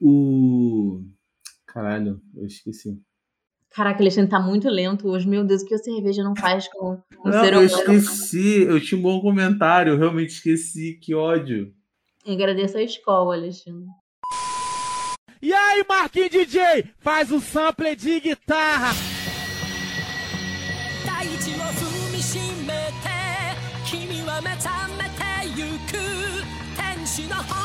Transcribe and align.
o. 0.00 1.02
Caralho, 1.66 2.20
eu 2.34 2.46
esqueci. 2.46 3.00
Caraca, 3.70 4.02
Alexandre 4.02 4.30
tá 4.30 4.40
muito 4.40 4.68
lento 4.68 5.08
hoje. 5.08 5.28
Meu 5.28 5.44
Deus, 5.44 5.62
o 5.62 5.66
que 5.66 5.74
a 5.74 5.78
cerveja 5.78 6.24
não 6.24 6.34
faz 6.34 6.66
com 6.68 6.94
um 7.24 7.30
Não, 7.30 7.44
ser 7.44 7.52
eu 7.52 7.60
humano? 7.60 7.64
esqueci. 7.64 8.62
Eu 8.62 8.80
tinha 8.80 8.98
um 8.98 9.02
bom 9.02 9.20
comentário. 9.20 9.92
Eu 9.92 9.98
realmente 9.98 10.30
esqueci. 10.30 10.98
Que 11.00 11.14
ódio. 11.14 11.72
Eu 12.26 12.34
agradeço 12.34 12.76
a 12.76 12.82
escola, 12.82 13.34
Alexandre. 13.34 13.86
E 15.40 15.52
aí, 15.52 15.84
Marquinhos 15.88 16.30
DJ, 16.30 16.90
faz 16.98 17.30
o 17.30 17.40
sample 17.40 17.94
de 17.94 18.20
guitarra. 18.20 18.92
大 27.28 27.59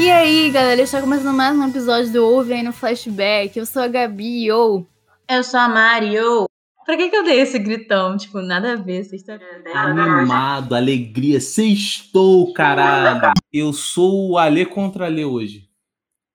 E 0.00 0.10
aí, 0.10 0.50
galera, 0.50 0.80
está 0.80 0.98
começando 0.98 1.36
mais 1.36 1.54
um 1.54 1.68
episódio 1.68 2.10
do 2.10 2.24
Ouve 2.24 2.54
aí 2.54 2.62
no 2.62 2.72
Flashback. 2.72 3.58
Eu 3.58 3.66
sou 3.66 3.82
a 3.82 3.86
Gabi, 3.86 4.50
ou 4.50 4.88
Eu 5.28 5.44
sou 5.44 5.60
a 5.60 5.68
Mario. 5.68 6.48
Pra 6.86 6.96
que, 6.96 7.10
que 7.10 7.16
eu 7.16 7.22
dei 7.22 7.40
esse 7.40 7.58
gritão? 7.58 8.16
Tipo, 8.16 8.40
nada 8.40 8.72
a 8.72 8.76
ver, 8.76 9.04
sexta-feira. 9.04 9.62
Animado, 9.74 10.74
alegria. 10.74 11.38
Sextou, 11.38 12.50
caralho. 12.54 13.30
Eu 13.52 13.74
sou 13.74 14.30
o 14.30 14.38
Alê 14.38 14.64
contra 14.64 15.04
Alê 15.04 15.26
hoje. 15.26 15.68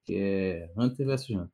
Que 0.06 0.14
é 0.14 0.70
Hunter 0.78 1.04
vs 1.04 1.30
Hunter. 1.30 1.48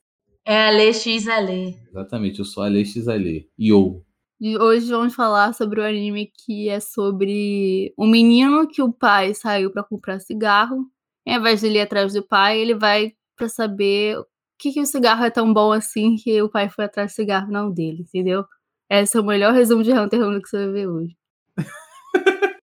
É 0.45 0.67
Ale 0.69 0.93
X 0.93 1.27
Ale. 1.27 1.79
Exatamente, 1.89 2.41
eu 2.41 2.45
sou 2.45 2.63
Alê 2.63 2.85
X 2.85 3.09
Alê. 3.09 3.49
Yo. 3.59 4.05
E 4.39 4.59
hoje 4.59 4.87
vamos 4.91 5.15
falar 5.15 5.55
sobre 5.55 5.81
o 5.81 5.85
anime 5.85 6.31
que 6.45 6.69
é 6.69 6.79
sobre 6.79 7.95
um 7.99 8.07
menino 8.07 8.69
que 8.69 8.83
o 8.83 8.93
pai 8.93 9.33
saiu 9.33 9.71
pra 9.71 9.83
comprar 9.83 10.21
cigarro. 10.21 10.93
E 11.27 11.33
ao 11.33 11.41
invés 11.41 11.63
dele 11.63 11.79
ir 11.79 11.83
atrás 11.83 12.13
do 12.13 12.27
pai, 12.27 12.61
ele 12.61 12.75
vai 12.75 13.13
pra 13.37 13.49
saber 13.49 14.19
o 14.19 14.27
que, 14.59 14.73
que 14.73 14.81
o 14.81 14.87
cigarro 14.87 15.25
é 15.25 15.31
tão 15.31 15.53
bom 15.53 15.73
assim 15.73 16.17
que 16.17 16.41
o 16.43 16.49
pai 16.49 16.69
foi 16.69 16.85
atrás 16.85 17.13
do 17.13 17.15
cigarro 17.17 17.51
não 17.51 17.71
dele, 17.73 18.03
entendeu? 18.03 18.45
Esse 18.91 19.17
é 19.17 19.21
o 19.21 19.25
melhor 19.25 19.53
resumo 19.55 19.83
de 19.83 19.93
Hunter 19.93 20.21
Hunter 20.21 20.43
que 20.43 20.49
você 20.49 20.59
vai 20.59 20.73
ver 20.73 20.89
hoje. 20.89 21.17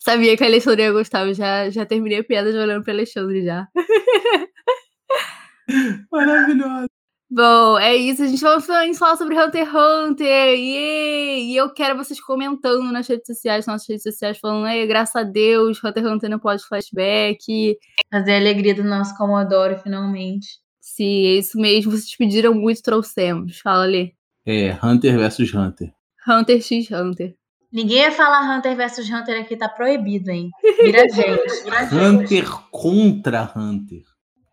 Sabia 0.00 0.36
que 0.36 0.44
a 0.44 0.46
Alexandre 0.46 0.82
ia 0.82 0.92
gostar, 0.92 1.32
já, 1.32 1.70
já 1.70 1.86
terminei 1.86 2.20
a 2.20 2.24
piada 2.24 2.52
de 2.52 2.58
olhando 2.58 2.84
pra 2.84 2.92
Alexandre 2.92 3.44
já. 3.44 3.68
Maravilhoso. 6.10 6.97
Bom, 7.30 7.78
é 7.78 7.94
isso. 7.94 8.22
A 8.22 8.26
gente 8.26 8.40
vai 8.40 8.60
falar 8.94 9.16
sobre 9.16 9.38
Hunter 9.38 9.66
x 9.66 9.74
Hunter. 9.74 10.54
Yay! 10.58 11.50
E 11.50 11.56
eu 11.56 11.72
quero 11.72 11.96
vocês 11.96 12.20
comentando 12.20 12.90
nas 12.90 13.06
redes 13.06 13.26
sociais, 13.26 13.66
nossas 13.66 13.86
redes 13.86 14.02
sociais, 14.02 14.38
falando, 14.38 14.66
Ei, 14.66 14.86
graças 14.86 15.14
a 15.14 15.22
Deus, 15.22 15.82
Hunter 15.84 16.02
x 16.02 16.12
Hunter 16.12 16.30
não 16.30 16.38
pode 16.38 16.64
flashback. 16.64 17.76
Fazer 18.10 18.32
a 18.32 18.38
alegria 18.38 18.74
do 18.74 18.84
nosso 18.84 19.16
Commodore, 19.16 19.78
finalmente. 19.82 20.58
Se 20.80 21.04
é 21.04 21.38
isso 21.38 21.58
mesmo, 21.58 21.92
vocês 21.92 22.16
pediram 22.16 22.54
muito, 22.54 22.82
trouxemos. 22.82 23.58
Fala 23.60 23.84
ali. 23.84 24.14
É, 24.46 24.78
Hunter 24.82 25.18
vs 25.18 25.52
Hunter. 25.52 25.92
Hunter 26.26 26.62
x 26.62 26.90
Hunter. 26.90 27.34
Ninguém 27.70 27.98
ia 27.98 28.10
falar 28.10 28.56
Hunter 28.56 28.74
versus 28.74 29.08
Hunter 29.10 29.38
aqui, 29.42 29.54
tá 29.54 29.68
proibido, 29.68 30.30
hein? 30.30 30.50
Vira 30.82 31.06
gente. 31.12 31.64
Vira 31.64 31.84
gente. 31.84 31.94
Hunter 31.94 32.50
contra 32.70 33.52
Hunter. 33.54 34.02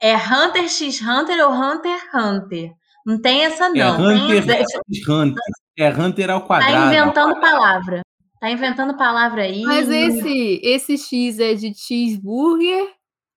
É 0.02 0.16
Hunter 0.16 0.70
x 0.70 1.02
Hunter 1.02 1.46
ou 1.48 1.54
Hunter 1.54 1.92
x 1.98 2.14
Hunter? 2.14 2.72
Não 3.06 3.22
tem 3.22 3.46
essa, 3.46 3.70
não. 3.70 3.76
É 3.78 3.92
Hunter 3.92 4.46
Tem- 4.46 4.58
vs 4.64 5.08
Hunter. 5.10 5.42
É 5.78 5.90
Hunter 5.90 6.30
ao 6.32 6.42
Tá 6.42 6.48
quadrado. 6.48 6.94
inventando 6.94 7.40
palavra. 7.40 8.02
Tá 8.40 8.50
inventando 8.52 8.98
palavra 8.98 9.44
aí. 9.44 9.62
Mas 9.64 9.90
esse, 9.90 10.60
esse 10.64 10.98
X 10.98 11.40
é 11.40 11.54
de 11.54 11.74
cheeseburger, 11.74 12.88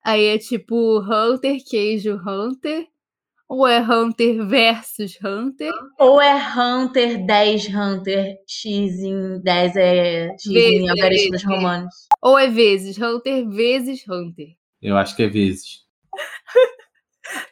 aí 0.05 0.25
é 0.27 0.39
tipo 0.39 1.01
Hunter, 1.01 1.59
queijo 1.69 2.21
Hunter, 2.27 2.87
ou 3.49 3.67
é 3.67 3.81
Hunter 3.81 4.47
versus 4.47 5.19
Hunter? 5.25 5.73
Ou 5.99 6.21
é 6.21 6.35
Hunter 6.37 7.25
10 7.25 7.69
Hunter, 7.75 8.37
X 8.47 8.99
em 9.01 9.41
10 9.41 9.77
é 9.77 10.29
X 10.39 10.45
Vezes, 10.53 10.81
em 10.81 10.89
algarismos 10.91 11.31
vezes. 11.43 11.45
romanos. 11.47 11.95
Ou 12.23 12.39
é 12.39 12.49
vezes 12.49 12.99
Hunter 12.99 13.49
vezes 13.49 14.05
Hunter? 14.09 14.49
Eu 14.83 14.97
acho 14.97 15.17
que 15.17 15.23
é 15.23 15.29
vezes. 15.29 15.87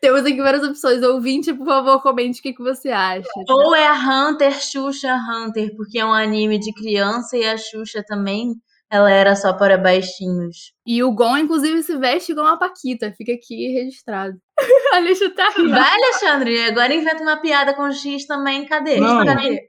Temos 0.01 0.21
aqui 0.21 0.37
várias 0.37 0.63
opções. 0.63 1.03
Ouvinte, 1.03 1.53
por 1.53 1.67
favor, 1.67 2.01
comente 2.01 2.41
o 2.41 2.43
que, 2.43 2.53
que 2.53 2.63
você 2.63 2.89
acha. 2.89 3.29
Ou 3.49 3.75
é 3.75 3.93
Hunter, 3.93 4.53
Xuxa, 4.53 5.15
Hunter, 5.15 5.75
porque 5.77 5.99
é 5.99 6.05
um 6.05 6.13
anime 6.13 6.59
de 6.59 6.73
criança 6.73 7.37
e 7.37 7.45
a 7.45 7.57
Xuxa 7.57 8.03
também, 8.07 8.55
ela 8.91 9.11
era 9.11 9.35
só 9.35 9.53
para 9.53 9.77
baixinhos. 9.77 10.73
E 10.87 11.03
o 11.03 11.13
Gon, 11.13 11.39
inclusive, 11.39 11.83
se 11.83 11.97
veste 11.99 12.33
igual 12.33 12.47
uma 12.47 12.59
Paquita. 12.59 13.13
Fica 13.17 13.33
aqui 13.33 13.73
registrado. 13.73 14.39
A 14.93 14.97
Alexia 14.97 15.35
tá 15.35 15.51
rindo. 15.57 15.71
Vai, 15.71 15.95
Alexandre, 15.95 16.63
agora 16.65 16.95
inventa 16.95 17.23
uma 17.23 17.37
piada 17.37 17.75
com 17.75 17.91
X 17.91 18.27
também. 18.27 18.65
Cadê? 18.67 18.99
Não. 18.99 19.25
Cadê? 19.25 19.69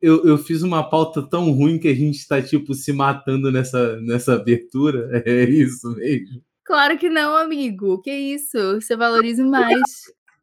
Eu, 0.00 0.24
eu 0.24 0.38
fiz 0.38 0.62
uma 0.62 0.88
pauta 0.88 1.22
tão 1.28 1.50
ruim 1.52 1.78
que 1.78 1.88
a 1.88 1.94
gente 1.94 2.26
tá, 2.26 2.40
tipo, 2.42 2.74
se 2.74 2.92
matando 2.92 3.52
nessa, 3.52 4.00
nessa 4.00 4.34
abertura. 4.34 5.22
É 5.26 5.44
isso 5.44 5.88
mesmo. 5.94 6.42
Claro 6.66 6.98
que 6.98 7.08
não, 7.08 7.36
amigo. 7.36 8.02
Que 8.02 8.10
isso? 8.10 8.80
Você 8.80 8.96
valorize 8.96 9.42
mais. 9.42 9.80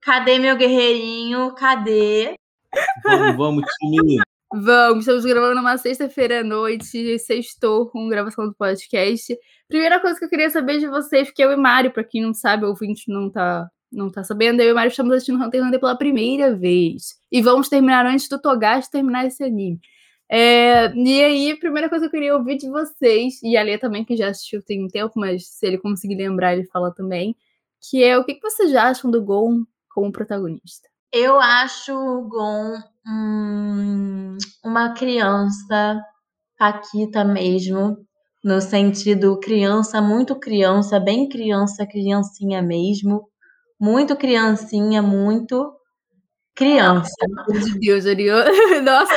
Cadê 0.02 0.40
meu 0.40 0.56
guerreirinho? 0.56 1.54
Cadê? 1.54 2.36
Vamos, 3.04 3.36
vamos, 3.36 3.66
time. 3.80 4.22
Vamos, 4.56 5.00
estamos 5.00 5.26
gravando 5.26 5.56
numa 5.56 5.78
sexta-feira 5.78 6.42
à 6.42 6.44
noite, 6.44 7.18
sextou 7.20 7.90
com 7.90 8.08
gravação 8.08 8.48
do 8.48 8.54
podcast. 8.54 9.36
Primeira 9.68 10.00
coisa 10.00 10.18
que 10.18 10.26
eu 10.26 10.30
queria 10.30 10.50
saber 10.50 10.80
de 10.80 10.88
vocês, 10.88 11.28
porque 11.28 11.44
eu 11.44 11.52
e 11.52 11.56
Mário, 11.56 11.92
pra 11.92 12.04
quem 12.04 12.22
não 12.22 12.34
sabe, 12.34 12.64
o 12.64 12.70
ouvinte 12.70 13.12
não 13.12 13.30
tá, 13.30 13.68
não 13.92 14.12
tá 14.12 14.24
sabendo, 14.24 14.62
eu 14.62 14.70
e 14.70 14.74
Mário 14.74 14.92
estamos 14.92 15.12
assistindo 15.14 15.44
Hunter 15.44 15.60
x 15.60 15.68
Hunter 15.68 15.80
pela 15.80 15.98
primeira 15.98 16.56
vez. 16.56 17.16
E 17.32 17.42
vamos 17.42 17.68
terminar 17.68 18.06
antes 18.06 18.30
do 18.30 18.40
Togashi 18.40 18.92
terminar 18.92 19.26
esse 19.26 19.44
anime. 19.44 19.80
É, 20.36 20.92
e 20.96 21.24
aí, 21.24 21.52
a 21.52 21.58
primeira 21.58 21.88
coisa 21.88 22.10
que 22.10 22.16
eu 22.16 22.20
queria 22.20 22.36
ouvir 22.36 22.58
de 22.58 22.68
vocês, 22.68 23.36
e 23.44 23.56
a 23.56 23.62
Lê 23.62 23.78
também, 23.78 24.04
que 24.04 24.18
já 24.18 24.30
assistiu 24.30 24.64
tem 24.64 24.84
um 24.84 24.88
tempo, 24.88 25.14
mas 25.16 25.48
se 25.48 25.68
ele 25.68 25.78
conseguir 25.78 26.16
lembrar, 26.16 26.54
ele 26.54 26.66
fala 26.66 26.92
também, 26.92 27.36
que 27.80 28.04
é 28.04 28.18
o 28.18 28.24
que, 28.26 28.34
que 28.34 28.42
vocês 28.42 28.74
acham 28.76 29.12
do 29.12 29.24
Gon 29.24 29.64
como 29.94 30.12
protagonista? 30.12 30.90
Eu 31.12 31.40
acho 31.40 31.94
o 31.94 32.28
Gon 32.28 32.80
hum, 33.08 34.36
uma 34.66 34.96
criança 34.96 36.02
paquita 36.58 37.24
mesmo, 37.24 37.96
no 38.44 38.60
sentido 38.60 39.40
criança, 39.40 40.02
muito 40.02 40.36
criança, 40.40 41.00
bem 41.00 41.30
criança, 41.30 41.86
criancinha 41.86 42.60
mesmo, 42.60 43.30
muito 43.80 44.16
criancinha, 44.16 45.00
muito 45.04 45.76
criança. 46.56 47.12
Pelo 47.20 47.40
amor 47.42 47.60
de 47.60 47.80
Deus, 47.80 48.06
Ariel. 48.06 48.38
Nossa, 48.84 49.14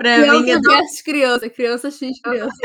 Pra 0.00 0.16
mim, 0.16 0.44
criança 0.44 0.70
a 0.70 0.76
versus 0.76 1.02
criança, 1.02 1.50
criança 1.50 1.90
x 1.90 2.20
criança. 2.22 2.56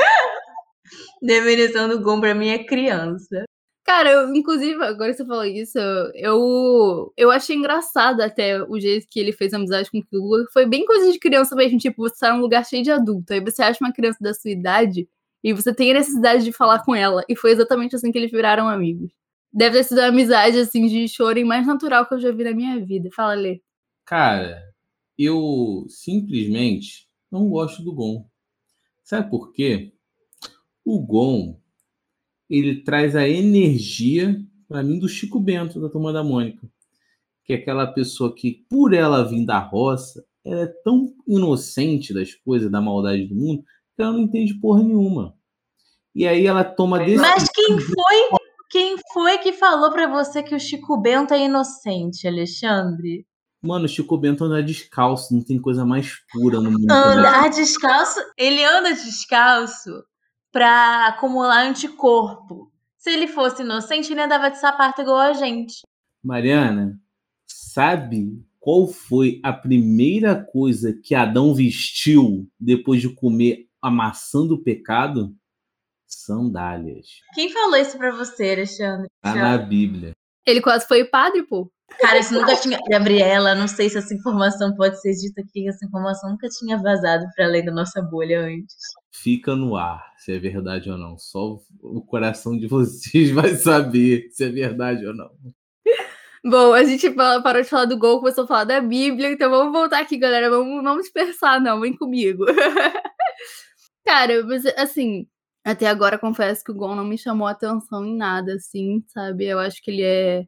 definição 1.21 1.89
do 1.89 1.99
Gon 1.99 2.21
pra 2.21 2.33
mim 2.33 2.47
é 2.47 2.63
criança. 2.63 3.43
Cara, 3.83 4.09
eu, 4.09 4.33
inclusive, 4.33 4.81
agora 4.81 5.11
que 5.11 5.17
você 5.17 5.25
falou 5.25 5.43
isso, 5.43 5.77
eu, 6.13 7.13
eu 7.17 7.29
achei 7.29 7.57
engraçado 7.57 8.21
até 8.21 8.63
o 8.63 8.79
jeito 8.79 9.05
que 9.11 9.19
ele 9.19 9.33
fez 9.33 9.53
amizade 9.53 9.91
com 9.91 9.97
o 9.97 10.05
Killua. 10.05 10.45
Foi 10.53 10.65
bem 10.65 10.85
coisa 10.85 11.11
de 11.11 11.19
criança 11.19 11.57
mesmo, 11.57 11.77
tipo, 11.77 12.03
você 12.03 12.15
tá 12.17 12.33
num 12.33 12.39
lugar 12.39 12.65
cheio 12.65 12.81
de 12.81 12.89
adulto, 12.89 13.33
aí 13.33 13.41
você 13.41 13.61
acha 13.61 13.83
uma 13.83 13.91
criança 13.91 14.17
da 14.21 14.33
sua 14.33 14.51
idade 14.51 15.05
e 15.43 15.51
você 15.51 15.73
tem 15.73 15.91
a 15.91 15.95
necessidade 15.95 16.45
de 16.45 16.53
falar 16.53 16.85
com 16.85 16.95
ela. 16.95 17.21
E 17.27 17.35
foi 17.35 17.51
exatamente 17.51 17.97
assim 17.97 18.13
que 18.13 18.17
eles 18.17 18.31
viraram 18.31 18.69
amigos. 18.69 19.11
Deve 19.51 19.77
ter 19.77 19.83
sido 19.83 19.99
a 19.99 20.07
amizade, 20.07 20.57
assim, 20.57 20.87
de 20.87 21.05
choro 21.09 21.45
mais 21.45 21.67
natural 21.67 22.07
que 22.07 22.13
eu 22.13 22.19
já 22.19 22.31
vi 22.31 22.45
na 22.45 22.53
minha 22.53 22.79
vida. 22.83 23.09
Fala, 23.13 23.33
Lê. 23.33 23.59
Cara, 24.05 24.63
eu 25.17 25.85
simplesmente 25.89 27.04
não 27.35 27.49
gosto 27.49 27.83
do 27.83 27.93
Gon. 27.93 28.27
Sabe 29.03 29.29
por 29.29 29.51
quê? 29.51 29.93
O 30.83 30.99
Gon, 30.99 31.59
ele 32.49 32.81
traz 32.83 33.15
a 33.15 33.27
energia, 33.27 34.39
pra 34.67 34.81
mim, 34.81 34.97
do 34.97 35.07
Chico 35.07 35.39
Bento, 35.39 35.79
da 35.79 35.89
Turma 35.89 36.11
da 36.11 36.23
Mônica. 36.23 36.67
Que 37.43 37.53
é 37.53 37.55
aquela 37.57 37.85
pessoa 37.85 38.33
que, 38.33 38.65
por 38.69 38.93
ela 38.93 39.23
vir 39.23 39.45
da 39.45 39.59
roça, 39.59 40.25
ela 40.43 40.61
é 40.61 40.67
tão 40.83 41.13
inocente 41.27 42.13
das 42.13 42.33
coisas, 42.33 42.71
da 42.71 42.81
maldade 42.81 43.25
do 43.27 43.35
mundo, 43.35 43.63
que 43.95 44.01
ela 44.01 44.13
não 44.13 44.21
entende 44.21 44.53
porra 44.55 44.83
nenhuma. 44.83 45.35
E 46.13 46.27
aí 46.27 46.47
ela 46.47 46.63
toma 46.63 46.99
decisão. 46.99 47.25
Mas 47.27 47.49
quem 47.49 47.79
foi, 47.79 48.39
quem 48.69 48.95
foi 49.13 49.37
que 49.39 49.53
falou 49.53 49.91
pra 49.91 50.07
você 50.07 50.41
que 50.41 50.55
o 50.55 50.59
Chico 50.59 50.97
Bento 50.97 51.33
é 51.33 51.45
inocente, 51.45 52.27
Alexandre? 52.27 53.27
Mano, 53.65 53.85
o 53.85 53.87
Chico 53.89 54.17
Bento 54.17 54.43
anda 54.43 54.61
descalço, 54.61 55.33
não 55.33 55.43
tem 55.43 55.59
coisa 55.59 55.85
mais 55.85 56.13
pura 56.31 56.59
no 56.59 56.71
mundo. 56.71 56.85
né? 56.85 56.93
Andar 56.93 57.49
descalço, 57.49 58.19
ele 58.37 58.63
anda 58.63 58.93
descalço 58.93 60.03
pra 60.51 61.07
acumular 61.07 61.65
anticorpo. 61.65 62.71
Se 62.97 63.11
ele 63.11 63.27
fosse 63.27 63.61
inocente, 63.61 64.11
ele 64.11 64.21
andava 64.21 64.49
de 64.49 64.59
sapato 64.59 65.01
igual 65.01 65.19
a 65.19 65.33
gente. 65.33 65.81
Mariana, 66.23 66.99
sabe 67.45 68.41
qual 68.59 68.87
foi 68.87 69.39
a 69.43 69.53
primeira 69.53 70.35
coisa 70.35 70.93
que 70.93 71.13
Adão 71.13 71.53
vestiu 71.53 72.47
depois 72.59 73.01
de 73.01 73.09
comer 73.09 73.67
a 73.81 73.91
maçã 73.91 74.45
do 74.45 74.57
pecado? 74.61 75.35
sandálias. 76.07 77.21
Quem 77.33 77.51
falou 77.51 77.75
isso 77.77 77.97
pra 77.97 78.11
você, 78.11 78.51
Alexandre? 78.51 79.07
Tá 79.21 79.35
na 79.35 79.57
Bíblia. 79.57 80.13
Ele 80.45 80.61
quase 80.61 80.87
foi 80.87 81.03
padre, 81.05 81.43
pô. 81.43 81.71
Cara, 81.99 82.19
isso 82.19 82.33
nunca 82.33 82.55
tinha. 82.55 82.79
Gabriela, 82.89 83.55
não 83.55 83.67
sei 83.67 83.89
se 83.89 83.97
essa 83.97 84.13
informação 84.13 84.75
pode 84.75 84.99
ser 85.01 85.13
dita 85.13 85.41
aqui, 85.41 85.67
essa 85.67 85.85
informação 85.85 86.31
nunca 86.31 86.47
tinha 86.49 86.77
vazado 86.77 87.25
pra 87.35 87.45
além 87.45 87.63
da 87.63 87.71
nossa 87.71 88.01
bolha 88.01 88.41
antes. 88.41 88.75
Fica 89.11 89.55
no 89.55 89.75
ar 89.75 90.13
se 90.17 90.33
é 90.33 90.39
verdade 90.39 90.89
ou 90.89 90.97
não. 90.97 91.17
Só 91.17 91.59
o 91.81 92.01
coração 92.01 92.57
de 92.57 92.67
vocês 92.67 93.31
vai 93.31 93.55
saber 93.55 94.29
se 94.31 94.43
é 94.43 94.49
verdade 94.49 95.05
ou 95.05 95.13
não. 95.13 95.29
Bom, 96.43 96.73
a 96.73 96.83
gente 96.83 97.09
parou 97.09 97.61
de 97.61 97.67
falar 97.67 97.85
do 97.85 97.97
gol, 97.97 98.19
começou 98.19 98.43
a 98.43 98.47
falar 98.47 98.63
da 98.65 98.79
Bíblia, 98.79 99.31
então 99.31 99.49
vamos 99.49 99.73
voltar 99.73 99.99
aqui, 99.99 100.15
galera. 100.15 100.47
Vamos, 100.49 100.83
vamos 100.83 101.03
dispersar, 101.03 101.59
não, 101.59 101.79
vem 101.81 101.95
comigo. 101.95 102.45
Cara, 104.05 104.43
mas 104.45 104.63
assim, 104.77 105.27
até 105.63 105.87
agora 105.87 106.19
confesso 106.19 106.63
que 106.63 106.71
o 106.71 106.75
gol 106.75 106.95
não 106.95 107.03
me 107.03 107.17
chamou 107.17 107.47
atenção 107.47 108.05
em 108.05 108.15
nada, 108.15 108.53
assim, 108.53 109.03
sabe? 109.07 109.45
Eu 109.45 109.57
acho 109.57 109.81
que 109.81 109.89
ele 109.89 110.03
é. 110.03 110.45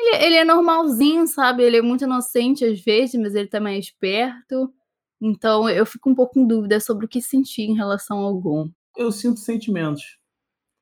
Ele, 0.00 0.24
ele 0.24 0.36
é 0.36 0.44
normalzinho, 0.44 1.26
sabe? 1.26 1.62
Ele 1.62 1.76
é 1.76 1.82
muito 1.82 2.04
inocente 2.04 2.64
às 2.64 2.80
vezes, 2.80 3.20
mas 3.20 3.34
ele 3.34 3.48
também 3.48 3.76
é 3.76 3.78
esperto. 3.78 4.72
Então 5.20 5.68
eu 5.68 5.84
fico 5.84 6.08
um 6.08 6.14
pouco 6.14 6.38
em 6.38 6.46
dúvida 6.46 6.80
sobre 6.80 7.04
o 7.04 7.08
que 7.08 7.20
sentir 7.20 7.62
em 7.62 7.76
relação 7.76 8.18
ao 8.18 8.40
Gon. 8.40 8.70
Eu 8.96 9.12
sinto 9.12 9.40
sentimentos. 9.40 10.18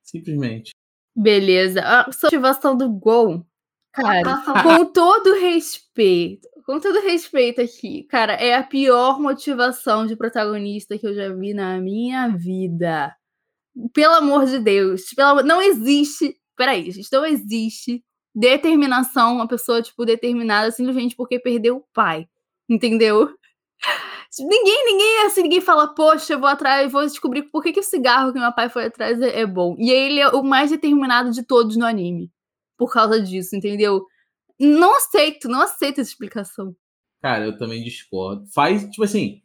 Simplesmente. 0.05 0.71
Beleza. 1.15 1.83
A 1.83 2.07
motivação 2.23 2.77
do 2.77 2.89
Gon, 2.89 3.45
cara, 3.93 4.41
com 4.63 4.87
todo 4.87 5.35
respeito, 5.35 6.49
com 6.65 6.79
todo 6.79 7.01
respeito 7.01 7.61
aqui, 7.61 8.05
cara, 8.05 8.35
é 8.35 8.55
a 8.55 8.63
pior 8.63 9.21
motivação 9.21 10.07
de 10.07 10.15
protagonista 10.15 10.97
que 10.97 11.07
eu 11.07 11.15
já 11.15 11.33
vi 11.35 11.53
na 11.53 11.81
minha 11.81 12.29
vida. 12.29 13.15
Pelo 13.93 14.15
amor 14.15 14.47
de 14.47 14.61
Deus, 14.61 15.13
pelo 15.15 15.43
não 15.43 15.61
existe. 15.61 16.37
Peraí, 16.57 16.91
gente, 16.91 17.09
não 17.13 17.27
existe 17.27 18.05
determinação, 18.35 19.35
uma 19.35 19.49
pessoa, 19.49 19.83
tipo, 19.83 20.05
determinada 20.05 20.71
simplesmente 20.71 21.17
porque 21.17 21.39
perdeu 21.39 21.79
o 21.79 21.85
pai. 21.93 22.29
Entendeu? 22.69 23.35
Ninguém, 24.39 24.85
ninguém, 24.85 25.25
assim, 25.25 25.43
ninguém 25.43 25.61
fala, 25.61 25.95
poxa, 25.95 26.35
eu 26.35 26.39
vou 26.39 26.49
atrás, 26.49 26.93
vou 26.93 27.03
descobrir 27.03 27.45
por 27.45 27.63
que, 27.63 27.73
que 27.73 27.81
o 27.81 27.83
cigarro 27.83 28.31
que 28.31 28.39
meu 28.39 28.53
pai 28.53 28.69
foi 28.69 28.85
atrás 28.85 29.21
é, 29.23 29.41
é 29.41 29.47
bom. 29.47 29.75
E 29.79 29.91
ele 29.91 30.21
é 30.21 30.29
o 30.29 30.43
mais 30.43 30.71
determinado 30.71 31.31
de 31.31 31.43
todos 31.43 31.77
no 31.77 31.87
anime. 31.87 32.31
Por 32.77 32.93
causa 32.93 33.21
disso, 33.23 33.57
entendeu? 33.57 34.05
Não 34.61 34.97
aceito, 34.97 35.49
não 35.49 35.63
aceito 35.63 36.03
essa 36.03 36.11
explicação. 36.11 36.77
Cara, 37.23 37.47
eu 37.47 37.57
também 37.57 37.83
discordo. 37.83 38.47
Faz, 38.53 38.85
tipo 38.91 39.03
assim, 39.03 39.41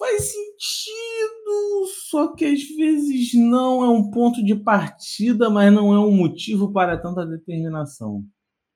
faz 0.00 0.32
sentido, 0.32 1.86
só 2.08 2.34
que 2.34 2.46
às 2.46 2.62
vezes 2.62 3.34
não 3.34 3.84
é 3.84 3.88
um 3.90 4.10
ponto 4.10 4.42
de 4.42 4.54
partida, 4.56 5.50
mas 5.50 5.70
não 5.70 5.92
é 5.92 5.98
um 6.00 6.10
motivo 6.10 6.72
para 6.72 6.96
tanta 6.96 7.26
determinação. 7.26 8.24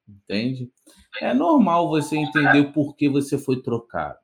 Entende? 0.07 0.71
É 1.19 1.33
normal 1.33 1.89
você 1.89 2.19
entender 2.19 2.61
o 2.61 2.73
porquê 2.75 3.09
você 3.09 3.39
foi 3.39 3.63
trocado. 3.63 4.19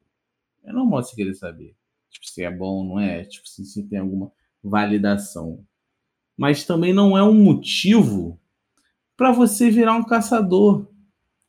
É 0.62 0.70
normal 0.70 1.02
você 1.02 1.16
querer 1.16 1.32
saber. 1.32 1.74
Tipo, 2.10 2.26
se 2.28 2.42
é 2.42 2.50
bom 2.50 2.80
ou 2.80 2.84
não 2.84 3.00
é, 3.00 3.24
tipo, 3.24 3.48
se, 3.48 3.64
se 3.64 3.82
tem 3.88 3.98
alguma 3.98 4.30
validação. 4.62 5.64
Mas 6.36 6.66
também 6.66 6.92
não 6.92 7.16
é 7.16 7.22
um 7.22 7.32
motivo 7.32 8.38
para 9.16 9.32
você 9.32 9.70
virar 9.70 9.94
um 9.94 10.04
caçador 10.04 10.86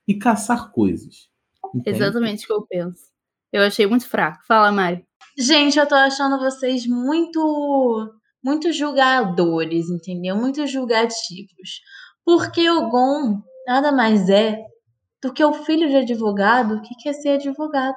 e 0.07 0.15
caçar 0.15 0.71
coisas. 0.71 1.29
entende? 1.75 1.97
Exatamente 1.97 2.45
o 2.45 2.47
que 2.47 2.53
eu 2.53 2.61
penso. 2.67 3.11
Eu 3.51 3.63
achei 3.63 3.85
muito 3.85 4.07
fraco. 4.07 4.45
Fala, 4.45 4.71
Mari. 4.71 5.05
Gente, 5.37 5.79
eu 5.79 5.87
tô 5.87 5.95
achando 5.95 6.39
vocês 6.39 6.85
muito 6.85 8.09
muito 8.43 8.71
julgadores, 8.73 9.89
entendeu? 9.89 10.35
Muito 10.35 10.65
julgativos. 10.65 11.81
Porque 12.25 12.69
o 12.69 12.89
Gon 12.89 13.41
nada 13.67 13.91
mais 13.91 14.29
é 14.29 14.59
do 15.21 15.31
que 15.31 15.43
o 15.43 15.53
filho 15.53 15.87
de 15.87 15.97
advogado 15.97 16.81
que 16.81 16.95
quer 16.95 17.13
ser 17.13 17.29
advogado. 17.29 17.95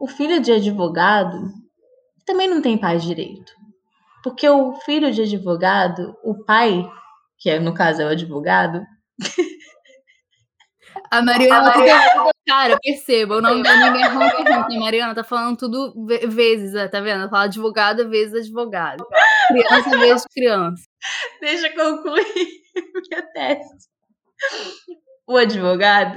O 0.00 0.06
filho 0.06 0.40
de 0.40 0.52
advogado 0.52 1.38
também 2.26 2.48
não 2.48 2.60
tem 2.60 2.78
pai 2.78 2.98
direito. 2.98 3.52
Porque 4.22 4.48
o 4.48 4.74
filho 4.74 5.12
de 5.12 5.22
advogado, 5.22 6.16
o 6.22 6.44
pai, 6.44 6.88
que 7.38 7.50
é, 7.50 7.58
no 7.58 7.74
caso 7.74 8.02
é 8.02 8.04
o 8.04 8.10
advogado, 8.10 8.84
A 11.12 11.22
Mariana. 11.22 11.72
tá- 11.72 12.30
Cara, 12.46 12.78
perceba, 12.82 13.36
o 13.36 13.40
nome 13.40 13.66
anime 13.68 14.02
é 14.02 14.08
Hunter 14.08 14.30
x 14.30 14.40
Hunter. 14.40 14.76
A 14.76 14.80
Mariana 14.80 15.14
tá 15.14 15.22
falando 15.22 15.56
tudo 15.56 16.06
ve- 16.06 16.26
vezes, 16.26 16.74
ó, 16.74 16.88
tá 16.88 17.00
vendo? 17.00 17.20
Ela 17.20 17.28
fala 17.30 17.44
advogado 17.44 18.08
vezes 18.10 18.34
advogado. 18.46 19.06
Criança 19.48 19.90
vezes 19.98 20.24
criança. 20.34 20.84
deixa 21.40 21.68
eu 21.68 21.74
concluir 21.74 22.24
minha 23.10 23.22
tese. 23.32 23.88
O 25.28 25.36
advogado 25.36 26.16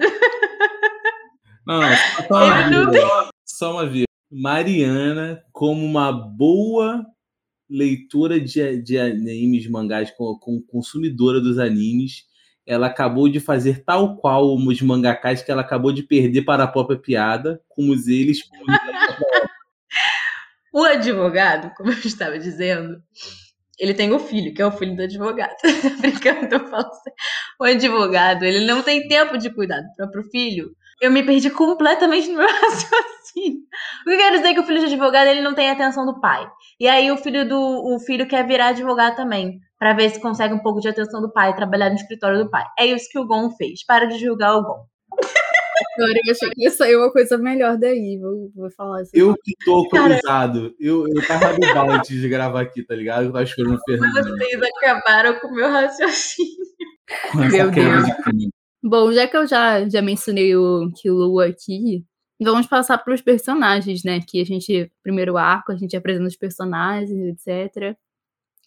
Não, 1.68 1.80
não, 1.82 1.90
só, 1.96 2.24
só 2.28 2.46
uma 2.46 2.70
não. 2.70 3.30
Só 3.46 3.72
uma 3.74 3.86
vírgula. 3.86 4.06
Mariana, 4.32 5.44
como 5.52 5.86
uma 5.86 6.12
boa 6.12 7.06
leitora 7.70 8.40
de, 8.40 8.82
de 8.82 8.98
animes, 8.98 9.70
mangás, 9.70 10.12
com, 10.12 10.38
com 10.40 10.62
consumidora 10.62 11.40
dos 11.40 11.58
animes, 11.60 12.24
ela 12.66 12.88
acabou 12.88 13.30
de 13.30 13.40
fazer 13.40 13.84
tal 13.84 14.18
qual 14.18 14.56
os 14.56 14.82
mangakás 14.82 15.42
que 15.42 15.52
ela 15.52 15.62
acabou 15.62 15.92
de 15.92 16.04
perder 16.04 16.44
para 16.44 16.64
a 16.64 16.68
própria 16.68 16.98
piada, 16.98 17.62
como 17.70 17.94
eles. 17.94 18.40
O 20.74 20.84
advogado, 20.84 21.74
como 21.78 21.90
eu 21.90 21.98
estava 22.00 22.38
dizendo, 22.38 23.02
ele 23.80 23.94
tem 23.94 24.12
o 24.12 24.20
filho, 24.20 24.54
que 24.54 24.62
é 24.62 24.66
o 24.66 24.72
filho 24.72 24.94
do 24.94 25.04
advogado. 25.04 25.56
Brincando, 26.02 26.54
eu 26.54 26.68
falo 26.68 26.88
assim. 26.88 27.12
O 27.58 27.64
advogado, 27.64 28.44
ele 28.44 28.66
não 28.66 28.82
tem 28.82 29.08
tempo 29.08 29.38
de 29.38 29.50
cuidar 29.50 29.80
do 29.80 29.96
próprio 29.96 30.24
filho. 30.24 30.76
Eu 31.02 31.12
me 31.12 31.24
perdi 31.24 31.50
completamente 31.50 32.28
no 32.28 32.40
meu 32.40 32.48
raciocínio. 32.52 33.62
O 34.02 34.10
que 34.10 34.12
eu 34.12 34.18
quero 34.18 34.36
dizer 34.38 34.50
é 34.50 34.54
que 34.54 34.60
o 34.60 34.66
filho 34.66 34.80
de 34.80 34.86
advogado, 34.88 35.28
ele 35.28 35.42
não 35.42 35.54
tem 35.54 35.70
a 35.70 35.74
atenção 35.74 36.06
do 36.06 36.20
pai. 36.20 36.46
E 36.80 36.90
aí 36.90 37.12
o 37.12 37.18
filho 37.18 37.48
do 37.48 37.58
o 37.58 38.00
filho 38.00 38.28
quer 38.28 38.46
virar 38.46 38.68
advogado 38.68 39.16
também, 39.16 39.60
Pra 39.78 39.94
ver 39.94 40.10
se 40.10 40.22
consegue 40.22 40.54
um 40.54 40.60
pouco 40.60 40.80
de 40.80 40.88
atenção 40.88 41.22
do 41.22 41.32
pai, 41.32 41.56
trabalhar 41.56 41.90
no 41.90 41.96
escritório 41.96 42.44
do 42.44 42.50
pai. 42.50 42.66
É 42.80 42.86
isso 42.86 43.10
que 43.12 43.20
o 43.20 43.28
Gon 43.28 43.52
fez. 43.52 43.86
Para 43.86 44.06
de 44.06 44.18
julgar 44.18 44.56
o 44.56 44.64
Gon. 44.64 44.86
Agora 45.98 46.20
eu 46.26 46.32
achei 46.32 46.50
que 46.52 46.64
ia 46.64 46.72
sair 46.72 46.96
uma 46.96 47.12
coisa 47.12 47.38
melhor 47.38 47.78
daí. 47.78 48.18
Vou, 48.20 48.52
vou 48.56 48.72
falar 48.72 49.02
assim. 49.02 49.12
Eu 49.14 49.36
que 49.44 49.54
tô 49.66 49.74
alcoolizado. 49.76 50.74
Eu, 50.80 51.06
eu 51.08 51.28
tava 51.28 51.54
no 51.58 51.92
antes 51.92 52.20
de 52.20 52.30
gravar 52.30 52.62
aqui, 52.62 52.84
tá 52.84 52.96
ligado? 52.96 53.26
Eu 53.26 53.32
tava 53.32 53.44
esperando 53.44 53.76
o 53.76 53.84
Fernando 53.84 54.38
Vocês 54.38 54.62
acabaram 54.78 55.40
com 55.40 55.48
o 55.48 55.56
meu 55.56 55.70
raciocínio. 55.70 56.66
Meu 57.36 57.72
Deus. 57.72 58.06
de. 58.06 58.50
Bom, 58.84 59.12
já 59.12 59.28
que 59.28 59.36
eu 59.36 59.48
já, 59.48 59.88
já 59.90 60.02
mencionei 60.02 60.56
o 60.56 60.92
Killua 60.96 61.48
aqui, 61.48 62.06
vamos 62.42 62.68
passar 62.68 62.98
para 63.00 63.14
os 63.14 63.22
personagens, 63.22 64.04
né? 64.04 64.20
Que 64.22 64.42
a 64.42 64.46
gente, 64.46 64.92
primeiro 65.02 65.38
arco, 65.38 65.72
a 65.72 65.76
gente 65.76 65.96
apresenta 65.96 66.28
os 66.28 66.38
personagens, 66.38 67.48
etc. 67.48 67.98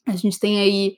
A 0.09 0.17
gente 0.17 0.39
tem 0.39 0.61
aí 0.61 0.97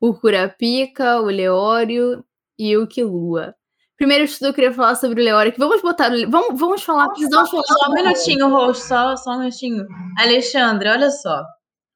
o 0.00 0.14
Kurapika, 0.14 1.20
o 1.20 1.26
Leório 1.26 2.24
e 2.58 2.76
o 2.76 2.86
Killua. 2.86 3.54
Primeiro 3.96 4.26
de 4.26 4.32
tudo, 4.32 4.46
eu 4.48 4.54
queria 4.54 4.72
falar 4.72 4.94
sobre 4.94 5.20
o 5.20 5.24
Leório, 5.24 5.52
que 5.52 5.58
vamos 5.58 5.82
botar. 5.82 6.10
o- 6.10 6.30
Vamos, 6.30 6.58
vamos 6.58 6.82
falar, 6.82 7.08
precisamos 7.10 7.50
falar. 7.50 7.62
Só 7.64 7.90
um 7.90 7.94
minutinho, 7.94 8.48
Roxo, 8.48 8.88
só, 8.88 9.16
só 9.16 9.30
um 9.32 9.38
minutinho. 9.40 9.84
Alexandre, 10.18 10.88
olha 10.88 11.10
só. 11.10 11.42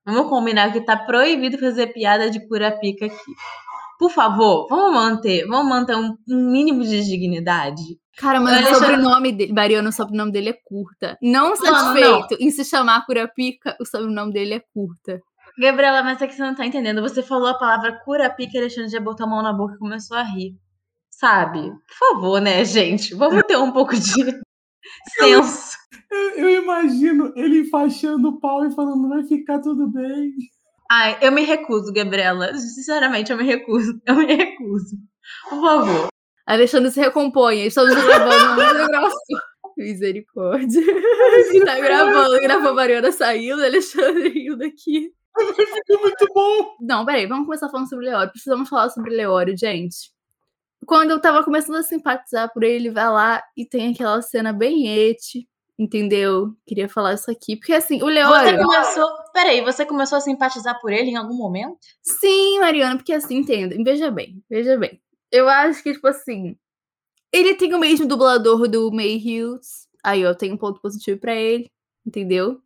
Vamos 0.07 0.29
combinar 0.29 0.71
que 0.73 0.83
tá 0.85 0.97
proibido 0.99 1.59
fazer 1.59 1.87
piada 1.95 2.29
de 2.31 2.47
curapica 2.47 3.07
aqui. 3.07 3.17
Por 3.99 4.11
favor, 4.11 4.67
vamos 4.69 4.93
manter, 4.93 5.47
vamos 5.47 5.67
manter 5.67 5.97
um, 5.97 6.15
um 6.29 6.51
mínimo 6.51 6.83
de 6.83 7.03
dignidade. 7.05 7.83
Cara, 8.19 8.39
mas 8.39 8.53
o 8.53 8.57
Alexandre- 8.57 8.87
sobrenome 8.87 9.33
dele, 9.33 9.53
Mariano, 9.53 9.89
o 9.89 9.93
sobrenome 9.93 10.31
dele 10.31 10.51
é 10.51 10.57
curta. 10.65 11.17
Não 11.23 11.51
não. 11.51 11.57
satisfeito 11.57 12.37
em 12.39 12.51
se 12.51 12.65
chamar 12.67 13.07
Kurapika, 13.07 13.77
o 13.81 13.87
sobrenome 13.87 14.33
dele 14.33 14.55
é 14.55 14.63
curta. 14.75 15.21
Gabriela, 15.59 16.03
mas 16.03 16.21
é 16.21 16.27
que 16.27 16.35
você 16.35 16.43
não 16.43 16.55
tá 16.55 16.67
entendendo. 16.67 17.03
Você 17.03 17.23
falou 17.23 17.49
a 17.49 17.59
palavra 17.59 18.01
curapica 18.05 18.57
e 18.57 18.61
Alexandre 18.61 18.91
já 18.91 19.01
botou 19.01 19.27
a 19.27 19.29
mão 19.29 19.43
na 19.43 19.53
boca 19.53 19.75
e 19.75 19.79
começou 19.79 20.17
a 20.17 20.23
rir. 20.23 20.57
Sabe? 21.11 21.71
Por 21.71 22.15
favor, 22.15 22.41
né, 22.41 22.65
gente? 22.65 23.15
Vamos 23.15 23.43
ter 23.45 23.57
um 23.57 23.71
pouco 23.71 23.95
de 23.95 24.01
senso. 25.17 25.77
Eu, 26.11 26.31
eu 26.31 26.63
imagino 26.63 27.33
ele 27.37 27.61
enfaixando 27.61 28.29
o 28.29 28.41
pau 28.41 28.65
e 28.67 28.75
falando, 28.75 29.09
vai 29.09 29.23
ficar 29.25 29.61
tudo 29.61 29.89
bem. 29.89 30.33
Ai, 30.91 31.19
eu 31.23 31.33
me 31.33 31.43
recuso, 31.43 31.93
Gabriela. 31.93 32.53
Sinceramente, 32.55 33.31
eu 33.31 33.39
me 33.39 33.45
recuso. 33.45 34.01
Eu 34.05 34.17
me 34.17 34.27
recuso. 34.27 34.97
Por 35.49 35.61
favor. 35.61 36.09
Alexandre 36.47 36.91
se 36.91 37.01
recomponha. 37.01 37.65
Estamos 37.65 37.95
gravando 37.95 38.61
uma 38.61 38.87
gravação. 38.87 39.41
Misericórdia. 39.77 40.83
tá 41.65 41.81
gravando, 41.81 42.41
gravou 42.41 42.71
a 42.71 42.75
Mariana 42.75 43.11
saindo, 43.11 43.65
Alexandre 43.65 44.29
rindo 44.29 44.63
aqui. 44.63 45.11
Ficou 45.37 46.01
muito 46.01 46.27
bom. 46.33 46.77
Não, 46.81 47.05
peraí, 47.05 47.27
vamos 47.27 47.47
começar 47.47 47.69
falando 47.69 47.89
sobre 47.89 48.07
Leório. 48.07 48.31
Precisamos 48.31 48.69
falar 48.69 48.91
sobre 48.91 49.11
Leório, 49.11 49.57
gente. 49.57 50.13
Quando 50.87 51.11
eu 51.11 51.21
tava 51.21 51.43
começando 51.43 51.77
a 51.77 51.83
simpatizar 51.83 52.53
por 52.53 52.63
ele, 52.63 52.91
vai 52.91 53.09
lá 53.09 53.43
e 53.57 53.65
tem 53.67 53.93
aquela 53.93 54.21
cena 54.23 54.53
bem 54.53 54.87
ete, 54.87 55.49
entendeu? 55.79 56.55
Queria 56.67 56.89
falar 56.89 57.15
isso 57.15 57.31
aqui. 57.31 57.57
Porque 57.57 57.73
assim, 57.73 57.97
o 57.97 58.07
Você 58.07 58.13
Leório. 58.13 58.59
começou. 58.63 59.09
Peraí, 59.33 59.61
você 59.63 59.85
começou 59.87 60.19
a 60.19 60.21
simpatizar 60.21 60.79
por 60.81 60.93
ele 60.93 61.11
em 61.11 61.17
algum 61.17 61.35
momento? 61.37 61.79
Sim, 62.03 62.61
Mariana, 62.61 62.97
porque 62.97 63.13
assim, 63.13 63.37
entenda. 63.39 63.75
Veja 63.83 64.11
bem, 64.11 64.43
veja 64.49 64.77
bem. 64.77 65.01
Eu 65.33 65.49
acho 65.49 65.83
que, 65.83 65.93
tipo 65.95 66.07
assim. 66.07 66.57
Ele 67.33 67.55
tem 67.55 67.75
o 67.75 67.79
mesmo 67.81 68.07
dublador 68.07 68.69
do 68.69 68.93
May 68.93 69.17
Hughes. 69.17 69.89
Aí 70.05 70.21
eu 70.21 70.35
tenho 70.37 70.55
um 70.55 70.59
ponto 70.59 70.81
positivo 70.81 71.19
pra 71.19 71.35
ele, 71.35 71.69
entendeu? 72.07 72.61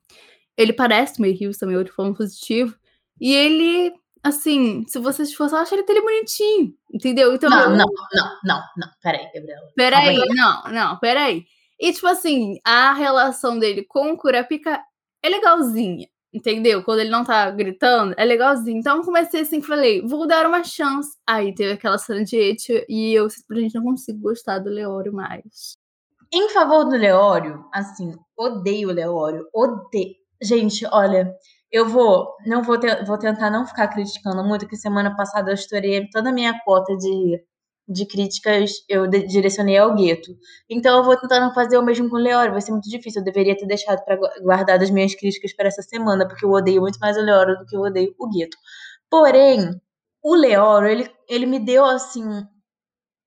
Ele 0.58 0.72
parece 0.72 1.18
o 1.18 1.22
May 1.22 1.34
Hughes 1.34 1.56
também, 1.56 1.76
outro 1.76 1.94
ponto 1.94 2.16
positivo. 2.16 2.76
E 3.20 3.32
ele, 3.32 3.94
assim, 4.24 4.84
se 4.88 4.98
vocês 4.98 5.32
fossem, 5.32 5.56
eu 5.56 5.62
acho 5.62 5.74
ele 5.74 6.00
bonitinho, 6.00 6.74
entendeu? 6.92 7.32
Então, 7.32 7.48
Não, 7.48 7.70
não, 7.70 7.86
não, 8.12 8.38
não, 8.44 8.62
não. 8.76 8.88
Peraí, 9.00 9.30
Gabriela. 9.32 9.68
Peraí, 9.76 10.18
não, 10.34 10.62
não, 10.72 10.98
peraí. 10.98 11.46
E, 11.78 11.92
tipo 11.92 12.08
assim, 12.08 12.58
a 12.64 12.92
relação 12.92 13.56
dele 13.56 13.84
com 13.84 14.10
o 14.10 14.16
Curapica 14.16 14.82
é 15.22 15.28
legalzinha, 15.28 16.08
entendeu? 16.32 16.82
Quando 16.82 17.00
ele 17.00 17.10
não 17.10 17.22
tá 17.22 17.48
gritando, 17.52 18.14
é 18.16 18.24
legalzinho. 18.24 18.78
Então, 18.78 18.96
eu 18.96 19.04
comecei 19.04 19.42
assim, 19.42 19.62
falei, 19.62 20.02
vou 20.02 20.26
dar 20.26 20.44
uma 20.44 20.64
chance. 20.64 21.16
Aí 21.24 21.54
teve 21.54 21.74
aquela 21.74 21.98
cena 21.98 22.24
de 22.24 22.36
Etio 22.36 22.84
e 22.88 23.14
eu 23.14 23.30
simplesmente 23.30 23.76
não 23.76 23.84
consigo 23.84 24.18
gostar 24.18 24.58
do 24.58 24.70
Leório 24.70 25.12
mais. 25.12 25.78
Em 26.34 26.48
favor 26.50 26.84
do 26.84 26.96
Leório, 26.96 27.64
assim, 27.72 28.12
odeio 28.36 28.88
o 28.88 28.92
Leório, 28.92 29.48
odeio. 29.54 30.16
Gente, 30.40 30.86
olha, 30.92 31.34
eu 31.70 31.88
vou, 31.88 32.28
não 32.46 32.62
vou, 32.62 32.78
te- 32.78 33.04
vou 33.04 33.18
tentar 33.18 33.50
não 33.50 33.66
ficar 33.66 33.88
criticando 33.88 34.42
muito, 34.44 34.68
que 34.68 34.76
semana 34.76 35.14
passada 35.16 35.50
eu 35.50 35.54
estourei 35.54 36.08
toda 36.10 36.30
a 36.30 36.32
minha 36.32 36.58
cota 36.64 36.96
de, 36.96 37.42
de 37.88 38.06
críticas, 38.06 38.72
eu 38.88 39.06
de- 39.08 39.26
direcionei 39.26 39.76
ao 39.76 39.94
gueto. 39.94 40.30
Então 40.70 40.98
eu 40.98 41.04
vou 41.04 41.16
tentando 41.18 41.52
fazer 41.54 41.76
o 41.78 41.82
mesmo 41.82 42.08
com 42.08 42.16
o 42.16 42.20
Leório, 42.20 42.52
vai 42.52 42.60
ser 42.60 42.70
muito 42.72 42.88
difícil, 42.88 43.20
eu 43.20 43.24
deveria 43.24 43.56
ter 43.56 43.66
deixado 43.66 44.04
para 44.04 44.16
guardar 44.40 44.80
as 44.80 44.90
minhas 44.90 45.14
críticas 45.14 45.52
para 45.54 45.68
essa 45.68 45.82
semana, 45.82 46.26
porque 46.26 46.44
eu 46.44 46.50
odeio 46.50 46.80
muito 46.82 46.98
mais 47.00 47.16
o 47.16 47.20
Leório 47.22 47.58
do 47.58 47.66
que 47.66 47.76
eu 47.76 47.80
odeio 47.80 48.14
o 48.18 48.28
gueto. 48.30 48.56
Porém, 49.10 49.70
o 50.22 50.34
Leório, 50.36 50.88
ele, 50.88 51.10
ele 51.28 51.46
me 51.46 51.58
deu, 51.60 51.84
assim, 51.84 52.24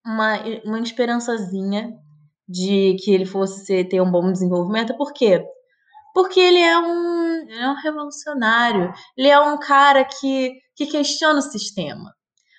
uma, 0.06 0.38
uma 0.66 0.80
esperançazinha 0.80 1.94
de 2.48 2.96
que 3.04 3.12
ele 3.12 3.26
fosse 3.26 3.84
ter 3.86 4.02
um 4.02 4.12
bom 4.12 4.32
desenvolvimento. 4.32 4.96
Por 4.98 5.14
quê? 5.14 5.44
Porque 6.14 6.40
ele 6.40 6.60
é 6.60 6.78
um, 6.78 7.50
é 7.50 7.70
um 7.70 7.76
revolucionário. 7.76 8.94
Ele 9.18 9.28
é 9.28 9.40
um 9.40 9.58
cara 9.58 10.04
que, 10.04 10.54
que 10.76 10.88
questiona 10.88 11.40
o 11.40 11.44
sistema. 11.44 12.14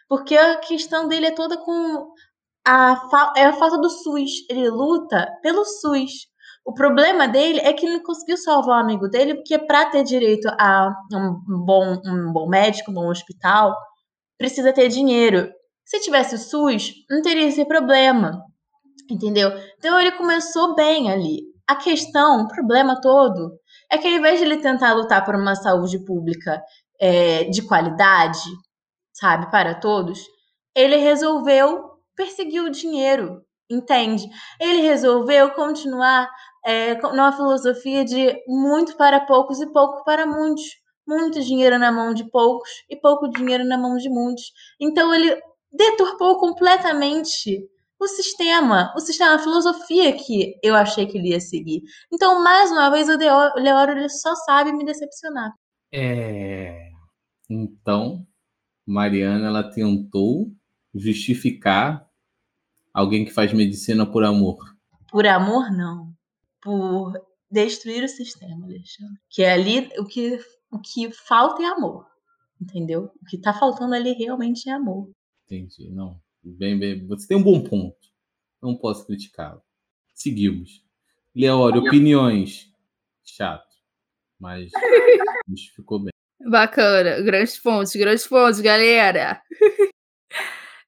Porque 0.09 0.37
a 0.37 0.59
questão 0.59 1.09
dele 1.09 1.27
é 1.27 1.31
toda 1.31 1.57
com 1.57 2.13
a, 2.67 3.33
é 3.37 3.45
a 3.47 3.53
falta 3.53 3.79
do 3.79 3.89
SUS. 3.89 4.31
Ele 4.49 4.69
luta 4.71 5.29
pelo 5.43 5.65
SUS. 5.65 6.31
O 6.65 6.73
problema 6.73 7.27
dele 7.27 7.59
é 7.61 7.73
que 7.73 7.85
ele 7.85 7.97
não 7.97 8.05
conseguiu 8.05 8.37
salvar 8.37 8.79
o 8.79 8.85
amigo 8.85 9.09
dele, 9.09 9.35
porque 9.35 9.59
para 9.59 9.87
ter 9.87 10.05
direito 10.05 10.49
a 10.59 10.95
um 11.13 11.65
bom, 11.65 12.01
um 12.07 12.33
bom 12.33 12.49
médico, 12.49 12.91
um 12.91 12.95
bom 12.95 13.11
hospital, 13.11 13.75
precisa 14.39 14.73
ter 14.73 14.89
dinheiro. 14.89 15.51
Se 15.85 16.01
tivesse 16.01 16.37
o 16.37 16.39
SUS, 16.39 16.93
não 17.11 17.21
teria 17.21 17.49
esse 17.49 17.65
problema. 17.65 18.41
Entendeu? 19.11 19.51
Então 19.79 20.01
ele 20.01 20.13
começou 20.13 20.75
bem 20.75 21.11
ali. 21.11 21.52
A 21.69 21.77
questão, 21.77 22.43
o 22.43 22.49
problema 22.49 23.01
todo, 23.01 23.59
é 23.91 23.99
que 23.99 24.09
ao 24.09 24.15
invés 24.15 24.39
de 24.39 24.45
ele 24.45 24.57
tentar 24.59 24.95
lutar 24.95 25.25
por 25.25 25.35
uma 25.35 25.55
saúde 25.55 26.05
pública 26.05 26.63
é, 27.01 27.45
de 27.45 27.63
qualidade, 27.63 28.41
sabe, 29.13 29.51
para 29.51 29.75
todos, 29.75 30.19
ele 30.75 30.97
resolveu 30.97 31.93
perseguir 32.17 32.63
o 32.63 32.71
dinheiro, 32.71 33.43
entende? 33.71 34.29
Ele 34.61 34.81
resolveu 34.81 35.51
continuar 35.51 36.29
é, 36.65 36.95
numa 37.01 37.33
filosofia 37.33 38.05
de 38.05 38.37
muito 38.47 38.97
para 38.97 39.21
poucos 39.21 39.61
e 39.61 39.73
pouco 39.73 40.05
para 40.05 40.27
muitos. 40.27 40.65
Muito 41.07 41.41
dinheiro 41.43 41.79
na 41.79 41.91
mão 41.91 42.15
de 42.15 42.31
poucos 42.31 42.69
e 42.89 42.97
pouco 42.97 43.29
dinheiro 43.29 43.65
na 43.65 43.77
mão 43.77 43.97
de 43.97 44.09
muitos. 44.09 44.53
Então 44.81 45.13
ele 45.13 45.37
deturpou 45.73 46.39
completamente 46.39 47.69
o 48.03 48.09
sistema, 48.09 48.93
o 48.97 49.01
sistema, 49.01 49.37
a 49.37 49.39
filosofia 49.39 50.13
que 50.13 50.59
eu 50.63 50.75
achei 50.75 51.07
que 51.07 51.17
ele 51.17 51.29
ia 51.29 51.41
seguir. 51.41 51.83
Então, 52.13 52.43
mais 52.43 52.71
uma 52.73 52.91
vez, 52.91 53.09
o 53.09 53.17
Leório 53.17 53.97
ele 53.97 54.09
só 54.09 54.35
sabe 54.35 54.73
me 54.73 54.85
decepcionar. 54.85 55.53
É. 55.93 56.91
Então, 57.49 58.27
Mariana, 58.85 59.47
ela 59.47 59.71
tentou 59.71 60.51
justificar 60.93 62.05
alguém 62.93 63.25
que 63.25 63.31
faz 63.31 63.53
medicina 63.53 64.05
por 64.05 64.25
amor. 64.25 64.59
Por 65.11 65.27
amor, 65.27 65.71
não. 65.71 66.13
Por 66.61 67.13
destruir 67.49 68.03
o 68.03 68.09
sistema, 68.09 68.67
Alexandre. 68.67 69.21
Que 69.31 69.43
é 69.43 69.53
ali 69.53 69.89
o 69.99 70.05
que, 70.05 70.41
o 70.73 70.81
que 70.81 71.13
falta 71.13 71.63
é 71.63 71.67
amor. 71.67 72.07
Entendeu? 72.61 73.13
O 73.21 73.25
que 73.27 73.39
tá 73.39 73.53
faltando 73.53 73.95
ali 73.95 74.13
realmente 74.13 74.69
é 74.69 74.73
amor. 74.73 75.11
Entendi. 75.45 75.91
Não. 75.91 76.21
Bem, 76.45 76.79
bem. 76.79 77.07
Você 77.07 77.29
tem 77.29 77.37
um 77.37 77.43
bom 77.43 77.63
ponto. 77.63 77.97
Não 78.61 78.77
posso 78.77 79.07
criticá-lo. 79.07 79.63
Seguimos. 80.13 80.85
Leório, 81.35 81.81
opiniões. 81.81 82.71
Chato. 83.25 83.77
Mas 84.39 84.71
justificou 85.49 86.01
bem. 86.01 86.13
Bacana, 86.51 87.21
grandes 87.23 87.59
pontos, 87.59 87.95
grandes 87.95 88.27
pontos, 88.27 88.61
galera. 88.61 89.41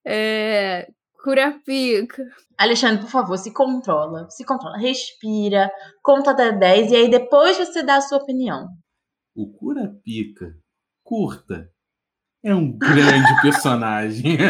é, 0.04 0.90
Curapica. 1.22 2.22
Alexandre, 2.58 3.02
por 3.02 3.10
favor, 3.10 3.38
se 3.38 3.52
controla. 3.52 4.28
Se 4.30 4.44
controla. 4.44 4.76
Respira, 4.76 5.70
conta 6.02 6.32
até 6.32 6.52
10 6.52 6.90
e 6.90 6.96
aí 6.96 7.10
depois 7.10 7.56
você 7.56 7.82
dá 7.82 7.96
a 7.96 8.00
sua 8.00 8.18
opinião. 8.18 8.68
O 9.34 9.52
Curapica, 9.52 10.56
curta, 11.02 11.72
é 12.44 12.54
um 12.54 12.70
grande 12.70 13.28
personagem. 13.42 14.36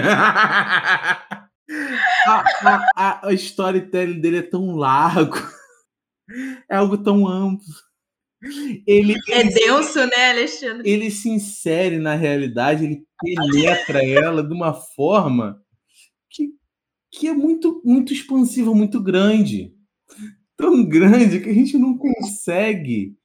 a, 2.26 2.44
a, 2.62 2.86
a, 2.96 3.28
a 3.28 3.32
storytelling 3.32 4.20
dele 4.20 4.38
é 4.38 4.42
tão 4.42 4.74
largo. 4.74 5.38
É 6.68 6.76
algo 6.76 6.98
tão 6.98 7.26
amplo. 7.26 7.64
Ele, 8.86 9.14
É 9.30 9.40
ele, 9.40 9.50
denso, 9.50 10.00
né, 10.06 10.30
Alexandre? 10.30 10.88
ele 10.88 11.10
se 11.10 11.30
insere 11.30 11.98
na 11.98 12.14
realidade, 12.14 12.84
ele 12.84 13.02
penetra 13.22 14.04
ela 14.04 14.42
de 14.42 14.52
uma 14.52 14.74
forma 14.74 15.62
que, 16.30 16.50
que 17.10 17.28
é 17.28 17.32
muito, 17.32 17.80
muito 17.84 18.12
expansiva, 18.12 18.74
muito 18.74 19.02
grande. 19.02 19.72
Tão 20.56 20.84
grande 20.84 21.40
que 21.40 21.48
a 21.48 21.54
gente 21.54 21.78
não 21.78 21.96
consegue 21.96 23.16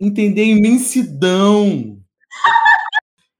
entender 0.00 0.42
a 0.42 0.46
imensidão. 0.46 1.97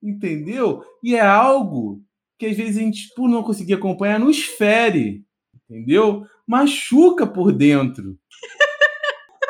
Entendeu? 0.09 0.83
E 1.03 1.15
é 1.15 1.21
algo 1.21 2.03
que 2.38 2.47
às 2.47 2.57
vezes 2.57 2.77
a 2.77 2.81
gente, 2.81 3.12
por 3.15 3.29
não 3.29 3.43
conseguir 3.43 3.75
acompanhar, 3.75 4.19
nos 4.19 4.43
fere. 4.43 5.23
Entendeu? 5.69 6.25
Machuca 6.47 7.27
por 7.27 7.53
dentro. 7.53 8.17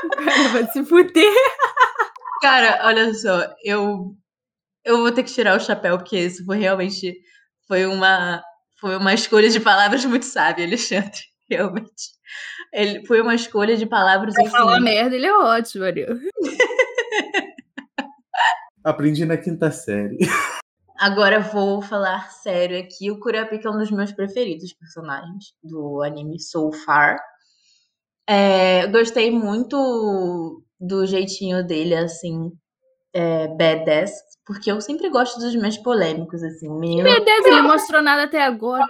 O 0.05 0.09
cara 0.25 0.49
vai 0.51 0.67
se 0.71 0.85
fuder. 0.85 1.35
Cara, 2.41 2.81
olha 2.87 3.13
só, 3.15 3.53
eu 3.65 4.15
eu 4.85 4.99
vou 4.99 5.11
ter 5.11 5.25
que 5.25 5.33
tirar 5.33 5.57
o 5.57 5.61
chapéu 5.61 5.99
porque 5.99 6.17
isso 6.19 6.45
foi 6.45 6.57
realmente 6.57 7.17
foi 7.67 7.85
uma 7.85 8.41
foi 8.81 8.97
uma 8.97 9.13
escolha 9.13 9.49
de 9.51 9.59
palavras 9.59 10.05
muito 10.05 10.25
sábia, 10.25 10.65
Alexandre. 10.65 11.19
Realmente. 11.51 12.13
Ele 12.73 13.05
foi 13.07 13.21
uma 13.21 13.35
escolha 13.35 13.77
de 13.77 13.87
palavras 13.87 14.35
Pra 14.35 14.49
falar 14.51 14.75
assim. 14.75 14.85
merda, 14.85 15.17
ele 15.17 15.27
é 15.27 15.35
ótimo, 15.37 15.85
Ariel. 15.85 16.17
Aprendi 18.89 19.27
na 19.27 19.37
quinta 19.37 19.71
série. 19.71 20.19
Agora 20.99 21.41
vou 21.41 21.83
falar 21.83 22.31
sério 22.31 22.79
aqui. 22.79 23.11
O 23.11 23.21
Kurapika 23.21 23.69
é 23.69 23.71
um 23.71 23.79
dos 23.79 23.91
meus 23.91 24.11
preferidos 24.13 24.73
personagens 24.73 25.53
do 25.63 26.03
anime 26.03 26.41
So 26.41 26.73
Far. 26.73 27.19
É, 28.27 28.85
eu 28.85 28.91
gostei 28.91 29.31
muito 29.31 30.63
do 30.81 31.07
jeitinho 31.07 31.65
dele, 31.67 31.95
assim, 31.95 32.51
é, 33.13 33.47
badass, 33.49 34.13
porque 34.45 34.73
eu 34.73 34.81
sempre 34.81 35.09
gosto 35.11 35.39
dos 35.39 35.55
mais 35.57 35.77
polêmicos, 35.77 36.43
assim. 36.43 36.69
Meu 36.69 37.25
Deus, 37.25 37.47
ele 37.47 37.57
não 37.57 37.69
mostrou 37.69 38.03
nada 38.03 38.25
até 38.25 38.43
agora. 38.43 38.87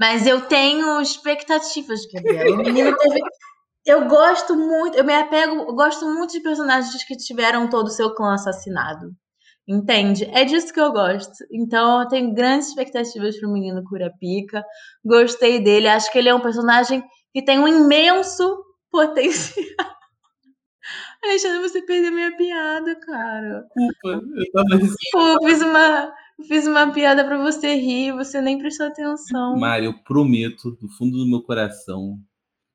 Mas 0.00 0.26
eu 0.26 0.40
tenho 0.40 1.00
expectativas, 1.00 2.00
Gabriela. 2.12 2.56
O 2.56 2.58
menino 2.58 2.96
teve. 2.96 3.20
Eu 3.86 4.08
gosto 4.08 4.56
muito, 4.56 4.96
eu 4.96 5.04
me 5.04 5.14
apego, 5.14 5.56
eu 5.56 5.74
gosto 5.74 6.06
muito 6.06 6.32
de 6.32 6.40
personagens 6.40 7.04
que 7.04 7.16
tiveram 7.16 7.68
todo 7.68 7.88
o 7.88 7.90
seu 7.90 8.14
clã 8.14 8.32
assassinado. 8.32 9.14
Entende? 9.66 10.24
É 10.26 10.44
disso 10.44 10.72
que 10.72 10.80
eu 10.80 10.92
gosto. 10.92 11.32
Então 11.50 12.02
eu 12.02 12.08
tenho 12.08 12.34
grandes 12.34 12.68
expectativas 12.68 13.38
pro 13.38 13.50
menino 13.50 13.82
Curapica. 13.84 14.62
Gostei 15.04 15.58
dele, 15.58 15.88
acho 15.88 16.12
que 16.12 16.18
ele 16.18 16.28
é 16.28 16.34
um 16.34 16.40
personagem 16.40 17.02
que 17.32 17.42
tem 17.42 17.58
um 17.58 17.66
imenso 17.66 18.62
potencial. 18.90 19.94
Alexandre, 21.24 21.66
você 21.66 21.80
perdeu 21.80 22.12
minha 22.12 22.36
piada, 22.36 22.94
cara. 22.96 23.64
Desculpa, 23.74 24.26
eu 24.36 24.52
tava 24.52 24.80
Pô, 25.10 25.20
eu 25.20 25.48
fiz 25.48 25.62
uma, 25.62 26.12
fiz 26.46 26.66
uma 26.66 26.92
piada 26.92 27.24
pra 27.24 27.38
você 27.38 27.74
rir, 27.76 28.12
você 28.12 28.42
nem 28.42 28.58
prestou 28.58 28.86
atenção. 28.86 29.56
Mário, 29.56 29.86
eu 29.86 30.04
prometo, 30.04 30.72
do 30.72 30.88
fundo 30.90 31.16
do 31.16 31.26
meu 31.26 31.42
coração, 31.42 32.18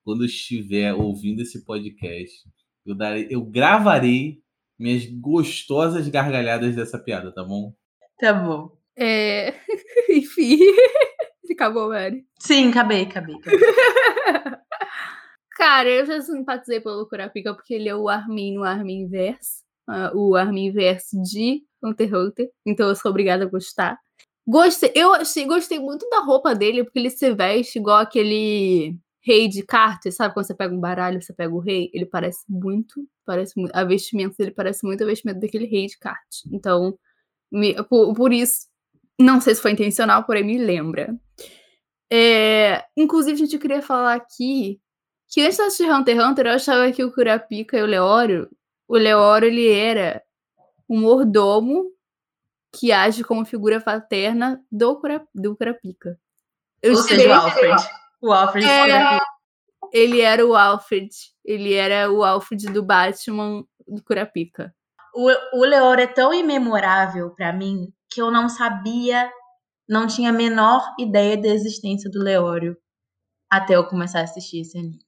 quando 0.03 0.23
eu 0.23 0.25
estiver 0.25 0.91
ouvindo 0.95 1.41
esse 1.41 1.63
podcast, 1.63 2.49
Eu, 2.83 2.95
darei, 2.95 3.27
eu 3.29 3.45
gravarei 3.45 4.41
minhas 4.79 5.05
gostosas 5.05 6.07
gargalhadas 6.07 6.75
dessa 6.75 6.97
piada, 6.97 7.33
tá 7.33 7.43
bom? 7.43 7.73
Tá 8.19 8.33
bom. 8.33 8.71
É... 8.97 9.53
Enfim. 10.09 10.59
Acabou, 11.51 11.89
Mari. 11.89 12.25
Sim, 12.39 12.69
acabei, 12.69 13.03
acabei. 13.03 13.35
acabei. 13.35 13.59
Cara, 15.57 15.89
eu 15.89 16.05
já 16.05 16.21
simpatizei 16.21 16.79
pelo 16.79 17.05
Kurapika 17.05 17.53
porque 17.53 17.73
ele 17.73 17.89
é 17.89 17.95
o 17.95 18.07
Armin 18.07 18.53
no 18.55 18.63
Armin 18.63 19.09
Verse. 19.09 19.63
ah, 19.87 20.09
o 20.15 20.35
Armin 20.35 20.71
Verse 20.71 21.21
de 21.21 21.63
Hunter 21.83 22.07
x 22.07 22.17
Hunter. 22.17 22.49
Então 22.65 22.87
eu 22.87 22.95
sou 22.95 23.09
obrigada 23.09 23.43
a 23.43 23.49
gostar. 23.49 23.99
Gostei, 24.47 24.91
eu 24.95 25.13
achei, 25.13 25.45
gostei 25.45 25.79
muito 25.79 26.07
da 26.09 26.19
roupa 26.21 26.55
dele, 26.55 26.83
porque 26.83 26.99
ele 26.99 27.09
se 27.09 27.33
veste 27.33 27.77
igual 27.77 27.97
aquele 27.97 28.95
rei 29.21 29.47
de 29.47 29.63
cartas, 29.63 30.15
sabe? 30.15 30.33
Quando 30.33 30.47
você 30.47 30.53
pega 30.53 30.73
um 30.73 30.79
baralho, 30.79 31.21
você 31.21 31.33
pega 31.33 31.53
o 31.53 31.59
rei, 31.59 31.89
ele 31.93 32.05
parece 32.05 32.43
muito, 32.47 33.07
parece 33.25 33.59
muito, 33.59 33.75
a 33.75 33.83
vestimenta 33.83 34.35
dele 34.37 34.51
parece 34.51 34.85
muito 34.85 35.03
a 35.03 35.07
vestimenta 35.07 35.39
daquele 35.39 35.65
rei 35.65 35.87
de 35.87 35.97
cartas. 35.97 36.43
Então, 36.51 36.97
me- 37.51 37.75
por, 37.83 38.13
por 38.13 38.31
isso, 38.31 38.67
não 39.19 39.41
sei 39.41 39.55
se 39.55 39.61
foi 39.61 39.71
intencional, 39.71 40.23
porém 40.23 40.43
me 40.43 40.57
lembra. 40.57 41.15
É, 42.11 42.85
inclusive, 42.97 43.37
gente, 43.37 43.55
eu 43.55 43.59
queria 43.59 43.81
falar 43.81 44.15
aqui 44.15 44.79
que 45.27 45.41
antes 45.41 45.57
de 45.57 45.61
assistir 45.63 45.91
Hunter 45.91 46.15
x 46.17 46.25
Hunter, 46.25 46.45
eu 46.47 46.53
achava 46.53 46.91
que 46.91 47.03
o 47.03 47.13
Kurapika 47.13 47.77
e 47.77 47.83
o 47.83 47.85
Leório, 47.85 48.49
o 48.87 48.97
Leório, 48.97 49.47
ele 49.47 49.69
era 49.69 50.23
um 50.89 51.01
mordomo 51.01 51.91
que 52.71 52.91
age 52.91 53.23
como 53.23 53.45
figura 53.45 53.79
paterna 53.79 54.63
do, 54.71 54.95
Kura, 54.99 55.27
do 55.35 55.55
Kurapika. 55.55 56.19
Eu 56.81 56.93
Ou 56.93 57.01
seja, 57.03 57.29
o 57.29 57.33
Alfred. 57.33 57.99
O 58.21 58.31
Alfred 58.31 58.67
É. 58.67 59.19
Ele 59.91 60.21
era 60.21 60.45
o 60.45 60.55
Alfred. 60.55 61.09
Ele 61.43 61.73
era 61.73 62.11
o 62.11 62.23
Alfred 62.23 62.67
do 62.67 62.83
Batman 62.83 63.63
do 63.87 64.03
Kurapika. 64.03 64.73
O, 65.15 65.59
o 65.59 65.65
Leor 65.65 65.99
é 65.99 66.07
tão 66.07 66.33
imemorável 66.33 67.31
pra 67.31 67.51
mim 67.51 67.91
que 68.11 68.21
eu 68.21 68.29
não 68.29 68.47
sabia, 68.47 69.31
não 69.87 70.05
tinha 70.05 70.29
a 70.29 70.33
menor 70.33 70.83
ideia 70.99 71.35
da 71.35 71.47
existência 71.47 72.09
do 72.09 72.21
Leório 72.21 72.77
até 73.49 73.75
eu 73.75 73.87
começar 73.87 74.19
a 74.19 74.23
assistir 74.23 74.61
esse 74.61 74.77
anime. 74.77 74.99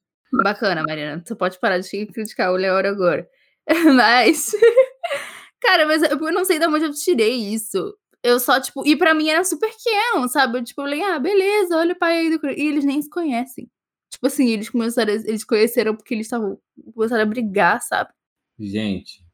Bacana, 0.43 0.83
Mariana. 0.83 1.21
Você 1.23 1.35
pode 1.35 1.59
parar 1.59 1.77
de 1.77 2.05
criticar 2.07 2.51
o 2.51 2.55
Leório 2.55 2.89
agora. 2.89 3.29
Mas. 3.95 4.51
Cara, 5.61 5.85
mas 5.85 6.01
eu 6.01 6.17
não 6.31 6.43
sei 6.43 6.57
de 6.57 6.65
onde 6.65 6.85
eu 6.85 6.91
tirei 6.91 7.35
isso. 7.53 7.95
Eu 8.23 8.39
só, 8.39 8.59
tipo. 8.59 8.85
E 8.85 8.95
pra 8.95 9.13
mim 9.13 9.29
era 9.29 9.43
super 9.43 9.69
pequeno, 9.71 10.27
sabe? 10.29 10.59
Eu, 10.59 10.63
tipo, 10.63 10.81
eu 10.81 10.85
falei, 10.85 11.01
ah, 11.03 11.19
beleza, 11.19 11.77
olha 11.77 11.93
o 11.93 11.97
pai 11.97 12.19
aí 12.19 12.29
do. 12.29 12.39
Kura-" 12.39 12.57
E 12.57 12.67
eles 12.67 12.85
nem 12.85 13.01
se 13.01 13.09
conhecem. 13.09 13.69
Tipo 14.11 14.27
assim, 14.27 14.49
eles 14.49 14.69
começaram. 14.69 15.11
Eles 15.11 15.43
conheceram 15.43 15.95
porque 15.95 16.13
eles 16.13 16.27
estavam. 16.27 16.59
Começaram 16.93 17.23
a 17.23 17.25
brigar, 17.25 17.81
sabe? 17.81 18.11
Gente, 18.59 19.25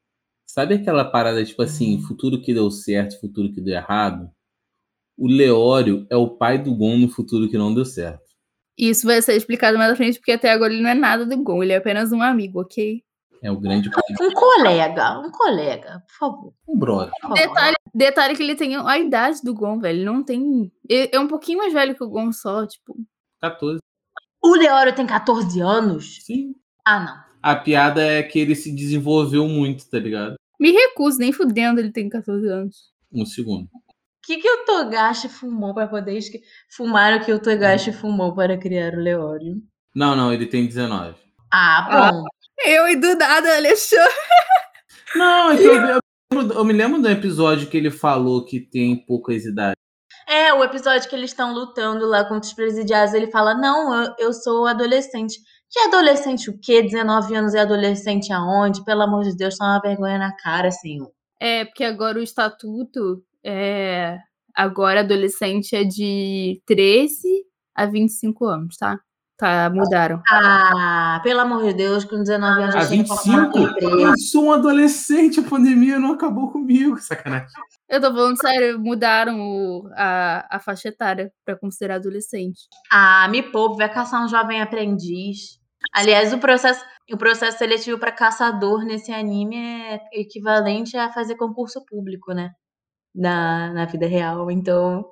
sabe 0.46 0.76
aquela 0.76 1.04
parada, 1.04 1.44
tipo 1.44 1.62
assim, 1.62 2.02
futuro 2.02 2.42
que 2.42 2.54
deu 2.54 2.72
certo, 2.72 3.20
futuro 3.20 3.52
que 3.52 3.60
deu 3.60 3.76
errado? 3.76 4.32
O 5.18 5.28
Leório 5.28 6.06
é 6.10 6.16
o 6.16 6.38
pai 6.38 6.62
do 6.62 6.74
Gon 6.74 6.98
no 6.98 7.10
futuro 7.10 7.50
que 7.50 7.58
não 7.58 7.74
deu 7.74 7.84
certo. 7.84 8.26
Isso 8.78 9.08
vai 9.08 9.22
ser 9.22 9.36
explicado 9.36 9.78
mais 9.78 9.92
à 9.92 9.96
frente, 9.96 10.20
porque 10.20 10.32
até 10.32 10.52
agora 10.52 10.72
ele 10.72 10.84
não 10.84 10.92
é 10.92 10.94
nada 10.94 11.26
do 11.26 11.44
Gon, 11.44 11.64
ele 11.64 11.74
é 11.74 11.78
apenas 11.78 12.12
um 12.12 12.22
amigo, 12.22 12.62
ok? 12.62 13.04
É 13.44 13.52
o 13.52 13.60
grande 13.60 13.90
Um 14.22 14.32
colega, 14.34 15.20
um 15.20 15.32
colega, 15.32 16.02
por 16.08 16.18
favor. 16.18 16.54
do 16.68 16.76
brother. 16.78 17.12
Detalhe, 17.34 17.76
detalhe 17.94 18.36
que 18.36 18.44
ele 18.44 18.56
tem 18.56 18.76
a 18.76 18.98
idade 18.98 19.42
do 19.44 19.54
Gon, 19.54 19.80
velho. 19.80 19.98
Ele 20.00 20.06
não 20.06 20.24
tem. 20.24 20.72
ele 20.90 21.10
É 21.14 21.20
um 21.20 21.28
pouquinho 21.28 21.60
mais 21.60 21.72
velho 21.74 21.96
que 21.96 22.04
o 22.04 22.10
Gon 22.10 22.32
só, 22.32 22.66
tipo. 22.66 22.96
14. 23.42 23.80
O 24.44 24.56
Leório 24.56 24.96
tem 24.96 25.06
14 25.06 25.60
anos? 25.62 26.20
Sim. 26.26 26.54
Ah, 26.86 27.00
não. 27.00 27.28
A 27.44 27.56
piada 27.56 28.02
é 28.02 28.24
que 28.24 28.40
ele 28.40 28.56
se 28.56 28.74
desenvolveu 28.76 29.48
muito, 29.48 29.90
tá 29.90 30.00
ligado? 30.00 30.36
Me 30.60 30.72
recuso, 30.72 31.20
nem 31.20 31.32
fudendo 31.32 31.80
ele 31.80 31.92
tem 31.92 32.10
14 32.10 32.48
anos. 32.48 32.76
Um 33.14 33.26
segundo. 33.26 33.66
O 33.66 33.70
que, 34.28 34.38
que 34.38 34.50
o 34.50 34.66
Togashi 34.66 35.30
fumou 35.30 35.74
para 35.74 35.88
poder 35.88 36.18
esque- 36.18 36.42
fumar 36.76 37.14
o 37.14 37.24
que 37.24 37.32
o 37.32 37.40
Togashi 37.40 37.94
fumou 37.94 38.34
para 38.36 38.58
criar 38.58 38.94
o 38.94 39.00
Leório? 39.00 39.56
Não, 39.96 40.16
não, 40.16 40.34
ele 40.34 40.46
tem 40.48 40.66
19. 40.66 41.16
Ah, 41.54 42.12
bom. 42.12 42.24
Eu 42.66 42.88
e 42.90 42.96
do 42.96 43.16
nada, 43.16 43.56
Alexandre. 43.56 44.14
Não, 45.16 45.52
é 45.52 45.58
que 45.58 45.64
eu, 45.64 45.76
eu 45.76 46.00
lembro- 46.34 46.54
eu 46.58 46.66
me 46.66 46.74
lembro 46.74 47.02
do 47.02 47.10
episódio 47.10 47.68
que 47.70 47.78
ele 47.78 47.92
falou 47.92 48.44
que 48.46 48.60
tem 48.60 48.96
poucas 49.06 49.46
idades. 49.46 49.76
É, 50.28 50.54
o 50.54 50.62
episódio 50.64 51.08
que 51.10 51.16
eles 51.16 51.32
estão 51.32 51.54
lutando 51.54 52.06
lá 52.06 52.24
contra 52.26 52.48
os 52.48 52.54
presidiários, 52.54 53.14
ele 53.14 53.32
fala: 53.32 53.54
Não, 53.54 54.04
eu, 54.04 54.14
eu 54.20 54.34
sou 54.34 54.68
adolescente. 54.68 55.40
Que 55.70 55.80
adolescente 55.82 56.50
o 56.50 56.58
quê? 56.60 56.82
19 56.82 57.36
anos 57.36 57.54
é 57.54 57.60
adolescente 57.60 58.32
aonde? 58.34 58.84
Pelo 58.84 59.02
amor 59.04 59.24
de 59.24 59.36
Deus, 59.36 59.58
tá 59.58 59.66
uma 59.66 59.82
vergonha 59.82 60.18
na 60.18 60.36
cara, 60.36 60.72
senhor. 60.72 61.12
É, 61.40 61.64
porque 61.66 61.84
agora 61.84 62.20
o 62.20 62.24
estatuto 62.24 63.24
é. 63.44 64.18
Agora 64.56 65.02
adolescente 65.02 65.76
é 65.76 65.84
de 65.84 66.62
13 66.66 67.46
a 67.76 67.86
25 67.86 68.46
anos, 68.46 68.76
tá? 68.76 69.00
Tá, 69.38 69.70
mudaram. 69.70 70.22
Ah, 70.32 71.20
pelo 71.24 71.42
amor 71.42 71.64
de 71.64 71.74
Deus, 71.74 72.04
com 72.04 72.18
19 72.24 72.64
anos 72.64 72.76
A 72.76 72.80
já 72.82 72.88
tinha 72.88 73.04
que 73.04 73.10
colocar 73.10 73.24
25? 73.52 73.58
uma 73.60 73.74
preso. 73.76 74.00
Eu 74.00 74.18
sou 74.18 74.46
um 74.46 74.52
adolescente, 74.52 75.40
a 75.40 75.44
pandemia 75.44 76.00
não 76.00 76.14
acabou 76.14 76.52
comigo. 76.52 76.98
Sacanagem. 77.00 77.48
Eu 77.88 78.02
tô 78.02 78.08
falando 78.12 78.36
sério, 78.42 78.80
mudaram 78.80 79.40
o- 79.40 79.90
a, 79.96 80.58
a 80.58 80.60
faixa 80.60 80.90
etária 80.90 81.32
pra 81.46 81.56
considerar 81.56 81.96
adolescente. 81.98 82.62
Ah, 82.92 83.28
me 83.30 83.44
poupe, 83.44 83.78
vai 83.78 83.94
caçar 83.94 84.24
um 84.26 84.28
jovem 84.28 84.60
aprendiz. 84.60 85.60
Aliás, 85.94 86.34
o 86.34 86.40
processo, 86.40 86.84
o 87.14 87.16
processo 87.18 87.60
seletivo 87.60 88.00
para 88.00 88.12
caçador 88.12 88.84
nesse 88.84 89.12
anime 89.14 89.56
é 89.56 90.02
equivalente 90.14 90.98
a 90.98 91.12
fazer 91.14 91.36
concurso 91.36 91.86
público, 91.86 92.34
né? 92.34 92.50
Na, 93.16 93.72
na 93.72 93.86
vida 93.86 94.08
real. 94.08 94.50
Então, 94.50 95.06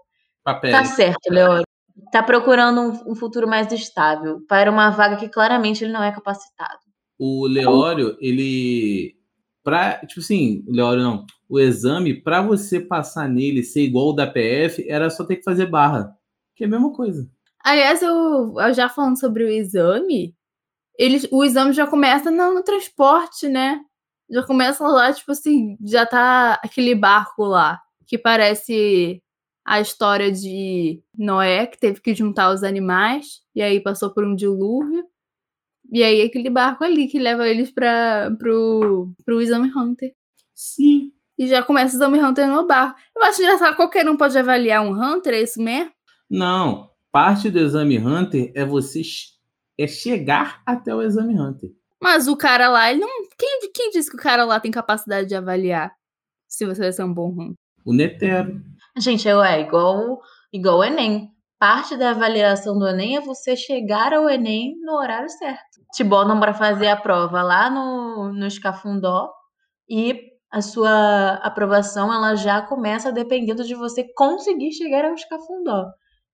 Papel. 0.44 0.72
tá 0.72 0.84
certo, 0.84 1.30
Leório. 1.32 1.65
Tá 2.12 2.22
procurando 2.22 2.82
um, 2.82 3.12
um 3.12 3.16
futuro 3.16 3.48
mais 3.48 3.72
estável 3.72 4.42
para 4.48 4.70
uma 4.70 4.90
vaga 4.90 5.16
que 5.16 5.30
claramente 5.30 5.84
ele 5.84 5.94
não 5.94 6.04
é 6.04 6.12
capacitado. 6.12 6.80
O 7.18 7.48
Leório, 7.48 8.18
ele. 8.20 9.16
Pra, 9.64 10.00
tipo 10.06 10.20
assim, 10.20 10.64
o 10.68 10.72
Leório 10.72 11.02
não. 11.02 11.26
O 11.48 11.60
exame, 11.60 12.22
pra 12.22 12.42
você 12.42 12.80
passar 12.80 13.30
nele 13.30 13.64
ser 13.64 13.84
igual 13.84 14.10
o 14.10 14.14
da 14.14 14.28
PF, 14.28 14.86
era 14.90 15.10
só 15.10 15.24
ter 15.24 15.38
que 15.38 15.44
fazer 15.44 15.68
barra. 15.68 16.14
Que 16.56 16.64
é 16.64 16.68
a 16.68 16.70
mesma 16.70 16.92
coisa. 16.94 17.30
Aliás, 17.64 18.02
eu, 18.02 18.54
eu 18.60 18.74
já 18.74 18.90
falando 18.90 19.20
sobre 19.20 19.44
o 19.44 19.50
exame, 19.50 20.36
eles, 20.98 21.28
o 21.32 21.44
exame 21.44 21.74
já 21.74 21.88
começa 21.88 22.30
no, 22.30 22.54
no 22.54 22.64
transporte, 22.64 23.48
né? 23.48 23.82
Já 24.30 24.44
começa 24.44 24.88
lá, 24.88 25.12
tipo 25.14 25.32
assim, 25.32 25.78
já 25.84 26.06
tá 26.06 26.60
aquele 26.64 26.96
barco 26.96 27.44
lá, 27.44 27.82
que 28.08 28.18
parece 28.18 29.22
a 29.66 29.82
história 29.82 30.32
de 30.32 31.02
Noé, 31.18 31.66
que 31.66 31.80
teve 31.80 32.00
que 32.00 32.14
juntar 32.14 32.54
os 32.54 32.64
animais, 32.64 33.42
e 33.56 33.62
aí 33.62 33.80
passou 33.80 34.14
por 34.14 34.24
um 34.24 34.36
dilúvio. 34.36 35.04
E 35.92 36.04
aí 36.04 36.22
aquele 36.22 36.50
barco 36.50 36.84
ali 36.84 37.08
que 37.08 37.18
leva 37.18 37.48
eles 37.48 37.72
para 37.72 38.32
pro, 38.38 39.12
pro 39.26 39.42
exame 39.42 39.72
Hunter. 39.76 40.14
Sim. 40.54 41.12
E 41.38 41.48
já 41.48 41.64
começa 41.64 41.96
o 41.96 41.98
exame 41.98 42.22
Hunter 42.22 42.48
no 42.48 42.66
barco. 42.66 43.00
Eu 43.16 43.24
acho 43.24 43.42
engraçado, 43.42 43.76
qualquer 43.76 44.08
um 44.08 44.16
pode 44.16 44.38
avaliar 44.38 44.84
um 44.84 44.94
Hunter, 44.94 45.34
é 45.34 45.42
isso 45.42 45.62
mesmo? 45.62 45.92
Não. 46.30 46.90
Parte 47.12 47.50
do 47.50 47.60
exame 47.60 47.98
Hunter 47.98 48.52
é 48.56 48.66
você 48.66 49.02
é 49.78 49.88
chegar 49.88 50.62
até 50.66 50.94
o 50.94 51.02
exame 51.02 51.40
Hunter. 51.40 51.72
Mas 52.02 52.28
o 52.28 52.36
cara 52.36 52.70
lá, 52.70 52.92
ele 52.92 53.00
não. 53.00 53.10
Quem, 53.38 53.72
quem 53.74 53.90
disse 53.90 54.10
que 54.10 54.16
o 54.16 54.20
cara 54.20 54.44
lá 54.44 54.60
tem 54.60 54.72
capacidade 54.72 55.28
de 55.28 55.36
avaliar 55.36 55.92
se 56.48 56.66
você 56.66 56.82
vai 56.82 56.92
ser 56.92 57.04
um 57.04 57.14
bom 57.14 57.30
Hunter? 57.32 57.56
O 57.84 57.94
Netero. 57.94 58.62
Gente, 58.98 59.28
é, 59.28 59.32
é 59.32 59.62
igual, 59.62 60.20
igual 60.54 60.80
o 60.80 60.84
Enem. 60.84 61.30
Parte 61.60 61.96
da 61.98 62.12
avaliação 62.12 62.78
do 62.78 62.88
Enem 62.88 63.18
é 63.18 63.22
você 63.22 63.56
chegar 63.56 64.14
ao 64.14 64.30
Enem 64.30 64.76
no 64.82 64.94
horário 64.98 65.30
certo. 65.30 65.82
Te 65.94 66.04
botam 66.04 66.40
para 66.40 66.54
fazer 66.54 66.88
a 66.88 66.98
prova 66.98 67.42
lá 67.42 67.70
no, 67.70 68.32
no 68.34 68.46
escafundó 68.46 69.30
e 69.90 70.20
a 70.52 70.62
sua 70.62 71.36
aprovação 71.44 72.14
ela 72.14 72.36
já 72.36 72.62
começa 72.62 73.12
dependendo 73.12 73.64
de 73.64 73.74
você 73.76 74.06
conseguir 74.16 74.72
chegar 74.74 75.06
ao 75.06 75.14
escafundó. 75.14 75.86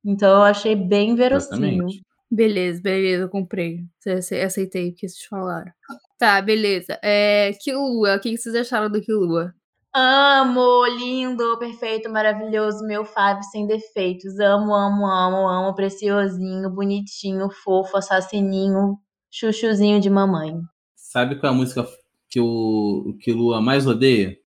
Então 0.04 0.30
eu 0.38 0.44
achei 0.44 0.76
bem 0.76 1.14
verossímil. 1.16 1.72
Exatamente. 1.88 2.02
Beleza, 2.30 2.82
beleza, 2.82 3.24
eu 3.24 3.30
comprei. 3.30 3.80
Ace- 4.00 4.12
ace- 4.18 4.42
Aceitei 4.42 4.90
o 4.90 4.94
que 4.96 5.08
vocês 5.08 5.26
falaram. 5.26 5.72
Tá, 6.18 6.42
beleza. 6.42 6.98
É, 7.04 7.52
Kilua, 7.62 8.16
o 8.16 8.20
que 8.20 8.32
que 8.32 8.38
vocês 8.38 8.56
acharam 8.56 8.90
do 8.90 9.02
Kilua? 9.02 9.54
Amo, 9.94 10.86
lindo, 10.86 11.60
perfeito, 11.60 12.10
maravilhoso, 12.10 12.86
meu 12.86 13.04
Fábio 13.04 13.44
sem 13.44 13.68
defeitos. 13.68 14.40
Amo, 14.40 14.74
amo, 14.74 15.06
amo, 15.06 15.50
amo, 15.50 15.76
preciosinho, 15.76 16.70
bonitinho, 16.70 17.50
fofo, 17.50 17.98
assassininho, 17.98 18.98
chuchuzinho 19.30 20.00
de 20.00 20.10
mamãe. 20.10 20.56
Sabe 20.96 21.36
qual 21.38 21.52
é 21.52 21.56
a 21.56 21.58
música 21.58 21.86
que 22.30 22.40
o, 22.40 23.18
que 23.20 23.34
Lua 23.34 23.60
mais 23.60 23.86
odeia? 23.86 24.38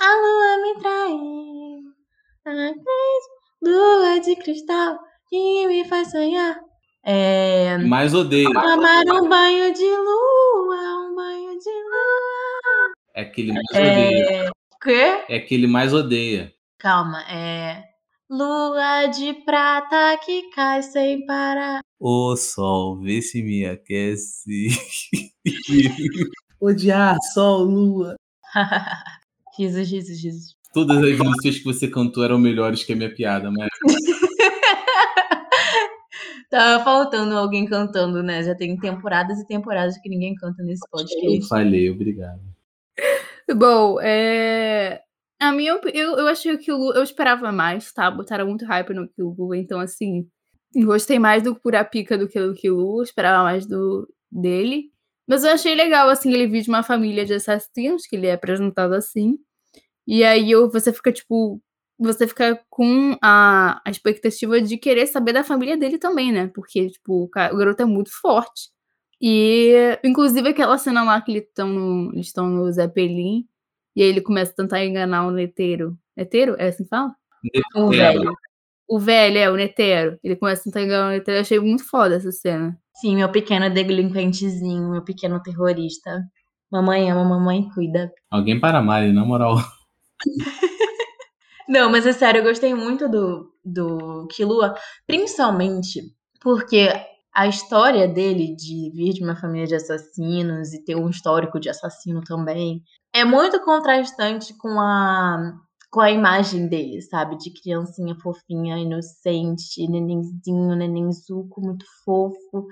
A 0.00 0.06
lua 0.06 0.56
me 0.62 0.80
traiu, 0.80 1.82
lua 3.62 4.18
de 4.18 4.34
cristal 4.34 4.98
que 5.28 5.68
me 5.68 5.84
faz 5.84 6.10
sonhar. 6.10 6.58
É. 7.04 7.78
Mais 7.78 8.12
odeia. 8.12 8.52
Tomar 8.52 9.04
um 9.04 9.28
banho 9.28 9.72
de 9.72 9.84
lua, 9.84 11.06
um 11.06 11.14
banho 11.14 11.58
de 11.58 11.70
É 13.14 13.22
aquele 13.22 13.52
mais. 13.52 13.66
É. 13.74 14.50
Quê? 14.82 15.24
É 15.28 15.36
aquele 15.36 15.66
mais 15.66 15.92
odeia. 15.92 16.52
Calma, 16.78 17.22
é. 17.30 17.84
Lua 18.30 19.06
de 19.06 19.34
prata 19.44 20.16
que 20.24 20.50
cai 20.50 20.82
sem 20.82 21.26
parar. 21.26 21.80
Ô 21.98 22.34
sol, 22.36 22.98
vê 23.00 23.20
se 23.20 23.42
me 23.42 23.66
aquece. 23.66 24.68
Odiar, 26.60 27.16
sol, 27.34 27.64
lua. 27.64 28.14
risos, 29.58 29.90
risos, 29.90 30.22
risos. 30.22 30.56
Todas 30.72 30.98
as 30.98 31.18
músicas 31.18 31.58
que 31.58 31.64
você 31.64 31.88
cantou 31.88 32.24
eram 32.24 32.38
melhores 32.38 32.84
que 32.84 32.92
a 32.92 32.96
minha 32.96 33.12
piada, 33.12 33.50
mas 33.50 33.68
Tava 36.50 36.82
faltando 36.82 37.36
alguém 37.36 37.64
cantando, 37.66 38.22
né? 38.22 38.42
Já 38.42 38.54
tem 38.54 38.76
temporadas 38.76 39.38
e 39.38 39.46
temporadas 39.46 39.98
que 39.98 40.08
ninguém 40.08 40.34
canta 40.34 40.62
nesse 40.62 40.82
eu 40.84 40.90
podcast. 40.90 41.48
falhei, 41.48 41.90
obrigado. 41.90 42.40
Bom, 43.54 44.00
é. 44.00 45.02
A 45.40 45.52
minha, 45.52 45.72
eu, 45.94 46.18
eu 46.18 46.26
achei 46.28 46.56
que 46.58 46.70
o 46.70 46.76
Lu, 46.76 46.92
eu 46.94 47.02
esperava 47.02 47.50
mais, 47.50 47.92
tá? 47.92 48.10
Botaram 48.10 48.46
muito 48.46 48.64
hype 48.66 48.92
no 48.92 49.08
Kill 49.08 49.34
então 49.54 49.80
assim, 49.80 50.28
gostei 50.76 51.18
mais 51.18 51.42
do 51.42 51.54
Pura 51.58 51.82
Pica 51.84 52.18
do 52.18 52.28
que 52.28 52.38
do 52.38 52.52
Kill 52.54 53.02
esperava 53.02 53.42
mais 53.44 53.66
do 53.66 54.06
dele. 54.30 54.90
Mas 55.26 55.42
eu 55.44 55.50
achei 55.52 55.74
legal, 55.74 56.08
assim, 56.08 56.32
ele 56.32 56.46
vir 56.46 56.62
de 56.62 56.68
uma 56.68 56.82
família 56.82 57.24
de 57.24 57.34
assassinos, 57.34 58.06
que 58.06 58.16
ele 58.16 58.26
é 58.26 58.32
apresentado 58.34 58.92
assim. 58.94 59.38
E 60.06 60.24
aí 60.24 60.50
eu, 60.50 60.70
você 60.70 60.92
fica, 60.92 61.12
tipo, 61.12 61.60
você 61.98 62.26
fica 62.28 62.60
com 62.70 63.16
a, 63.22 63.80
a 63.86 63.90
expectativa 63.90 64.60
de 64.62 64.78
querer 64.78 65.06
saber 65.06 65.32
da 65.34 65.44
família 65.44 65.76
dele 65.76 65.98
também, 65.98 66.32
né? 66.32 66.48
Porque, 66.54 66.90
tipo, 66.90 67.24
o, 67.24 67.28
ca- 67.28 67.52
o 67.52 67.56
garoto 67.58 67.82
é 67.82 67.86
muito 67.86 68.10
forte. 68.20 68.70
E, 69.20 69.98
inclusive, 70.02 70.48
aquela 70.48 70.78
cena 70.78 71.04
lá 71.04 71.20
que 71.20 71.32
eles 71.32 71.44
estão 71.44 71.68
no, 71.68 72.12
eles 72.12 72.26
estão 72.26 72.48
no 72.48 72.70
Zeppelin, 72.72 73.46
e 73.94 74.02
aí 74.02 74.08
ele 74.08 74.20
começa 74.20 74.52
a 74.52 74.54
tentar 74.54 74.84
enganar 74.84 75.26
o 75.26 75.30
neteiro. 75.30 75.96
Neteiro? 76.16 76.56
É 76.58 76.68
assim 76.68 76.84
que 76.84 76.88
fala? 76.88 77.14
O 77.74 77.92
É, 77.92 77.96
velho. 77.96 78.32
O 78.88 78.98
velho, 78.98 79.38
é, 79.38 79.50
o 79.50 79.56
neteiro. 79.56 80.18
Ele 80.22 80.36
começa 80.36 80.62
a 80.62 80.64
tentar 80.64 80.82
enganar 80.82 81.08
o 81.08 81.10
neteiro. 81.10 81.38
Eu 81.38 81.42
achei 81.42 81.60
muito 81.60 81.84
foda 81.84 82.16
essa 82.16 82.32
cena. 82.32 82.78
Sim, 82.94 83.16
meu 83.16 83.30
pequeno 83.30 83.68
delinquentezinho, 83.72 84.90
meu 84.90 85.02
pequeno 85.02 85.40
terrorista. 85.42 86.24
Mamãe 86.70 87.10
ama, 87.10 87.24
mamãe 87.24 87.68
cuida. 87.74 88.12
Alguém 88.30 88.58
para 88.58 88.82
Mari, 88.82 89.12
na 89.12 89.24
moral. 89.24 89.56
Não, 91.68 91.90
mas 91.90 92.04
é 92.04 92.12
sério, 92.12 92.40
eu 92.40 92.44
gostei 92.44 92.74
muito 92.74 93.08
do, 93.08 93.54
do 93.64 94.26
Kilua, 94.28 94.74
principalmente 95.06 96.00
porque 96.40 96.88
a 97.34 97.46
história 97.48 98.08
dele 98.08 98.54
de 98.56 98.90
vir 98.94 99.12
de 99.14 99.22
uma 99.24 99.36
família 99.36 99.66
de 99.66 99.74
assassinos 99.76 100.72
e 100.74 100.84
ter 100.84 100.96
um 100.96 101.08
histórico 101.08 101.60
de 101.60 101.68
assassino 101.70 102.20
também 102.22 102.82
é 103.14 103.24
muito 103.24 103.60
contrastante 103.64 104.54
com 104.58 104.80
a 104.80 105.52
com 105.92 106.00
a 106.00 106.08
imagem 106.10 106.68
dele, 106.68 107.02
sabe? 107.02 107.36
De 107.36 107.50
criancinha 107.52 108.14
fofinha, 108.22 108.78
inocente, 108.78 109.88
nenenzinho, 109.88 110.76
nenenzuco, 110.76 111.60
muito 111.60 111.84
fofo, 112.04 112.66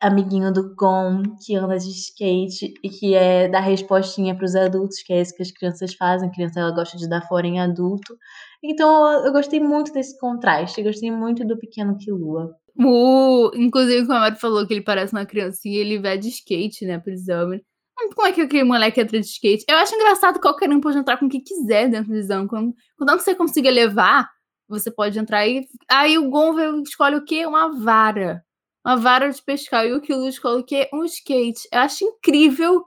amiguinho 0.00 0.52
do 0.52 0.74
Gon, 0.74 1.22
que 1.44 1.54
anda 1.54 1.78
de 1.78 1.90
skate 1.90 2.72
e 2.82 2.88
que 2.88 3.14
é 3.14 3.48
dar 3.48 3.60
respostinha 3.60 4.34
pros 4.36 4.54
adultos, 4.56 5.02
que 5.02 5.12
é 5.12 5.20
isso 5.20 5.34
que 5.34 5.42
as 5.42 5.50
crianças 5.52 5.94
fazem. 5.94 6.28
A 6.28 6.32
criança 6.32 6.60
ela 6.60 6.74
gosta 6.74 6.96
de 6.96 7.08
dar 7.08 7.22
fora 7.28 7.46
em 7.46 7.60
adulto. 7.60 8.16
Então 8.62 9.06
eu- 9.24 9.32
gostei 9.32 9.60
muito 9.60 9.92
desse 9.92 10.18
contraste, 10.18 10.82
gostei 10.82 11.10
muito 11.10 11.44
do 11.46 11.58
pequeno 11.58 11.96
Kilua. 11.98 12.50
O, 12.78 13.50
inclusive, 13.54 14.10
a 14.10 14.20
Mari 14.20 14.36
falou 14.36 14.66
que 14.66 14.72
ele 14.72 14.82
parece 14.82 15.12
uma 15.12 15.26
criancinha, 15.26 15.78
ele 15.78 15.98
vai 15.98 16.16
de 16.16 16.28
skate, 16.28 16.86
né, 16.86 16.98
pro 16.98 17.12
exame. 17.12 17.62
Como 18.14 18.26
é 18.26 18.32
que 18.32 18.40
aquele 18.40 18.64
moleque 18.64 19.00
entra 19.00 19.20
de 19.20 19.26
skate? 19.26 19.64
Eu 19.68 19.76
acho 19.76 19.94
engraçado 19.94 20.34
que 20.34 20.40
qualquer 20.40 20.68
um 20.70 20.80
pode 20.80 20.98
entrar 20.98 21.18
com 21.18 21.26
o 21.26 21.28
que 21.28 21.40
quiser 21.40 21.88
dentro 21.88 22.10
do 22.10 22.16
exame. 22.16 22.48
Quando, 22.48 22.74
quando 22.96 23.10
você 23.20 23.34
conseguir 23.34 23.70
levar, 23.70 24.28
você 24.68 24.90
pode 24.90 25.18
entrar 25.18 25.46
e. 25.46 25.66
Aí 25.88 26.18
o 26.18 26.28
Gon 26.30 26.82
escolhe 26.82 27.16
o 27.16 27.24
quê? 27.24 27.46
Uma 27.46 27.78
vara. 27.78 28.42
Uma 28.84 28.96
vara 28.96 29.30
de 29.30 29.40
pescar. 29.42 29.86
E 29.86 29.92
o 29.92 30.00
Kilo 30.00 30.26
escolhe 30.26 30.62
o 30.62 30.64
quê? 30.64 30.88
Um 30.92 31.04
skate. 31.04 31.68
Eu 31.70 31.80
acho 31.80 32.04
incrível. 32.04 32.84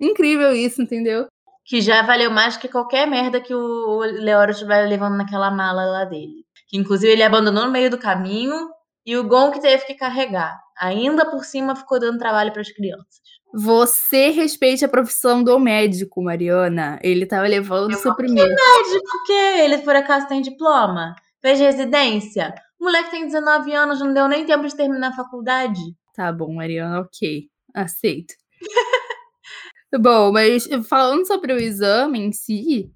Incrível 0.00 0.52
isso, 0.52 0.82
entendeu? 0.82 1.26
Que 1.64 1.80
já 1.80 2.02
valeu 2.02 2.30
mais 2.30 2.56
que 2.56 2.68
qualquer 2.68 3.06
merda 3.06 3.40
que 3.40 3.54
o 3.54 3.98
Leoro 4.00 4.50
estiver 4.50 4.86
levando 4.88 5.16
naquela 5.16 5.50
mala 5.50 5.84
lá 5.84 6.04
dele. 6.04 6.44
Que 6.68 6.76
inclusive 6.76 7.12
ele 7.12 7.22
abandonou 7.22 7.66
no 7.66 7.72
meio 7.72 7.90
do 7.90 7.98
caminho 7.98 8.68
e 9.06 9.16
o 9.16 9.24
Gon 9.24 9.52
que 9.52 9.60
teve 9.60 9.86
que 9.86 9.94
carregar. 9.94 10.60
Ainda 10.76 11.24
por 11.30 11.44
cima 11.44 11.76
ficou 11.76 12.00
dando 12.00 12.18
trabalho 12.18 12.52
para 12.52 12.60
as 12.60 12.70
crianças. 12.70 13.20
Você 13.54 14.30
respeite 14.30 14.84
a 14.84 14.88
profissão 14.88 15.42
do 15.42 15.58
médico, 15.58 16.22
Mariana. 16.22 16.98
Ele 17.02 17.24
tava 17.24 17.46
levando 17.46 17.92
o 17.92 17.96
suprimento. 17.96 18.48
Médico, 18.48 19.24
que 19.26 19.32
ele 19.32 19.78
por 19.78 19.94
acaso 19.94 20.26
tem 20.26 20.42
diploma? 20.42 21.14
Fez 21.40 21.60
residência? 21.60 22.52
O 22.78 22.84
moleque 22.84 23.10
tem 23.10 23.24
19 23.24 23.72
anos, 23.72 24.00
não 24.00 24.12
deu 24.12 24.28
nem 24.28 24.44
tempo 24.44 24.66
de 24.66 24.76
terminar 24.76 25.08
a 25.08 25.16
faculdade. 25.16 25.80
Tá 26.14 26.32
bom, 26.32 26.52
Mariana, 26.52 27.00
ok. 27.00 27.44
Aceito. 27.74 28.34
bom, 30.00 30.32
mas 30.32 30.68
falando 30.88 31.26
sobre 31.26 31.52
o 31.52 31.58
exame 31.58 32.18
em 32.18 32.32
si, 32.32 32.90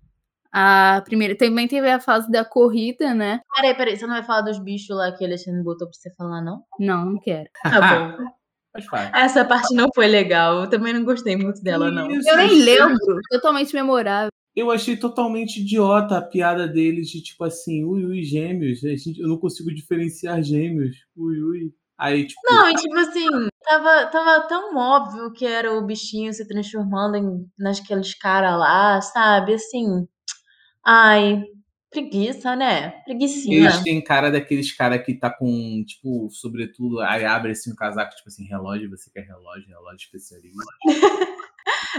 a 0.53 1.03
primeira 1.05 1.37
também 1.37 1.69
teve 1.69 1.89
a 1.89 2.01
fase 2.01 2.31
da 2.31 2.45
corrida, 2.45 3.15
né? 3.15 3.41
Peraí, 3.55 3.75
peraí, 3.75 3.97
você 3.97 4.07
não 4.07 4.15
vai 4.15 4.25
falar 4.25 4.43
dos 4.43 4.59
bichos 4.59 4.97
lá 4.97 5.13
que 5.13 5.23
o 5.23 5.27
Alexandre 5.27 5.63
botou 5.63 5.89
pra 5.89 5.97
você 5.97 6.13
falar, 6.15 6.43
não? 6.43 6.63
Não, 6.79 7.05
não 7.07 7.21
quero. 7.21 7.49
Tá 7.63 7.81
bom. 7.81 8.25
Essa 9.15 9.45
parte 9.45 9.75
não 9.75 9.89
foi 9.95 10.07
legal. 10.07 10.63
Eu 10.63 10.71
também 10.71 10.93
não 10.93 11.05
gostei 11.05 11.37
muito 11.37 11.61
dela, 11.63 11.91
não. 11.91 12.09
Isso, 12.11 12.29
Eu 12.29 12.37
nem 12.37 12.57
isso. 12.57 12.65
lembro. 12.65 13.21
Totalmente 13.31 13.75
memorável. 13.75 14.31
Eu 14.55 14.71
achei 14.71 14.97
totalmente 14.97 15.61
idiota 15.61 16.19
a 16.19 16.23
piada 16.23 16.67
deles 16.67 17.09
de 17.09 17.23
tipo 17.23 17.45
assim, 17.45 17.85
ui, 17.85 18.05
ui, 18.05 18.23
gêmeos. 18.23 18.85
A 18.85 18.89
gente, 18.89 19.21
eu 19.21 19.29
não 19.29 19.39
consigo 19.39 19.73
diferenciar 19.75 20.43
gêmeos. 20.43 20.97
Ui, 21.17 21.41
ui. 21.41 21.73
Aí, 21.99 22.27
tipo, 22.27 22.41
Não, 22.49 22.71
e 22.71 22.75
tipo 22.75 22.97
assim, 22.97 23.29
tava, 23.63 24.07
tava 24.07 24.49
tão 24.49 24.77
óbvio 24.77 25.33
que 25.33 25.45
era 25.45 25.73
o 25.73 25.85
bichinho 25.85 26.33
se 26.33 26.49
transformando 26.49 27.17
em, 27.17 27.47
naqueles 27.59 28.15
caras 28.15 28.59
lá, 28.59 29.01
sabe? 29.03 29.55
Assim. 29.55 30.07
Ai, 30.85 31.43
preguiça, 31.91 32.55
né? 32.57 32.91
Preguicinha. 33.05 33.59
eles 33.59 33.83
têm 33.83 34.03
cara 34.03 34.31
daqueles 34.31 34.73
cara 34.73 34.99
que 34.99 35.15
tá 35.15 35.31
com, 35.31 35.85
tipo, 35.85 36.29
sobretudo, 36.31 37.01
aí 37.01 37.25
abre 37.25 37.53
assim 37.53 37.73
um 37.73 37.77
casaco, 37.77 38.15
tipo 38.15 38.29
assim, 38.29 38.45
relógio, 38.45 38.91
você 38.91 39.11
quer 39.11 39.23
relógio, 39.27 39.69
relógio 39.69 39.99
especialista. 40.05 40.65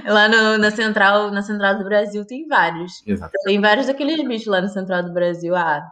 Lá 0.05 0.27
no- 0.29 0.57
na 0.57 0.71
central, 0.71 1.31
na 1.31 1.41
central 1.41 1.77
do 1.77 1.83
Brasil 1.83 2.25
tem 2.25 2.47
vários. 2.47 3.05
Exato. 3.05 3.31
Tem 3.43 3.59
vários 3.59 3.87
daqueles 3.87 4.25
bichos 4.25 4.47
lá 4.47 4.61
na 4.61 4.69
central 4.69 5.03
do 5.03 5.13
Brasil. 5.13 5.53
Ah, 5.55 5.85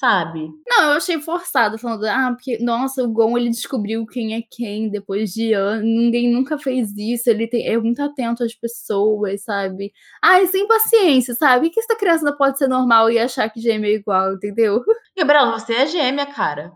sabe? 0.00 0.50
Não, 0.66 0.84
eu 0.84 0.92
achei 0.92 1.20
forçado, 1.20 1.76
falando, 1.76 2.06
ah, 2.06 2.32
porque, 2.32 2.58
nossa, 2.58 3.04
o 3.04 3.08
Gon, 3.08 3.36
ele 3.36 3.50
descobriu 3.50 4.06
quem 4.06 4.34
é 4.34 4.40
quem 4.50 4.88
depois 4.88 5.30
de 5.30 5.52
anos, 5.52 5.84
ninguém 5.84 6.32
nunca 6.32 6.56
fez 6.56 6.96
isso, 6.96 7.28
ele 7.28 7.46
tem, 7.46 7.68
é 7.68 7.76
muito 7.76 8.02
atento 8.02 8.42
às 8.42 8.54
pessoas, 8.54 9.44
sabe? 9.44 9.92
Ai, 10.22 10.46
sem 10.46 10.66
paciência, 10.66 11.34
sabe? 11.34 11.68
Que 11.68 11.80
essa 11.80 11.94
criança 11.94 12.24
não 12.24 12.34
pode 12.34 12.56
ser 12.56 12.66
normal 12.66 13.10
e 13.10 13.18
achar 13.18 13.50
que 13.50 13.60
gêmeo 13.60 13.90
é 13.90 13.94
igual, 13.94 14.32
entendeu? 14.32 14.82
Gabriela, 15.14 15.52
você 15.58 15.74
é 15.74 15.86
gêmea, 15.86 16.24
cara. 16.24 16.72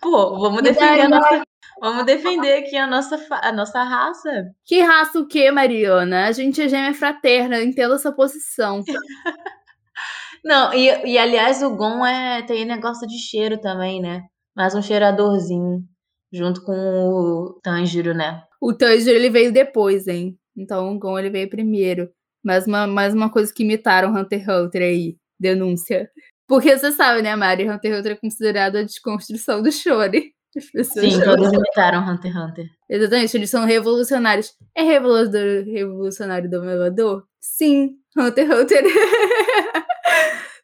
Pô, 0.00 0.36
vamos 0.40 0.62
defender 0.62 1.02
a 1.02 1.08
nossa, 1.08 1.42
vamos 1.80 2.04
defender 2.04 2.54
aqui 2.54 2.76
a 2.76 2.88
nossa, 2.88 3.24
a 3.40 3.52
nossa 3.52 3.84
raça. 3.84 4.50
Que 4.64 4.80
raça 4.80 5.20
o 5.20 5.28
quê, 5.28 5.48
Mariana? 5.52 6.26
A 6.26 6.32
gente 6.32 6.60
é 6.60 6.68
gêmea 6.68 6.92
fraterna, 6.92 7.62
entenda 7.62 7.94
essa 7.94 8.10
posição. 8.10 8.82
Não, 10.44 10.74
e, 10.74 11.12
e 11.12 11.18
aliás, 11.18 11.62
o 11.62 11.74
Gon 11.74 12.04
é, 12.04 12.42
tem 12.42 12.66
negócio 12.66 13.08
de 13.08 13.18
cheiro 13.18 13.58
também, 13.58 14.00
né? 14.00 14.22
Mais 14.54 14.74
um 14.74 14.82
cheiradorzinho. 14.82 15.82
Junto 16.30 16.62
com 16.64 16.72
o 16.72 17.60
Tanjiro, 17.62 18.12
né? 18.12 18.42
O 18.60 18.72
Tanjiro, 18.74 19.16
ele 19.16 19.30
veio 19.30 19.52
depois, 19.52 20.06
hein? 20.06 20.36
Então 20.56 20.94
o 20.94 20.98
Gon, 20.98 21.18
ele 21.18 21.30
veio 21.30 21.48
primeiro. 21.48 22.10
Mais 22.44 22.66
uma, 22.66 22.86
mais 22.86 23.14
uma 23.14 23.30
coisa 23.30 23.52
que 23.54 23.62
imitaram 23.62 24.14
Hunter 24.14 24.40
x 24.40 24.48
Hunter 24.48 24.82
aí. 24.82 25.16
Denúncia. 25.40 26.10
Porque 26.46 26.76
você 26.76 26.92
sabe, 26.92 27.22
né, 27.22 27.34
Mari? 27.34 27.68
Hunter 27.68 27.92
x 27.92 28.00
Hunter 28.00 28.12
é 28.12 28.16
considerado 28.16 28.76
a 28.76 28.82
desconstrução 28.82 29.62
do 29.62 29.72
Shonen. 29.72 30.30
Sim, 30.84 31.20
todos 31.24 31.52
imitaram 31.52 32.06
Hunter 32.06 32.30
x 32.30 32.42
Hunter. 32.42 32.66
Exatamente, 32.90 33.36
eles 33.36 33.50
são 33.50 33.64
revolucionários. 33.64 34.52
É 34.74 34.82
revolucionário, 34.82 35.64
revolucionário 35.64 36.50
dominador? 36.50 37.24
Sim, 37.40 37.96
Hunter 38.16 38.50
x 38.50 38.60
Hunter. 38.60 38.84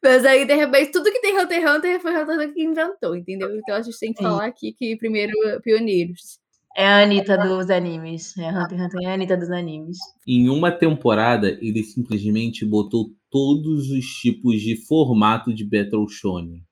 Mas 0.02 0.24
aí, 0.24 0.46
de 0.46 0.54
repente, 0.54 0.92
tudo 0.92 1.12
que 1.12 1.20
tem 1.20 1.38
Hunter 1.38 1.60
x 1.60 1.76
Hunter 1.76 2.00
foi 2.00 2.12
Hunter 2.12 2.34
x 2.34 2.34
Hunter 2.34 2.54
que 2.54 2.62
inventou, 2.62 3.14
entendeu? 3.14 3.54
Então 3.56 3.74
a 3.76 3.82
gente 3.82 3.98
tem 3.98 4.12
que 4.12 4.18
Sim. 4.18 4.24
falar 4.24 4.46
aqui 4.46 4.72
que 4.72 4.96
primeiro 4.96 5.32
pioneiros. 5.62 6.38
É 6.76 6.86
a 6.86 7.02
Anitta 7.02 7.36
dos 7.36 7.68
animes. 7.68 8.36
É 8.38 8.48
Hunter 8.48 8.78
x 8.78 8.86
Hunter 8.86 9.00
é 9.02 9.10
a 9.10 9.14
Anitta 9.14 9.36
dos 9.36 9.50
animes. 9.50 9.98
Em 10.26 10.48
uma 10.48 10.70
temporada, 10.72 11.58
ele 11.60 11.82
simplesmente 11.82 12.64
botou 12.64 13.12
todos 13.30 13.90
os 13.90 14.06
tipos 14.06 14.60
de 14.60 14.76
formato 14.86 15.52
de 15.52 15.64
Battle 15.64 16.08
Shonen. 16.08 16.64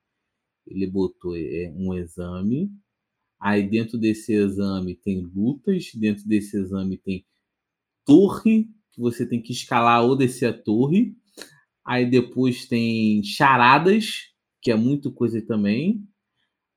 Ele 0.67 0.87
botou 0.87 1.37
é, 1.37 1.73
um 1.75 1.95
exame, 1.95 2.71
aí 3.41 3.62
dentro 3.62 3.99
desse 3.99 4.35
exame 4.35 4.95
tem 4.95 5.21
lutas, 5.35 5.91
dentro 5.95 6.27
desse 6.27 6.59
exame 6.59 6.99
tem 6.99 7.25
torre, 8.05 8.69
que 8.93 9.01
você 9.01 9.27
tem 9.27 9.41
que 9.41 9.53
escalar 9.53 10.03
ou 10.03 10.17
descer 10.17 10.47
a 10.47 10.53
torre. 10.53 11.17
Aí 11.88 12.05
depois 12.05 12.66
tem 12.66 13.22
charadas, 13.22 14.27
que 14.61 14.70
é 14.70 14.74
muito 14.74 15.11
coisa 15.11 15.40
também. 15.40 16.07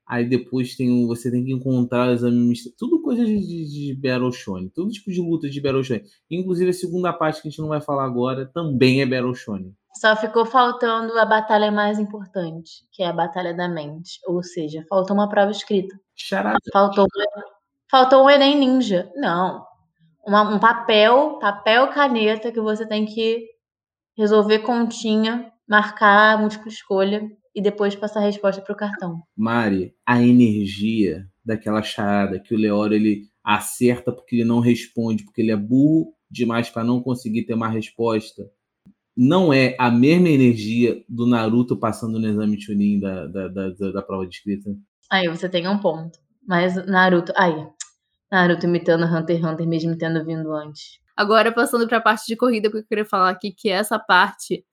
Aí 0.08 0.24
depois 0.24 0.74
tem 0.78 0.89
um, 0.89 1.06
você 1.06 1.30
tem 1.30 1.43
que 1.43 1.52
encontrar 1.52 2.15
tudo 2.78 3.02
coisa 3.02 3.26
de, 3.26 3.38
de, 3.38 3.95
de 3.95 4.69
todo 4.74 4.89
tipo 4.89 5.12
de 5.12 5.21
luta 5.21 5.50
de 5.50 5.60
Battle 5.60 5.84
Shonen. 5.84 6.04
Inclusive 6.30 6.69
a 6.69 6.74
segunda 6.74 7.12
parte 7.12 7.41
que 7.41 7.50
a 7.50 7.52
gente 7.52 7.60
não 7.60 7.67
vai 7.67 7.82
falar 7.82 8.06
agora 8.06 8.45
também 8.45 9.02
é 9.02 9.06
Battle 9.06 9.36
Shonen. 9.36 9.76
Só 10.00 10.15
ficou 10.15 10.45
faltando 10.45 11.19
a 11.19 11.26
batalha 11.26 11.69
mais 11.74 12.00
importante, 12.00 12.86
que 12.89 13.04
é 13.04 13.08
a 13.08 13.13
batalha 13.13 13.54
da 13.54 13.67
mente. 13.67 14.17
Ou 14.28 14.41
seja, 14.41 14.86
faltou 14.88 15.13
uma 15.13 15.28
prova 15.28 15.52
escrita. 15.52 15.93
Charada. 16.15 16.58
Faltou, 16.71 17.06
faltou 17.89 18.24
um 18.24 18.30
Enem 18.30 18.58
Ninja. 18.58 19.12
Não. 19.17 19.65
Uma- 20.26 20.56
um 20.56 20.58
papel, 20.60 21.38
papel 21.41 21.89
caneta 21.89 22.50
que 22.50 22.62
você 22.62 22.88
tem 22.88 23.06
que 23.06 23.45
resolver 24.17 24.60
continha, 24.60 25.52
marcar 25.67 26.39
múltipla 26.39 26.67
escolha 26.67 27.30
e 27.56 27.62
depois 27.62 27.95
passar 27.95 28.19
a 28.21 28.26
resposta 28.26 28.62
pro 28.62 28.76
cartão. 28.76 29.21
Mari, 29.36 29.93
a 30.06 30.21
energia 30.21 31.26
daquela 31.43 31.82
charada 31.82 32.39
que 32.39 32.54
o 32.54 32.58
Leório 32.58 32.95
ele 32.95 33.24
acerta 33.43 34.12
porque 34.12 34.36
ele 34.38 34.45
não 34.45 34.60
responde, 34.60 35.24
porque 35.26 35.41
ele 35.41 35.52
é 35.52 35.58
burro 35.58 36.13
demais 36.30 36.69
para 36.69 36.84
não 36.84 37.02
conseguir 37.02 37.43
ter 37.43 37.54
uma 37.54 37.67
resposta, 37.67 38.43
não 39.17 39.52
é 39.52 39.76
a 39.78 39.91
mesma 39.91 40.30
energia 40.30 41.04
do 41.10 41.26
Naruto 41.28 41.76
passando 41.78 42.17
no 42.19 42.28
exame 42.28 42.62
Chunin 42.62 43.00
da, 43.00 43.28
da, 43.28 43.47
da, 43.50 43.69
da- 43.71 43.91
da 43.91 44.02
prova 44.02 44.26
de 44.26 44.36
escrita. 44.36 44.69
Aí 45.10 45.28
você 45.28 45.50
tem 45.50 45.67
um 45.67 45.78
ponto. 45.78 46.17
Mas 46.47 46.76
Naruto. 46.88 47.34
Aí. 47.36 47.67
Naruto 48.32 48.65
imitando 48.65 49.04
Hunter 49.06 49.36
x 49.38 49.45
Hunter, 49.45 49.67
mesmo 49.67 49.97
tendo 49.97 50.24
vindo 50.26 50.54
antes. 50.54 51.01
Agora, 51.22 51.52
passando 51.54 51.88
pra 51.88 52.02
parte 52.02 52.26
de 52.28 52.36
corrida, 52.36 52.70
porque 52.70 52.84
eu 52.84 52.88
queria 52.88 53.06
falar 53.06 53.30
aqui 53.32 53.52
que 53.52 53.70
essa 53.70 54.00
parte 54.00 54.66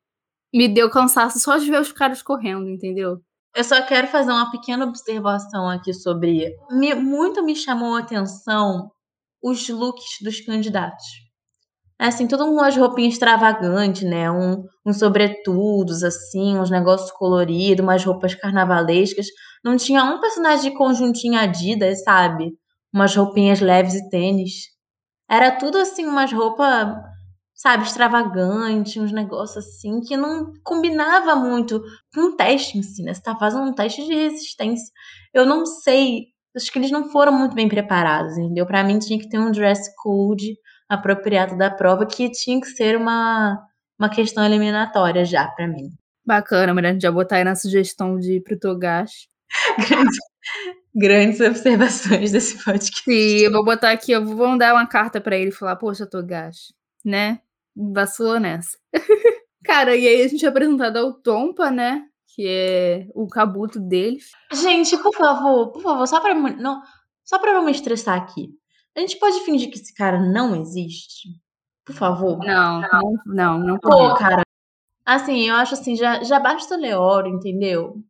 me 0.55 0.69
deu 0.69 0.91
cansaço 0.91 1.39
só 1.41 1.57
de 1.59 1.71
ver 1.71 1.81
os 1.81 1.93
caras 1.93 2.23
correndo, 2.23 2.69
entendeu? 2.71 3.21
Eu 3.57 3.65
só 3.65 3.83
quero 3.83 4.09
fazer 4.09 4.31
uma 4.33 4.51
pequena 4.51 4.85
observação 4.87 5.69
aqui 5.71 5.93
sobre. 5.95 6.55
Me- 6.71 6.95
muito 6.95 7.43
me 7.45 7.57
chamou 7.57 7.97
a 7.97 8.01
atenção 8.01 8.91
os 9.43 9.69
looks 9.69 10.19
dos 10.23 10.41
candidatos. 10.43 11.05
Assim, 11.99 12.29
todo 12.29 12.47
mundo 12.47 12.59
umas 12.61 12.77
roupinhas 12.77 13.15
extravagantes, 13.15 14.03
né? 14.03 14.31
Um, 14.31 14.65
uns 14.87 14.99
sobretudos, 14.99 16.05
assim, 16.05 16.57
uns 16.59 16.71
negócios 16.71 17.11
coloridos, 17.13 17.83
umas 17.85 18.05
roupas 18.05 18.35
carnavalescas. 18.37 19.27
Não 19.65 19.77
tinha 19.77 20.05
um 20.05 20.21
personagem 20.21 20.71
de 20.71 20.77
conjuntinho 20.79 21.39
Adidas, 21.39 22.03
sabe? 22.05 22.53
Umas 22.95 23.15
roupinhas 23.17 23.61
leves 23.61 23.95
e 23.95 24.09
tênis. 24.11 24.53
Era 25.29 25.51
tudo 25.53 25.79
assim, 25.79 26.07
umas 26.07 26.33
roupas, 26.33 26.89
sabe, 27.55 27.85
extravagantes, 27.85 28.97
uns 28.97 29.13
negócios 29.13 29.67
assim, 29.67 30.01
que 30.01 30.17
não 30.17 30.53
combinava 30.63 31.35
muito 31.37 31.83
com 32.15 32.21
um 32.23 32.37
teste 32.37 32.79
em 32.79 32.83
si, 32.83 33.03
né? 33.03 33.13
Você 33.15 33.23
tá 33.23 33.37
fazendo 33.37 33.65
um 33.65 33.75
teste 33.75 34.05
de 34.07 34.15
resistência. 34.15 34.93
Eu 35.35 35.45
não 35.45 35.67
sei, 35.67 36.29
acho 36.57 36.73
que 36.73 36.79
eles 36.79 36.91
não 36.91 37.11
foram 37.11 37.33
muito 37.33 37.55
bem 37.55 37.69
preparados, 37.69 38.39
entendeu? 38.39 38.67
Pra 38.67 38.85
mim 38.85 38.99
tinha 38.99 39.19
que 39.19 39.29
ter 39.29 39.39
um 39.39 39.51
dress 39.51 39.93
code 40.03 40.57
apropriado 40.89 41.57
da 41.59 41.71
prova, 41.71 42.07
que 42.07 42.31
tinha 42.31 42.61
que 42.61 42.69
ser 42.69 42.97
uma, 42.97 43.63
uma 43.99 44.09
questão 44.09 44.45
eliminatória 44.45 45.25
já, 45.25 45.47
pra 45.49 45.69
mim. 45.69 45.91
Bacana, 46.25 46.75
Miranda, 46.75 47.01
já 47.01 47.11
botar 47.13 47.37
aí 47.37 47.45
na 47.45 47.55
sugestão 47.55 48.19
de 48.19 48.37
ir 48.37 48.43
pro 48.43 48.59
Togashi. 48.59 49.29
Grandes, 50.95 51.41
observações 51.41 52.33
desse 52.33 52.63
podcast. 52.65 53.03
Sim, 53.05 53.39
eu 53.39 53.53
vou 53.53 53.65
botar 53.65 53.91
aqui, 53.91 54.13
eu 54.13 54.25
vou 54.25 54.49
mandar 54.49 54.75
uma 54.75 54.87
carta 54.87 55.21
pra 55.21 55.37
ele 55.37 55.51
e 55.51 55.55
falar, 55.55 55.77
poxa, 55.77 56.07
Togashi, 56.07 56.75
né? 57.05 57.41
Vacilou 57.77 58.41
nessa. 58.41 58.77
Cara, 59.65 59.95
e 59.95 60.07
aí 60.09 60.23
a 60.23 60.29
gente 60.29 60.45
é 60.45 60.49
apresentado 60.49 60.97
ao 60.97 61.13
Tompa, 61.13 61.71
né? 61.71 62.05
Que 62.35 62.47
é 62.49 63.07
o 63.15 63.29
cabuto 63.29 63.79
dele. 63.79 64.19
Gente, 64.53 64.97
por 64.99 65.15
favor, 65.15 65.73
por 65.73 65.83
favor, 65.83 66.07
só 66.07 66.21
pra, 66.21 66.35
não, 66.35 66.81
só 67.25 67.39
pra 67.39 67.53
não 67.53 67.65
me 67.65 67.73
estressar 67.73 68.17
aqui. 68.17 68.51
A 68.97 69.01
gente 69.01 69.19
pode 69.19 69.41
fingir 69.45 69.71
que 69.71 69.79
esse 69.79 69.95
cara 69.95 70.19
não 70.21 70.61
existe? 70.61 71.29
Por 71.85 71.95
favor. 71.95 72.39
Não, 72.39 72.81
não, 72.81 73.15
não, 73.27 73.59
não 73.59 73.79
Pô, 73.79 73.91
pode. 73.91 74.19
cara. 74.19 74.43
Assim, 75.05 75.49
eu 75.49 75.55
acho 75.55 75.75
assim, 75.75 75.97
já, 75.97 76.23
já 76.23 76.39
basta 76.41 76.75
o 76.75 76.79
Leório, 76.79 77.33
entendeu? 77.33 78.03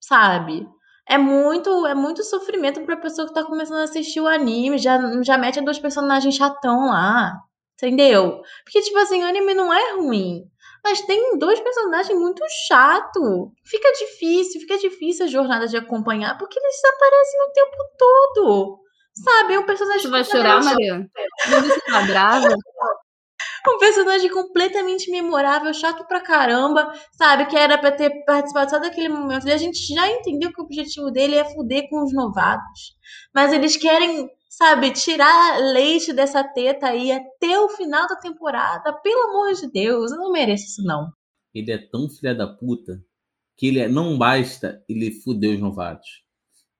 Sabe? 0.00 0.68
É 1.06 1.18
muito, 1.18 1.86
é 1.86 1.94
muito 1.94 2.22
sofrimento 2.24 2.82
pra 2.82 2.96
pessoa 2.96 3.28
que 3.28 3.34
tá 3.34 3.44
começando 3.44 3.78
a 3.78 3.84
assistir 3.84 4.20
o 4.20 4.26
anime, 4.26 4.78
já, 4.78 4.98
já 5.22 5.36
mete 5.36 5.60
dois 5.60 5.78
personagens 5.78 6.34
chatão 6.34 6.86
lá. 6.86 7.32
Entendeu? 7.74 8.40
Porque, 8.64 8.80
tipo 8.80 8.98
assim, 8.98 9.22
o 9.22 9.26
anime 9.26 9.52
não 9.52 9.72
é 9.72 9.92
ruim. 9.94 10.44
Mas 10.82 11.00
tem 11.02 11.38
dois 11.38 11.58
personagens 11.60 12.18
muito 12.18 12.42
chato. 12.68 13.52
Fica 13.64 13.90
difícil, 13.92 14.60
fica 14.60 14.78
difícil 14.78 15.24
a 15.24 15.28
jornada 15.28 15.66
de 15.66 15.76
acompanhar, 15.76 16.36
porque 16.38 16.58
eles 16.58 16.84
aparecem 16.84 17.40
o 17.40 17.52
tempo 17.52 17.76
todo. 17.98 18.78
Sabe? 19.14 19.54
É 19.54 19.58
um 19.58 19.66
personagem 19.66 20.02
Tu 20.02 20.10
vai 20.10 20.24
chorar, 20.24 20.62
Mariana? 20.62 21.08
Não 21.50 21.62
você 21.62 21.80
tá 21.80 22.02
brava? 22.02 22.48
Um 23.70 23.78
personagem 23.78 24.30
completamente 24.30 25.10
memorável, 25.10 25.72
chato 25.72 26.06
pra 26.06 26.20
caramba, 26.20 26.92
sabe? 27.12 27.46
Que 27.46 27.56
era 27.56 27.78
pra 27.78 27.90
ter 27.90 28.10
participado 28.24 28.70
só 28.70 28.78
daquele 28.78 29.08
momento. 29.08 29.48
E 29.48 29.52
a 29.52 29.56
gente 29.56 29.78
já 29.94 30.08
entendeu 30.10 30.52
que 30.52 30.60
o 30.60 30.64
objetivo 30.64 31.10
dele 31.10 31.36
é 31.36 31.44
fuder 31.44 31.88
com 31.88 32.02
os 32.04 32.12
novatos. 32.12 32.96
Mas 33.34 33.52
eles 33.52 33.76
querem, 33.76 34.28
sabe, 34.48 34.90
tirar 34.92 35.58
leite 35.72 36.12
dessa 36.12 36.44
teta 36.44 36.88
aí 36.88 37.10
até 37.10 37.58
o 37.58 37.70
final 37.70 38.06
da 38.06 38.16
temporada. 38.16 38.92
Pelo 39.02 39.30
amor 39.30 39.54
de 39.54 39.70
Deus, 39.70 40.12
eu 40.12 40.18
não 40.18 40.30
mereço 40.32 40.64
isso, 40.64 40.82
não. 40.84 41.10
Ele 41.54 41.72
é 41.72 41.78
tão 41.78 42.08
filha 42.08 42.34
da 42.34 42.46
puta 42.46 43.00
que 43.56 43.68
ele 43.68 43.78
é, 43.78 43.88
não 43.88 44.18
basta 44.18 44.82
ele 44.88 45.10
fuder 45.10 45.54
os 45.54 45.60
novatos. 45.60 46.24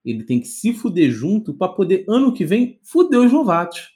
Ele 0.04 0.24
tem 0.24 0.40
que 0.40 0.48
se 0.48 0.74
fuder 0.74 1.10
junto 1.10 1.54
para 1.54 1.72
poder, 1.72 2.04
ano 2.08 2.34
que 2.34 2.44
vem, 2.44 2.78
fuder 2.82 3.20
os 3.20 3.32
novatos. 3.32 3.93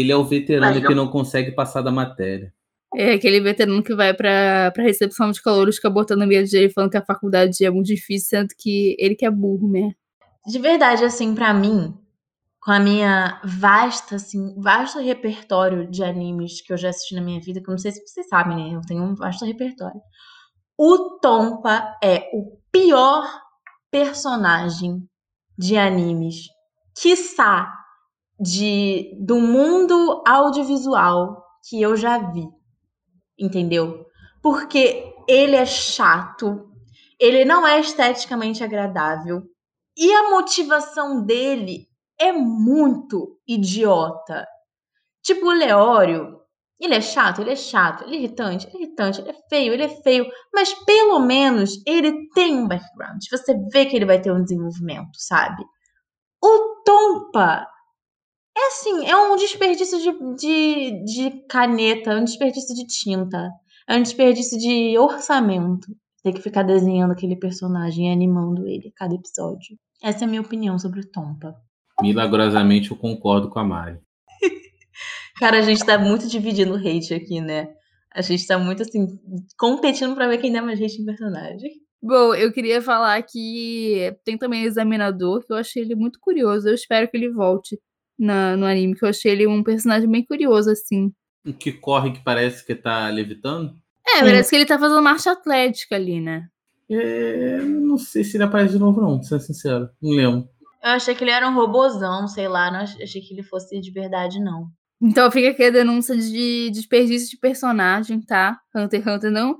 Ele 0.00 0.12
é 0.12 0.16
o 0.16 0.24
veterano 0.24 0.74
Mas 0.74 0.86
que 0.86 0.94
não 0.94 1.08
consegue 1.08 1.52
passar 1.52 1.82
da 1.82 1.90
matéria. 1.90 2.52
É 2.94 3.12
aquele 3.12 3.40
veterano 3.40 3.82
que 3.82 3.94
vai 3.94 4.14
pra, 4.14 4.70
pra 4.72 4.84
recepção 4.84 5.30
de 5.30 5.42
calouros, 5.42 5.76
fica 5.76 5.90
botando 5.90 6.22
a 6.22 6.26
medo 6.26 6.48
dele, 6.48 6.72
falando 6.72 6.90
que 6.90 6.96
a 6.96 7.04
faculdade 7.04 7.64
é 7.64 7.70
muito 7.70 7.86
difícil, 7.86 8.28
sendo 8.30 8.48
que 8.56 8.96
ele 8.98 9.14
que 9.14 9.26
é 9.26 9.30
burro, 9.30 9.70
né? 9.70 9.92
De 10.46 10.58
verdade, 10.58 11.04
assim, 11.04 11.34
pra 11.34 11.52
mim, 11.52 11.94
com 12.60 12.70
a 12.70 12.80
minha 12.80 13.40
vasta, 13.44 14.16
assim, 14.16 14.54
vasto 14.58 14.98
repertório 14.98 15.90
de 15.90 16.02
animes 16.02 16.62
que 16.62 16.72
eu 16.72 16.76
já 16.76 16.88
assisti 16.88 17.14
na 17.14 17.20
minha 17.20 17.40
vida, 17.40 17.60
que 17.60 17.68
eu 17.68 17.72
não 17.72 17.78
sei 17.78 17.92
se 17.92 18.06
vocês 18.06 18.28
sabem, 18.28 18.56
né? 18.56 18.76
Eu 18.76 18.80
tenho 18.80 19.02
um 19.02 19.14
vasto 19.14 19.44
repertório. 19.44 20.00
O 20.78 21.18
Tompa 21.20 21.96
é 22.02 22.30
o 22.32 22.58
pior 22.70 23.24
personagem 23.90 25.08
de 25.58 25.76
animes, 25.76 26.48
quiçá, 26.94 27.72
de, 28.38 29.16
do 29.20 29.40
mundo 29.40 30.22
audiovisual 30.26 31.44
que 31.68 31.80
eu 31.80 31.96
já 31.96 32.18
vi. 32.18 32.48
Entendeu? 33.38 34.06
Porque 34.42 35.14
ele 35.28 35.56
é 35.56 35.66
chato, 35.66 36.70
ele 37.18 37.44
não 37.44 37.66
é 37.66 37.80
esteticamente 37.80 38.62
agradável, 38.62 39.42
e 39.96 40.12
a 40.12 40.30
motivação 40.30 41.24
dele 41.24 41.88
é 42.18 42.32
muito 42.32 43.38
idiota. 43.46 44.46
Tipo, 45.22 45.46
o 45.46 45.52
Leório, 45.52 46.40
ele 46.78 46.94
é 46.94 47.00
chato, 47.00 47.40
ele 47.40 47.52
é 47.52 47.56
chato, 47.56 48.04
ele 48.04 48.16
é 48.16 48.18
irritante, 48.18 48.66
ele 48.66 48.76
é 48.76 48.86
irritante, 48.86 49.20
ele 49.20 49.30
é 49.30 49.48
feio, 49.48 49.72
ele 49.72 49.82
é 49.82 49.88
feio, 50.02 50.26
mas 50.52 50.72
pelo 50.84 51.18
menos 51.20 51.82
ele 51.86 52.28
tem 52.30 52.56
um 52.56 52.68
background. 52.68 53.22
Você 53.30 53.54
vê 53.72 53.86
que 53.86 53.96
ele 53.96 54.04
vai 54.04 54.20
ter 54.20 54.30
um 54.30 54.42
desenvolvimento, 54.42 55.16
sabe? 55.16 55.64
O 56.42 56.82
Tompa 56.84 57.66
é 58.56 58.66
assim, 58.68 59.06
é 59.06 59.16
um 59.16 59.36
desperdício 59.36 59.98
de, 59.98 60.34
de, 60.34 61.04
de 61.04 61.30
caneta, 61.46 62.12
é 62.12 62.16
um 62.16 62.24
desperdício 62.24 62.74
de 62.74 62.86
tinta, 62.86 63.50
é 63.86 63.96
um 63.96 64.02
desperdício 64.02 64.58
de 64.58 64.96
orçamento. 64.98 65.86
Ter 66.22 66.32
que 66.32 66.40
ficar 66.40 66.62
desenhando 66.62 67.12
aquele 67.12 67.36
personagem 67.36 68.08
e 68.08 68.12
animando 68.12 68.66
ele 68.66 68.88
a 68.88 68.98
cada 68.98 69.14
episódio. 69.14 69.78
Essa 70.02 70.24
é 70.24 70.26
a 70.26 70.28
minha 70.28 70.40
opinião 70.40 70.78
sobre 70.78 71.00
o 71.00 71.08
Tompa. 71.08 71.54
Milagrosamente 72.00 72.90
eu 72.90 72.96
concordo 72.96 73.48
com 73.48 73.58
a 73.58 73.64
Mari. 73.64 74.00
Cara, 75.38 75.58
a 75.58 75.62
gente 75.62 75.84
tá 75.84 75.98
muito 75.98 76.26
dividindo 76.26 76.74
o 76.74 76.76
hate 76.76 77.14
aqui, 77.14 77.40
né? 77.40 77.68
A 78.12 78.22
gente 78.22 78.46
tá 78.46 78.58
muito 78.58 78.82
assim, 78.82 79.06
competindo 79.56 80.14
pra 80.14 80.26
ver 80.26 80.38
quem 80.38 80.50
dá 80.50 80.62
mais 80.62 80.80
hate 80.80 81.00
em 81.00 81.04
personagem. 81.04 81.70
Bom, 82.02 82.34
eu 82.34 82.52
queria 82.52 82.82
falar 82.82 83.22
que 83.22 84.16
tem 84.24 84.36
também 84.36 84.64
o 84.64 84.66
Examinador, 84.66 85.44
que 85.44 85.52
eu 85.52 85.56
achei 85.56 85.82
ele 85.82 85.94
muito 85.94 86.18
curioso. 86.20 86.68
Eu 86.68 86.74
espero 86.74 87.08
que 87.08 87.16
ele 87.16 87.30
volte 87.30 87.78
na- 88.18 88.56
no 88.56 88.66
anime, 88.66 88.94
que 88.94 89.04
eu 89.04 89.08
achei 89.08 89.32
ele 89.32 89.46
um 89.46 89.62
personagem 89.62 90.08
bem 90.10 90.24
curioso, 90.24 90.70
assim. 90.70 91.12
O 91.46 91.52
que 91.52 91.72
corre 91.72 92.12
que 92.12 92.24
parece 92.24 92.64
que 92.66 92.74
tá 92.74 93.08
levitando? 93.08 93.74
É, 94.06 94.18
Sim. 94.18 94.24
parece 94.24 94.50
que 94.50 94.56
ele 94.56 94.66
tá 94.66 94.78
fazendo 94.78 95.02
marcha 95.02 95.32
atlética 95.32 95.94
ali, 95.96 96.20
né? 96.20 96.48
É, 96.88 97.58
não 97.60 97.98
sei 97.98 98.22
se 98.24 98.36
ele 98.36 98.44
aparece 98.44 98.74
de 98.74 98.78
novo, 98.78 99.00
não, 99.00 99.18
pra 99.18 99.26
ser 99.26 99.40
sincero. 99.40 99.88
Não 100.00 100.10
lembro. 100.12 100.48
Eu 100.82 100.90
achei 100.92 101.14
que 101.14 101.24
ele 101.24 101.32
era 101.32 101.48
um 101.48 101.54
robozão, 101.54 102.28
sei 102.28 102.46
lá, 102.48 102.70
não 102.70 102.80
ach- 102.80 103.00
achei 103.02 103.20
que 103.20 103.34
ele 103.34 103.42
fosse 103.42 103.80
de 103.80 103.90
verdade, 103.90 104.38
não. 104.40 104.68
Então 105.02 105.30
fica 105.30 105.50
aqui 105.50 105.64
a 105.64 105.70
denúncia 105.70 106.16
de 106.16 106.70
desperdício 106.70 107.28
de 107.30 107.36
personagem, 107.38 108.20
tá? 108.20 108.58
Hunter 108.74 109.02
x 109.02 109.06
Hunter 109.14 109.30
não 109.30 109.56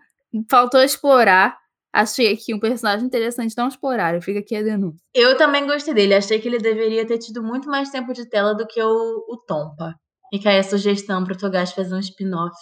faltou 0.49 0.81
explorar. 0.81 1.57
Achei 1.97 2.31
aqui 2.31 2.53
um 2.53 2.61
personagem 2.61 3.07
interessante, 3.07 3.57
não 3.57 3.69
exploraram. 3.69 4.21
Fica 4.21 4.41
aqui 4.41 4.55
a 4.55 4.63
denúncia. 4.63 5.01
Eu 5.15 5.35
também 5.39 5.67
gostei 5.67 5.95
dele. 5.95 6.13
Achei 6.13 6.39
que 6.39 6.47
ele 6.47 6.59
deveria 6.59 7.07
ter 7.07 7.17
tido 7.17 7.43
muito 7.43 7.71
mais 7.71 7.89
tempo 7.89 8.13
de 8.13 8.29
tela 8.29 8.55
do 8.55 8.67
que 8.67 8.83
o, 8.83 9.25
o 9.27 9.37
Tompa. 9.47 9.95
E 10.31 10.39
que 10.39 10.47
aí 10.47 10.59
a 10.59 10.63
sugestão 10.63 11.25
pro 11.25 11.39
Togashi 11.39 11.75
fazer 11.75 11.95
um 11.95 11.99
spin-off 11.99 12.55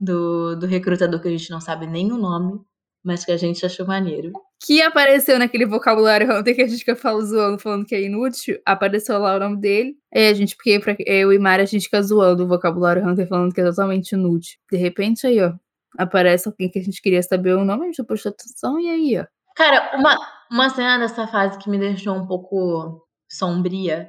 do, 0.00 0.56
do 0.56 0.66
recrutador 0.66 1.20
que 1.20 1.28
a 1.28 1.30
gente 1.30 1.48
não 1.48 1.60
sabe 1.60 1.86
nem 1.86 2.10
o 2.10 2.16
nome, 2.16 2.58
mas 3.04 3.24
que 3.24 3.30
a 3.30 3.36
gente 3.36 3.64
achou 3.64 3.86
maneiro. 3.86 4.32
Que 4.66 4.82
apareceu 4.82 5.38
naquele 5.38 5.64
vocabulário 5.64 6.36
Hunter 6.36 6.56
que 6.56 6.62
a 6.62 6.66
gente 6.66 6.80
fica 6.80 6.96
falando, 6.96 7.26
zoando, 7.26 7.58
falando 7.60 7.86
que 7.86 7.94
é 7.94 8.02
inútil. 8.02 8.58
Apareceu 8.66 9.16
lá 9.20 9.36
o 9.36 9.38
nome 9.38 9.60
dele. 9.60 9.94
É, 10.12 10.28
a 10.28 10.34
gente, 10.34 10.56
porque 10.56 10.80
pra, 10.80 10.96
eu 11.06 11.32
e 11.32 11.38
Mari, 11.38 11.62
a 11.62 11.66
gente 11.66 11.84
fica 11.84 12.02
zoando 12.02 12.42
o 12.42 12.48
vocabulário 12.48 13.06
Hunter 13.06 13.28
falando 13.28 13.54
que 13.54 13.60
é 13.60 13.64
totalmente 13.64 14.10
inútil. 14.10 14.58
De 14.72 14.76
repente, 14.76 15.24
aí, 15.24 15.40
ó, 15.40 15.52
aparece 15.98 16.48
alguém 16.48 16.70
que 16.70 16.78
a 16.78 16.82
gente 16.82 17.00
queria 17.00 17.22
saber 17.22 17.54
o 17.54 17.64
nome, 17.64 17.84
a 17.84 17.86
gente 17.86 18.04
prestou 18.04 18.30
atenção 18.30 18.78
e 18.78 18.88
aí, 18.88 19.20
ó. 19.20 19.26
Cara, 19.54 19.96
uma, 19.96 20.18
uma 20.50 20.70
cena 20.70 20.98
dessa 20.98 21.26
fase 21.26 21.58
que 21.58 21.68
me 21.68 21.78
deixou 21.78 22.14
um 22.14 22.26
pouco 22.26 23.06
sombria 23.28 24.08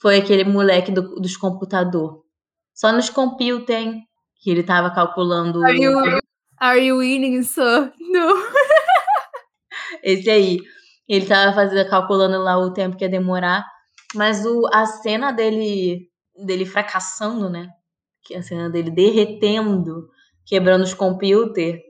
foi 0.00 0.18
aquele 0.18 0.44
moleque 0.44 0.92
do, 0.92 1.16
dos 1.16 1.36
computador. 1.36 2.22
Só 2.74 2.92
nos 2.92 3.08
computem 3.08 4.04
que 4.40 4.50
ele 4.50 4.62
tava 4.62 4.94
calculando. 4.94 5.64
Are 5.64 5.80
you, 5.80 5.92
are 6.58 6.86
you 6.86 6.98
winning, 6.98 7.42
sir? 7.42 7.92
No. 8.12 8.28
Esse 10.02 10.30
aí. 10.30 10.58
Ele 11.08 11.26
tava 11.26 11.52
fazendo, 11.52 11.88
calculando 11.88 12.38
lá 12.38 12.56
o 12.56 12.72
tempo 12.72 12.96
que 12.96 13.04
ia 13.04 13.08
demorar. 13.08 13.64
Mas 14.14 14.46
o, 14.46 14.68
a 14.72 14.86
cena 14.86 15.32
dele, 15.32 16.08
dele 16.36 16.64
fracassando, 16.64 17.50
né? 17.50 17.68
Que 18.22 18.34
a 18.36 18.42
cena 18.42 18.70
dele 18.70 18.90
derretendo, 18.90 20.08
quebrando 20.46 20.82
os 20.82 20.94
computers. 20.94 21.80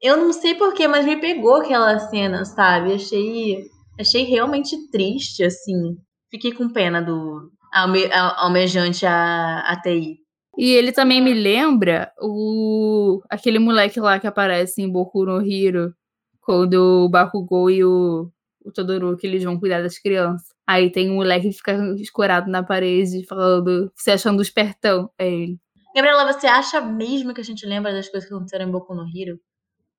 Eu 0.00 0.16
não 0.16 0.32
sei 0.32 0.54
porquê, 0.54 0.86
mas 0.86 1.04
me 1.04 1.20
pegou 1.20 1.56
aquela 1.56 1.98
cena, 1.98 2.44
sabe? 2.44 2.92
Achei, 2.94 3.64
achei 3.98 4.24
realmente 4.24 4.76
triste, 4.90 5.42
assim. 5.42 5.96
Fiquei 6.30 6.52
com 6.52 6.68
pena 6.68 7.02
do 7.02 7.50
alme, 7.72 8.08
almejante 8.12 9.04
a, 9.06 9.60
a 9.60 9.80
TI. 9.80 10.18
E 10.56 10.72
ele 10.74 10.92
também 10.92 11.22
me 11.22 11.34
lembra 11.34 12.12
o 12.20 13.22
aquele 13.30 13.58
moleque 13.58 14.00
lá 14.00 14.18
que 14.18 14.26
aparece 14.26 14.82
em 14.82 14.90
Boku 14.90 15.24
no 15.24 15.40
Hero, 15.40 15.94
quando 16.40 17.04
o 17.04 17.08
Bakugou 17.08 17.70
e 17.70 17.84
o, 17.84 18.30
o 18.64 18.72
Todoroki 18.72 19.26
eles 19.26 19.44
vão 19.44 19.58
cuidar 19.58 19.82
das 19.82 19.98
crianças. 19.98 20.48
Aí 20.66 20.90
tem 20.90 21.10
um 21.10 21.16
moleque 21.16 21.48
que 21.48 21.56
fica 21.56 21.72
escorado 21.96 22.50
na 22.50 22.62
parede, 22.62 23.24
falando, 23.26 23.90
se 23.96 24.10
achando 24.10 24.42
espertão. 24.42 25.10
É 25.18 25.28
ele. 25.30 25.58
Gabriela, 25.94 26.32
você 26.32 26.46
acha 26.46 26.80
mesmo 26.80 27.34
que 27.34 27.40
a 27.40 27.44
gente 27.44 27.66
lembra 27.66 27.92
das 27.92 28.08
coisas 28.08 28.28
que 28.28 28.34
aconteceram 28.34 28.68
em 28.68 28.70
Boku 28.70 28.94
no 28.94 29.04
Hero? 29.04 29.38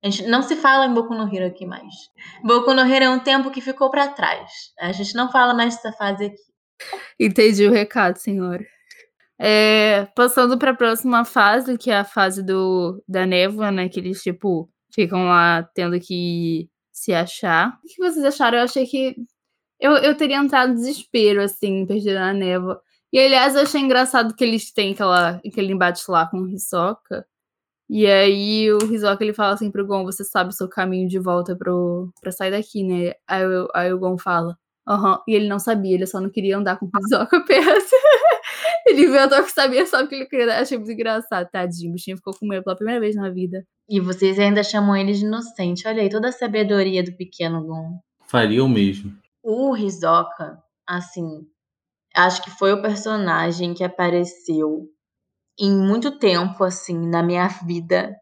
A 0.04 0.10
gente 0.10 0.28
não 0.28 0.42
se 0.42 0.56
fala 0.56 0.86
em 0.86 0.94
Boku 0.94 1.14
no 1.14 1.34
Hero 1.34 1.48
aqui 1.48 1.66
mais. 1.66 1.94
Boku 2.44 2.74
no 2.74 2.82
Hero 2.82 3.06
é 3.06 3.10
um 3.10 3.20
tempo 3.20 3.52
que 3.52 3.60
ficou 3.60 3.90
para 3.90 4.08
trás. 4.08 4.50
A 4.80 4.92
gente 4.92 5.14
não 5.16 5.30
fala 5.32 5.54
mais 5.54 5.76
dessa 5.76 5.92
fase 5.92 6.26
aqui. 6.26 6.50
Entendi 7.20 7.68
o 7.68 7.72
recado, 7.72 8.18
senhora. 8.18 8.64
É, 9.38 10.06
passando 10.16 10.58
para 10.58 10.72
a 10.72 10.76
próxima 10.76 11.24
fase, 11.26 11.78
que 11.78 11.92
é 11.92 11.98
a 11.98 12.06
fase 12.06 12.44
do, 12.44 13.04
da 13.08 13.26
névoa, 13.26 13.72
né? 13.72 13.90
Que 13.90 14.00
eles, 14.00 14.22
tipo, 14.22 14.70
ficam 14.94 15.26
lá 15.26 15.64
tendo 15.74 16.00
que 16.00 16.70
se 16.92 17.14
achar. 17.14 17.78
O 17.84 17.88
que 17.88 17.98
vocês 17.98 18.24
acharam? 18.26 18.58
Eu 18.58 18.64
achei 18.66 18.86
que. 18.86 19.16
Eu, 19.80 19.94
eu 19.94 20.16
teria 20.16 20.38
entrado 20.38 20.72
em 20.72 20.76
desespero, 20.76 21.42
assim, 21.42 21.86
perdido 21.86 22.16
na 22.16 22.34
névoa. 22.34 22.82
E, 23.12 23.20
aliás, 23.20 23.56
eu 23.56 23.62
achei 23.62 23.82
engraçado 23.82 24.36
que 24.36 24.44
eles 24.44 24.72
têm 24.72 24.94
aquela, 24.94 25.42
aquele 25.46 25.74
embate 25.74 26.04
lá 26.10 26.28
com 26.28 26.42
o 26.42 26.50
Hisoka. 26.50 27.26
E 27.90 28.06
aí 28.06 28.72
o 28.72 28.78
Hisoka 28.86 29.24
ele 29.24 29.34
fala 29.34 29.56
assim 29.56 29.72
pro 29.72 29.86
Gon, 29.86 30.04
você 30.04 30.24
sabe 30.24 30.52
o 30.52 30.54
seu 30.54 30.70
caminho 30.70 31.08
de 31.10 31.18
volta 31.18 31.56
pro, 31.56 32.12
pra 32.22 32.32
sair 32.32 32.52
daqui, 32.52 32.84
né? 32.84 33.14
Aí, 33.28 33.44
aí 33.74 33.92
o 33.92 33.98
Gon 33.98 34.16
fala, 34.18 34.56
aham. 34.88 35.14
Uhum. 35.14 35.20
E 35.28 35.34
ele 35.34 35.48
não 35.48 35.58
sabia, 35.58 35.96
ele 35.96 36.06
só 36.06 36.22
não 36.22 36.30
queria 36.30 36.58
andar 36.58 36.78
com 36.78 36.86
o 36.86 36.90
Hisoka 37.04 37.44
perto. 37.46 37.90
Ele 38.86 39.06
inventou 39.06 39.44
que 39.44 39.52
sabia 39.52 39.86
só 39.86 40.04
o 40.04 40.08
que 40.08 40.16
ele 40.16 40.26
queria. 40.26 40.60
Achei 40.60 40.78
muito 40.78 40.92
engraçado, 40.92 41.48
tadinho. 41.52 41.92
O 41.92 41.94
bichinho 41.94 42.18
ficou 42.18 42.34
com 42.34 42.48
medo 42.48 42.64
pela 42.64 42.76
primeira 42.76 43.00
vez 43.00 43.16
na 43.16 43.30
vida. 43.30 43.64
E 43.88 44.00
vocês 44.00 44.40
ainda 44.40 44.64
chamam 44.64 44.96
ele 44.96 45.14
de 45.14 45.26
inocente. 45.26 45.88
Olha 45.88 46.02
aí, 46.02 46.10
toda 46.10 46.30
a 46.30 46.32
sabedoria 46.32 47.04
do 47.04 47.12
pequeno 47.12 47.64
Gon. 47.64 48.00
Faria 48.26 48.64
o 48.64 48.70
mesmo. 48.70 49.16
O 49.44 49.76
Hisoka, 49.76 50.58
assim, 50.88 51.46
acho 52.26 52.44
que 52.44 52.52
foi 52.52 52.74
o 52.74 52.82
personagem 52.82 53.74
que 53.74 53.84
apareceu 53.84 54.88
em 55.60 55.72
muito 55.72 56.18
tempo, 56.18 56.64
assim, 56.64 56.98
na 56.98 57.22
minha 57.22 57.48
vida, 57.48 58.16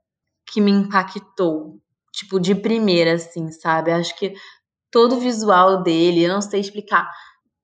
que 0.49 0.59
me 0.59 0.71
impactou. 0.71 1.79
Tipo, 2.13 2.39
de 2.39 2.55
primeira, 2.55 3.13
assim, 3.13 3.51
sabe? 3.51 3.91
Acho 3.91 4.17
que 4.17 4.33
todo 4.91 5.15
o 5.15 5.19
visual 5.19 5.83
dele, 5.83 6.23
eu 6.23 6.33
não 6.33 6.41
sei 6.41 6.61
explicar 6.61 7.07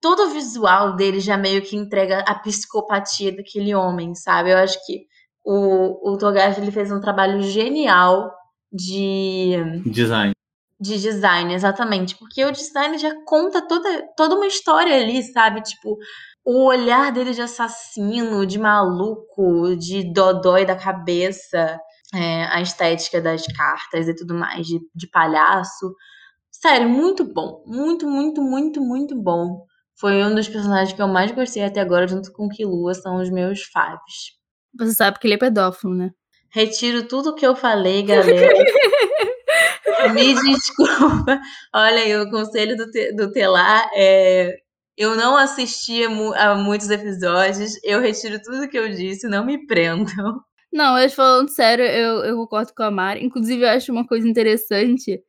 todo 0.04 0.24
o 0.24 0.30
visual 0.30 0.96
dele 0.96 1.18
já 1.18 1.34
meio 1.34 1.62
que 1.62 1.74
entrega 1.74 2.18
a 2.28 2.34
psicopatia 2.34 3.34
daquele 3.34 3.74
homem, 3.74 4.14
sabe? 4.14 4.50
Eu 4.50 4.58
acho 4.58 4.78
que 4.84 5.06
o, 5.42 6.12
o 6.12 6.18
Togashi 6.18 6.60
ele 6.60 6.70
fez 6.70 6.92
um 6.92 7.00
trabalho 7.00 7.40
genial 7.40 8.30
de 8.70 9.54
design. 9.86 10.33
De 10.80 11.00
design, 11.00 11.54
exatamente. 11.54 12.16
Porque 12.16 12.44
o 12.44 12.52
design 12.52 12.98
já 12.98 13.14
conta 13.24 13.66
toda, 13.66 14.08
toda 14.16 14.34
uma 14.34 14.46
história 14.46 14.96
ali, 14.96 15.22
sabe? 15.22 15.62
Tipo, 15.62 15.96
o 16.44 16.64
olhar 16.66 17.12
dele 17.12 17.32
de 17.32 17.40
assassino, 17.40 18.44
de 18.44 18.58
maluco, 18.58 19.76
de 19.76 20.12
dodói 20.12 20.66
da 20.66 20.76
cabeça, 20.76 21.78
é, 22.14 22.44
a 22.46 22.60
estética 22.60 23.20
das 23.20 23.46
cartas 23.46 24.08
e 24.08 24.14
tudo 24.14 24.34
mais, 24.34 24.66
de, 24.66 24.80
de 24.94 25.08
palhaço. 25.08 25.94
Sério, 26.50 26.88
muito 26.88 27.24
bom. 27.24 27.62
Muito, 27.66 28.08
muito, 28.08 28.42
muito, 28.42 28.80
muito 28.80 29.20
bom. 29.20 29.64
Foi 29.98 30.22
um 30.24 30.34
dos 30.34 30.48
personagens 30.48 30.92
que 30.92 31.00
eu 31.00 31.08
mais 31.08 31.30
gostei 31.32 31.62
até 31.64 31.80
agora, 31.80 32.06
junto 32.06 32.32
com 32.32 32.48
Killua, 32.48 32.94
são 32.94 33.16
os 33.16 33.30
meus 33.30 33.62
faves. 33.64 34.34
Você 34.78 34.92
sabe 34.92 35.18
que 35.18 35.26
ele 35.26 35.34
é 35.34 35.38
pedófilo, 35.38 35.94
né? 35.94 36.10
Retiro 36.50 37.06
tudo 37.06 37.34
que 37.34 37.46
eu 37.46 37.54
falei, 37.54 38.02
galera. 38.06 38.54
Me 40.12 40.34
desculpa. 40.34 41.40
Olha 41.74 42.22
o 42.22 42.30
conselho 42.30 42.76
do, 42.76 42.86
do 43.16 43.32
Telar 43.32 43.88
é. 43.94 44.56
Eu 44.96 45.16
não 45.16 45.36
assisti 45.36 46.04
a 46.36 46.54
muitos 46.54 46.88
episódios, 46.88 47.72
eu 47.82 48.00
retiro 48.00 48.40
tudo 48.40 48.68
que 48.68 48.78
eu 48.78 48.88
disse, 48.90 49.26
não 49.26 49.44
me 49.44 49.66
prendam. 49.66 50.40
Não, 50.72 50.96
eu 50.98 51.10
falando 51.10 51.48
sério, 51.50 51.84
eu, 51.84 52.24
eu 52.24 52.36
concordo 52.36 52.72
com 52.76 52.82
a 52.84 52.90
Mari. 52.90 53.24
Inclusive, 53.24 53.62
eu 53.64 53.68
acho 53.70 53.92
uma 53.92 54.06
coisa 54.06 54.28
interessante 54.28 55.20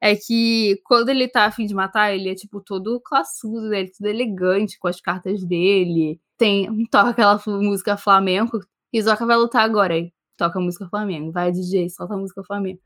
é 0.00 0.14
que 0.14 0.78
quando 0.84 1.08
ele 1.08 1.28
tá 1.28 1.46
afim 1.46 1.66
de 1.66 1.74
matar, 1.74 2.14
ele 2.14 2.30
é, 2.30 2.34
tipo, 2.34 2.60
todo 2.60 3.00
classudo, 3.00 3.72
ele 3.72 3.88
é 3.88 3.92
tudo 3.96 4.06
elegante 4.06 4.78
com 4.78 4.88
as 4.88 5.00
cartas 5.00 5.42
dele. 5.42 6.20
Tem, 6.36 6.86
toca 6.86 7.10
aquela 7.10 7.40
música 7.46 7.96
flamenco. 7.96 8.58
Isoca 8.92 9.26
vai 9.26 9.36
lutar 9.36 9.62
agora 9.62 9.94
aí. 9.94 10.12
Toca 10.36 10.58
a 10.58 10.62
música 10.62 10.88
Flamengo. 10.88 11.32
Vai, 11.32 11.52
DJ, 11.52 11.88
solta 11.90 12.14
a 12.14 12.16
música 12.18 12.42
Flamengo. 12.44 12.80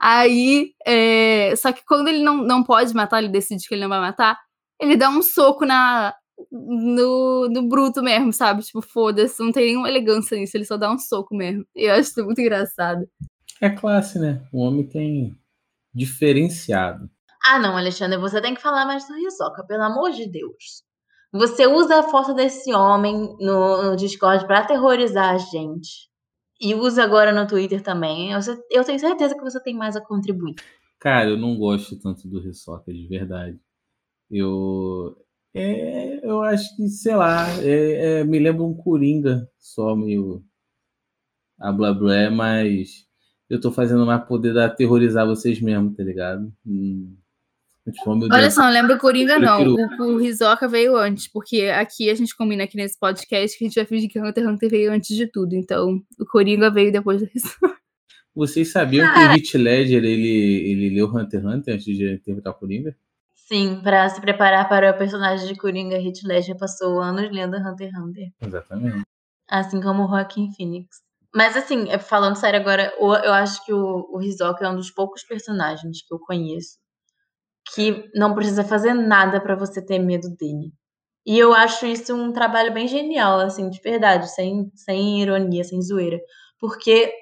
Aí, 0.00 0.72
é... 0.86 1.54
só 1.56 1.72
que 1.72 1.84
quando 1.84 2.08
ele 2.08 2.22
não, 2.22 2.38
não 2.38 2.64
pode 2.64 2.94
matar, 2.94 3.18
ele 3.18 3.28
decide 3.28 3.68
que 3.68 3.74
ele 3.74 3.82
não 3.82 3.88
vai 3.88 4.00
matar, 4.00 4.38
ele 4.80 4.96
dá 4.96 5.10
um 5.10 5.22
soco 5.22 5.66
na, 5.66 6.14
no, 6.50 7.48
no 7.48 7.68
bruto 7.68 8.02
mesmo, 8.02 8.32
sabe? 8.32 8.62
Tipo, 8.62 8.80
foda-se, 8.80 9.42
não 9.42 9.52
tem 9.52 9.66
nenhuma 9.66 9.88
elegância 9.88 10.36
nisso, 10.38 10.56
ele 10.56 10.64
só 10.64 10.76
dá 10.76 10.90
um 10.90 10.98
soco 10.98 11.34
mesmo. 11.34 11.66
E 11.76 11.84
eu 11.84 11.92
acho 11.92 12.10
isso 12.10 12.24
muito 12.24 12.40
engraçado. 12.40 13.06
É 13.60 13.68
classe, 13.68 14.18
né? 14.18 14.42
O 14.52 14.60
homem 14.62 14.86
tem 14.86 15.36
diferenciado. 15.92 17.10
Ah, 17.44 17.58
não, 17.58 17.76
Alexandre, 17.76 18.18
você 18.18 18.40
tem 18.40 18.54
que 18.54 18.62
falar 18.62 18.86
mais 18.86 19.06
do 19.06 19.14
Risoca, 19.14 19.64
pelo 19.64 19.82
amor 19.82 20.10
de 20.12 20.30
Deus. 20.30 20.82
Você 21.32 21.66
usa 21.66 22.00
a 22.00 22.02
foto 22.02 22.34
desse 22.34 22.72
homem 22.72 23.36
no, 23.38 23.90
no 23.90 23.96
Discord 23.96 24.46
para 24.46 24.60
aterrorizar 24.60 25.34
a 25.34 25.38
gente. 25.38 26.09
E 26.60 26.74
usa 26.74 27.02
agora 27.02 27.32
no 27.32 27.46
Twitter 27.46 27.82
também. 27.82 28.32
Eu, 28.70 28.84
tenho 28.84 28.98
certeza 28.98 29.34
que 29.34 29.42
você 29.42 29.60
tem 29.62 29.74
mais 29.74 29.96
a 29.96 30.00
contribuir. 30.00 30.56
Cara, 30.98 31.30
eu 31.30 31.36
não 31.38 31.56
gosto 31.56 31.98
tanto 31.98 32.28
do 32.28 32.38
Risoca, 32.38 32.92
de 32.92 33.06
verdade. 33.08 33.58
Eu. 34.30 35.16
É, 35.54 36.24
eu 36.24 36.42
acho 36.42 36.76
que, 36.76 36.86
sei 36.88 37.16
lá, 37.16 37.46
é, 37.62 38.20
é, 38.20 38.24
me 38.24 38.38
lembra 38.38 38.62
um 38.62 38.74
Coringa 38.74 39.48
só, 39.58 39.96
meio. 39.96 40.44
A 41.58 41.72
blá 41.72 41.92
blá, 41.92 42.30
mas 42.30 43.06
eu 43.48 43.60
tô 43.60 43.72
fazendo 43.72 44.06
mais 44.06 44.24
poder 44.26 44.56
aterrorizar 44.58 45.26
vocês 45.26 45.60
mesmo, 45.60 45.94
tá 45.94 46.02
ligado? 46.02 46.52
Hum. 46.66 47.16
Olha 48.32 48.50
só, 48.50 48.62
não 48.62 48.70
lembra 48.70 48.96
o 48.96 48.98
Coringa, 48.98 49.38
não. 49.38 49.62
O, 49.64 50.14
o 50.14 50.16
Rizoka 50.18 50.68
veio 50.68 50.96
antes, 50.96 51.28
porque 51.28 51.62
aqui 51.62 52.10
a 52.10 52.14
gente 52.14 52.36
combina 52.36 52.64
aqui 52.64 52.76
nesse 52.76 52.98
podcast 52.98 53.56
que 53.56 53.64
a 53.64 53.68
gente 53.68 53.76
vai 53.76 53.84
fingir 53.84 54.10
que 54.10 54.18
o 54.18 54.26
Hunter 54.26 54.44
x 54.44 54.52
Hunter 54.52 54.70
veio 54.70 54.92
antes 54.92 55.16
de 55.16 55.26
tudo. 55.26 55.54
Então, 55.54 56.00
o 56.18 56.26
Coringa 56.26 56.70
veio 56.70 56.92
depois 56.92 57.20
do 57.20 57.28
Rizoka. 57.32 57.58
Vocês 58.34 58.70
sabiam 58.70 59.06
ah. 59.06 59.12
que 59.12 59.20
o 59.20 59.32
Hit 59.32 59.58
Ledger, 59.58 60.04
ele, 60.04 60.28
ele 60.28 60.94
leu 60.94 61.06
Hunter 61.06 61.40
x 61.40 61.44
Hunter 61.44 61.74
antes 61.74 61.84
de 61.84 62.14
interpretar 62.14 62.52
o 62.52 62.56
Coringa? 62.56 62.96
Sim, 63.34 63.80
para 63.82 64.08
se 64.08 64.20
preparar 64.20 64.68
para 64.68 64.92
o 64.92 64.98
personagem 64.98 65.46
de 65.48 65.56
Coringa, 65.56 65.98
Hit 65.98 66.26
Ledger 66.26 66.56
passou 66.56 67.00
anos 67.00 67.30
lendo 67.32 67.56
Hunter 67.56 67.88
x 67.88 67.98
Hunter. 67.98 68.28
Exatamente. 68.40 69.02
Assim 69.48 69.80
como 69.80 70.04
o 70.04 70.08
Joaquin 70.08 70.52
Phoenix. 70.52 71.02
Mas 71.34 71.56
assim, 71.56 71.88
é, 71.88 71.98
falando 71.98 72.36
sério 72.36 72.60
agora, 72.60 72.92
eu 72.98 73.32
acho 73.32 73.64
que 73.64 73.72
o, 73.72 74.08
o 74.12 74.20
Hisoka 74.20 74.64
é 74.64 74.68
um 74.68 74.76
dos 74.76 74.90
poucos 74.90 75.22
personagens 75.22 76.02
que 76.02 76.12
eu 76.12 76.18
conheço 76.18 76.78
que 77.74 78.10
não 78.14 78.34
precisa 78.34 78.64
fazer 78.64 78.94
nada 78.94 79.40
pra 79.40 79.56
você 79.56 79.84
ter 79.84 79.98
medo 79.98 80.28
dele. 80.36 80.72
E 81.26 81.38
eu 81.38 81.54
acho 81.54 81.86
isso 81.86 82.14
um 82.14 82.32
trabalho 82.32 82.72
bem 82.74 82.88
genial, 82.88 83.40
assim, 83.40 83.70
de 83.70 83.80
verdade, 83.82 84.30
sem, 84.32 84.70
sem 84.74 85.22
ironia, 85.22 85.64
sem 85.64 85.80
zoeira. 85.82 86.18
Porque 86.60 87.12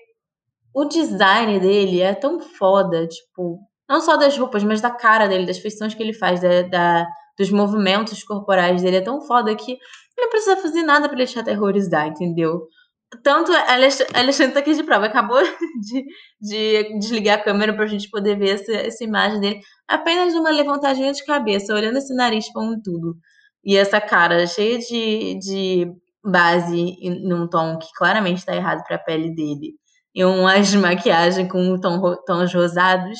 o 0.74 0.84
design 0.84 1.58
dele 1.60 2.00
é 2.00 2.14
tão 2.14 2.40
foda, 2.40 3.06
tipo, 3.06 3.60
não 3.88 4.00
só 4.00 4.16
das 4.16 4.36
roupas, 4.36 4.62
mas 4.64 4.80
da 4.80 4.90
cara 4.90 5.26
dele, 5.28 5.46
das 5.46 5.58
feições 5.58 5.94
que 5.94 6.02
ele 6.02 6.12
faz, 6.12 6.40
da, 6.40 6.62
da- 6.62 7.06
dos 7.38 7.50
movimentos 7.50 8.22
corporais 8.24 8.82
dele, 8.82 8.96
é 8.96 9.00
tão 9.00 9.20
foda 9.22 9.54
que 9.54 9.72
ele 9.72 9.80
não 10.18 10.30
precisa 10.30 10.56
fazer 10.56 10.82
nada 10.82 11.08
pra 11.08 11.16
deixar 11.16 11.40
aterrorizar, 11.40 12.08
entendeu? 12.08 12.66
Tanto 13.22 13.50
Alex- 13.52 14.04
Alexandre 14.14 14.52
tá 14.52 14.60
aqui 14.60 14.74
de 14.74 14.84
prova, 14.84 15.06
acabou 15.06 15.40
de, 15.80 16.04
de 16.40 16.98
desligar 16.98 17.38
a 17.38 17.42
câmera 17.42 17.72
pra 17.74 17.86
gente 17.86 18.10
poder 18.10 18.38
ver 18.38 18.50
essa, 18.56 18.72
essa 18.72 19.02
imagem 19.04 19.40
dele. 19.40 19.60
Apenas 19.88 20.34
uma 20.34 20.50
levantadinha 20.50 21.12
de 21.12 21.24
cabeça, 21.24 21.74
olhando 21.74 21.98
esse 21.98 22.14
nariz 22.14 22.50
com 22.52 22.78
tudo. 22.82 23.16
E 23.64 23.76
essa 23.76 24.00
cara 24.00 24.46
cheia 24.46 24.78
de, 24.78 25.38
de 25.38 25.92
base 26.22 26.96
num 27.22 27.48
tom 27.48 27.78
que 27.78 27.88
claramente 27.96 28.44
tá 28.44 28.54
errado 28.54 28.84
pra 28.86 28.98
pele 28.98 29.34
dele. 29.34 29.74
E 30.14 30.22
umas 30.24 30.72
maquiagem 30.76 31.48
com 31.48 31.80
tom, 31.80 32.14
tons 32.26 32.52
rosados. 32.52 33.18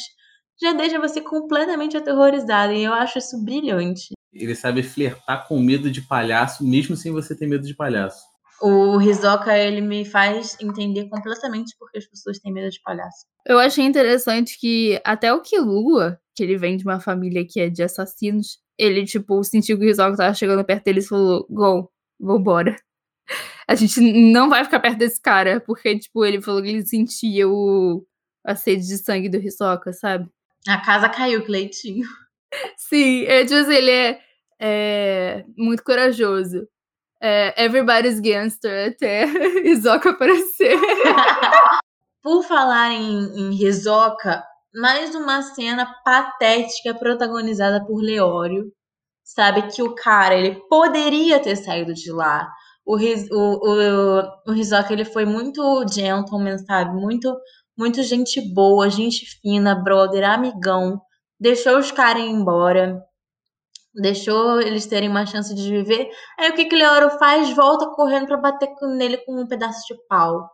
Já 0.61 0.73
deixa 0.75 0.99
você 1.01 1.21
completamente 1.23 1.97
aterrorizado. 1.97 2.73
E 2.75 2.85
eu 2.85 2.93
acho 2.93 3.19
isso 3.19 3.43
brilhante. 3.43 4.13
Ele 4.35 4.55
sabe 4.55 4.83
flertar 4.83 5.49
com 5.49 5.59
medo 5.59 5.91
de 5.91 6.03
palhaço, 6.03 6.63
mesmo 6.63 6.95
sem 6.95 7.11
você 7.11 7.35
ter 7.35 7.47
medo 7.47 7.67
de 7.67 7.75
palhaço. 7.75 8.21
O 8.61 9.01
Hisoka, 9.01 9.57
ele 9.57 9.81
me 9.81 10.05
faz 10.05 10.57
entender 10.61 11.09
completamente 11.09 11.77
porque 11.79 11.99
as 11.99 12.07
pessoas 12.07 12.39
têm 12.39 12.53
medo 12.53 12.71
de 12.71 12.81
palhaço. 12.83 13.27
Eu 13.47 13.59
achei 13.59 13.85
interessante 13.85 14.59
que 14.59 15.01
até 15.05 15.33
o 15.33 15.41
Killua, 15.41 16.21
que 16.35 16.43
ele 16.43 16.57
vem 16.57 16.77
de 16.77 16.85
uma 16.85 16.99
família 17.01 17.47
que 17.47 17.61
é 17.61 17.69
de 17.69 17.83
assassinos, 17.83 18.59
ele, 18.77 19.05
tipo, 19.05 19.43
sentiu 19.45 19.79
que 19.79 19.85
o 19.85 19.89
Hisoka 19.89 20.17
tava 20.17 20.35
chegando 20.35 20.65
perto 20.65 20.85
dele 20.85 21.01
e 21.01 21.05
falou, 21.05 21.47
Gon, 21.49 21.89
vambora. 22.19 22.77
A 23.69 23.75
gente 23.75 24.01
não 24.01 24.49
vai 24.49 24.65
ficar 24.65 24.81
perto 24.81 24.99
desse 24.99 25.21
cara, 25.21 25.61
porque, 25.61 25.99
tipo, 25.99 26.25
ele 26.25 26.41
falou 26.41 26.63
que 26.63 26.69
ele 26.69 26.87
sentia 26.87 27.47
o... 27.49 28.07
a 28.45 28.57
sede 28.57 28.87
de 28.87 28.97
sangue 28.99 29.29
do 29.29 29.37
Hisoka, 29.37 29.93
sabe? 29.93 30.29
A 30.67 30.81
casa 30.81 31.09
caiu, 31.09 31.45
Cleitinho. 31.45 32.07
Sim, 32.77 33.25
é, 33.25 33.45
tipo 33.45 33.55
assim, 33.55 33.75
ele 33.75 33.91
é, 33.91 34.21
é 34.61 35.45
muito 35.57 35.85
corajoso. 35.85 36.67
É, 37.21 37.65
everybody's 37.65 38.21
gangster 38.21 38.91
até 38.93 39.25
Hisoka 39.67 40.11
aparecer. 40.11 40.79
Por 42.23 42.43
falar 42.45 42.93
em, 42.93 43.27
em 43.37 43.53
mais 44.75 45.15
uma 45.15 45.43
cena 45.43 45.87
patética 46.05 46.95
protagonizada 46.95 47.85
por 47.87 48.01
Leório. 48.03 48.71
Sabe 49.25 49.69
que 49.69 49.83
o 49.83 49.95
cara, 49.95 50.35
ele 50.35 50.61
poderia 50.69 51.41
ter 51.41 51.57
saído 51.57 51.95
de 51.95 52.13
lá. 52.13 52.49
O, 52.87 52.99
His- 52.99 53.31
o, 53.31 53.61
o, 53.63 54.53
o 54.53 54.53
ele 54.93 55.05
foi 55.05 55.25
muito 55.27 55.85
gentleman, 55.93 56.59
sabe? 56.59 56.95
Muito, 57.01 57.37
muito 57.77 58.03
gente 58.03 58.41
boa, 58.55 58.91
gente 58.91 59.27
fina, 59.41 59.75
brother, 59.75 60.25
amigão. 60.29 61.01
Deixou 61.41 61.79
os 61.79 61.91
caras 61.93 62.23
embora. 62.23 63.03
Deixou 63.95 64.61
eles 64.61 64.87
terem 64.87 65.09
uma 65.09 65.27
chance 65.27 65.55
de 65.55 65.71
viver. 65.71 66.09
Aí 66.39 66.51
o 66.51 66.55
que 66.55 66.67
que 66.67 66.75
o 66.75 66.79
Leório 66.79 67.11
faz? 67.19 67.51
Volta 67.55 67.87
correndo 67.95 68.27
pra 68.27 68.37
bater 68.37 68.69
com- 68.79 68.95
nele 68.95 69.17
com 69.19 69.41
um 69.41 69.47
pedaço 69.47 69.81
de 69.93 69.99
pau. 70.09 70.49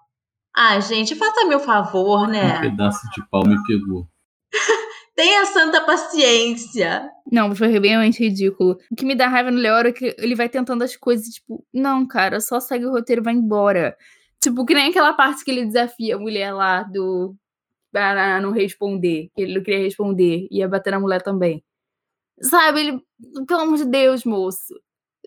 Ah, 0.57 0.79
gente, 0.81 1.15
faça 1.17 1.45
meu 1.47 1.59
favor, 1.61 2.29
Um 2.29 2.31
né? 2.31 2.61
pedaço 2.61 3.01
de 3.15 3.29
pau 3.29 3.45
me 3.47 3.57
pegou. 3.67 4.07
Tenha 5.17 5.45
santa 5.47 5.81
paciência. 5.83 7.09
Não, 7.31 7.55
foi 7.55 7.69
realmente 7.69 8.19
ridículo. 8.23 8.77
O 8.91 8.95
que 8.97 9.05
me 9.05 9.15
dá 9.15 9.29
raiva 9.29 9.51
no 9.51 9.59
Leoro 9.59 9.89
é 9.89 9.93
que 9.93 10.15
ele 10.19 10.35
vai 10.35 10.49
tentando 10.49 10.83
as 10.83 10.97
coisas, 10.97 11.27
tipo, 11.27 11.65
não, 11.73 12.07
cara, 12.07 12.41
só 12.41 12.59
segue 12.61 12.85
o 12.87 12.91
roteiro 12.91 13.23
e 13.23 13.25
vai 13.25 13.35
embora. 13.35 13.97
Tipo, 14.43 14.65
que 14.65 14.75
nem 14.75 14.91
aquela 14.91 15.13
parte 15.13 15.45
que 15.45 15.51
ele 15.51 15.65
desafia 15.67 16.17
a 16.17 16.19
mulher 16.19 16.53
lá 16.53 16.83
do. 16.83 17.35
pra 17.93 18.41
não 18.41 18.51
responder. 18.51 19.29
Que 19.35 19.43
ele 19.43 19.55
não 19.55 19.63
queria 19.63 19.85
responder. 19.85 20.47
Ia 20.51 20.69
bater 20.69 20.91
na 20.91 21.01
mulher 21.01 21.23
também. 21.23 21.63
Sabe, 22.41 22.81
ele. 22.81 23.03
Pelo 23.47 23.61
amor 23.61 23.77
de 23.77 23.85
Deus, 23.85 24.25
moço. 24.25 24.75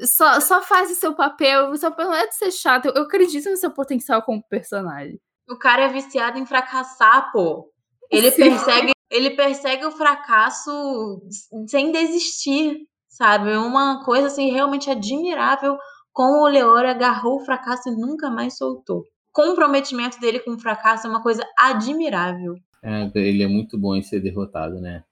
Só, 0.03 0.39
só 0.39 0.61
faz 0.61 0.91
o 0.91 0.95
seu 0.95 1.15
papel. 1.15 1.69
O 1.71 1.77
seu 1.77 1.89
papel 1.89 2.07
não 2.07 2.15
é 2.15 2.27
de 2.27 2.35
ser 2.35 2.51
chato. 2.51 2.85
Eu, 2.85 2.93
eu 2.93 3.03
acredito 3.03 3.49
no 3.49 3.57
seu 3.57 3.71
potencial 3.71 4.21
como 4.21 4.43
personagem. 4.47 5.19
O 5.49 5.57
cara 5.57 5.83
é 5.83 5.87
viciado 5.87 6.37
em 6.37 6.45
fracassar, 6.45 7.31
pô. 7.31 7.71
Ele 8.11 8.29
Sim. 8.31 8.43
persegue, 8.43 8.91
ele 9.09 9.31
persegue 9.31 9.85
o 9.85 9.91
fracasso 9.91 11.21
sem 11.67 11.91
desistir, 11.91 12.87
sabe? 13.07 13.51
É 13.51 13.57
Uma 13.57 14.03
coisa 14.03 14.27
assim 14.27 14.51
realmente 14.51 14.89
admirável 14.89 15.77
como 16.17 16.43
o 16.43 16.47
Leora 16.47 16.91
agarrou 16.91 17.35
o 17.35 17.45
fracasso 17.45 17.89
e 17.89 17.95
nunca 17.95 18.29
mais 18.29 18.57
soltou. 18.57 19.01
O 19.01 19.03
comprometimento 19.31 20.19
dele 20.19 20.39
com 20.39 20.51
o 20.51 20.59
fracasso 20.59 21.05
é 21.05 21.09
uma 21.09 21.21
coisa 21.21 21.43
admirável. 21.59 22.55
É, 22.83 23.09
ele 23.15 23.43
é 23.43 23.47
muito 23.47 23.77
bom 23.77 23.95
em 23.95 24.01
ser 24.01 24.19
derrotado, 24.19 24.81
né? 24.81 25.03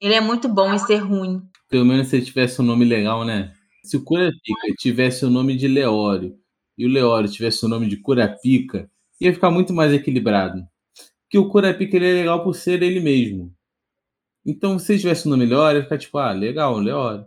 Ele 0.00 0.14
é 0.14 0.20
muito 0.20 0.48
bom 0.48 0.74
em 0.74 0.78
ser 0.78 0.96
ruim. 0.96 1.42
Pelo 1.68 1.84
menos 1.84 2.08
se 2.08 2.16
ele 2.16 2.24
tivesse 2.24 2.60
um 2.60 2.64
nome 2.64 2.84
legal, 2.84 3.24
né? 3.24 3.52
Se 3.82 3.96
o 3.96 4.04
Curapica 4.04 4.74
tivesse 4.78 5.24
o 5.24 5.30
nome 5.30 5.56
de 5.56 5.66
Leório 5.66 6.36
e 6.76 6.86
o 6.86 6.88
Leório 6.88 7.30
tivesse 7.30 7.64
o 7.64 7.68
nome 7.68 7.88
de 7.88 7.96
Curapica, 7.96 8.90
ia 9.20 9.32
ficar 9.32 9.50
muito 9.50 9.72
mais 9.72 9.92
equilibrado. 9.92 10.66
Porque 11.22 11.38
o 11.38 11.48
Curapica 11.48 11.96
ele 11.96 12.08
é 12.08 12.12
legal 12.12 12.44
por 12.44 12.54
ser 12.54 12.82
ele 12.82 13.00
mesmo. 13.00 13.54
Então, 14.44 14.78
se 14.78 14.92
ele 14.92 15.00
tivesse 15.00 15.26
o 15.26 15.30
nome 15.30 15.46
Leório, 15.46 15.78
ia 15.78 15.84
ficar 15.84 15.98
tipo, 15.98 16.18
ah, 16.18 16.32
legal, 16.32 16.78
Leório. 16.78 17.26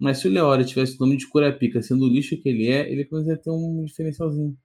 Mas 0.00 0.18
se 0.18 0.26
o 0.26 0.30
Leório 0.30 0.64
tivesse 0.64 0.96
o 0.96 1.00
nome 1.00 1.16
de 1.16 1.28
Curapica 1.28 1.80
sendo 1.82 2.04
o 2.04 2.08
lixo 2.08 2.40
que 2.40 2.48
ele 2.48 2.68
é, 2.68 2.90
ele 2.90 3.08
ia 3.26 3.36
ter 3.36 3.50
um 3.50 3.84
diferencialzinho. 3.84 4.56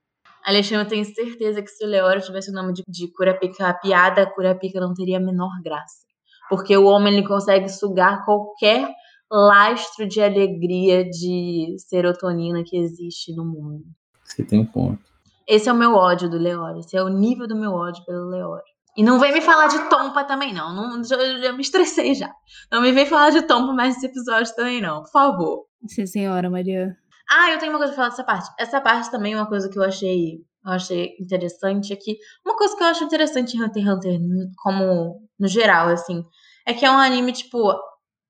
Alexandre, 0.44 0.86
eu 0.86 0.90
tenho 0.90 1.06
certeza 1.06 1.62
que 1.62 1.70
se 1.70 1.86
o 1.86 1.88
Leório 1.88 2.22
tivesse 2.22 2.50
o 2.50 2.54
nome 2.54 2.74
de, 2.74 2.84
de 2.88 3.12
Curapica, 3.12 3.68
a 3.68 3.74
piada 3.74 4.26
Curapica 4.34 4.80
não 4.80 4.94
teria 4.94 5.18
a 5.18 5.20
menor 5.20 5.52
graça. 5.64 6.07
Porque 6.50 6.76
o 6.78 6.86
homem 6.86 7.14
ele 7.14 7.28
consegue 7.28 7.70
sugar 7.70 8.24
qualquer 8.26 8.90
lastro 9.32 10.08
de 10.08 10.22
alegria, 10.22 11.04
de 11.04 11.76
serotonina 11.80 12.64
que 12.66 12.78
existe 12.78 13.36
no 13.36 13.46
mundo. 13.46 13.84
Você 14.24 14.44
tem 14.44 14.60
um 14.60 14.66
ponto. 14.66 15.00
Esse 15.48 15.70
é 15.70 15.74
o 15.74 15.78
meu 15.78 15.94
ódio 15.94 16.30
do 16.30 16.38
Leório. 16.38 16.80
Esse 16.80 16.98
é 16.98 17.04
o 17.04 17.10
nível 17.10 17.48
do 17.48 17.56
meu 17.56 17.72
ódio 17.72 18.04
pelo 18.06 18.30
Leório. 18.30 18.64
E 18.98 19.04
não 19.04 19.20
vem 19.20 19.32
me 19.32 19.42
falar 19.42 19.68
de 19.68 19.90
Tompa 19.90 20.24
também, 20.24 20.52
não. 20.54 20.74
não 20.74 21.04
já, 21.04 21.18
já 21.40 21.54
me 21.54 21.62
estressei 21.62 22.16
já. 22.16 22.32
Não 22.72 22.82
me 22.82 22.92
vem 22.92 23.06
falar 23.06 23.30
de 23.30 23.44
Tompa 23.44 23.72
mais 23.72 23.94
nesse 23.94 24.08
episódio 24.08 24.54
também, 24.56 24.82
não. 24.82 25.04
Por 25.04 25.12
favor. 25.12 25.66
Sim, 25.88 26.06
senhora, 26.08 26.50
Maria. 26.50 26.98
Ah, 27.30 27.52
eu 27.52 27.60
tenho 27.60 27.72
uma 27.72 27.78
coisa 27.78 27.94
pra 27.94 28.04
falar 28.04 28.10
dessa 28.10 28.24
parte. 28.24 28.50
Essa 28.60 28.82
parte 28.82 29.12
também 29.12 29.34
é 29.34 29.38
uma 29.38 29.48
coisa 29.48 29.70
que 29.70 29.78
eu 29.78 29.84
achei, 29.84 30.42
eu 30.68 30.74
achei 30.74 31.16
interessante 31.20 31.94
aqui. 31.94 32.18
Uma 32.46 32.56
coisa 32.58 32.76
que 32.78 32.84
eu 32.84 32.88
acho 32.88 33.04
interessante 33.04 33.56
em 33.58 33.62
Hunter 33.64 33.84
x 33.84 33.92
Hunter, 33.94 34.20
como 34.64 35.22
no 35.40 35.48
geral, 35.48 35.90
assim, 35.90 36.24
é 36.66 36.74
que 36.74 36.86
é 36.86 36.92
um 36.92 36.98
anime, 36.98 37.32
tipo, 37.34 37.74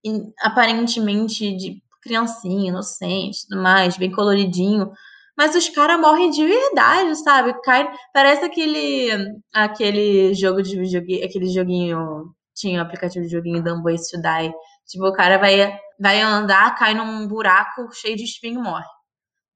in- 0.04 0.32
aparentemente 0.42 1.56
de 1.56 1.82
criancinha, 2.02 2.70
inocente, 2.70 3.48
tudo 3.50 3.62
mais, 3.62 3.98
bem 3.98 4.12
coloridinho. 4.12 4.92
Mas 5.38 5.56
os 5.56 5.70
caras 5.70 6.00
morrem 6.00 6.32
de 6.32 6.44
verdade, 6.46 7.16
sabe? 7.24 7.54
Cai, 7.64 7.88
parece 8.14 8.44
aquele, 8.46 9.10
aquele 9.54 10.34
jogo 10.34 10.62
de 10.64 10.76
videogame, 10.80 11.24
aquele 11.24 11.48
joguinho, 11.50 12.34
tinha 12.56 12.80
o 12.80 12.84
aplicativo 12.84 13.26
de 13.26 13.32
joguinho 13.32 13.64
Dumb 13.64 13.84
Ways 13.84 14.10
to 14.10 14.20
Die. 14.22 14.52
Tipo, 14.88 15.06
o 15.08 15.14
cara 15.14 15.38
vai, 15.38 15.80
vai 16.00 16.22
andar, 16.22 16.76
cai 16.76 16.94
num 16.96 17.28
buraco 17.28 17.92
cheio 17.94 18.16
de 18.16 18.24
espinho 18.24 18.60
e 18.60 18.64
morre. 18.64 18.86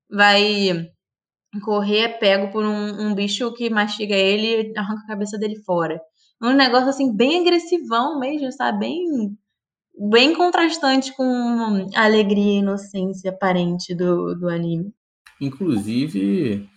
Vai 0.10 0.88
correr, 1.60 2.00
é 2.00 2.08
pego 2.08 2.52
por 2.52 2.66
um, 2.66 3.08
um 3.08 3.16
bicho 3.16 3.52
que 3.54 3.70
mastiga 3.70 4.16
ele 4.16 4.72
e 4.72 4.78
arranca 4.78 5.04
a 5.04 5.08
cabeça 5.08 5.38
dele 5.38 5.58
fora. 5.64 6.00
Um 6.42 6.54
negócio 6.54 6.90
assim, 6.90 7.16
bem 7.16 7.42
agressivão 7.42 8.20
mesmo, 8.20 8.52
sabe? 8.52 8.80
Bem, 8.80 9.38
bem 10.10 10.34
contrastante 10.34 11.16
com 11.16 11.88
a 11.96 12.04
alegria 12.04 12.54
e 12.54 12.60
inocência 12.60 13.32
aparente 13.32 13.94
do, 13.94 14.34
do 14.36 14.50
anime. 14.50 14.94
Inclusive, 15.40 16.68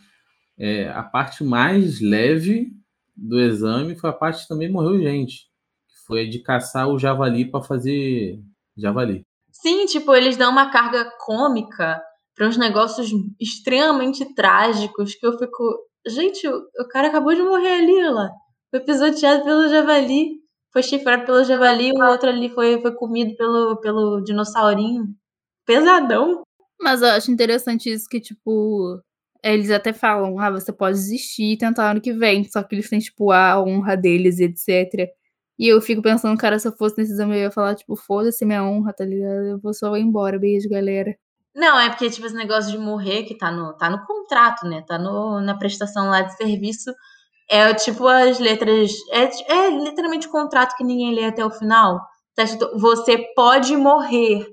é, 0.59 0.89
a 0.89 1.03
parte 1.03 1.45
mais 1.45 2.01
leve 2.01 2.73
do 3.17 3.41
exame 3.41 3.97
foi 3.97 4.11
a 4.11 4.15
parte 4.15 4.43
que 4.43 4.49
também 4.49 4.71
morreu 4.71 5.01
gente. 5.01 5.49
Que 5.89 6.07
foi 6.07 6.27
a 6.27 6.31
de 6.31 6.41
caçar 6.41 6.89
o 6.89 6.99
javali 6.99 7.45
para 7.51 7.63
fazer 7.63 8.41
javali. 8.77 9.25
Sim, 9.51 9.87
tipo, 9.87 10.15
eles 10.15 10.37
dão 10.37 10.51
uma 10.51 10.71
carga 10.71 11.11
cômica 11.19 12.03
para 12.35 12.49
uns 12.49 12.57
negócios 12.57 13.11
extremamente 13.41 14.35
trágicos 14.35 15.15
que 15.15 15.27
eu 15.27 15.39
fico. 15.39 15.79
Gente, 16.07 16.47
o, 16.49 16.89
cara 16.91 17.09
acabou 17.09 17.35
de 17.35 17.43
morrer 17.43 17.75
ali, 17.75 18.03
lá. 18.11 18.31
Foi 18.71 18.81
pisoteado 18.81 19.45
pelo 19.45 19.69
javali. 19.69 20.43
Foi 20.73 20.83
chifrado 20.83 21.25
pelo 21.25 21.45
javali, 21.45 21.93
o 21.93 22.05
outro 22.05 22.29
ali 22.29 22.49
foi, 22.49 22.81
foi 22.83 22.93
comido 22.93 23.37
pelo, 23.37 23.77
pelo 23.81 24.21
dinossaurinho. 24.23 25.07
Pesadão. 25.65 26.43
Mas 26.81 27.01
eu 27.01 27.09
acho 27.09 27.31
interessante 27.31 27.91
isso 27.91 28.09
que, 28.09 28.21
tipo, 28.21 29.01
eles 29.43 29.71
até 29.71 29.93
falam, 29.93 30.39
ah, 30.41 30.51
você 30.51 30.73
pode 30.73 30.97
desistir 30.97 31.53
e 31.53 31.57
tentar 31.57 31.93
ano 31.93 32.01
que 32.01 32.13
vem. 32.13 32.45
Só 32.45 32.63
que 32.63 32.75
eles 32.75 32.91
têm, 32.91 32.99
tipo, 32.99 33.31
a 33.31 33.63
honra 33.63 33.97
deles, 33.97 34.41
etc. 34.41 35.09
E 35.59 35.69
eu 35.69 35.81
fico 35.81 36.03
pensando, 36.03 36.37
cara, 36.39 36.59
se 36.59 36.67
eu 36.67 36.73
fosse 36.73 36.97
nesse 36.99 37.13
exame, 37.13 37.37
eu 37.37 37.43
ia 37.43 37.51
falar, 37.51 37.77
tipo, 37.77 37.95
foda-se 37.95 38.45
minha 38.45 38.65
honra, 38.65 38.93
tá 38.93 39.05
ligado? 39.05 39.45
Eu 39.47 39.61
vou 39.61 39.73
só 39.73 39.97
embora. 39.97 40.39
Beijo, 40.39 40.69
galera. 40.69 41.17
Não, 41.55 41.79
é 41.79 41.89
porque, 41.89 42.11
tipo, 42.11 42.27
esse 42.27 42.35
negócio 42.35 42.73
de 42.73 42.79
morrer 42.79 43.23
que 43.25 43.37
tá 43.37 43.51
no, 43.51 43.73
tá 43.75 43.89
no 43.89 44.05
contrato, 44.05 44.67
né? 44.67 44.83
Tá 44.83 44.99
no, 44.99 45.41
na 45.41 45.57
prestação 45.57 46.09
lá 46.09 46.23
de 46.23 46.37
serviço. 46.37 46.93
É 47.49 47.73
tipo 47.75 48.07
as 48.09 48.39
letras. 48.41 48.93
É, 49.11 49.25
é 49.53 49.71
literalmente 49.71 50.27
o 50.27 50.31
contrato 50.31 50.77
que 50.77 50.85
ninguém 50.85 51.15
lê 51.15 51.25
até 51.25 51.45
o 51.45 51.51
final. 51.51 52.01
Tá 52.35 52.43
escrito, 52.45 52.79
você 52.79 53.19
pode 53.37 53.77
morrer. 53.77 54.47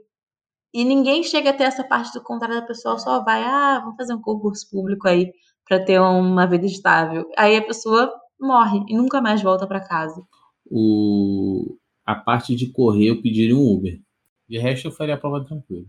E 0.74 0.86
ninguém 0.86 1.24
chega 1.24 1.50
até 1.50 1.66
essa 1.66 1.84
parte 1.84 2.14
do 2.14 2.24
contrato, 2.24 2.64
a 2.64 2.68
pessoa 2.68 2.98
só 2.98 3.24
vai, 3.24 3.44
ah, 3.44 3.80
vamos 3.82 3.98
fazer 3.98 4.14
um 4.14 4.22
concurso 4.22 4.70
público 4.70 5.08
aí 5.08 5.32
para 5.68 5.84
ter 5.84 6.00
uma 6.00 6.46
vida 6.48 6.66
estável. 6.66 7.30
Aí 7.38 7.58
a 7.58 7.66
pessoa 7.66 8.14
morre 8.40 8.84
e 8.88 8.96
nunca 8.96 9.22
mais 9.22 9.42
volta 9.42 9.68
para 9.68 9.86
casa. 9.86 10.22
O... 10.70 11.78
A 12.06 12.16
parte 12.16 12.56
de 12.56 12.72
correr 12.72 13.10
eu 13.10 13.22
pediria 13.22 13.56
um 13.56 13.74
Uber. 13.74 14.00
De 14.48 14.58
resto 14.58 14.88
eu 14.88 14.92
faria 14.92 15.16
a 15.16 15.18
prova 15.18 15.44
tranquila. 15.46 15.88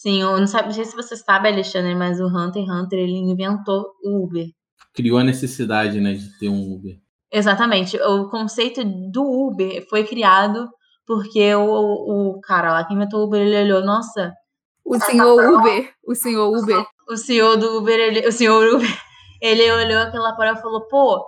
Sim, 0.00 0.22
eu 0.22 0.38
não, 0.38 0.46
sabe, 0.46 0.68
não 0.68 0.74
sei 0.74 0.84
se 0.84 0.94
você 0.94 1.16
sabe, 1.16 1.48
Alexandre, 1.48 1.92
mas 1.92 2.20
o 2.20 2.26
Hunter 2.28 2.62
x 2.62 2.70
Hunter 2.72 3.00
ele 3.00 3.16
inventou 3.16 3.84
o 4.04 4.24
Uber. 4.24 4.46
Criou 4.94 5.18
a 5.18 5.24
necessidade, 5.24 6.00
né, 6.00 6.12
de 6.14 6.38
ter 6.38 6.48
um 6.48 6.72
Uber. 6.72 6.96
Exatamente. 7.32 8.00
O 8.00 8.30
conceito 8.30 8.84
do 8.84 9.24
Uber 9.24 9.84
foi 9.90 10.04
criado 10.04 10.68
porque 11.04 11.52
o, 11.52 11.64
o 11.64 12.40
cara 12.42 12.74
lá 12.74 12.84
que 12.84 12.94
inventou 12.94 13.22
o 13.22 13.24
Uber, 13.24 13.40
ele 13.40 13.60
olhou, 13.60 13.84
nossa. 13.84 14.32
O 14.84 15.00
senhor 15.00 15.58
Uber, 15.58 15.92
o 16.06 16.14
senhor 16.14 16.56
Uber. 16.56 16.86
O 17.08 17.16
senhor 17.16 17.56
do 17.56 17.78
Uber, 17.78 17.98
ele, 17.98 18.28
o 18.28 18.30
senhor 18.30 18.76
Uber, 18.76 18.86
ele 19.42 19.68
olhou 19.68 20.02
aquela 20.02 20.32
prova 20.36 20.60
e 20.60 20.62
falou, 20.62 20.86
pô, 20.86 21.26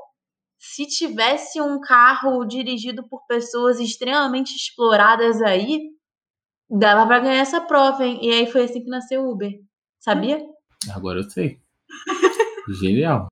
se 0.60 0.86
tivesse 0.86 1.60
um 1.60 1.80
carro 1.80 2.44
dirigido 2.44 3.02
por 3.08 3.26
pessoas 3.26 3.80
extremamente 3.80 4.54
exploradas 4.54 5.42
aí, 5.42 5.90
dava 6.70 7.06
para 7.06 7.20
ganhar 7.20 7.40
essa 7.40 7.60
prova, 7.60 8.06
hein? 8.06 8.18
E 8.22 8.30
aí 8.32 8.50
foi 8.50 8.64
assim 8.64 8.82
que 8.82 8.90
nasceu 8.90 9.22
o 9.22 9.32
Uber. 9.32 9.52
Sabia? 9.98 10.40
Agora 10.94 11.20
eu 11.20 11.30
sei. 11.30 11.60
Genial. 12.80 13.26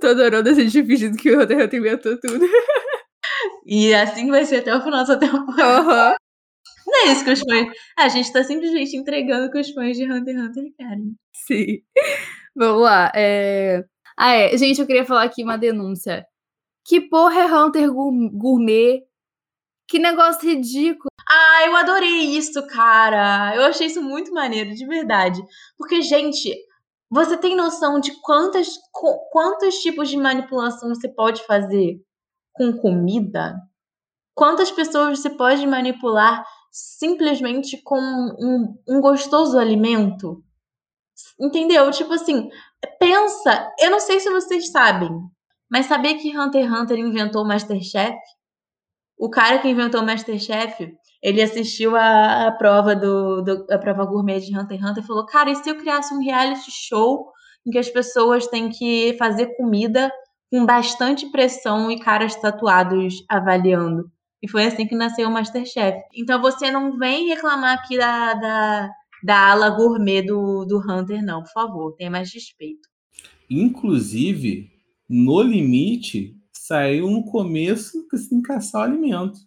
Tô 0.00 0.08
adorando 0.08 0.48
a 0.48 0.52
gente 0.52 0.84
fingindo 0.84 1.16
que 1.16 1.30
o 1.30 1.40
Hunter 1.40 1.58
x 1.58 1.66
Hunter 1.66 1.80
inventou 1.80 2.20
tudo. 2.20 2.46
E 3.64 3.94
assim 3.94 4.30
vai 4.30 4.44
ser 4.44 4.56
até 4.56 4.74
o 4.74 4.82
final 4.82 5.00
dessa 5.00 5.18
temporada. 5.18 6.10
Uhum. 6.10 6.16
Não 6.86 7.08
é 7.08 7.12
isso 7.12 7.24
que 7.24 7.32
os 7.32 7.40
fãs. 7.40 7.68
A 7.98 8.08
gente 8.08 8.32
tá 8.32 8.44
simplesmente 8.44 8.96
entregando 8.96 9.46
o 9.46 9.50
que 9.50 9.58
os 9.58 9.70
fãs 9.70 9.96
de 9.96 10.04
Hunter 10.04 10.36
x 10.36 10.44
Hunter 10.44 10.64
querem. 10.76 11.16
Sim. 11.32 11.82
Vamos 12.54 12.82
lá. 12.82 13.10
É... 13.14 13.84
Ah, 14.16 14.32
é. 14.34 14.56
Gente, 14.56 14.80
eu 14.80 14.86
queria 14.86 15.04
falar 15.04 15.24
aqui 15.24 15.42
uma 15.42 15.58
denúncia. 15.58 16.24
Que 16.84 17.00
porra 17.00 17.40
é 17.40 17.46
Hunter 17.46 17.92
Gourmet? 17.92 19.02
Que 19.88 19.98
negócio 19.98 20.48
ridículo. 20.48 21.08
Ah, 21.28 21.66
eu 21.66 21.76
adorei 21.76 22.36
isso, 22.36 22.64
cara. 22.68 23.54
Eu 23.56 23.62
achei 23.64 23.88
isso 23.88 24.00
muito 24.02 24.32
maneiro, 24.32 24.74
de 24.74 24.86
verdade. 24.86 25.42
Porque, 25.76 26.00
gente, 26.02 26.54
você 27.10 27.36
tem 27.36 27.56
noção 27.56 27.98
de 28.00 28.12
quantas, 28.20 28.68
quantos 29.30 29.76
tipos 29.76 30.08
de 30.08 30.16
manipulação 30.16 30.88
você 30.88 31.08
pode 31.08 31.44
fazer 31.44 32.00
com 32.52 32.76
comida? 32.76 33.54
Quantas 34.34 34.70
pessoas 34.70 35.20
você 35.20 35.30
pode 35.30 35.66
manipular 35.66 36.44
simplesmente 36.70 37.80
com 37.82 37.98
um, 37.98 38.78
um 38.88 39.00
gostoso 39.00 39.58
alimento? 39.58 40.44
Entendeu? 41.40 41.90
Tipo 41.90 42.12
assim, 42.14 42.50
pensa. 42.98 43.72
Eu 43.80 43.90
não 43.90 44.00
sei 44.00 44.20
se 44.20 44.30
vocês 44.30 44.70
sabem, 44.70 45.10
mas 45.70 45.86
sabia 45.86 46.18
que 46.18 46.36
Hunter 46.36 46.64
x 46.64 46.72
Hunter 46.72 46.98
inventou 46.98 47.42
o 47.42 47.48
Masterchef? 47.48 48.16
O 49.18 49.30
cara 49.30 49.58
que 49.58 49.68
inventou 49.68 50.02
o 50.02 50.06
Masterchef, 50.06 50.94
ele 51.26 51.42
assistiu 51.42 51.96
a, 51.96 52.46
a 52.46 52.52
prova 52.52 52.94
do, 52.94 53.42
do, 53.42 53.66
a 53.68 53.76
prova 53.78 54.04
gourmet 54.04 54.38
de 54.38 54.56
Hunter 54.56 54.78
x 54.78 54.88
Hunter 54.88 55.02
e 55.02 55.06
falou: 55.08 55.26
Cara, 55.26 55.50
e 55.50 55.56
se 55.56 55.68
eu 55.68 55.76
criasse 55.76 56.14
um 56.14 56.22
reality 56.22 56.70
show 56.70 57.32
em 57.66 57.72
que 57.72 57.78
as 57.78 57.88
pessoas 57.90 58.46
têm 58.46 58.68
que 58.68 59.16
fazer 59.18 59.56
comida 59.56 60.08
com 60.48 60.64
bastante 60.64 61.28
pressão 61.32 61.90
e 61.90 61.98
caras 61.98 62.36
tatuados 62.36 63.24
avaliando. 63.28 64.08
E 64.40 64.48
foi 64.48 64.66
assim 64.66 64.86
que 64.86 64.94
nasceu 64.94 65.28
o 65.28 65.32
Masterchef. 65.32 65.98
Então 66.14 66.40
você 66.40 66.70
não 66.70 66.96
vem 66.96 67.26
reclamar 67.26 67.76
aqui 67.76 67.98
da, 67.98 68.34
da, 68.34 68.90
da 69.24 69.50
ala 69.50 69.70
gourmet 69.70 70.22
do, 70.22 70.64
do 70.64 70.78
Hunter, 70.78 71.24
não, 71.24 71.42
por 71.42 71.50
favor, 71.50 71.96
tenha 71.96 72.08
mais 72.08 72.32
respeito. 72.32 72.88
Inclusive, 73.50 74.70
no 75.10 75.42
limite, 75.42 76.36
saiu 76.52 77.10
no 77.10 77.24
começo 77.24 78.06
que 78.08 78.16
se 78.16 78.30
tem 78.30 78.40
que 78.40 78.46
caçar 78.46 78.82
o 78.82 78.84
alimento. 78.84 79.40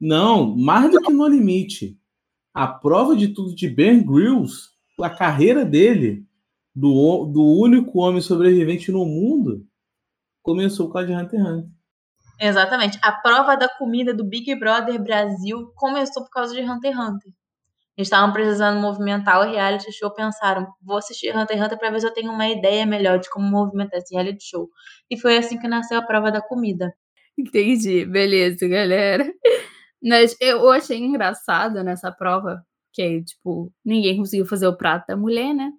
Não, 0.00 0.56
mais 0.56 0.90
do 0.90 1.00
que 1.00 1.12
no 1.12 1.26
limite. 1.26 1.98
A 2.52 2.66
prova 2.66 3.16
de 3.16 3.28
tudo 3.28 3.54
de 3.54 3.68
Ben 3.68 4.04
Grylls, 4.04 4.70
a 5.00 5.10
carreira 5.10 5.64
dele, 5.64 6.26
do, 6.74 7.26
do 7.26 7.42
único 7.42 8.00
homem 8.00 8.20
sobrevivente 8.20 8.90
no 8.90 9.04
mundo, 9.04 9.66
começou 10.42 10.90
com 10.90 10.98
a 10.98 11.04
de 11.04 11.12
Hunter 11.12 11.40
x 11.40 11.48
Hunter. 11.48 11.70
Exatamente. 12.40 12.98
A 13.02 13.12
prova 13.12 13.56
da 13.56 13.68
comida 13.68 14.12
do 14.12 14.24
Big 14.24 14.54
Brother 14.56 15.00
Brasil 15.02 15.72
começou 15.76 16.24
por 16.24 16.30
causa 16.30 16.54
de 16.54 16.62
Hunter 16.62 16.92
x 16.92 17.00
Hunter. 17.00 17.32
Eles 17.96 18.08
estavam 18.08 18.32
precisando 18.32 18.80
movimentar 18.80 19.40
o 19.40 19.50
reality 19.50 19.92
show, 19.92 20.12
pensaram, 20.12 20.66
vou 20.82 20.96
assistir 20.96 21.34
Hunter 21.34 21.56
x 21.56 21.64
Hunter 21.64 21.78
para 21.78 21.90
ver 21.90 22.00
se 22.00 22.06
eu 22.06 22.12
tenho 22.12 22.32
uma 22.32 22.48
ideia 22.48 22.84
melhor 22.84 23.20
de 23.20 23.30
como 23.30 23.48
movimentar 23.48 24.00
esse 24.00 24.14
reality 24.14 24.44
show. 24.44 24.68
E 25.08 25.16
foi 25.16 25.38
assim 25.38 25.58
que 25.58 25.68
nasceu 25.68 25.98
a 25.98 26.02
prova 26.02 26.30
da 26.32 26.42
comida. 26.42 26.92
Entendi, 27.38 28.04
beleza, 28.04 28.66
galera. 28.66 29.24
Mas 30.04 30.36
eu 30.40 30.70
achei 30.70 30.98
engraçado 30.98 31.82
nessa 31.82 32.12
prova, 32.12 32.64
que 32.92 33.22
tipo, 33.24 33.72
ninguém 33.84 34.18
conseguiu 34.18 34.46
fazer 34.46 34.66
o 34.68 34.76
prato 34.76 35.06
da 35.08 35.16
mulher, 35.16 35.54
né? 35.54 35.72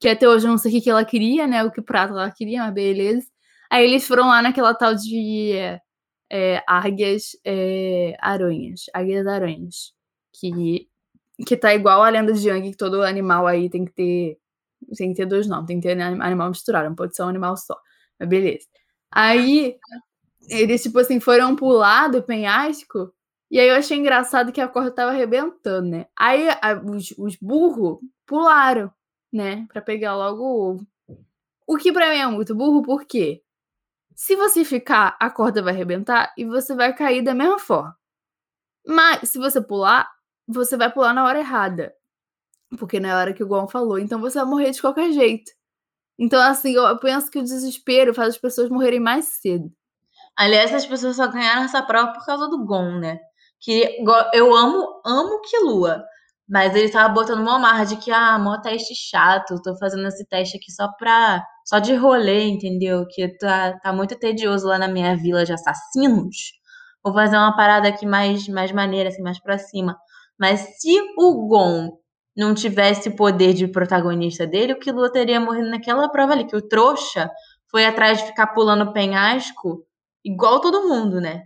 Que 0.00 0.08
até 0.08 0.28
hoje 0.28 0.46
eu 0.46 0.50
não 0.50 0.58
sei 0.58 0.78
o 0.78 0.82
que 0.82 0.90
ela 0.90 1.04
queria, 1.04 1.46
né? 1.46 1.64
O 1.64 1.70
que 1.72 1.80
prato 1.82 2.12
ela 2.12 2.30
queria, 2.30 2.64
mas 2.64 2.74
beleza. 2.74 3.26
Aí 3.70 3.84
eles 3.84 4.06
foram 4.06 4.28
lá 4.28 4.42
naquela 4.42 4.74
tal 4.74 4.94
de 4.94 5.54
é, 6.30 6.62
águias 6.66 7.30
é, 7.44 8.16
aranhas. 8.20 8.82
Águias 8.94 9.26
aranhas. 9.26 9.94
Que, 10.34 10.88
que 11.46 11.56
tá 11.56 11.74
igual 11.74 12.02
a 12.02 12.10
lenda 12.10 12.32
de 12.32 12.48
Yang, 12.48 12.72
que 12.72 12.76
todo 12.76 13.02
animal 13.02 13.46
aí 13.46 13.70
tem 13.70 13.84
que 13.84 13.92
ter. 13.92 14.38
Tem 14.96 15.10
que 15.10 15.16
ter 15.16 15.26
dois 15.26 15.46
nomes, 15.46 15.66
tem 15.66 15.80
que 15.80 15.88
ter 15.88 16.00
animal 16.00 16.48
misturado, 16.50 16.88
não 16.88 16.96
pode 16.96 17.14
ser 17.14 17.22
um 17.22 17.28
animal 17.28 17.56
só. 17.56 17.76
Mas 18.18 18.28
beleza. 18.28 18.66
Aí 19.10 19.76
eles, 20.48 20.82
tipo 20.82 20.98
assim, 20.98 21.20
foram 21.20 21.54
pular 21.56 22.08
do 22.08 22.22
penhasco. 22.22 23.12
E 23.52 23.60
aí 23.60 23.68
eu 23.68 23.76
achei 23.76 23.98
engraçado 23.98 24.50
que 24.50 24.62
a 24.62 24.66
corda 24.66 24.90
tava 24.90 25.10
arrebentando, 25.10 25.86
né? 25.90 26.06
Aí 26.18 26.48
a, 26.48 26.72
os, 26.82 27.10
os 27.18 27.36
burros 27.36 27.98
pularam, 28.26 28.90
né? 29.30 29.66
Pra 29.70 29.82
pegar 29.82 30.16
logo 30.16 30.42
o 30.42 30.70
ovo. 30.70 30.86
O 31.66 31.76
que 31.76 31.92
pra 31.92 32.08
mim 32.08 32.16
é 32.16 32.26
muito 32.28 32.54
burro, 32.54 32.80
por 32.82 33.04
quê? 33.04 33.42
Se 34.16 34.34
você 34.36 34.64
ficar, 34.64 35.18
a 35.20 35.30
corda 35.30 35.62
vai 35.62 35.74
arrebentar 35.74 36.32
e 36.38 36.46
você 36.46 36.74
vai 36.74 36.94
cair 36.94 37.22
da 37.22 37.34
mesma 37.34 37.58
forma. 37.58 37.94
Mas 38.86 39.28
se 39.28 39.38
você 39.38 39.60
pular, 39.60 40.10
você 40.48 40.74
vai 40.74 40.90
pular 40.90 41.12
na 41.12 41.24
hora 41.26 41.40
errada. 41.40 41.94
Porque 42.78 42.98
não 42.98 43.10
é 43.10 43.14
hora 43.14 43.34
que 43.34 43.44
o 43.44 43.46
Gon 43.46 43.68
falou. 43.68 43.98
Então 43.98 44.18
você 44.18 44.38
vai 44.38 44.48
morrer 44.48 44.70
de 44.70 44.80
qualquer 44.80 45.12
jeito. 45.12 45.52
Então, 46.18 46.40
assim, 46.40 46.72
eu 46.72 46.98
penso 46.98 47.30
que 47.30 47.38
o 47.38 47.42
desespero 47.42 48.14
faz 48.14 48.30
as 48.30 48.38
pessoas 48.38 48.70
morrerem 48.70 49.00
mais 49.00 49.26
cedo. 49.26 49.70
Aliás, 50.36 50.72
as 50.72 50.86
pessoas 50.86 51.16
só 51.16 51.28
ganharam 51.28 51.64
essa 51.64 51.82
prova 51.82 52.14
por 52.14 52.24
causa 52.24 52.48
do 52.48 52.64
Gon, 52.64 52.98
né? 52.98 53.20
Que 53.62 53.96
eu 54.34 54.54
amo, 54.54 55.00
amo 55.06 55.40
Kilua. 55.42 56.04
Mas 56.48 56.74
ele 56.76 56.90
tava 56.90 57.14
botando 57.14 57.40
uma 57.40 57.58
marra 57.58 57.84
de 57.84 57.96
que, 57.96 58.10
ah, 58.10 58.38
mó 58.38 58.60
teste 58.60 58.94
chato, 58.94 59.62
tô 59.62 59.76
fazendo 59.78 60.06
esse 60.08 60.26
teste 60.28 60.56
aqui 60.58 60.70
só 60.72 60.88
pra. 60.98 61.42
só 61.64 61.78
de 61.78 61.94
rolê, 61.94 62.44
entendeu? 62.48 63.06
Que 63.08 63.28
tá, 63.38 63.78
tá 63.80 63.92
muito 63.92 64.18
tedioso 64.18 64.66
lá 64.66 64.78
na 64.78 64.88
minha 64.88 65.16
vila 65.16 65.44
de 65.44 65.52
assassinos. 65.52 66.36
Vou 67.04 67.14
fazer 67.14 67.36
uma 67.36 67.56
parada 67.56 67.88
aqui 67.88 68.06
mais, 68.06 68.46
mais 68.48 68.72
maneira, 68.72 69.08
assim, 69.08 69.22
mais 69.22 69.40
pra 69.40 69.58
cima. 69.58 69.96
Mas 70.38 70.60
se 70.80 71.00
o 71.18 71.48
Gon 71.48 71.90
não 72.36 72.54
tivesse 72.54 73.08
o 73.08 73.16
poder 73.16 73.54
de 73.54 73.68
protagonista 73.68 74.46
dele, 74.46 74.72
o 74.74 74.78
Killua 74.78 75.10
teria 75.12 75.40
morrido 75.40 75.70
naquela 75.70 76.08
prova 76.10 76.32
ali, 76.32 76.46
que 76.46 76.56
o 76.56 76.66
trouxa 76.66 77.30
foi 77.70 77.86
atrás 77.86 78.18
de 78.18 78.26
ficar 78.26 78.48
pulando 78.48 78.92
penhasco 78.92 79.84
igual 80.24 80.60
todo 80.60 80.88
mundo, 80.88 81.20
né? 81.20 81.44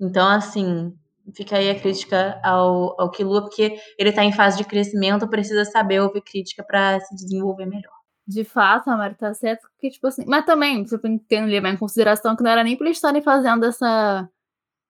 Então, 0.00 0.28
assim, 0.28 0.92
fica 1.34 1.56
aí 1.56 1.70
a 1.70 1.78
crítica 1.78 2.40
ao, 2.42 3.00
ao 3.00 3.10
Kilua, 3.10 3.42
porque 3.42 3.78
ele 3.98 4.10
está 4.10 4.24
em 4.24 4.32
fase 4.32 4.58
de 4.58 4.64
crescimento, 4.64 5.28
precisa 5.28 5.64
saber 5.64 6.00
ouvir 6.00 6.22
crítica 6.22 6.64
para 6.64 7.00
se 7.00 7.14
desenvolver 7.14 7.66
melhor. 7.66 7.96
De 8.26 8.42
fato, 8.42 8.90
a 8.90 8.96
Mari 8.96 9.14
tá 9.14 9.32
certo, 9.34 9.68
porque, 9.70 9.88
tipo 9.88 10.06
assim. 10.08 10.24
Mas 10.26 10.44
também, 10.44 10.84
você 10.84 10.98
tem 10.98 11.18
que 11.18 11.40
levar 11.40 11.68
em 11.68 11.76
consideração 11.76 12.34
que 12.34 12.42
não 12.42 12.50
era 12.50 12.64
nem 12.64 12.76
pra 12.76 12.86
eles 12.86 12.96
estarem 12.96 13.22
fazendo 13.22 13.64
essa, 13.64 14.28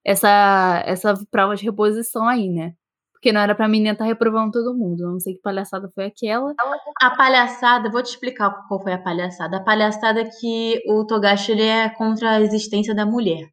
essa, 0.03 0.83
essa 0.85 1.13
prova 1.29 1.55
de 1.55 1.63
reposição 1.63 2.27
aí, 2.27 2.49
né? 2.49 2.73
Porque 3.11 3.31
não 3.31 3.41
era 3.41 3.53
pra 3.53 3.67
menina 3.67 3.91
estar 3.91 4.05
reprovando 4.05 4.51
todo 4.51 4.77
mundo. 4.77 5.03
Eu 5.03 5.11
não 5.11 5.19
sei 5.19 5.35
que 5.35 5.41
palhaçada 5.41 5.89
foi 5.93 6.05
aquela. 6.05 6.53
A 7.01 7.15
palhaçada, 7.15 7.91
vou 7.91 8.01
te 8.01 8.11
explicar 8.11 8.49
qual 8.67 8.81
foi 8.81 8.93
a 8.93 8.97
palhaçada. 8.97 9.57
A 9.57 9.63
palhaçada 9.63 10.21
é 10.21 10.25
que 10.25 10.81
o 10.87 11.05
Togashi 11.05 11.51
ele 11.51 11.63
é 11.63 11.89
contra 11.89 12.31
a 12.31 12.41
existência 12.41 12.95
da 12.95 13.05
mulher. 13.05 13.49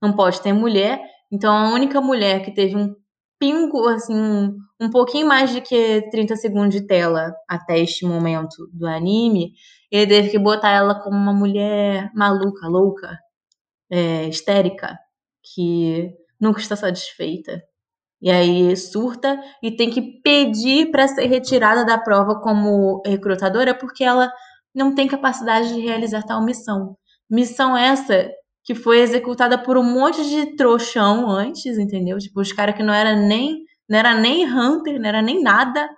Não 0.00 0.12
pode 0.12 0.40
ter 0.40 0.52
mulher, 0.52 1.00
então 1.30 1.54
a 1.54 1.72
única 1.72 2.00
mulher 2.00 2.44
que 2.44 2.52
teve 2.52 2.76
um 2.76 2.94
pingo, 3.38 3.88
assim, 3.88 4.14
um, 4.14 4.56
um 4.80 4.90
pouquinho 4.90 5.26
mais 5.26 5.50
de 5.50 5.60
que 5.60 6.08
30 6.10 6.36
segundos 6.36 6.74
de 6.74 6.86
tela 6.86 7.32
até 7.48 7.78
este 7.78 8.04
momento 8.04 8.68
do 8.72 8.86
anime, 8.86 9.52
ele 9.90 10.06
teve 10.06 10.30
que 10.30 10.38
botar 10.38 10.70
ela 10.70 10.94
como 11.00 11.16
uma 11.16 11.32
mulher 11.32 12.10
maluca, 12.14 12.66
louca, 12.68 13.18
é, 13.90 14.24
histérica, 14.28 14.98
que 15.54 16.10
nunca 16.40 16.60
está 16.60 16.76
satisfeita. 16.76 17.62
E 18.20 18.30
aí 18.30 18.76
surta 18.76 19.40
e 19.62 19.76
tem 19.76 19.90
que 19.90 20.02
pedir 20.22 20.90
para 20.90 21.06
ser 21.06 21.26
retirada 21.26 21.84
da 21.84 21.96
prova 21.98 22.40
como 22.40 23.00
recrutadora 23.06 23.74
porque 23.74 24.02
ela 24.02 24.32
não 24.74 24.94
tem 24.94 25.06
capacidade 25.06 25.72
de 25.74 25.80
realizar 25.80 26.24
tal 26.24 26.42
missão. 26.44 26.96
Missão 27.30 27.76
essa 27.76 28.28
que 28.68 28.74
foi 28.74 28.98
executada 28.98 29.56
por 29.56 29.78
um 29.78 29.82
monte 29.82 30.22
de 30.28 30.54
trouxão 30.54 31.30
antes, 31.30 31.78
entendeu? 31.78 32.18
Tipo, 32.18 32.42
os 32.42 32.52
caras 32.52 32.76
que 32.76 32.82
não 32.82 32.92
era 32.92 33.16
nem 33.16 33.64
não 33.88 33.98
era 33.98 34.14
nem 34.20 34.44
hunter, 34.44 35.00
não 35.00 35.08
era 35.08 35.22
nem 35.22 35.42
nada, 35.42 35.88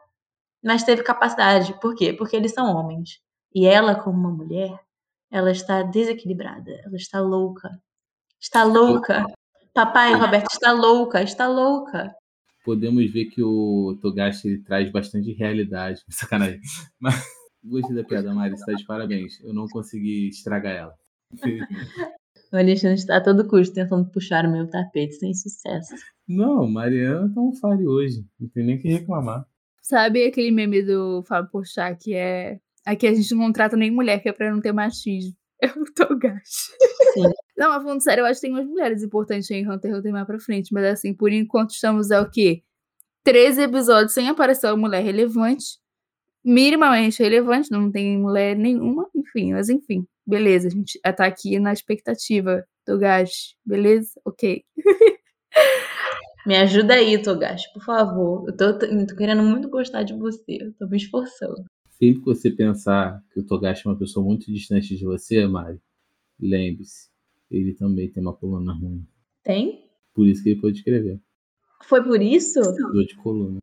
mas 0.62 0.85
teve 0.85 1.03
capacidade. 1.03 1.75
Por 1.81 1.97
quê? 1.97 2.12
Porque 2.12 2.37
eles 2.37 2.53
são 2.53 2.73
homens. 2.73 3.18
E 3.53 3.66
ela, 3.66 3.97
como 3.97 4.16
uma 4.16 4.31
mulher, 4.31 4.79
ela 5.33 5.51
está 5.51 5.83
desequilibrada, 5.83 6.71
ela 6.85 6.95
está 6.95 7.21
louca. 7.21 7.71
Está 8.41 8.62
louca. 8.62 9.25
Papai, 9.75 10.14
Roberto, 10.14 10.53
está 10.53 10.71
louca, 10.71 11.25
está 11.25 11.49
louca. 11.49 12.14
Podemos 12.64 13.11
ver 13.11 13.25
que 13.25 13.43
o 13.43 13.99
Togashi 14.01 14.59
traz 14.62 14.89
bastante 14.93 15.33
realidade. 15.33 16.01
Sacanagem. 16.09 16.61
Mas 17.01 17.21
gostei 17.64 17.97
da 17.97 18.05
piada, 18.05 18.33
Mari. 18.33 18.53
Você 18.53 18.61
está 18.61 18.75
de 18.75 18.87
parabéns. 18.87 19.41
Eu 19.41 19.53
não 19.53 19.66
consegui 19.66 20.29
estragar 20.29 20.73
ela. 20.73 20.95
O 22.53 22.57
Alexandre 22.57 22.98
está 22.98 23.18
a 23.18 23.20
todo 23.20 23.46
custo 23.46 23.74
tentando 23.74 24.11
puxar 24.11 24.44
o 24.44 24.51
meu 24.51 24.68
tapete 24.68 25.14
sem 25.14 25.32
sucesso. 25.32 25.94
Não, 26.26 26.68
Mariana 26.68 27.32
tá 27.32 27.40
um 27.40 27.55
fare 27.55 27.86
hoje. 27.86 28.24
Não 28.38 28.48
tem 28.48 28.64
nem 28.64 28.76
o 28.76 28.80
que 28.80 28.88
reclamar. 28.88 29.46
Sabe 29.82 30.24
aquele 30.24 30.51
meme 30.51 30.82
do 30.82 31.22
Fábio 31.24 31.51
Porchat 31.51 31.96
que 32.03 32.14
é... 32.14 32.59
Aqui 32.84 33.07
a 33.07 33.14
gente 33.14 33.34
não 33.34 33.46
contrata 33.46 33.76
nem 33.76 33.90
mulher, 33.90 34.20
que 34.20 34.28
é 34.28 34.32
pra 34.32 34.51
não 34.51 34.61
ter 34.61 34.72
machismo. 34.72 35.34
É 35.62 35.66
o 35.66 35.84
Togashi. 35.94 36.72
Sim. 37.12 37.30
Não, 37.57 37.68
mas 37.68 37.82
falando 37.82 38.03
sério, 38.03 38.22
eu 38.22 38.26
acho 38.26 38.40
que 38.40 38.46
tem 38.46 38.57
umas 38.57 38.66
mulheres 38.66 39.03
importantes 39.03 39.51
em 39.51 39.68
Hunter 39.68 39.90
x 39.90 39.98
Hunter 39.98 40.12
mais 40.12 40.26
pra 40.26 40.40
frente. 40.40 40.72
Mas 40.72 40.84
assim, 40.86 41.12
por 41.12 41.30
enquanto 41.30 41.72
estamos 41.72 42.11
é 42.11 42.18
o 42.18 42.30
quê? 42.30 42.62
13 43.24 43.62
episódios 43.64 44.14
sem 44.14 44.28
aparecer 44.28 44.68
uma 44.68 44.76
mulher 44.78 45.05
relevante. 45.05 45.78
Minimamente 46.42 47.22
relevante, 47.22 47.70
não 47.70 47.92
tem 47.92 48.18
mulher 48.18 48.57
nenhuma, 48.57 49.07
enfim, 49.14 49.53
mas 49.53 49.68
enfim. 49.68 50.07
Beleza, 50.31 50.68
a 50.68 50.70
gente 50.70 50.99
tá 51.01 51.26
aqui 51.26 51.59
na 51.59 51.72
expectativa, 51.72 52.64
Togashi. 52.87 53.57
Beleza? 53.66 54.12
Ok. 54.24 54.64
Me 56.47 56.57
ajuda 56.57 56.95
aí, 56.95 57.20
Togashi, 57.20 57.70
por 57.74 57.83
favor. 57.85 58.49
Eu 58.49 58.57
tô, 58.57 58.78
tô- 58.78 58.87
tô 59.07 59.16
querendo 59.16 59.43
muito 59.43 59.68
gostar 59.68 60.05
de 60.05 60.14
você. 60.14 60.59
Eu 60.61 60.72
tô 60.74 60.87
me 60.87 60.97
esforçando. 60.97 61.64
Sempre 61.91 62.20
que 62.20 62.24
você 62.26 62.51
pensar 62.51 63.20
que 63.33 63.41
o 63.41 63.47
Togashi 63.47 63.87
é 63.87 63.91
uma 63.91 63.99
pessoa 63.99 64.24
muito 64.24 64.47
distante 64.53 64.97
de 64.97 65.05
você, 65.05 65.47
Mari, 65.47 65.78
lembre-se, 66.41 67.11
ele 67.51 67.74
também 67.74 68.09
tem 68.11 68.22
uma 68.22 68.33
coluna 68.33 68.72
ruim. 68.72 69.05
Tem? 69.43 69.85
Por 70.14 70.26
isso 70.26 70.43
que 70.43 70.51
ele 70.51 70.61
pode 70.61 70.78
escrever. 70.78 71.20
Foi 71.85 72.03
por 72.03 72.22
isso? 72.22 72.61
Dor 72.61 73.05
de 73.05 73.16
coluna. 73.16 73.59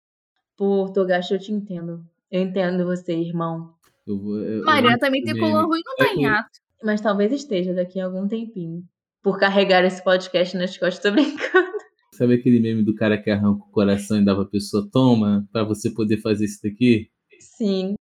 Por 0.56 0.92
Togashi, 0.92 1.34
eu 1.34 1.40
te 1.40 1.52
entendo. 1.52 2.06
Eu 2.30 2.42
entendo 2.44 2.86
você, 2.86 3.14
irmão. 3.16 3.74
Eu 4.08 4.18
vou, 4.20 4.38
eu- 4.40 4.60
eu 4.60 4.64
Mariana 4.66 4.92
vou 4.92 5.00
também 5.00 5.24
tem 5.24 5.38
coluna 5.38 5.64
ruim, 5.64 5.82
não 5.86 5.96
tá 5.98 6.14
em 6.14 6.26
É, 6.26 6.30
ato. 6.30 6.50
Mas 6.84 7.02
talvez 7.02 7.32
esteja 7.32 7.74
daqui 7.74 8.00
a 8.00 8.06
algum 8.06 8.28
tempinho. 8.28 8.84
Por 9.22 9.38
carregar 9.40 9.84
esse 9.84 10.04
podcast 10.04 10.56
nas 10.56 10.78
costas, 10.78 11.00
tô 11.04 11.12
brincando. 11.12 11.68
Sabe 12.14 12.36
aquele 12.36 12.60
meme 12.60 12.84
do 12.84 12.96
cara 12.96 13.22
que 13.22 13.30
arranca 13.30 13.64
o 13.64 13.72
coração 13.72 14.20
e 14.20 14.26
dá 14.26 14.34
pra 14.34 14.46
pessoa, 14.46 14.88
toma, 14.92 15.48
pra 15.52 15.64
você 15.64 15.92
poder 15.92 16.18
fazer 16.22 16.46
isso 16.46 16.60
daqui? 16.64 17.10
Sim. 17.40 17.96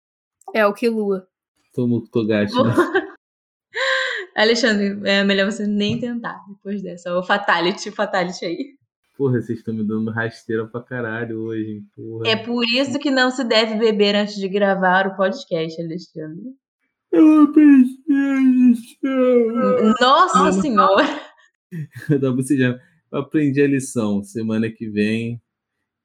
É 0.54 0.66
o 0.66 0.74
que 0.74 0.88
Lua. 0.88 1.28
Toma 1.74 1.96
o 1.98 2.08
Togashi. 2.08 2.54
né? 2.54 2.62
Alexandre, 4.36 5.00
é 5.10 5.24
melhor 5.24 5.50
você 5.52 5.66
nem 5.66 6.00
tentar 6.00 6.38
depois 6.50 6.82
dessa. 6.82 7.18
O 7.18 7.24
Fatality, 7.24 7.90
Fatality 7.92 8.46
aí. 8.46 8.76
Porra, 9.18 9.42
vocês 9.42 9.60
estão 9.60 9.74
me 9.74 9.84
dando 9.84 10.12
rasteira 10.12 10.68
pra 10.68 10.82
caralho 10.82 11.44
hoje, 11.44 11.72
hein? 11.72 11.88
Porra. 11.96 12.28
É 12.28 12.36
por 12.36 12.64
isso 12.66 13.00
que 13.00 13.10
não 13.10 13.32
se 13.32 13.44
deve 13.46 13.76
beber 13.76 14.16
antes 14.16 14.36
de 14.36 14.50
gravar 14.50 15.08
o 15.08 15.16
podcast, 15.16 15.82
Alexandre. 15.82 16.54
Eu 17.12 17.52
pensei 17.54 17.96
Nossa 20.02 20.62
senhora! 20.62 21.22
Você 22.36 22.58
já. 22.58 22.78
Eu 23.12 23.20
aprendi 23.20 23.62
a 23.62 23.68
lição. 23.68 24.22
Semana 24.22 24.70
que 24.70 24.90
vem 24.90 25.42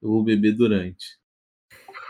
eu 0.01 0.09
vou 0.09 0.23
beber 0.23 0.53
durante. 0.53 1.19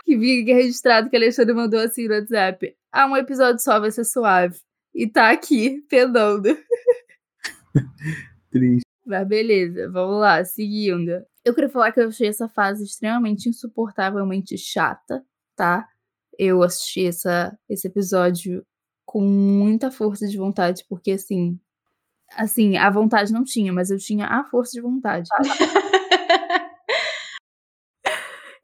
Que 0.04 0.18
fica 0.18 0.54
registrado 0.54 1.10
que 1.10 1.16
a 1.16 1.18
Alexandre 1.18 1.54
mandou 1.54 1.80
assim 1.80 2.06
no 2.06 2.14
WhatsApp. 2.14 2.76
Ah, 2.92 3.06
um 3.06 3.16
episódio 3.16 3.60
só 3.60 3.80
vai 3.80 3.90
ser 3.90 4.04
suave. 4.04 4.58
E 4.94 5.08
tá 5.08 5.30
aqui, 5.30 5.84
pedando. 5.88 6.56
Triste. 8.50 8.91
Mas 9.12 9.28
beleza, 9.28 9.90
vamos 9.90 10.18
lá, 10.20 10.42
seguindo. 10.42 11.22
Eu 11.44 11.54
queria 11.54 11.68
falar 11.68 11.92
que 11.92 12.00
eu 12.00 12.08
achei 12.08 12.28
essa 12.28 12.48
fase 12.48 12.82
extremamente 12.82 13.46
insuportavelmente 13.46 14.56
chata, 14.56 15.22
tá? 15.54 15.86
Eu 16.38 16.62
assisti 16.62 17.06
essa, 17.06 17.54
esse 17.68 17.86
episódio 17.86 18.64
com 19.04 19.20
muita 19.20 19.90
força 19.90 20.26
de 20.26 20.38
vontade, 20.38 20.82
porque 20.88 21.12
assim. 21.12 21.60
Assim, 22.34 22.78
a 22.78 22.88
vontade 22.88 23.30
não 23.30 23.44
tinha, 23.44 23.70
mas 23.70 23.90
eu 23.90 23.98
tinha 23.98 24.26
a 24.26 24.44
força 24.44 24.72
de 24.72 24.80
vontade. 24.80 25.28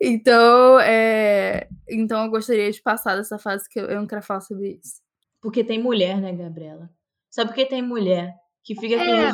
Então, 0.00 0.78
é, 0.78 1.68
então 1.88 2.24
eu 2.24 2.30
gostaria 2.30 2.70
de 2.70 2.80
passar 2.80 3.16
dessa 3.16 3.36
fase 3.36 3.68
que 3.68 3.80
eu, 3.80 3.86
eu 3.86 3.98
não 3.98 4.06
quero 4.06 4.22
falar 4.22 4.40
sobre 4.40 4.78
isso. 4.80 5.00
Porque 5.40 5.64
tem 5.64 5.82
mulher, 5.82 6.20
né, 6.20 6.32
Gabriela? 6.32 6.88
Só 7.28 7.44
porque 7.44 7.66
tem 7.66 7.82
mulher 7.82 8.32
que 8.62 8.76
fica 8.76 8.94
É. 8.94 9.32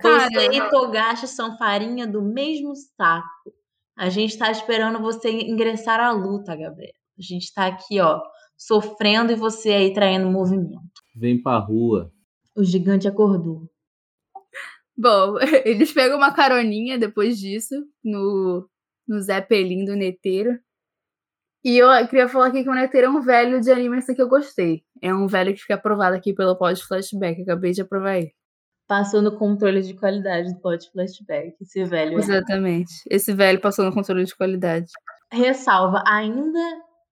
cara, 0.00 0.28
Você 0.28 0.46
e 0.46 0.70
Togashi 0.70 1.28
são 1.28 1.56
farinha 1.56 2.06
do 2.06 2.22
mesmo 2.22 2.74
saco. 2.74 3.52
A 3.96 4.08
gente 4.08 4.36
tá 4.36 4.50
esperando 4.50 4.98
você 5.00 5.30
ingressar 5.30 6.00
à 6.00 6.10
luta, 6.10 6.56
Gabriela. 6.56 6.92
A 7.16 7.22
gente 7.22 7.52
tá 7.54 7.66
aqui, 7.66 8.00
ó, 8.00 8.20
sofrendo 8.56 9.32
e 9.32 9.36
você 9.36 9.70
aí 9.70 9.92
traindo 9.92 10.28
o 10.28 10.32
movimento. 10.32 10.82
Vem 11.16 11.40
pra 11.40 11.58
rua. 11.58 12.12
O 12.56 12.64
gigante 12.64 13.06
acordou. 13.06 13.68
Bom, 14.96 15.36
eles 15.64 15.92
pegam 15.92 16.16
uma 16.16 16.32
caroninha 16.32 16.98
depois 16.98 17.38
disso 17.38 17.74
no, 18.02 18.68
no 19.06 19.20
Zeppelin 19.20 19.84
do 19.84 19.94
Neteiro. 19.94 20.58
E 21.64 21.78
eu 21.78 21.88
queria 22.08 22.28
falar 22.28 22.48
aqui 22.48 22.62
que 22.62 22.68
o 22.68 22.74
Neteiro 22.74 23.06
é 23.06 23.10
um 23.10 23.22
velho 23.22 23.60
de 23.60 23.70
anime 23.70 24.02
que 24.04 24.20
eu 24.20 24.28
gostei. 24.28 24.84
É 25.00 25.14
um 25.14 25.26
velho 25.26 25.54
que 25.54 25.62
fica 25.62 25.74
aprovado 25.74 26.14
aqui 26.14 26.34
pelo 26.34 26.56
pod 26.56 26.82
flashback. 26.84 27.40
Acabei 27.40 27.72
de 27.72 27.80
aprovar 27.80 28.18
ele. 28.18 28.34
Passou 28.86 29.22
no 29.22 29.36
controle 29.36 29.80
de 29.82 29.94
qualidade 29.94 30.52
do 30.52 30.60
pod 30.60 30.90
flashback. 30.90 31.54
Esse 31.60 31.84
velho. 31.84 32.18
Exatamente. 32.18 32.92
Esse 33.08 33.32
velho 33.32 33.60
passou 33.60 33.84
no 33.84 33.92
controle 33.92 34.24
de 34.24 34.36
qualidade. 34.36 34.90
Ressalva 35.32 36.02
ainda 36.06 36.60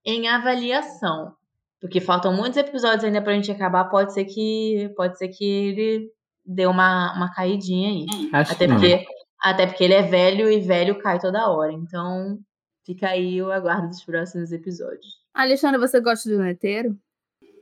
em 0.05 0.29
avaliação. 0.29 1.35
Porque 1.81 2.01
faltam 2.01 2.33
muitos 2.35 2.59
episódios 2.59 3.05
ainda 3.05 3.23
pra 3.23 3.35
gente 3.35 3.51
acabar. 3.51 3.85
Pode 3.87 4.13
ser 4.13 4.25
que. 4.27 4.93
Pode 4.97 5.19
ser 5.19 5.29
que 5.29 5.45
ele 5.45 6.11
dê 6.45 6.67
uma, 6.67 7.17
uma 7.17 7.33
caidinha 7.35 7.89
aí. 7.91 8.31
Acho 8.33 8.53
Até 8.53 8.67
não. 8.67 8.77
porque, 8.77 9.05
até 9.41 9.67
porque 9.67 9.85
ele 9.85 9.95
é 9.95 10.03
velho 10.03 10.51
e 10.51 10.61
velho 10.61 10.99
cai 10.99 11.19
toda 11.19 11.51
hora. 11.51 11.73
Então, 11.73 12.39
fica 12.85 13.09
aí 13.09 13.41
o 13.41 13.51
aguardo 13.51 13.89
dos 13.89 14.05
próximos 14.05 14.53
episódios. 14.53 15.23
Alexandre, 15.35 15.81
você 15.81 16.01
gosta 16.01 16.29
do 16.29 16.39
Neteiro? 16.39 16.97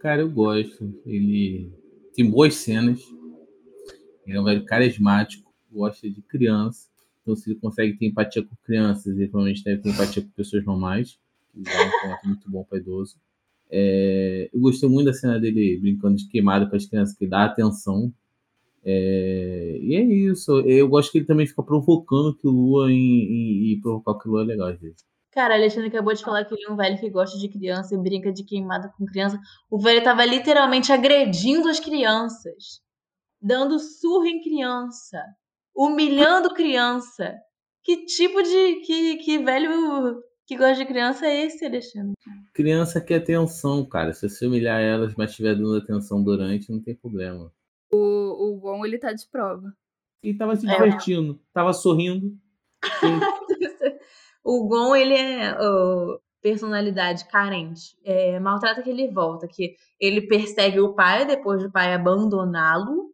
Cara, 0.01 0.21
eu 0.23 0.31
gosto. 0.31 0.93
Ele 1.07 1.73
tem 2.15 2.29
boas 2.29 2.55
cenas. 2.57 3.01
Ele 4.27 4.37
é 4.37 4.41
um 4.41 4.45
velho 4.45 4.65
carismático. 4.65 5.53
Gosta 5.71 6.09
de 6.11 6.21
criança. 6.23 6.89
Então, 7.23 7.37
se 7.37 7.51
ele 7.51 7.59
consegue 7.61 7.97
ter 7.97 8.07
empatia 8.07 8.43
com 8.43 8.57
crianças, 8.65 9.17
ele 9.17 9.29
provavelmente 9.29 9.63
deve 9.63 9.83
ter 9.83 9.91
empatia 9.91 10.23
com 10.23 10.29
pessoas 10.31 10.65
normais. 10.65 11.19
Que 11.53 11.63
dá 11.63 11.85
um 11.85 12.09
ponto 12.09 12.29
muito 12.29 12.51
bom 12.51 12.65
para 12.65 12.79
idoso. 12.79 13.17
É, 13.71 14.51
eu 14.53 14.61
gostei 14.61 14.89
muito 14.89 15.07
da 15.07 15.13
cena 15.13 15.39
dele 15.39 15.79
brincando 15.81 16.17
de 16.17 16.29
queimada 16.29 16.67
para 16.67 16.77
as 16.77 16.87
crianças, 16.87 17.17
que 17.17 17.27
dá 17.27 17.45
atenção. 17.45 18.13
É, 18.85 19.79
e 19.81 19.95
é 19.95 20.03
isso. 20.03 20.61
Eu 20.61 20.89
gosto 20.89 21.13
que 21.13 21.19
ele 21.19 21.27
também 21.27 21.47
fica 21.47 21.63
provocando 21.63 22.35
que 22.35 22.47
o 22.47 22.51
Lua 22.51 22.91
e 22.91 23.79
provocar 23.83 24.19
que 24.19 24.29
o 24.29 24.33
Lua 24.33 24.43
é 24.43 24.47
legal 24.47 24.69
às 24.69 24.81
vezes. 24.81 25.05
Cara, 25.31 25.55
Alexandre 25.55 25.89
acabou 25.89 26.13
de 26.13 26.25
falar 26.25 26.45
que 26.45 26.53
ele 26.53 26.65
é 26.67 26.73
um 26.73 26.77
velho 26.77 26.99
que 26.99 27.09
gosta 27.09 27.39
de 27.39 27.49
criança 27.49 27.95
e 27.95 27.99
brinca 27.99 28.33
de 28.33 28.43
queimada 28.43 28.93
com 28.97 29.07
criança. 29.07 29.39
O 29.71 29.79
velho 29.79 30.03
tava 30.03 30.25
literalmente 30.25 30.91
agredindo 30.91 31.69
as 31.69 31.79
crianças. 31.79 32.83
Dando 33.41 33.79
surra 33.79 34.29
em 34.29 34.43
criança. 34.43 35.23
Humilhando 35.75 36.53
criança. 36.55 37.35
Que 37.83 38.05
tipo 38.05 38.43
de. 38.43 38.77
Que, 38.87 39.17
que 39.17 39.39
velho 39.39 40.23
que 40.47 40.57
gosta 40.57 40.75
de 40.75 40.85
criança 40.87 41.27
é 41.27 41.47
esse, 41.47 41.65
Alexandre? 41.65 42.13
Criança 42.53 43.01
quer 43.01 43.17
atenção, 43.19 43.85
cara. 43.85 44.13
Se 44.13 44.29
você 44.29 44.47
humilhar 44.47 44.81
elas, 44.81 45.15
mas 45.17 45.31
estiver 45.31 45.55
dando 45.55 45.77
atenção 45.77 46.23
durante, 46.23 46.73
não 46.73 46.83
tem 46.83 46.95
problema. 46.97 47.53
O, 47.91 47.97
o 48.51 48.57
Gon, 48.59 48.85
ele 48.85 48.99
tá 48.99 49.13
de 49.13 49.27
prova. 49.29 49.73
E 50.23 50.35
tava 50.35 50.57
se 50.57 50.69
É. 50.69 50.73
divertindo, 50.73 51.41
tava 51.53 51.73
sorrindo. 51.73 52.37
o 54.45 54.67
Gon, 54.67 54.95
ele 54.97 55.15
é 55.15 55.57
ó, 55.59 56.19
personalidade 56.43 57.27
carente. 57.27 57.97
É, 58.05 58.39
maltrata 58.41 58.83
que 58.83 58.91
ele 58.91 59.09
volta, 59.09 59.47
que 59.47 59.77
ele 60.01 60.23
persegue 60.23 60.81
o 60.81 60.95
pai 60.95 61.25
depois 61.25 61.63
do 61.63 61.71
pai 61.71 61.95
abandoná-lo. 61.95 63.10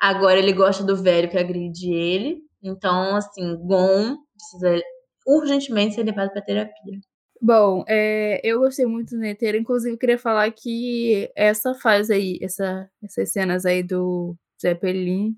Agora 0.00 0.38
ele 0.38 0.52
gosta 0.52 0.82
do 0.82 0.96
velho 0.96 1.30
que 1.30 1.38
agride 1.38 1.92
ele. 1.92 2.42
Então, 2.62 3.16
assim, 3.16 3.56
Gon 3.56 4.16
precisa 4.34 4.82
urgentemente 5.26 5.94
ser 5.94 6.04
levado 6.04 6.32
pra 6.32 6.42
terapia. 6.42 6.98
Bom, 7.42 7.84
é, 7.88 8.40
eu 8.44 8.60
gostei 8.60 8.84
muito 8.84 9.10
do 9.10 9.18
Neteiro, 9.18 9.56
inclusive 9.56 9.96
queria 9.96 10.18
falar 10.18 10.50
que 10.52 11.30
essa 11.34 11.74
fase 11.74 12.12
aí, 12.12 12.38
essa, 12.42 12.88
essas 13.02 13.32
cenas 13.32 13.64
aí 13.64 13.82
do 13.82 14.36
Zeppelin, 14.60 15.34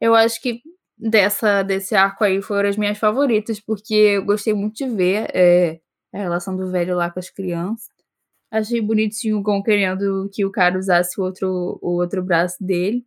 eu 0.00 0.14
acho 0.14 0.40
que 0.40 0.60
dessa, 0.98 1.62
desse 1.62 1.94
arco 1.96 2.24
aí 2.24 2.40
foram 2.42 2.68
as 2.68 2.76
minhas 2.76 2.98
favoritas, 2.98 3.60
porque 3.60 3.94
eu 3.94 4.24
gostei 4.24 4.54
muito 4.54 4.76
de 4.76 4.88
ver 4.88 5.28
é, 5.34 5.80
a 6.14 6.18
relação 6.18 6.56
do 6.56 6.70
velho 6.70 6.96
lá 6.96 7.10
com 7.10 7.18
as 7.18 7.30
crianças. 7.30 7.88
Achei 8.50 8.80
bonitinho 8.80 9.38
o 9.38 9.42
Gon 9.42 9.62
querendo 9.62 10.28
que 10.32 10.44
o 10.44 10.50
cara 10.52 10.78
usasse 10.78 11.20
o 11.20 11.24
outro, 11.24 11.78
o 11.82 12.00
outro 12.00 12.22
braço 12.22 12.56
dele. 12.60 13.04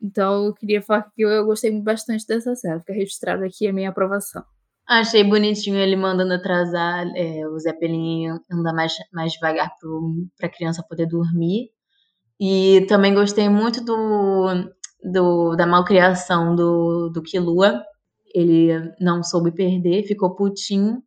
Então 0.00 0.46
eu 0.46 0.54
queria 0.54 0.80
falar 0.82 1.10
que 1.14 1.22
eu, 1.22 1.28
eu 1.28 1.44
gostei 1.44 1.70
bastante 1.82 2.26
dessa 2.26 2.54
cena. 2.54 2.80
Fica 2.80 2.92
registrado 2.92 3.44
aqui 3.44 3.66
a 3.66 3.72
minha 3.72 3.90
aprovação. 3.90 4.44
Achei 4.88 5.22
bonitinho 5.22 5.76
ele 5.76 5.96
mandando 5.96 6.32
atrasar 6.32 7.06
é, 7.14 7.46
o 7.46 7.58
Zeppelin 7.58 8.28
andar 8.50 8.72
mais, 8.72 8.94
mais 9.12 9.32
devagar 9.32 9.70
pro, 9.78 10.26
pra 10.38 10.48
criança 10.48 10.82
poder 10.88 11.06
dormir. 11.06 11.70
E 12.40 12.86
também 12.88 13.14
gostei 13.14 13.48
muito 13.48 13.84
do, 13.84 14.72
do 15.12 15.56
da 15.56 15.66
malcriação 15.66 16.54
do, 16.56 17.10
do 17.10 17.22
Killua. 17.22 17.82
Ele 18.34 18.72
não 19.00 19.22
soube 19.22 19.52
perder, 19.52 20.04
ficou 20.04 20.34
putinho. 20.34 21.02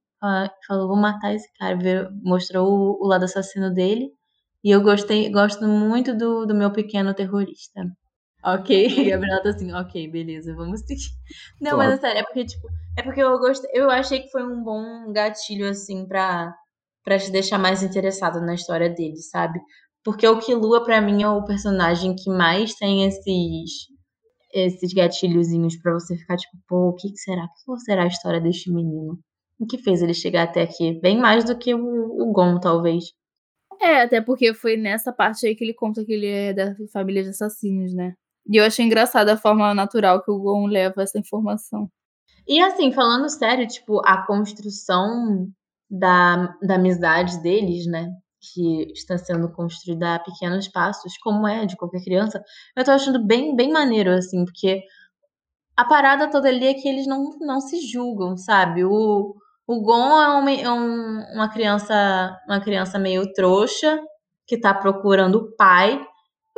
Falou, 0.68 0.88
vou 0.88 0.98
matar 0.98 1.34
esse 1.34 1.52
cara. 1.58 2.12
Mostrou 2.24 2.68
o, 2.68 3.06
o 3.06 3.08
lado 3.08 3.26
assassino 3.26 3.74
dele. 3.74 4.12
E 4.64 4.70
eu 4.70 4.82
gostei, 4.84 5.32
gosto 5.32 5.66
muito 5.68 6.16
do, 6.16 6.46
do 6.46 6.54
meu 6.54 6.72
pequeno 6.72 7.14
terrorista. 7.16 7.82
Ok, 8.44 8.88
Gabriela 9.10 9.44
tá 9.44 9.50
assim, 9.50 9.72
ok, 9.72 10.08
beleza, 10.08 10.56
vamos 10.56 10.82
seguir. 10.82 11.12
Não, 11.60 11.78
mas 11.78 11.94
é 11.94 11.98
sério, 11.98 12.20
é 12.20 12.24
porque, 12.24 12.46
tipo, 12.46 12.68
é 12.98 13.04
porque 13.04 13.22
eu 13.22 13.38
gostei, 13.38 13.70
eu 13.74 13.89
achei 13.89 14.22
que 14.22 14.32
foi 14.32 14.44
um 14.44 14.64
bom 14.64 15.12
gatilho, 15.14 15.70
assim, 15.70 16.08
pra, 16.08 16.54
pra 17.04 17.20
te 17.20 17.32
deixar 17.32 17.60
mais 17.60 17.84
interessado 17.84 18.42
na 18.42 18.56
história 18.56 18.89
dele, 18.89 19.18
sabe? 19.18 19.60
Porque 20.04 20.28
o 20.28 20.39
Killua, 20.39 20.84
pra 20.84 21.00
mim, 21.00 21.22
é 21.22 21.30
o 21.30 21.46
personagem 21.46 22.16
que 22.16 22.30
mais 22.32 22.74
tem 22.76 23.06
esses, 23.06 23.88
esses 24.52 24.94
gatilhozinhos 24.94 25.78
pra 25.78 25.94
você 25.94 26.18
ficar, 26.18 26.38
tipo, 26.38 26.58
pô, 26.68 26.89
o 26.89 26.96
que 26.96 27.12
que 27.12 27.18
será? 27.18 27.48
O 27.68 27.76
que 27.76 27.82
será 27.82 28.04
a 28.04 28.08
história 28.08 28.42
deste 28.42 28.72
menino? 28.72 29.20
O 29.60 29.68
que 29.68 29.78
fez 29.78 30.02
ele 30.02 30.16
chegar 30.16 30.44
até 30.44 30.64
aqui? 30.64 31.00
Bem 31.00 31.20
mais 31.20 31.44
do 31.46 31.56
que 31.56 31.76
o, 31.76 31.80
o 31.80 32.32
Gon, 32.32 32.60
talvez. 32.60 33.06
É, 33.80 34.02
até 34.02 34.22
porque 34.22 34.54
foi 34.54 34.76
nessa 34.78 35.14
parte 35.14 35.46
aí 35.46 35.56
que 35.56 35.64
ele 35.64 35.74
conta 35.74 36.04
que 36.04 36.12
ele 36.14 36.28
é 36.28 36.54
da 36.54 36.76
família 36.92 37.24
de 37.24 37.30
assassinos, 37.30 37.94
né? 37.94 38.14
E 38.48 38.58
eu 38.58 38.66
achei 38.66 38.86
engraçada 38.86 39.34
a 39.34 39.38
forma 39.38 39.74
natural 39.74 40.24
que 40.24 40.32
o 40.32 40.39
Gon 40.39 40.68
leva 40.68 41.02
essa 41.04 41.18
informação. 41.20 41.89
E 42.48 42.62
assim, 42.62 42.92
falando 42.92 43.30
sério, 43.30 43.68
tipo, 43.68 44.02
a 44.06 44.26
construção 44.26 45.48
da, 45.89 46.56
da 46.62 46.76
amizade 46.76 47.42
deles, 47.42 47.86
né? 47.88 48.12
Que 48.54 48.92
está 48.94 49.18
sendo 49.18 49.52
construída 49.52 50.16
a 50.16 50.20
pequenos 50.20 50.68
passos, 50.68 51.18
como 51.20 51.48
é 51.48 51.66
de 51.66 51.78
qualquer 51.78 52.04
criança, 52.04 52.44
eu 52.76 52.84
tô 52.84 52.92
achando 52.92 53.24
bem, 53.26 53.56
bem 53.56 53.72
maneiro, 53.72 54.12
assim, 54.12 54.46
porque 54.46 54.84
a 55.76 55.86
parada 55.86 56.30
toda 56.30 56.50
ali 56.50 56.68
é 56.68 56.74
que 56.74 56.88
eles 56.88 57.08
não, 57.08 57.38
não 57.39 57.60
se 57.62 57.82
julgam, 57.88 58.38
sabe? 58.38 58.84
O, 58.86 59.36
o 59.68 59.82
Gon 59.82 60.22
é, 60.22 60.28
uma, 60.30 60.52
é 60.52 60.72
um- 60.72 61.34
uma 61.36 61.50
criança 61.50 62.38
uma 62.48 62.62
criança 62.62 63.00
meio 63.00 63.32
trouxa 63.34 64.00
que 64.48 64.60
tá 64.60 64.74
procurando 64.74 65.36
o 65.36 65.56
pai. 65.56 66.04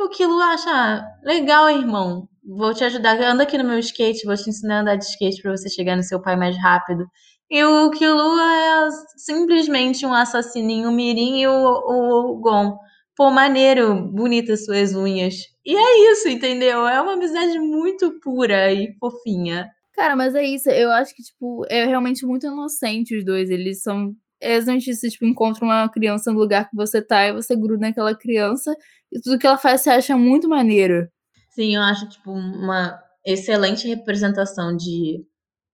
O 0.04 0.08
Kilo 0.10 0.38
acha, 0.40 0.70
"Ah, 0.70 1.02
legal, 1.24 1.70
irmão, 1.70 2.28
vou 2.44 2.74
te 2.74 2.84
ajudar, 2.84 3.18
anda 3.22 3.42
aqui 3.44 3.56
no 3.56 3.64
meu 3.64 3.78
skate, 3.78 4.26
vou 4.26 4.36
te 4.36 4.50
ensinar 4.50 4.76
a 4.78 4.80
andar 4.82 4.96
de 4.96 5.04
skate 5.04 5.40
pra 5.40 5.50
você 5.56 5.68
chegar 5.70 5.96
no 5.96 6.02
seu 6.02 6.20
pai 6.20 6.36
mais 6.36 6.56
rápido. 6.58 7.06
E 7.50 7.64
o 7.64 7.90
Kilo 7.90 8.38
é 8.38 8.88
simplesmente 9.16 10.04
um 10.04 10.12
assassininho 10.12 10.92
mirim 10.92 11.40
e 11.40 11.46
o, 11.48 11.52
o 11.54 12.38
Gon, 12.38 12.76
pô, 13.16 13.30
maneiro, 13.30 13.94
bonitas 14.12 14.66
suas 14.66 14.94
unhas. 14.94 15.36
E 15.64 15.74
é 15.74 16.12
isso, 16.12 16.28
entendeu? 16.28 16.86
É 16.86 17.00
uma 17.00 17.14
amizade 17.14 17.58
muito 17.58 18.20
pura 18.20 18.70
e 18.72 18.94
fofinha. 18.98 19.70
Cara, 19.94 20.14
mas 20.14 20.34
é 20.34 20.42
isso. 20.44 20.68
Eu 20.68 20.90
acho 20.90 21.14
que, 21.14 21.22
tipo, 21.22 21.64
é 21.70 21.86
realmente 21.86 22.26
muito 22.26 22.46
inocente 22.46 23.16
os 23.16 23.24
dois. 23.24 23.48
Eles 23.48 23.80
são. 23.82 24.14
É 24.44 24.58
isso. 24.58 24.94
Você, 24.94 25.08
tipo, 25.08 25.24
encontra 25.24 25.64
uma 25.64 25.88
criança 25.88 26.30
no 26.30 26.38
lugar 26.38 26.68
que 26.68 26.76
você 26.76 27.00
tá 27.00 27.26
e 27.26 27.32
você 27.32 27.56
gruda 27.56 27.86
naquela 27.86 28.14
criança 28.14 28.76
e 29.10 29.20
tudo 29.20 29.38
que 29.38 29.46
ela 29.46 29.56
faz 29.56 29.80
você 29.80 29.90
acha 29.90 30.16
muito 30.16 30.48
maneiro. 30.48 31.08
Sim, 31.50 31.76
eu 31.76 31.82
acho, 31.82 32.08
tipo, 32.08 32.30
uma 32.30 33.00
excelente 33.24 33.88
representação 33.88 34.76
de, 34.76 35.24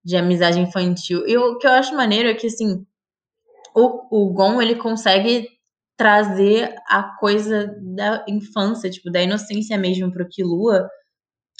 de 0.04 0.16
amizade 0.16 0.60
infantil. 0.60 1.26
E 1.26 1.36
o 1.36 1.58
que 1.58 1.66
eu 1.66 1.72
acho 1.72 1.96
maneiro 1.96 2.28
é 2.28 2.34
que, 2.34 2.46
assim, 2.46 2.86
o, 3.74 4.26
o 4.28 4.32
Gon, 4.32 4.62
ele 4.62 4.76
consegue 4.76 5.48
trazer 5.96 6.74
a 6.86 7.02
coisa 7.18 7.74
da 7.82 8.24
infância, 8.28 8.88
tipo, 8.88 9.10
da 9.10 9.22
inocência 9.22 9.76
mesmo 9.76 10.12
pro 10.12 10.28
Killua, 10.28 10.88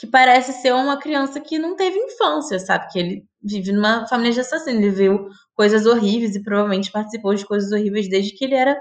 que 0.01 0.07
parece 0.07 0.55
ser 0.55 0.73
uma 0.73 0.99
criança 0.99 1.39
que 1.39 1.59
não 1.59 1.77
teve 1.77 1.99
infância, 1.99 2.59
sabe? 2.59 2.91
Que 2.91 2.99
ele 2.99 3.27
vive 3.43 3.71
numa 3.71 4.07
família 4.09 4.33
de 4.33 4.41
assassinos, 4.41 4.83
ele 4.83 4.91
viu 4.91 5.29
coisas 5.55 5.85
horríveis 5.85 6.35
e 6.35 6.43
provavelmente 6.43 6.91
participou 6.91 7.35
de 7.35 7.45
coisas 7.45 7.71
horríveis 7.71 8.09
desde 8.09 8.33
que 8.35 8.47
ele 8.47 8.55
era... 8.55 8.81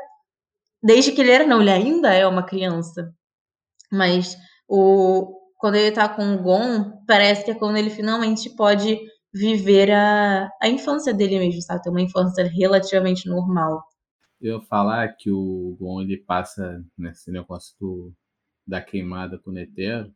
Desde 0.82 1.12
que 1.12 1.20
ele 1.20 1.32
era, 1.32 1.46
não, 1.46 1.60
ele 1.60 1.72
ainda 1.72 2.14
é 2.14 2.26
uma 2.26 2.46
criança. 2.46 3.14
Mas 3.92 4.38
o, 4.66 5.36
quando 5.58 5.76
ele 5.76 5.92
tá 5.92 6.08
com 6.08 6.36
o 6.36 6.42
Gon, 6.42 7.04
parece 7.06 7.44
que 7.44 7.52
é 7.52 7.56
quando 7.56 7.76
ele 7.76 7.90
finalmente 7.90 8.50
pode 8.56 8.98
viver 9.34 9.92
a, 9.92 10.50
a 10.62 10.70
infância 10.70 11.14
dele 11.14 11.38
mesmo, 11.38 11.62
sabe? 11.62 11.84
Ter 11.84 11.90
uma 11.90 12.02
infância 12.02 12.46
relativamente 12.48 13.28
normal. 13.28 13.84
Eu 14.40 14.62
falar 14.62 15.18
que 15.18 15.30
o 15.30 15.76
Gon 15.78 16.00
ele 16.00 16.16
passa 16.16 16.82
nesse 16.98 17.30
negócio 17.30 17.76
do, 17.78 18.14
da 18.66 18.80
queimada 18.80 19.38
com 19.38 19.50
o 19.50 19.54
Netero 19.54 20.10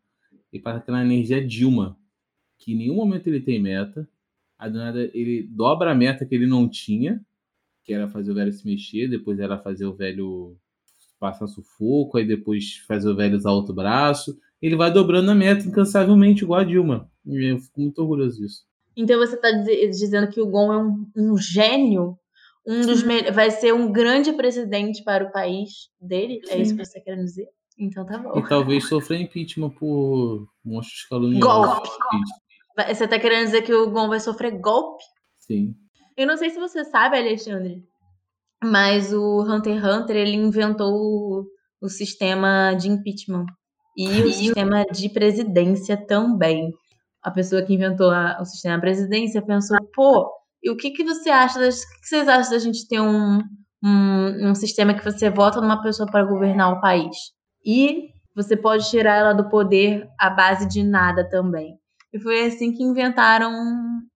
e 0.53 0.59
passa 0.59 0.77
aquela 0.77 1.01
energia 1.03 1.45
Dilma, 1.45 1.97
que 2.59 2.73
em 2.73 2.77
nenhum 2.77 2.95
momento 2.95 3.27
ele 3.27 3.41
tem 3.41 3.61
meta. 3.61 4.07
Aí 4.57 4.71
do 4.71 4.77
nada 4.77 5.09
ele 5.13 5.43
dobra 5.43 5.91
a 5.91 5.95
meta 5.95 6.25
que 6.25 6.33
ele 6.35 6.45
não 6.47 6.69
tinha, 6.69 7.19
que 7.83 7.91
era 7.91 8.07
fazer 8.07 8.31
o 8.31 8.35
velho 8.35 8.53
se 8.53 8.65
mexer, 8.65 9.09
depois 9.09 9.39
era 9.39 9.57
fazer 9.57 9.85
o 9.85 9.93
velho 9.95 10.55
passar 11.19 11.47
sufoco, 11.47 12.17
aí 12.17 12.25
depois 12.25 12.77
fazer 12.87 13.09
o 13.09 13.15
velho 13.15 13.35
usar 13.35 13.51
outro 13.51 13.73
braço. 13.73 14.37
Ele 14.61 14.75
vai 14.75 14.91
dobrando 14.91 15.31
a 15.31 15.35
meta 15.35 15.67
incansavelmente, 15.67 16.43
igual 16.43 16.61
a 16.61 16.63
Dilma. 16.63 17.09
E 17.25 17.51
eu 17.51 17.59
fico 17.59 17.81
muito 17.81 17.99
orgulhoso 17.99 18.39
disso. 18.39 18.63
Então 18.95 19.17
você 19.19 19.35
tá 19.35 19.51
dize- 19.51 19.87
dizendo 19.87 20.29
que 20.29 20.39
o 20.39 20.45
Gon 20.47 20.71
é 20.71 20.77
um, 20.77 21.07
um 21.15 21.37
gênio? 21.37 22.17
Um 22.65 22.81
dos 22.85 23.03
me- 23.03 23.31
vai 23.31 23.51
ser 23.51 23.73
um 23.73 23.91
grande 23.91 24.31
presidente 24.33 25.03
para 25.03 25.25
o 25.25 25.31
país 25.31 25.89
dele? 25.99 26.39
É 26.47 26.61
isso 26.61 26.75
que 26.77 26.85
você 26.85 27.01
quer 27.01 27.15
dizer? 27.17 27.47
Então 27.79 28.05
tá 28.05 28.17
bom. 28.17 28.37
E 28.37 28.47
talvez 28.47 28.87
sofrer 28.87 29.19
impeachment 29.21 29.71
por 29.71 30.47
monstros 30.63 31.05
caluniosos. 31.05 31.71
Golpe. 31.81 31.89
Vai- 32.75 32.93
Você 32.93 33.07
tá 33.07 33.19
querendo 33.19 33.45
dizer 33.45 33.61
que 33.63 33.73
o 33.73 33.89
Gon 33.89 34.07
vai 34.09 34.19
sofrer 34.19 34.59
golpe? 34.59 35.03
Sim. 35.39 35.75
Eu 36.17 36.27
não 36.27 36.37
sei 36.37 36.49
se 36.49 36.59
você 36.59 36.83
sabe, 36.85 37.17
Alexandre, 37.17 37.83
mas 38.63 39.11
o 39.13 39.41
Hunter 39.41 39.77
x 39.79 39.83
Hunter 39.85 40.15
ele 40.15 40.35
inventou 40.35 40.93
o, 40.93 41.45
o 41.81 41.89
sistema 41.89 42.73
de 42.75 42.89
impeachment 42.89 43.45
e 43.97 44.21
o 44.21 44.31
sistema 44.31 44.85
de 44.85 45.09
presidência 45.09 45.97
também. 45.97 46.71
A 47.21 47.31
pessoa 47.31 47.61
que 47.63 47.73
inventou 47.73 48.11
a- 48.11 48.37
o 48.41 48.45
sistema 48.45 48.75
de 48.75 48.81
presidência 48.81 49.41
pensou, 49.41 49.77
pô, 49.93 50.29
e 50.63 50.69
o 50.69 50.77
que, 50.77 50.91
que 50.91 51.03
você 51.03 51.29
acha? 51.29 51.59
Das, 51.59 51.81
o 51.83 51.87
que, 51.89 52.01
que 52.01 52.07
vocês 52.07 52.27
acham 52.27 52.51
da 52.51 52.59
gente 52.59 52.87
ter 52.87 52.99
um, 53.01 53.39
um, 53.83 54.49
um 54.49 54.55
sistema 54.55 54.93
que 54.93 55.03
você 55.03 55.29
vota 55.29 55.59
numa 55.61 55.81
pessoa 55.81 56.09
para 56.09 56.23
governar 56.23 56.71
o 56.73 56.81
país? 56.81 57.15
E 57.65 58.09
você 58.35 58.57
pode 58.57 58.89
tirar 58.89 59.15
ela 59.15 59.33
do 59.33 59.49
poder 59.49 60.07
à 60.19 60.29
base 60.29 60.67
de 60.67 60.83
nada 60.83 61.27
também. 61.27 61.77
E 62.11 62.19
foi 62.19 62.45
assim 62.45 62.71
que 62.73 62.83
inventaram 62.83 63.51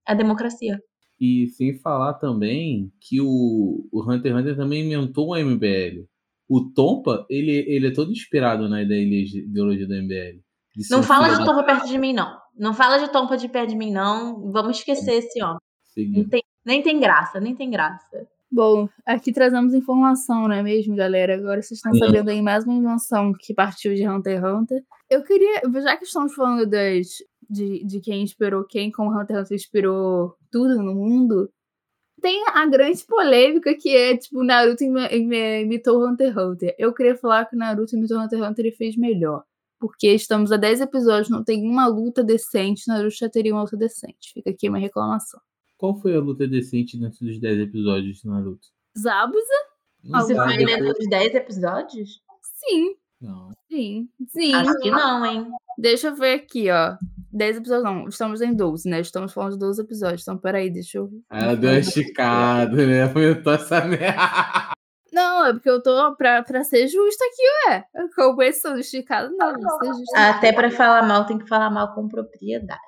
a 0.06 0.14
democracia. 0.14 0.80
E 1.20 1.48
sem 1.50 1.74
falar 1.80 2.14
também 2.16 2.92
que 3.02 3.20
o, 3.20 3.88
o 3.92 4.02
Hunter 4.04 4.32
x 4.34 4.40
Hunter 4.42 4.56
também 4.56 4.86
inventou 4.86 5.30
o 5.30 5.36
MBL. 5.36 6.06
O 6.50 6.62
Tompa, 6.74 7.26
ele, 7.30 7.52
ele 7.68 7.88
é 7.88 7.92
todo 7.94 8.12
inspirado 8.12 8.70
na 8.70 8.84
ideologia, 8.84 9.42
ideologia 9.42 9.88
do 9.88 9.96
MBL. 9.96 10.40
Não 10.92 11.02
fala 11.02 11.30
de 11.30 11.44
Tompa 11.44 11.64
perto 11.64 11.88
de 11.88 11.98
mim, 11.98 12.14
não. 12.14 12.38
Não 12.56 12.74
fala 12.74 13.00
de 13.00 13.12
Tompa 13.12 13.36
de 13.36 13.50
perto 13.50 13.70
de 13.70 13.76
mim, 13.76 13.92
não. 13.92 14.52
Vamos 14.52 14.78
esquecer 14.78 15.16
esse 15.16 15.44
homem. 15.44 15.58
Seguindo. 15.84 16.18
Não 16.24 16.30
tem- 16.30 16.44
nem 16.64 16.82
tem 16.84 17.00
graça, 17.00 17.40
nem 17.40 17.56
tem 17.56 17.70
graça. 17.70 18.28
Bom, 18.50 18.88
aqui 19.06 19.32
trazemos 19.34 19.74
informação, 19.74 20.48
não 20.48 20.54
é 20.56 20.64
mesmo, 20.64 20.96
galera? 20.96 21.36
Agora 21.36 21.62
vocês 21.62 21.80
estão 21.80 21.92
sabendo 22.08 22.30
aí 22.30 22.42
mais 22.42 22.64
uma 22.64 22.74
invenção 22.74 23.34
que 23.38 23.54
partiu 23.54 23.94
de 23.94 24.08
Hunter 24.08 24.40
x 24.40 24.44
Hunter. 24.54 24.84
Eu 25.10 25.24
queria, 25.24 25.62
já 25.82 25.98
que 25.98 26.06
estamos 26.06 26.34
falando 26.34 26.66
das, 26.66 27.08
de, 27.50 27.84
de 27.86 28.00
quem 28.00 28.24
inspirou 28.24 28.64
quem, 28.66 28.90
como 28.92 29.12
Hunter 29.12 29.36
x 29.38 29.46
Hunter 29.46 29.56
inspirou 29.58 30.36
tudo 30.50 30.82
no 30.82 30.96
mundo, 30.96 31.50
tem 32.22 32.46
a 32.48 32.66
grande 32.66 33.04
polêmica 33.06 33.76
que 33.76 33.90
é, 33.96 34.16
tipo, 34.18 34.42
Naruto 34.44 34.84
imi- 34.84 35.08
imi- 35.12 35.62
imitou 35.64 36.08
Hunter 36.08 36.30
x 36.30 36.38
Hunter. 36.38 36.76
Eu 36.80 36.94
queria 36.94 37.18
falar 37.18 37.46
que 37.46 37.56
Naruto 37.56 37.96
imitou 37.98 38.18
Hunter 38.18 38.40
x 38.40 38.50
Hunter 38.50 38.66
e 38.68 38.72
fez 38.72 38.96
melhor. 38.96 39.44
Porque 39.80 40.08
estamos 40.14 40.52
a 40.52 40.58
10 40.58 40.82
episódios, 40.82 41.30
não 41.30 41.44
tem 41.44 41.70
uma 41.70 41.86
luta 41.86 42.24
decente, 42.24 42.88
Naruto 42.88 43.16
já 43.20 43.30
teria 43.30 43.54
uma 43.54 43.62
luta 43.64 43.78
decente. 43.78 44.32
Fica 44.34 44.50
aqui 44.52 44.70
uma 44.70 44.80
reclamação. 44.80 45.40
Qual 45.78 45.96
foi 46.00 46.16
a 46.16 46.20
luta 46.20 46.48
decente 46.48 46.98
dentro 46.98 47.26
dos 47.26 47.40
10 47.40 47.60
episódios 47.60 48.22
de 48.22 48.28
Naruto? 48.28 48.68
Zabuza? 48.98 49.46
Não 50.04 50.20
Você 50.22 50.36
foi 50.36 50.58
dentro 50.58 50.94
dos 50.94 51.08
10 51.10 51.36
episódios? 51.36 52.22
Sim, 52.42 52.96
Não. 53.22 53.52
sim, 53.70 54.10
sim. 54.30 54.54
Acho 54.56 54.78
que 54.80 54.90
não, 54.90 55.26
hein? 55.26 55.48
Deixa 55.78 56.08
eu 56.08 56.16
ver 56.16 56.34
aqui, 56.36 56.72
ó. 56.72 56.98
10 57.32 57.58
episódios, 57.58 57.84
não. 57.84 58.08
Estamos 58.08 58.42
em 58.42 58.56
12, 58.56 58.90
né? 58.90 59.00
Estamos 59.00 59.32
falando 59.34 59.54
de 59.54 59.60
12 59.60 59.82
episódios. 59.82 60.22
Então, 60.24 60.38
peraí, 60.38 60.72
deixa 60.72 60.98
eu. 60.98 61.10
Ela 61.30 61.56
deu 61.56 61.70
uma 61.70 61.80
esticada, 61.80 62.76
né? 62.88 63.04
Aumentou 63.04 63.54
essa 63.54 63.82
merda. 63.86 64.72
Não, 65.14 65.46
é 65.46 65.54
porque 65.54 65.70
eu 65.70 65.82
tô 65.82 66.16
pra, 66.16 66.42
pra 66.44 66.64
ser 66.64 66.88
justa 66.88 67.24
aqui, 67.26 67.70
ué. 67.70 67.86
Eu 68.18 68.36
conheço 68.36 68.68
esticado, 68.78 69.36
não. 69.38 69.54
Justa. 69.54 70.30
Até 70.30 70.52
pra 70.52 70.72
falar 70.72 71.04
mal, 71.08 71.26
tem 71.26 71.38
que 71.38 71.48
falar 71.48 71.70
mal 71.70 71.94
com 71.94 72.08
propriedade. 72.08 72.80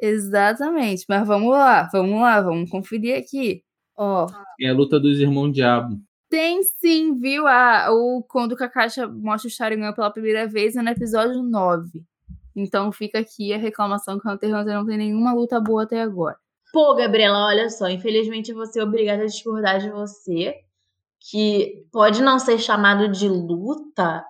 Exatamente. 0.00 1.04
Mas 1.08 1.26
vamos 1.26 1.50
lá, 1.50 1.88
vamos 1.92 2.20
lá, 2.20 2.40
vamos 2.40 2.70
conferir 2.70 3.18
aqui. 3.18 3.62
Ó, 3.96 4.26
É 4.60 4.68
a 4.68 4.74
luta 4.74 4.98
dos 4.98 5.18
irmãos 5.18 5.52
Diabo. 5.52 6.00
tem 6.28 6.62
sim, 6.62 7.18
viu? 7.18 7.46
A, 7.46 7.88
o, 7.90 8.22
quando 8.28 8.52
o 8.52 8.56
Kakashi 8.56 9.04
mostra 9.06 9.48
o 9.48 9.50
Sharingan 9.50 9.92
pela 9.92 10.10
primeira 10.10 10.46
vez 10.46 10.76
é 10.76 10.82
no 10.82 10.88
episódio 10.88 11.42
9. 11.42 12.02
Então 12.56 12.90
fica 12.90 13.18
aqui 13.18 13.52
a 13.52 13.58
reclamação 13.58 14.18
que 14.18 14.26
o 14.26 14.30
Hunter 14.30 14.50
x 14.50 14.58
Hunter 14.58 14.74
não 14.74 14.86
tem 14.86 14.96
nenhuma 14.96 15.32
luta 15.32 15.60
boa 15.60 15.82
até 15.84 16.00
agora. 16.00 16.36
Pô, 16.72 16.94
Gabriela, 16.94 17.46
olha 17.46 17.68
só, 17.68 17.88
infelizmente 17.88 18.52
você 18.52 18.80
é 18.80 18.84
obrigada 18.84 19.22
a 19.22 19.26
discordar 19.26 19.80
de 19.80 19.90
você, 19.90 20.54
que 21.18 21.84
pode 21.92 22.22
não 22.22 22.38
ser 22.38 22.58
chamado 22.58 23.08
de 23.08 23.28
luta, 23.28 24.24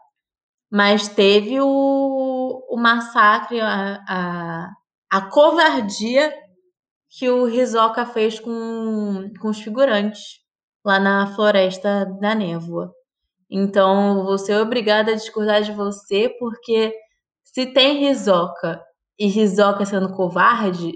mas 0.71 1.09
teve 1.09 1.61
o, 1.61 2.67
o 2.69 2.77
massacre, 2.77 3.61
a, 3.61 4.03
a, 4.09 4.71
a 5.11 5.21
covardia 5.23 6.33
que 7.09 7.29
o 7.29 7.49
Hisoka 7.49 8.07
fez 8.07 8.39
com, 8.39 9.33
com 9.41 9.49
os 9.49 9.61
figurantes 9.61 10.39
lá 10.85 11.01
na 11.01 11.35
Floresta 11.35 12.07
da 12.21 12.35
Névoa. 12.35 12.95
Então, 13.51 14.25
você 14.25 14.53
é 14.53 14.61
obrigada 14.61 15.11
a 15.11 15.17
discordar 15.17 15.63
de 15.63 15.73
você, 15.73 16.29
porque 16.39 16.95
se 17.43 17.67
tem 17.67 18.09
Hisoka 18.09 18.81
e 19.19 19.27
Hisoka 19.27 19.85
sendo 19.85 20.13
covarde, 20.15 20.93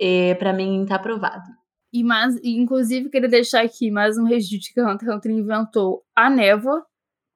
é, 0.00 0.34
para 0.34 0.52
mim 0.54 0.86
tá 0.86 0.94
aprovado. 0.94 1.44
E 1.92 2.02
mais, 2.02 2.36
inclusive, 2.42 3.10
queria 3.10 3.28
deixar 3.28 3.62
aqui 3.62 3.90
mais 3.90 4.16
um 4.16 4.24
registro 4.24 4.72
que 4.72 4.80
Hunter 4.80 5.14
Hunter 5.14 5.32
inventou 5.32 6.02
a 6.16 6.30
névoa, 6.30 6.86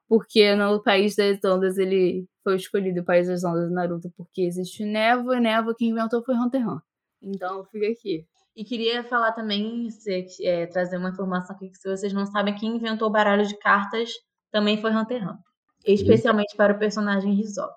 porque 0.09 0.55
no 0.55 0.83
País 0.83 1.17
das 1.17 1.43
Ondas 1.45 1.79
ele 1.79 2.27
foi 2.43 2.57
escolhido 2.57 3.01
o 3.01 3.05
País 3.05 3.27
das 3.29 3.43
Ondas 3.45 3.69
do 3.69 3.75
Naruto 3.75 4.13
porque 4.17 4.43
existe 4.43 4.85
névoa, 4.85 5.37
e 5.37 5.41
névoa 5.41 5.75
quem 5.77 5.91
inventou 5.91 6.23
foi 6.25 6.35
Hunter 6.35 6.61
x 6.61 6.71
Hunter. 6.71 6.83
Então 7.23 7.65
fica 7.65 7.87
aqui. 7.89 8.27
E 8.57 8.65
queria 8.65 9.03
falar 9.03 9.33
também, 9.33 9.91
se- 9.91 10.27
é, 10.43 10.67
trazer 10.67 10.97
uma 10.99 11.09
informação 11.11 11.57
aqui, 11.57 11.69
que 11.71 11.79
se 11.79 11.89
vocês 11.89 12.13
não 12.13 12.27
sabem, 12.27 12.55
quem 12.55 12.77
inventou 12.77 13.09
o 13.09 13.11
baralho 13.11 13.47
de 13.47 13.57
cartas 13.59 14.11
também 14.53 14.81
foi 14.81 14.93
Hunter 14.93 15.23
x 15.23 15.27
Hunter. 15.31 15.43
Especialmente 15.87 16.57
para 16.57 16.73
o 16.75 16.79
personagem 16.79 17.39
Hisoka. 17.41 17.75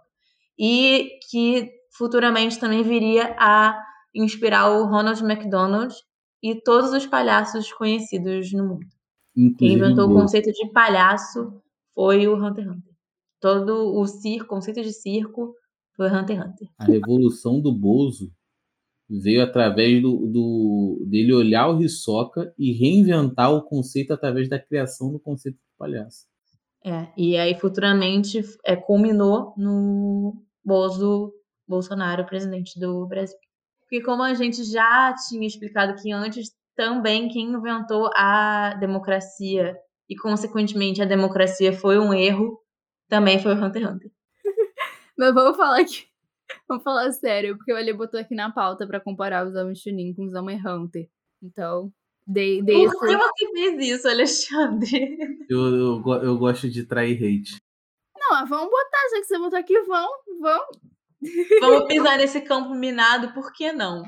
E 0.58 1.20
que 1.30 1.72
futuramente 1.92 2.60
também 2.60 2.84
viria 2.84 3.36
a 3.40 3.82
inspirar 4.14 4.70
o 4.72 4.86
Ronald 4.86 5.22
McDonald 5.24 5.94
e 6.42 6.56
todos 6.62 6.92
os 6.94 7.06
palhaços 7.06 7.72
conhecidos 7.74 8.52
no 8.54 8.66
mundo. 8.68 8.86
Quem 9.36 9.48
Inclusive, 9.48 9.76
inventou 9.76 10.10
o 10.10 10.14
conceito 10.14 10.52
de 10.52 10.72
palhaço 10.72 11.62
foi 11.98 12.28
o 12.28 12.36
Hunter 12.36 12.64
x 12.64 12.74
Hunter. 12.76 12.94
Todo 13.42 14.00
o 14.00 14.06
circo, 14.06 14.48
conceito 14.48 14.82
de 14.84 14.94
circo 14.94 15.56
foi 15.96 16.08
Hunter 16.10 16.38
x 16.38 16.46
Hunter. 16.46 16.68
a 16.78 16.86
revolução 16.86 17.60
do 17.60 17.74
Bozo 17.74 18.32
veio 19.10 19.42
através 19.44 20.00
do, 20.02 20.28
do- 20.28 21.06
dele 21.10 21.34
olhar 21.34 21.70
o 21.70 21.82
Hisoka 21.82 22.54
e 22.58 22.72
reinventar 22.74 23.52
o 23.52 23.64
conceito 23.64 24.14
através 24.14 24.48
da 24.48 24.60
criação 24.60 25.12
do 25.12 25.20
conceito 25.20 25.56
de 25.56 25.78
palhaço. 25.78 26.26
É, 26.86 27.08
e 27.18 27.36
aí 27.36 27.56
futuramente 27.56 28.42
é, 28.64 28.76
culminou 28.76 29.54
no 29.58 30.36
Bozo 30.64 31.34
Bolsonaro, 31.68 32.26
presidente 32.26 32.80
do 32.80 33.08
Brasil. 33.08 33.36
Porque 33.82 34.02
como 34.04 34.22
a 34.22 34.34
gente 34.36 34.64
já 34.64 35.16
tinha 35.28 35.48
explicado 35.48 35.96
que 36.02 36.12
antes, 36.12 36.52
também 36.76 37.28
quem 37.30 37.52
inventou 37.54 38.10
a 38.16 38.76
democracia 38.80 39.76
e 40.10 40.16
consequentemente 40.16 41.02
a 41.02 41.06
democracia 41.06 41.74
foi 41.74 41.98
um 42.00 42.14
erro, 42.14 42.62
também 43.08 43.42
foi 43.42 43.54
o 43.54 43.56
Hunter 43.56 43.84
x 43.84 43.92
Hunter. 43.92 44.12
Mas 45.18 45.34
vamos 45.34 45.58
falar 45.58 45.80
aqui. 45.80 46.06
Vamos 46.68 46.84
falar 46.84 47.12
sério, 47.12 47.58
porque 47.58 47.74
o 47.74 47.76
Ali 47.76 47.94
botou 47.94 48.20
aqui 48.20 48.34
na 48.34 48.52
pauta 48.52 48.88
pra 48.88 49.02
comparar 49.02 49.46
os 49.46 49.54
homens 49.54 49.80
Chunin 49.80 50.14
com 50.14 50.26
os 50.26 50.34
homens 50.34 50.64
Hunter. 50.66 51.10
Então, 51.44 51.92
dei, 52.26 52.62
dei 52.62 52.86
esse... 52.86 52.98
Por 52.98 53.08
que 53.08 53.18
você 53.18 53.52
fez 53.52 53.88
isso, 53.88 54.08
Alexandre? 54.08 55.18
Eu, 55.50 55.60
eu, 55.60 56.04
eu 56.24 56.38
gosto 56.38 56.70
de 56.70 56.86
trair 56.86 57.18
hate. 57.18 57.58
Não, 58.18 58.32
mas 58.32 58.50
vamos 58.50 58.70
botar, 58.70 59.10
já 59.12 59.22
que 59.22 59.26
você 59.26 59.38
botou 59.38 59.60
aqui, 59.60 59.82
vão, 59.84 60.10
vão. 60.42 60.66
Vamos 61.62 61.88
pisar 61.88 62.18
nesse 62.18 62.42
campo 62.42 62.74
minado, 62.74 63.34
por 63.34 63.54
que 63.54 63.72
não? 63.72 64.04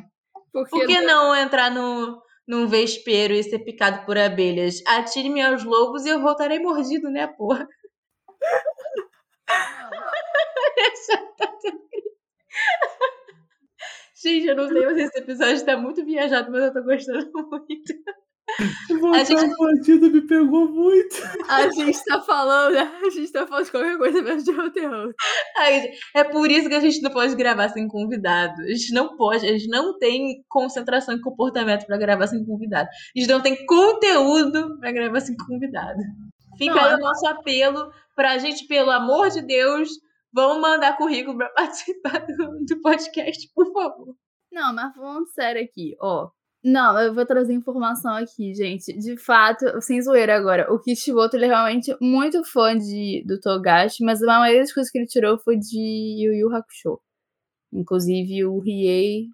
Porque 0.51 0.69
Por 0.69 0.87
que 0.87 0.99
não 1.01 1.35
entrar 1.35 1.71
no, 1.71 2.21
num 2.49 2.67
vespeiro 2.67 3.35
e 3.35 3.43
ser 3.43 3.59
picado 3.59 4.03
por 4.07 4.17
abelhas? 4.17 4.81
Atire-me 4.87 5.39
aos 5.39 5.63
lobos 5.63 6.03
e 6.05 6.09
eu 6.09 6.19
voltarei 6.19 6.57
mordido, 6.57 7.07
né, 7.11 7.27
porra? 7.27 7.67
Gente, 14.21 14.47
eu 14.47 14.55
não 14.55 14.67
sei 14.67 14.81
se 14.95 15.01
esse 15.03 15.19
episódio 15.19 15.63
tá 15.63 15.77
muito 15.77 16.03
viajado, 16.03 16.51
mas 16.51 16.63
eu 16.63 16.73
tô 16.73 16.83
gostando 16.83 17.31
muito. 17.49 17.93
Voltar 18.99 19.23
gente- 19.23 19.55
mordido 19.57 20.11
me 20.11 20.21
pegou 20.21 20.69
muito. 20.69 21.15
a 21.47 21.69
gente 21.69 22.03
tá 22.05 22.21
falando, 22.21 22.75
a 22.77 23.09
gente 23.09 23.31
tá 23.31 23.47
falando 23.47 23.65
de 23.65 23.71
qualquer 23.71 23.97
coisa 23.97 24.21
menos 24.21 24.43
de 24.43 24.51
gente, 25.71 25.99
é 26.15 26.23
por 26.23 26.49
isso 26.49 26.67
que 26.67 26.75
a 26.75 26.79
gente 26.79 27.01
não 27.01 27.11
pode 27.11 27.35
gravar 27.35 27.69
sem 27.69 27.87
convidado. 27.87 28.61
A 28.61 28.67
gente 28.67 28.93
não 28.93 29.15
pode, 29.15 29.45
a 29.45 29.51
gente 29.51 29.67
não 29.67 29.97
tem 29.97 30.43
concentração 30.49 31.15
e 31.15 31.21
comportamento 31.21 31.85
pra 31.85 31.97
gravar 31.97 32.27
sem 32.27 32.43
convidado. 32.45 32.89
A 32.89 33.19
gente 33.19 33.29
não 33.29 33.41
tem 33.41 33.65
conteúdo 33.65 34.77
pra 34.79 34.91
gravar 34.91 35.21
sem 35.21 35.35
convidado. 35.37 35.99
Fica 36.57 36.75
Não, 36.75 36.83
aí 36.83 36.95
o 36.95 36.99
nosso 36.99 37.25
apelo 37.27 37.91
pra 38.15 38.37
gente, 38.37 38.67
pelo 38.67 38.91
amor 38.91 39.29
de 39.29 39.41
Deus, 39.41 39.89
vamos 40.33 40.61
mandar 40.61 40.97
currículo 40.97 41.37
pra 41.37 41.49
participar 41.55 42.25
do, 42.25 42.65
do 42.65 42.81
podcast, 42.81 43.49
por 43.55 43.71
favor. 43.71 44.13
Não, 44.51 44.73
mas 44.73 44.93
falando 44.95 45.27
sério 45.27 45.63
aqui, 45.63 45.95
ó. 46.01 46.29
Não, 46.63 46.99
eu 46.99 47.13
vou 47.13 47.25
trazer 47.25 47.53
informação 47.53 48.13
aqui, 48.15 48.53
gente. 48.53 48.91
De 48.97 49.15
fato, 49.17 49.81
sem 49.81 50.01
zoeira 50.01 50.35
agora, 50.35 50.71
o 50.73 50.79
Kishimoto 50.79 51.37
ele 51.37 51.45
é 51.45 51.47
realmente 51.47 51.95
muito 52.01 52.43
fã 52.43 52.77
de, 52.77 53.23
do 53.25 53.39
Togashi, 53.39 54.03
mas 54.03 54.21
a 54.21 54.39
maioria 54.39 54.61
das 54.61 54.73
coisas 54.73 54.91
que 54.91 54.97
ele 54.97 55.07
tirou 55.07 55.39
foi 55.39 55.57
de 55.57 55.77
Yu 56.25 56.33
Yu 56.33 56.53
Hakusho. 56.55 56.99
Inclusive, 57.71 58.45
o 58.45 58.59
Riei, 58.59 59.27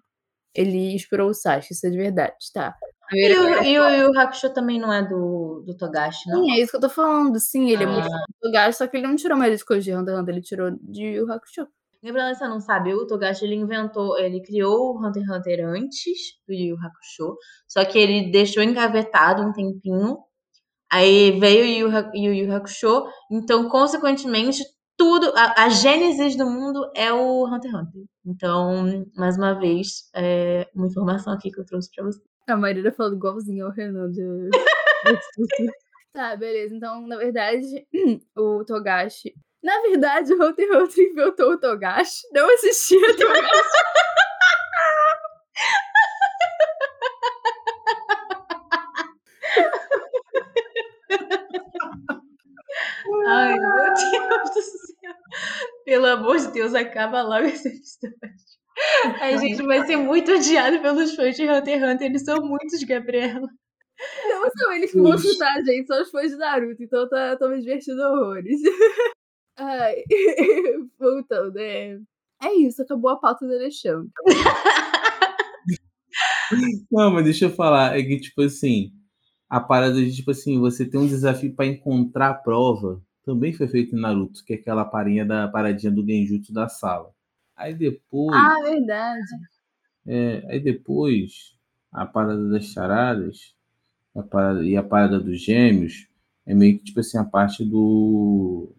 ele 0.54 0.94
inspirou 0.94 1.30
o 1.30 1.34
Sasuke, 1.34 1.72
isso 1.72 1.86
é 1.86 1.90
de 1.90 1.96
verdade, 1.96 2.34
tá? 2.54 2.74
E 3.12 3.36
o, 3.38 3.62
e 3.64 3.78
o, 3.78 3.88
e 3.88 4.04
o 4.06 4.18
Hakusho 4.20 4.52
também 4.52 4.78
não 4.80 4.92
é 4.92 5.02
do, 5.02 5.62
do 5.66 5.76
Togashi, 5.76 6.28
não? 6.30 6.44
Sim, 6.44 6.52
é 6.52 6.60
isso 6.60 6.70
que 6.70 6.76
eu 6.76 6.80
tô 6.80 6.88
falando. 6.90 7.38
Sim, 7.40 7.70
ele 7.70 7.84
é 7.84 7.86
muito 7.86 8.06
Ah. 8.06 8.10
fã 8.10 8.16
do 8.28 8.34
Togashi, 8.42 8.78
só 8.78 8.86
que 8.86 8.96
ele 8.98 9.06
não 9.06 9.16
tirou 9.16 9.36
maioria 9.36 9.56
das 9.56 9.64
coisas 9.64 9.84
de 9.84 9.92
Hunter 9.92 10.14
x 10.14 10.20
Hunter, 10.20 10.34
ele 10.34 10.42
tirou 10.42 10.70
de 10.80 11.02
Yu 11.02 11.26
Yu 11.26 11.26
Hakusho. 12.06 12.14
Gabriela, 12.14 12.34
você 12.34 12.48
não 12.48 12.60
sabe, 12.60 12.94
o 12.94 13.06
Togashi 13.06 13.44
ele 13.44 13.54
inventou, 13.56 14.18
ele 14.18 14.40
criou 14.42 14.94
o 14.94 14.98
Hunter 15.06 15.22
x 15.22 15.30
Hunter 15.36 15.66
antes 15.68 16.12
do 16.46 16.54
Yu 16.54 16.68
Yu 16.70 16.76
Hakusho, 16.76 17.36
só 17.68 17.84
que 17.84 17.98
ele 17.98 18.30
deixou 18.30 18.62
engavetado 18.62 19.42
um 19.42 19.52
tempinho, 19.52 20.18
aí 20.90 21.38
veio 21.38 21.64
o 21.64 21.66
Yu 21.66 21.88
Yu 21.90 21.96
Ha- 21.96 22.10
Yu 22.14 22.32
Yu 22.34 22.52
Hakusho, 22.54 23.06
então, 23.30 23.68
consequentemente, 23.68 24.62
tudo, 24.98 25.30
a, 25.36 25.64
a 25.64 25.68
gênesis 25.68 26.36
do 26.36 26.46
mundo 26.48 26.90
é 26.96 27.12
o 27.12 27.46
Hunter 27.46 27.70
x 27.70 27.80
Hunter. 27.80 28.02
Então, 28.24 29.04
mais 29.14 29.36
uma 29.36 29.52
vez, 29.58 30.08
é 30.14 30.66
uma 30.74 30.86
informação 30.86 31.32
aqui 31.34 31.50
que 31.50 31.60
eu 31.60 31.66
trouxe 31.66 31.90
pra 31.94 32.04
você. 32.04 32.20
A 32.48 32.56
Marília 32.56 32.92
falou 32.92 33.12
igualzinho 33.12 33.66
ao 33.66 33.72
Renan. 33.72 34.10
De... 34.10 34.22
tá, 36.12 36.34
beleza. 36.36 36.74
Então, 36.74 37.06
na 37.06 37.16
verdade, 37.16 37.86
o 38.36 38.64
Togashi. 38.64 39.34
Na 39.66 39.80
verdade, 39.80 40.32
o 40.32 40.36
Hunter 40.36 40.64
x 40.64 40.76
Hunter 40.76 41.04
inventou 41.10 41.50
o 41.50 41.58
Togashi. 41.58 42.22
Não 42.32 42.48
assisti. 42.54 42.94
o 42.94 43.16
Togashi. 43.16 43.50
Ai, 53.26 53.58
meu 53.58 53.94
Deus 53.94 54.50
do 54.54 54.62
céu. 54.62 55.14
Pelo 55.84 56.06
amor 56.06 56.38
de 56.38 56.52
Deus, 56.52 56.72
acaba 56.72 57.22
logo 57.22 57.46
esse 57.46 57.66
episódio. 57.66 58.16
A 59.20 59.36
gente 59.36 59.64
vai 59.64 59.84
ser 59.84 59.96
muito 59.96 60.30
odiado 60.30 60.80
pelos 60.80 61.16
fãs 61.16 61.34
de 61.34 61.42
Hunter 61.42 61.80
x 61.80 61.82
Hunter. 61.82 62.06
Eles 62.06 62.24
são 62.24 62.36
muitos, 62.40 62.84
Gabriela. 62.84 63.48
Não 64.28 64.48
são 64.50 64.72
eles 64.72 64.92
que 64.92 65.00
vão 65.00 65.18
chutar 65.18 65.56
a 65.56 65.64
gente, 65.64 65.88
são 65.88 66.00
os 66.00 66.10
fãs 66.10 66.30
de 66.30 66.36
Naruto. 66.36 66.80
Então 66.84 67.08
tá, 67.08 67.34
tô 67.36 67.48
me 67.48 67.58
divertindo 67.58 68.00
horrores. 68.00 68.60
Ai, 69.56 70.04
voltando, 70.98 71.58
é. 71.58 71.98
É 72.42 72.54
isso, 72.54 72.82
acabou 72.82 73.10
a 73.10 73.16
pauta 73.16 73.46
do 73.46 73.52
Alexandre. 73.54 74.10
Não, 76.90 77.10
mas 77.10 77.24
deixa 77.24 77.46
eu 77.46 77.50
falar, 77.50 77.98
é 77.98 78.02
que, 78.02 78.20
tipo 78.20 78.42
assim, 78.42 78.92
a 79.48 79.60
parada 79.60 79.94
de, 79.94 80.14
tipo 80.14 80.30
assim, 80.30 80.58
você 80.58 80.84
tem 80.84 81.00
um 81.00 81.06
desafio 81.06 81.54
para 81.54 81.66
encontrar 81.66 82.30
a 82.30 82.34
prova, 82.34 83.02
também 83.24 83.52
foi 83.52 83.66
feito 83.68 83.96
em 83.96 84.00
Naruto, 84.00 84.44
que 84.44 84.52
é 84.52 84.56
aquela 84.56 84.84
parinha 84.84 85.24
da 85.24 85.48
paradinha 85.48 85.90
do 85.90 86.06
genjutsu 86.06 86.52
da 86.52 86.68
sala. 86.68 87.10
Aí 87.56 87.74
depois. 87.74 88.36
Ah, 88.36 88.60
verdade. 88.62 89.26
É, 90.06 90.44
aí 90.48 90.60
depois, 90.60 91.56
a 91.90 92.06
parada 92.06 92.48
das 92.48 92.66
charadas 92.66 93.56
a 94.14 94.22
parada, 94.22 94.64
e 94.64 94.76
a 94.76 94.82
parada 94.82 95.20
dos 95.20 95.42
gêmeos 95.42 96.08
é 96.46 96.54
meio 96.54 96.78
que 96.78 96.84
tipo 96.84 97.00
assim 97.00 97.18
a 97.18 97.24
parte 97.24 97.64
do 97.64 98.72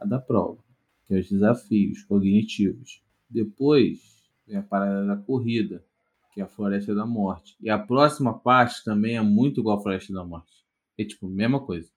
a 0.00 0.04
da 0.06 0.18
prova, 0.18 0.58
que 1.06 1.14
é 1.14 1.18
os 1.18 1.28
desafios 1.28 2.02
cognitivos. 2.04 3.02
Depois 3.28 3.98
vem 4.46 4.56
a 4.56 4.62
parada 4.62 5.06
da 5.06 5.16
corrida, 5.16 5.84
que 6.32 6.40
é 6.40 6.44
a 6.44 6.48
Floresta 6.48 6.94
da 6.94 7.06
Morte. 7.06 7.56
E 7.60 7.68
a 7.68 7.78
próxima 7.78 8.38
parte 8.38 8.82
também 8.84 9.16
é 9.16 9.20
muito 9.20 9.60
igual 9.60 9.78
a 9.78 9.82
Floresta 9.82 10.12
da 10.12 10.24
Morte. 10.24 10.64
É 10.98 11.04
tipo, 11.04 11.28
mesma 11.28 11.60
coisa. 11.60 11.90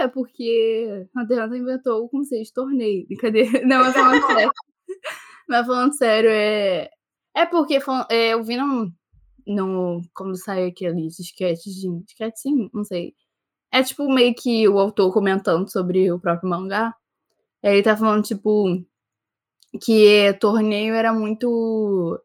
É, 0.00 0.08
porque 0.08 1.06
x 1.06 1.10
Hunter 1.16 1.54
inventou 1.54 2.04
o 2.04 2.08
conceito 2.08 2.46
de 2.46 2.52
torneio. 2.52 3.06
Não, 3.64 3.78
mas 3.78 3.94
falando 3.94 4.26
sério. 4.26 4.52
Mas 5.48 5.66
falando 5.66 5.96
sério, 5.96 6.30
é. 6.30 6.90
É 7.36 7.46
porque 7.46 7.78
é, 8.10 8.34
eu 8.34 8.42
vi 8.42 8.56
no, 8.56 8.92
no. 9.46 10.00
Quando 10.14 10.36
sai 10.36 10.66
aqueles 10.66 11.18
sketches 11.18 11.74
de. 11.74 11.88
Sketch, 12.08 12.36
sim, 12.36 12.70
não 12.72 12.84
sei. 12.84 13.14
É 13.72 13.82
tipo 13.82 14.08
meio 14.08 14.34
que 14.34 14.68
o 14.68 14.78
autor 14.78 15.12
comentando 15.12 15.68
sobre 15.70 16.10
o 16.12 16.20
próprio 16.20 16.48
mangá. 16.48 16.94
Ele 17.64 17.82
tá 17.82 17.96
falando, 17.96 18.22
tipo, 18.22 18.84
que 19.80 20.32
torneio 20.40 20.94
era 20.94 21.12
muito. 21.12 22.20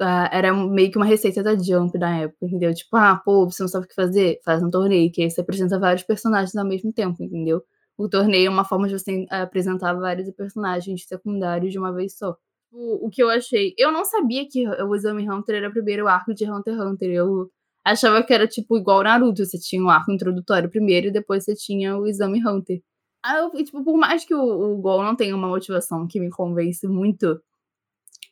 Uh, 0.00 0.28
era 0.32 0.54
meio 0.54 0.90
que 0.90 0.96
uma 0.96 1.04
receita 1.06 1.42
da 1.42 1.56
Jump 1.56 1.98
na 1.98 2.20
época, 2.20 2.46
entendeu? 2.46 2.72
Tipo, 2.74 2.96
ah, 2.96 3.16
pô, 3.16 3.44
você 3.50 3.62
não 3.62 3.68
sabe 3.68 3.84
o 3.84 3.88
que 3.88 3.94
fazer? 3.94 4.40
Faz 4.44 4.62
um 4.62 4.70
torneio, 4.70 5.12
que 5.12 5.22
aí 5.22 5.30
você 5.30 5.42
apresenta 5.42 5.78
vários 5.78 6.04
personagens 6.04 6.56
ao 6.56 6.66
mesmo 6.66 6.92
tempo, 6.92 7.22
entendeu? 7.22 7.62
O 7.98 8.08
torneio 8.08 8.46
é 8.46 8.50
uma 8.50 8.64
forma 8.64 8.88
de 8.88 8.98
você 8.98 9.26
apresentar 9.30 9.92
vários 9.94 10.30
personagens 10.32 11.06
secundários 11.06 11.72
de 11.72 11.78
uma 11.78 11.92
vez 11.92 12.16
só. 12.16 12.36
O, 12.72 13.08
o 13.08 13.10
que 13.10 13.22
eu 13.22 13.28
achei. 13.30 13.74
Eu 13.76 13.92
não 13.92 14.04
sabia 14.04 14.48
que 14.48 14.66
o 14.68 14.94
Exame 14.94 15.28
Hunter 15.30 15.56
era 15.56 15.68
o 15.68 15.72
primeiro 15.72 16.08
arco 16.08 16.34
de 16.34 16.50
Hunter 16.50 16.74
x 16.74 16.82
Hunter. 16.82 17.10
Eu 17.10 17.50
achava 17.84 18.22
que 18.22 18.32
era 18.32 18.46
tipo 18.48 18.76
igual 18.78 19.02
Naruto. 19.02 19.44
Você 19.44 19.58
tinha 19.58 19.82
um 19.82 19.90
arco 19.90 20.12
introdutório 20.12 20.70
primeiro 20.70 21.08
e 21.08 21.12
depois 21.12 21.44
você 21.44 21.54
tinha 21.54 21.96
o 21.98 22.06
Exame 22.06 22.40
Hunter. 22.46 22.80
Eu, 23.24 23.50
tipo, 23.64 23.84
por 23.84 23.96
mais 23.96 24.24
que 24.24 24.34
o, 24.34 24.40
o 24.40 24.76
Gol 24.78 25.02
não 25.02 25.14
tenha 25.14 25.36
uma 25.36 25.48
motivação 25.48 26.06
que 26.06 26.18
me 26.18 26.30
convence 26.30 26.86
muito, 26.88 27.40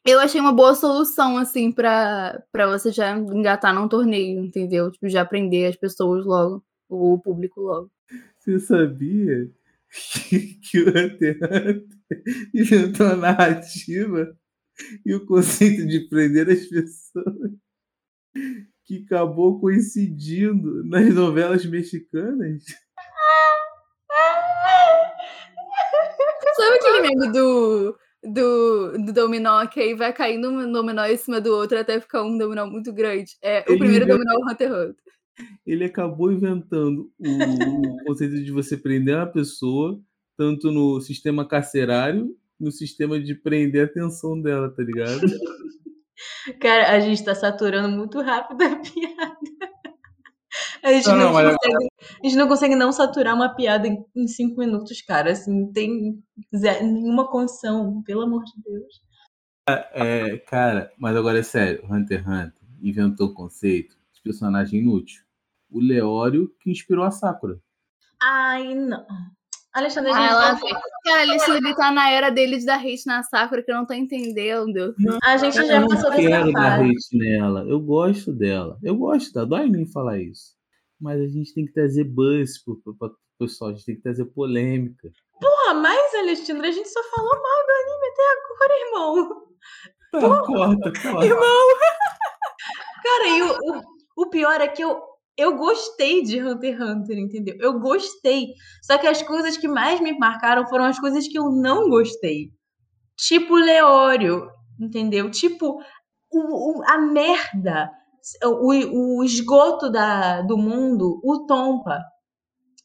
eu 0.07 0.19
achei 0.21 0.41
uma 0.41 0.53
boa 0.53 0.75
solução, 0.75 1.37
assim, 1.37 1.71
pra 1.71 2.43
você 2.71 2.91
já 2.91 3.17
engatar 3.17 3.75
num 3.75 3.89
torneio, 3.89 4.43
entendeu? 4.43 4.91
Tipo, 4.91 5.09
já 5.09 5.23
aprender 5.23 5.67
as 5.67 5.77
pessoas 5.77 6.25
logo, 6.25 6.65
o 6.89 7.19
público 7.19 7.61
logo. 7.61 7.91
Você 8.39 8.59
sabia 8.59 9.51
que, 10.29 10.55
que 10.61 10.81
o 10.81 10.89
Hunter 10.89 11.39
Hunter 11.43 11.85
inventou 12.55 13.07
a 13.07 13.17
narrativa 13.17 14.35
e 15.05 15.15
o 15.15 15.27
conceito 15.27 15.87
de 15.87 16.09
prender 16.09 16.49
as 16.49 16.65
pessoas 16.67 17.53
que 18.85 19.05
acabou 19.05 19.61
coincidindo 19.61 20.83
nas 20.85 21.15
novelas 21.15 21.67
mexicanas? 21.67 22.65
Sabe 26.59 26.77
aquele 26.77 27.01
meme 27.03 27.33
do, 27.33 27.97
do, 28.23 28.99
do 29.07 29.13
dominó 29.13 29.65
que 29.67 29.81
aí 29.81 29.95
vai 29.95 30.13
caindo 30.13 30.51
um 30.51 30.73
dominó 30.73 31.05
em 31.05 31.17
cima 31.17 31.41
do 31.41 31.55
outro 31.55 31.79
até 31.79 32.01
ficar 32.01 32.23
um 32.23 32.37
dominó 32.37 32.67
muito 32.67 32.93
grande? 32.93 33.37
É, 33.41 33.61
o 33.61 33.79
primeiro 33.79 34.07
dominó 34.07 34.33
é 34.33 34.37
o 34.37 34.51
Hunter 34.51 34.73
Hunter. 34.73 34.97
Ele 35.65 35.85
acabou 35.85 36.33
inventando 36.33 37.11
o, 37.19 37.29
o 37.29 38.05
conceito 38.05 38.43
de 38.43 38.51
você 38.51 38.77
prender 38.77 39.15
uma 39.15 39.27
pessoa, 39.27 40.01
tanto 40.37 40.73
no 40.73 41.01
sistema 41.01 41.47
carcerário, 41.47 42.37
no 42.59 42.73
sistema 42.73 43.21
de 43.21 43.37
prender 43.37 43.83
a 43.83 43.85
atenção 43.85 44.41
dela, 44.41 44.69
tá 44.69 44.83
ligado? 44.83 45.21
Cara, 46.61 46.91
a 46.91 46.99
gente 46.99 47.25
tá 47.25 47.35
saturando 47.35 47.89
muito 47.97 48.21
rápido 48.21 48.63
a 48.63 48.77
piada. 48.83 49.78
A 50.83 50.93
gente, 50.93 51.07
Não, 51.09 51.17
não, 51.17 51.25
não, 51.27 51.33
mas- 51.33 51.57
consegue, 51.57 51.89
a 52.23 52.27
gente 52.27 52.37
não 52.37 52.49
consegue 52.49 52.75
não 52.77 52.93
saturar 52.93 53.35
uma 53.35 53.49
piada 53.55 53.87
em, 53.89 54.05
em 54.17 54.27
cinco 54.27 54.59
minutos, 54.61 55.01
cara. 55.03 55.33
Assim, 55.33 55.53
não 55.61 55.73
tem 55.73 56.23
ze- 56.55 56.83
nenhuma 56.83 57.27
condição, 57.29 58.03
pelo 58.03 58.23
amor 58.23 58.45
de 58.45 58.53
Deus. 58.63 59.01
É, 59.69 60.39
cara, 60.49 60.91
mas 60.99 61.15
agora 61.17 61.39
é 61.39 61.43
sério, 61.43 61.85
Hunter 61.91 62.21
x 62.21 62.27
Hunter 62.29 62.53
inventou 62.83 63.29
o 63.29 63.35
conceito 63.35 63.97
de 64.15 64.23
personagem 64.23 64.81
inútil. 64.81 65.23
O 65.71 65.79
Leório 65.81 66.51
que 66.61 66.71
inspirou 66.71 67.05
a 67.05 67.11
Sakura. 67.11 67.59
Ai, 68.23 68.75
não. 68.75 69.05
Alexandre, 69.75 70.11
Ah, 70.13 70.27
ela. 70.27 70.61
Cara, 71.05 71.23
Alexandre 71.23 71.77
tá 71.77 71.91
na 71.93 72.11
era 72.11 72.31
dele 72.31 72.57
de 72.59 72.65
dar 72.65 72.79
hate 72.81 73.07
na 73.07 73.23
Sakura 73.23 73.63
que 73.63 73.71
eu 73.71 73.77
não 73.77 73.85
tô 73.87 73.93
entendendo. 73.93 74.95
a 75.23 75.37
gente 75.37 75.59
Eu 75.59 75.67
já 75.67 75.81
não 75.81 75.89
passou 75.89 76.11
quero 76.13 76.47
dessa 76.47 76.53
dar 76.53 76.79
fase. 76.79 76.91
hate 76.91 77.19
nela. 77.19 77.65
Eu 77.69 77.79
gosto 77.79 78.33
dela. 78.33 78.79
Eu 78.83 78.97
gosto 78.97 79.33
dela. 79.35 79.47
Dói 79.47 79.67
em 79.67 79.71
mim 79.71 79.87
falar 79.87 80.19
isso. 80.19 80.57
Mas 81.01 81.21
a 81.21 81.27
gente 81.29 81.55
tem 81.55 81.65
que 81.67 81.73
trazer 81.73 82.05
buzz 82.05 82.63
pro, 82.65 82.77
pro, 82.83 82.95
pro 82.97 83.17
pessoal. 83.39 83.71
A 83.71 83.75
gente 83.75 83.85
tem 83.87 83.97
que 83.97 84.03
trazer 84.03 84.25
polêmica. 84.27 85.11
Porra, 85.41 85.75
mas, 85.75 86.15
Alexandre, 86.15 86.69
a 86.69 86.73
gente 86.73 86.89
só 86.89 87.01
falou 87.05 87.31
mal 87.31 87.67
do 87.67 87.73
anime 87.83 88.07
até 88.13 88.23
agora, 88.33 88.81
irmão. 88.87 89.49
Tá, 90.11 90.43
corta, 90.47 90.93
corta. 91.03 91.29
Cara, 93.03 93.29
e 93.29 93.43
o, 93.43 93.53
o, 93.53 93.83
o 94.25 94.31
pior 94.31 94.61
é 94.61 94.69
que 94.69 94.83
eu, 94.83 95.01
eu 95.37 95.57
gostei 95.57 96.23
de 96.23 96.43
Hunter 96.43 96.75
x 96.77 96.81
Hunter, 96.81 97.19
entendeu? 97.19 97.57
Eu 97.61 97.79
gostei. 97.79 98.49
Só 98.83 98.99
que 98.99 99.07
as 99.07 99.23
coisas 99.23 99.57
que 99.57 99.69
mais 99.69 100.01
me 100.01 100.17
marcaram 100.19 100.67
foram 100.67 100.85
as 100.85 100.99
coisas 100.99 101.29
que 101.29 101.39
eu 101.39 101.51
não 101.53 101.89
gostei. 101.89 102.51
Tipo 103.17 103.55
Leório, 103.55 104.49
entendeu? 104.81 105.31
Tipo 105.31 105.81
o, 106.31 106.79
o- 106.81 106.83
a 106.85 106.99
merda, 106.99 107.91
o, 108.45 109.19
o 109.19 109.25
esgoto 109.25 109.91
da, 109.91 110.43
do 110.43 110.57
mundo, 110.57 111.21
o 111.23 111.47
Tompa. 111.47 112.01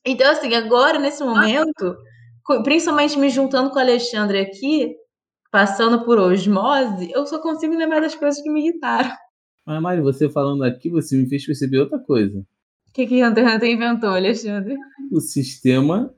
Então, 0.06 0.30
assim, 0.32 0.54
agora, 0.54 1.00
nesse 1.00 1.24
momento, 1.24 1.96
principalmente 2.64 3.18
me 3.18 3.30
juntando 3.30 3.70
com 3.70 3.78
o 3.78 3.82
Alexandre 3.82 4.40
aqui, 4.40 4.96
passando 5.52 6.04
por 6.04 6.20
osmose, 6.20 7.12
eu 7.12 7.26
só 7.26 7.40
consigo 7.42 7.76
lembrar 7.76 8.02
das 8.02 8.16
coisas 8.16 8.42
que 8.42 8.50
me 8.50 8.62
irritaram. 8.62 9.12
Mas, 9.66 9.82
Mari, 9.82 10.02
você 10.02 10.30
falando 10.30 10.64
aqui, 10.64 10.90
você 10.90 11.16
me 11.16 11.28
fez 11.28 11.46
perceber 11.46 11.80
outra 11.80 12.00
coisa. 12.00 12.40
O 12.40 12.94
que, 12.94 13.08
que 13.08 13.24
Hunter 13.24 13.48
Hunter 13.48 13.70
inventou, 13.70 14.10
Alexandre? 14.10 14.76
O 15.12 15.22
sistema 15.22 16.14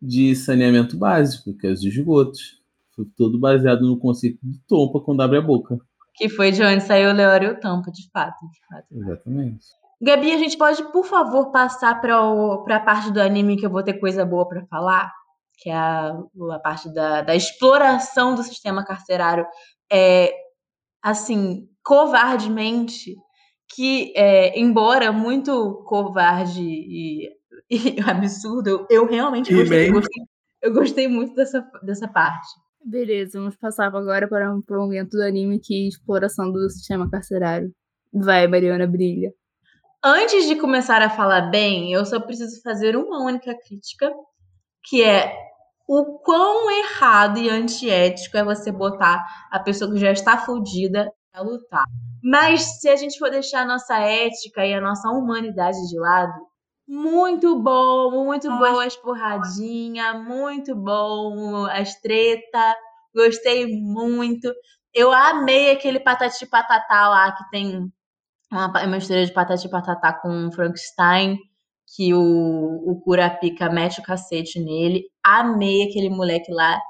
de 0.00 0.34
saneamento 0.36 0.96
básico, 0.96 1.56
que 1.56 1.66
é 1.66 1.70
os 1.70 1.82
esgotos. 1.82 2.62
Foi 2.94 3.04
todo 3.16 3.38
baseado 3.38 3.86
no 3.86 3.98
conceito 3.98 4.38
de 4.42 4.58
tompa 4.66 5.00
quando 5.00 5.22
abre 5.22 5.38
a 5.38 5.42
boca. 5.42 5.78
Que 6.18 6.28
foi 6.28 6.50
de 6.50 6.62
onde 6.62 6.82
saiu 6.82 7.10
o 7.10 7.12
Leório 7.14 7.48
e 7.50 7.52
o 7.52 7.60
Tampa, 7.60 7.90
de 7.92 8.10
fato, 8.12 8.36
de 8.50 8.58
fato. 8.68 8.86
Exatamente. 8.90 9.64
Gabi, 10.00 10.32
a 10.32 10.38
gente 10.38 10.56
pode, 10.58 10.82
por 10.92 11.04
favor, 11.04 11.50
passar 11.50 12.00
para 12.00 12.16
a 12.18 12.80
parte 12.80 13.10
do 13.12 13.20
anime 13.20 13.56
que 13.56 13.64
eu 13.66 13.70
vou 13.70 13.82
ter 13.82 13.94
coisa 13.94 14.24
boa 14.24 14.46
para 14.48 14.64
falar? 14.66 15.12
Que 15.60 15.70
é 15.70 15.74
a, 15.74 16.12
a 16.52 16.58
parte 16.60 16.92
da, 16.92 17.22
da 17.22 17.34
exploração 17.34 18.34
do 18.34 18.42
sistema 18.44 18.84
carcerário, 18.84 19.46
é, 19.92 20.32
assim, 21.02 21.68
covardemente, 21.84 23.16
que, 23.74 24.12
é, 24.16 24.58
embora 24.58 25.10
muito 25.12 25.82
covarde 25.86 26.62
e, 26.62 27.28
e 27.70 28.00
absurdo, 28.08 28.68
eu, 28.70 28.86
eu 28.90 29.06
realmente 29.06 29.52
gostei, 29.54 29.78
bem- 29.84 29.92
gostei- 29.92 30.24
eu 30.62 30.72
gostei 30.72 31.08
muito 31.08 31.34
dessa, 31.34 31.60
dessa 31.82 32.08
parte. 32.08 32.48
Beleza, 32.84 33.38
vamos 33.38 33.56
passar 33.56 33.86
agora 33.86 34.28
para 34.28 34.54
um 34.54 34.62
momento 34.68 35.10
do 35.10 35.22
anime 35.22 35.60
que 35.60 35.74
é 35.74 35.88
exploração 35.88 36.50
do 36.50 36.70
sistema 36.70 37.10
carcerário. 37.10 37.70
Vai, 38.12 38.46
Mariana, 38.46 38.86
brilha. 38.86 39.32
Antes 40.02 40.46
de 40.46 40.56
começar 40.56 41.02
a 41.02 41.10
falar 41.10 41.50
bem, 41.50 41.92
eu 41.92 42.06
só 42.06 42.20
preciso 42.20 42.62
fazer 42.62 42.96
uma 42.96 43.22
única 43.24 43.54
crítica, 43.66 44.10
que 44.84 45.02
é 45.02 45.36
o 45.88 46.18
quão 46.20 46.70
errado 46.70 47.38
e 47.38 47.50
antiético 47.50 48.36
é 48.36 48.44
você 48.44 48.70
botar 48.70 49.26
a 49.50 49.58
pessoa 49.58 49.90
que 49.90 49.98
já 49.98 50.12
está 50.12 50.38
fodida 50.38 51.10
a 51.32 51.42
lutar. 51.42 51.86
Mas 52.22 52.80
se 52.80 52.88
a 52.88 52.96
gente 52.96 53.18
for 53.18 53.30
deixar 53.30 53.62
a 53.62 53.66
nossa 53.66 53.98
ética 53.98 54.64
e 54.64 54.72
a 54.72 54.80
nossa 54.80 55.08
humanidade 55.10 55.78
de 55.88 55.98
lado, 55.98 56.32
Muito 56.88 57.54
bom, 57.60 58.24
muito 58.24 58.48
boa 58.48 58.86
as 58.86 58.96
porradinhas, 58.96 60.24
muito 60.24 60.74
bom 60.74 61.66
as 61.66 61.94
treta. 62.00 62.76
Gostei 63.14 63.66
muito. 63.66 64.50
Eu 64.94 65.12
amei 65.12 65.70
aquele 65.70 66.00
patati 66.00 66.46
patatá 66.46 67.08
lá 67.10 67.32
que 67.32 67.50
tem 67.50 67.92
uma 68.50 68.86
mistura 68.86 69.26
de 69.26 69.32
patati 69.34 69.68
patatá 69.68 70.14
com 70.14 70.50
Frankenstein, 70.50 71.36
que 71.94 72.14
o, 72.14 72.20
o 72.86 73.00
Curapica 73.02 73.68
mete 73.70 74.00
o 74.00 74.02
cacete 74.02 74.58
nele. 74.58 75.04
Amei 75.22 75.82
aquele 75.82 76.08
moleque 76.08 76.50
lá. 76.50 76.80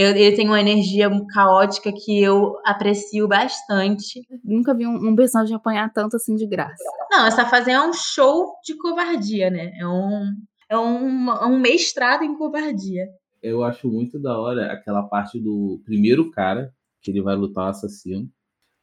Eu- 0.00 0.10
ele 0.16 0.36
tem 0.36 0.46
uma 0.46 0.60
energia 0.60 1.10
caótica 1.34 1.90
que 1.92 2.22
eu 2.22 2.54
aprecio 2.64 3.26
bastante. 3.26 4.20
Nunca 4.44 4.72
vi 4.72 4.86
um, 4.86 5.08
um 5.08 5.16
personagem 5.16 5.56
apanhar 5.56 5.92
tanto 5.92 6.14
assim 6.14 6.36
de 6.36 6.46
graça. 6.46 6.84
Não, 7.10 7.26
essa 7.26 7.44
fase 7.46 7.72
é 7.72 7.82
um 7.82 7.92
show 7.92 8.54
de 8.64 8.76
covardia, 8.76 9.50
né? 9.50 9.72
É 9.76 9.84
um, 9.88 10.34
é 10.70 10.78
um, 10.78 11.30
um 11.46 11.58
mestrado 11.58 12.22
em 12.22 12.36
covardia. 12.38 13.08
Eu 13.42 13.64
acho 13.64 13.90
muito 13.90 14.20
da 14.20 14.38
hora 14.38 14.72
aquela 14.72 15.02
parte 15.02 15.40
do 15.40 15.80
primeiro 15.84 16.30
cara, 16.30 16.72
que 17.02 17.10
ele 17.10 17.20
vai 17.20 17.34
lutar 17.34 17.64
o 17.66 17.70
assassino. 17.70 18.28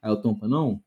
Aí 0.02 0.12
o 0.12 0.22
Tompa, 0.22 0.50
não, 0.50 0.82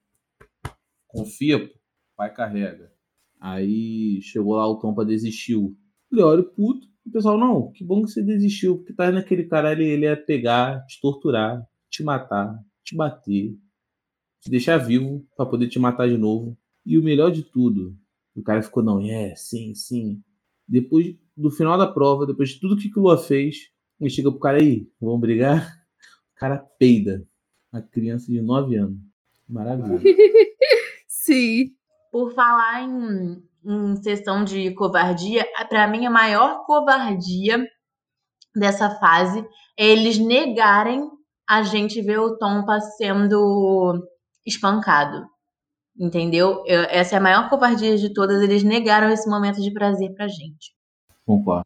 confia, 1.07 1.59
pô, 1.67 1.75
vai 2.19 2.31
carrega. 2.33 2.93
Aí 3.41 4.21
chegou 4.21 4.57
lá, 4.57 4.67
o 4.67 4.77
Tompa 4.77 5.07
desistiu. 5.07 5.75
Leório 6.13 6.45
puto, 6.45 6.87
o 7.09 7.13
pessoal, 7.13 7.39
não, 7.39 7.73
que 7.73 7.85
bom 7.85 8.03
que 8.03 8.11
você 8.11 8.23
desistiu, 8.23 8.79
porque 8.79 8.93
tá 8.93 9.11
naquele 9.11 9.45
cara 9.45 9.71
ali, 9.71 9.85
ele 9.85 10.07
ia 10.07 10.17
pegar, 10.17 10.85
te 10.87 11.01
torturar, 11.01 11.67
te 11.91 12.03
matar, 12.03 12.59
te 12.85 12.95
bater, 12.95 13.57
te 14.41 14.51
deixar 14.51 14.79
vivo 14.79 15.27
pra 15.37 15.47
poder 15.47 15.69
te 15.69 15.79
matar 15.79 16.09
de 16.09 16.17
novo. 16.17 16.57
E 16.85 16.99
o 16.99 17.03
melhor 17.03 17.31
de 17.31 17.43
tudo, 17.43 17.97
o 18.35 18.43
cara 18.43 18.63
ficou, 18.63 18.83
não, 18.83 19.01
é, 19.01 19.35
sim, 19.37 19.75
sim. 19.75 20.23
Depois 20.67 21.17
do 21.37 21.51
final 21.51 21.79
da 21.79 21.87
prova, 21.87 22.27
depois 22.27 22.51
de 22.51 22.61
tudo 22.61 22.77
que 22.77 22.91
o 22.99 23.03
Lua 23.03 23.19
fez, 23.19 23.71
ele 24.01 24.11
chega 24.11 24.31
pro 24.31 24.41
cara 24.41 24.59
aí, 24.59 24.89
vamos 25.01 25.21
brigar? 25.21 25.77
O 26.35 26.39
cara 26.39 26.59
peida. 26.59 27.27
Uma 27.73 27.83
criança 27.83 28.31
de 28.31 28.41
9 28.41 28.77
anos. 28.77 28.99
Maravilha. 29.49 30.01
Sim. 31.07 31.75
Por 32.11 32.33
falar 32.35 32.83
em, 32.83 33.43
em 33.65 33.97
sessão 34.03 34.45
de 34.45 34.73
covardia, 34.75 35.47
pra 35.69 35.87
mim 35.87 36.07
a 36.07 36.11
maior 36.11 36.65
covardia 36.65 37.65
dessa 38.55 38.91
fase 38.99 39.41
é 39.77 39.87
eles 39.87 40.19
negarem 40.19 41.09
a 41.49 41.63
gente 41.63 42.01
ver 42.03 42.19
o 42.19 42.37
Tompa 42.37 42.81
sendo 42.81 44.07
espancado. 44.45 45.27
Entendeu? 45.99 46.63
Eu- 46.67 46.83
essa 46.85 47.17
é 47.17 47.19
a 47.19 47.21
maior 47.21 47.49
covardia 47.49 47.97
de 47.97 48.13
todas. 48.13 48.43
Eles 48.43 48.63
negaram 48.63 49.11
esse 49.11 49.29
momento 49.29 49.61
de 49.61 49.73
prazer 49.73 50.13
pra 50.15 50.29
gente. 50.29 50.75
Concordo. 51.27 51.65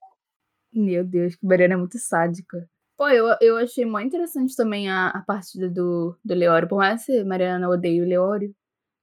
Meu 0.73 1.05
Deus, 1.05 1.37
que 1.37 1.47
Mariana 1.47 1.75
é 1.75 1.77
muito 1.77 1.99
sádica. 1.99 2.67
Pô, 2.97 3.09
eu, 3.09 3.27
eu 3.41 3.57
achei 3.59 3.85
muito 3.85 4.07
interessante 4.09 4.57
também 4.57 4.89
a, 4.91 5.09
a 5.09 5.21
partida 5.23 5.69
do, 5.69 6.17
do 6.25 6.35
Leório. 6.35 6.69
Por 6.69 6.79
mais 6.79 7.05
que 7.05 7.23
Mariana 7.25 7.69
odeie 7.69 8.01
o 8.01 8.07
Leório. 8.09 8.55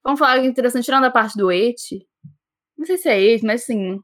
Vamos 0.04 0.20
falar 0.20 0.40
que 0.40 0.46
é 0.48 0.50
interessante, 0.50 0.86
tirando 0.86 1.06
a 1.06 1.12
parte 1.12 1.38
do 1.38 1.52
Eti. 1.52 2.08
Não 2.78 2.86
sei 2.86 2.98
se 2.98 3.10
é 3.10 3.20
Eti, 3.22 3.46
mas 3.46 3.64
assim. 3.64 4.00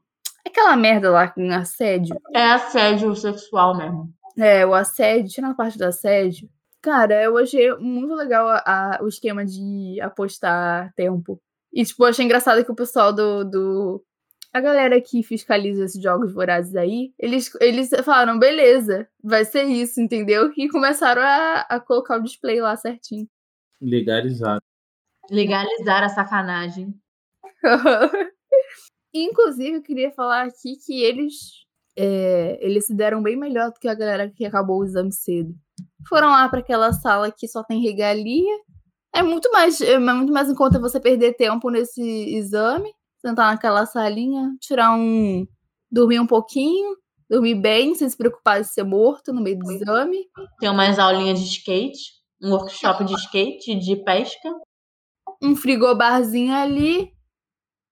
Aquela 0.46 0.76
merda 0.76 1.10
lá 1.10 1.28
com 1.28 1.50
assédio. 1.50 2.16
É 2.34 2.44
assédio 2.44 3.14
sexual 3.16 3.76
mesmo. 3.76 4.12
É, 4.38 4.64
o 4.66 4.74
assédio, 4.74 5.30
tirando 5.30 5.52
a 5.52 5.56
parte 5.56 5.76
do 5.78 5.84
assédio. 5.84 6.48
Cara, 6.82 7.20
eu 7.22 7.36
achei 7.36 7.74
muito 7.78 8.14
legal 8.14 8.46
a- 8.48 8.62
a- 8.64 8.98
o 9.02 9.08
esquema 9.08 9.44
de 9.44 9.98
apostar 10.00 10.92
tempo. 10.94 11.40
E, 11.72 11.84
tipo, 11.84 12.04
eu 12.04 12.08
achei 12.08 12.24
engraçado 12.24 12.64
que 12.64 12.70
o 12.70 12.76
pessoal 12.76 13.12
do. 13.12 13.44
do 13.44 14.04
a 14.52 14.60
galera 14.60 14.98
que 15.02 15.22
fiscaliza 15.22 15.84
esses 15.84 16.00
jogos 16.02 16.32
vorazes 16.32 16.74
aí, 16.76 17.12
eles, 17.18 17.50
eles 17.60 17.90
falaram, 18.04 18.38
beleza, 18.38 19.06
vai 19.22 19.44
ser 19.44 19.64
isso, 19.64 20.00
entendeu? 20.00 20.50
E 20.56 20.68
começaram 20.68 21.20
a, 21.20 21.60
a 21.68 21.80
colocar 21.80 22.16
o 22.18 22.22
display 22.22 22.58
lá 22.60 22.74
certinho. 22.76 23.28
Legalizado. 23.82 24.62
Legalizar 25.30 26.04
a 26.04 26.08
sacanagem. 26.08 26.94
Inclusive, 29.14 29.76
eu 29.76 29.82
queria 29.82 30.12
falar 30.12 30.42
aqui 30.42 30.76
que 30.84 31.02
eles, 31.02 31.34
é, 31.96 32.58
eles 32.60 32.86
se 32.86 32.94
deram 32.94 33.22
bem 33.22 33.36
melhor 33.36 33.70
do 33.70 33.80
que 33.80 33.88
a 33.88 33.94
galera 33.94 34.30
que 34.30 34.44
acabou 34.44 34.80
o 34.80 34.84
exame 34.84 35.12
cedo. 35.12 35.54
Foram 36.08 36.28
lá 36.28 36.48
para 36.48 36.60
aquela 36.60 36.92
sala 36.92 37.32
que 37.32 37.48
só 37.48 37.62
tem 37.64 37.82
regalia. 37.82 38.54
É 39.14 39.22
muito 39.22 39.50
mais, 39.50 39.80
é 39.80 39.98
muito 39.98 40.32
mais 40.32 40.50
em 40.50 40.54
conta 40.54 40.78
você 40.78 41.00
perder 41.00 41.34
tempo 41.34 41.70
nesse 41.70 42.02
exame, 42.02 42.92
sentar 43.24 43.50
naquela 43.50 43.86
salinha, 43.86 44.54
tirar 44.60 44.92
um. 44.94 45.46
dormir 45.90 46.20
um 46.20 46.26
pouquinho, 46.26 46.96
dormir 47.28 47.54
bem, 47.54 47.94
sem 47.94 48.08
se 48.08 48.16
preocupar 48.16 48.60
de 48.60 48.68
ser 48.68 48.84
morto 48.84 49.32
no 49.32 49.42
meio 49.42 49.58
do 49.58 49.72
exame. 49.72 50.26
Tem 50.60 50.68
umas 50.68 50.98
aulinhas 50.98 51.40
de 51.40 51.46
skate, 51.46 52.12
um 52.42 52.52
workshop 52.52 53.04
de 53.04 53.14
skate, 53.16 53.74
de 53.74 53.96
pesca. 53.96 54.50
Um 55.42 55.56
frigobarzinho 55.56 56.54
ali. 56.54 57.12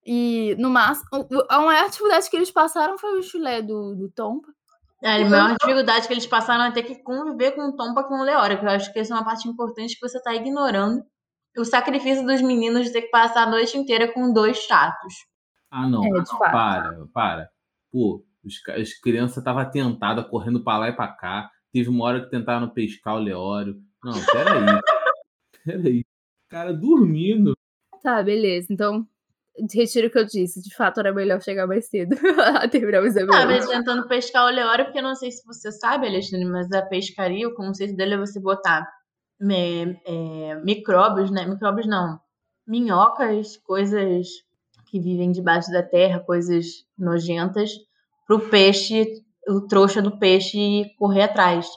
E 0.05 0.55
no 0.59 0.69
máximo. 0.69 1.07
A 1.49 1.59
maior 1.59 1.85
atividade 1.85 2.29
que 2.29 2.35
eles 2.35 2.51
passaram 2.51 2.97
foi 2.97 3.17
o 3.17 3.23
chulé 3.23 3.61
do, 3.61 3.95
do 3.95 4.09
Tompa. 4.11 4.47
É, 5.03 5.21
a 5.21 5.29
maior 5.29 5.55
dificuldade 5.59 6.07
que 6.07 6.13
eles 6.13 6.25
passaram 6.25 6.63
é 6.65 6.71
ter 6.71 6.83
que 6.83 7.01
conviver 7.03 7.51
com 7.51 7.61
o 7.69 7.75
Tompa 7.75 8.03
com 8.03 8.15
o 8.15 8.23
Leório, 8.23 8.59
que 8.59 8.65
eu 8.65 8.69
acho 8.69 8.91
que 8.93 8.99
essa 8.99 9.13
é 9.13 9.17
uma 9.17 9.25
parte 9.25 9.47
importante 9.47 9.95
que 9.95 10.07
você 10.07 10.21
tá 10.21 10.33
ignorando. 10.33 11.03
O 11.57 11.65
sacrifício 11.65 12.25
dos 12.25 12.41
meninos 12.41 12.85
de 12.85 12.93
ter 12.93 13.03
que 13.03 13.09
passar 13.09 13.43
a 13.43 13.49
noite 13.49 13.77
inteira 13.77 14.11
com 14.11 14.31
dois 14.31 14.57
chatos. 14.57 15.13
Ah, 15.71 15.87
não. 15.87 16.03
É, 16.03 16.21
de 16.21 16.29
fato. 16.29 16.51
Para, 16.51 17.07
para. 17.13 17.49
Pô, 17.91 18.23
os 18.43 18.55
as 18.69 18.93
crianças 18.93 19.37
estavam 19.37 19.69
tentadas, 19.69 20.27
correndo 20.27 20.63
pra 20.63 20.77
lá 20.77 20.89
e 20.89 20.93
pra 20.95 21.07
cá. 21.07 21.49
Teve 21.71 21.89
uma 21.89 22.05
hora 22.05 22.21
que 22.21 22.29
tentaram 22.29 22.69
pescar 22.69 23.15
o 23.15 23.19
Leório. 23.19 23.75
Não, 24.03 24.13
peraí. 24.13 24.79
peraí. 25.65 26.05
Cara 26.49 26.73
dormindo. 26.73 27.55
Tá, 28.01 28.21
beleza. 28.21 28.67
Então, 28.71 29.07
retiro 29.73 30.07
o 30.07 30.11
que 30.11 30.19
eu 30.19 30.25
disse. 30.25 30.61
De 30.61 30.75
fato, 30.75 30.99
era 30.99 31.13
melhor 31.13 31.41
chegar 31.41 31.67
mais 31.67 31.87
cedo 31.87 32.15
a 32.61 32.67
terminar 32.67 33.01
o 33.01 33.07
exame. 33.07 33.33
Ah, 33.33 33.45
mas 33.45 33.67
tentando 33.67 34.07
pescar 34.07 34.45
o 34.45 34.53
Leório, 34.53 34.85
porque 34.85 34.99
eu 34.99 35.03
não 35.03 35.15
sei 35.15 35.31
se 35.31 35.45
você 35.45 35.71
sabe, 35.71 36.07
Alexandre, 36.07 36.45
mas 36.45 36.71
a 36.71 36.81
pescaria, 36.81 37.47
o 37.47 37.55
conceito 37.55 37.95
dele 37.95 38.15
é 38.15 38.17
você 38.17 38.39
botar 38.39 38.87
é, 39.41 39.95
é, 40.05 40.55
micróbios, 40.63 41.31
né? 41.31 41.45
Micróbios 41.45 41.87
não. 41.87 42.19
Minhocas, 42.67 43.57
coisas 43.57 44.27
que 44.87 44.99
vivem 44.99 45.31
debaixo 45.31 45.71
da 45.71 45.83
terra, 45.83 46.19
coisas 46.19 46.85
nojentas, 46.97 47.71
pro 48.25 48.39
peixe, 48.49 49.23
o 49.47 49.61
trouxa 49.61 50.01
do 50.01 50.17
peixe 50.17 50.85
correr 50.97 51.23
atrás. 51.23 51.67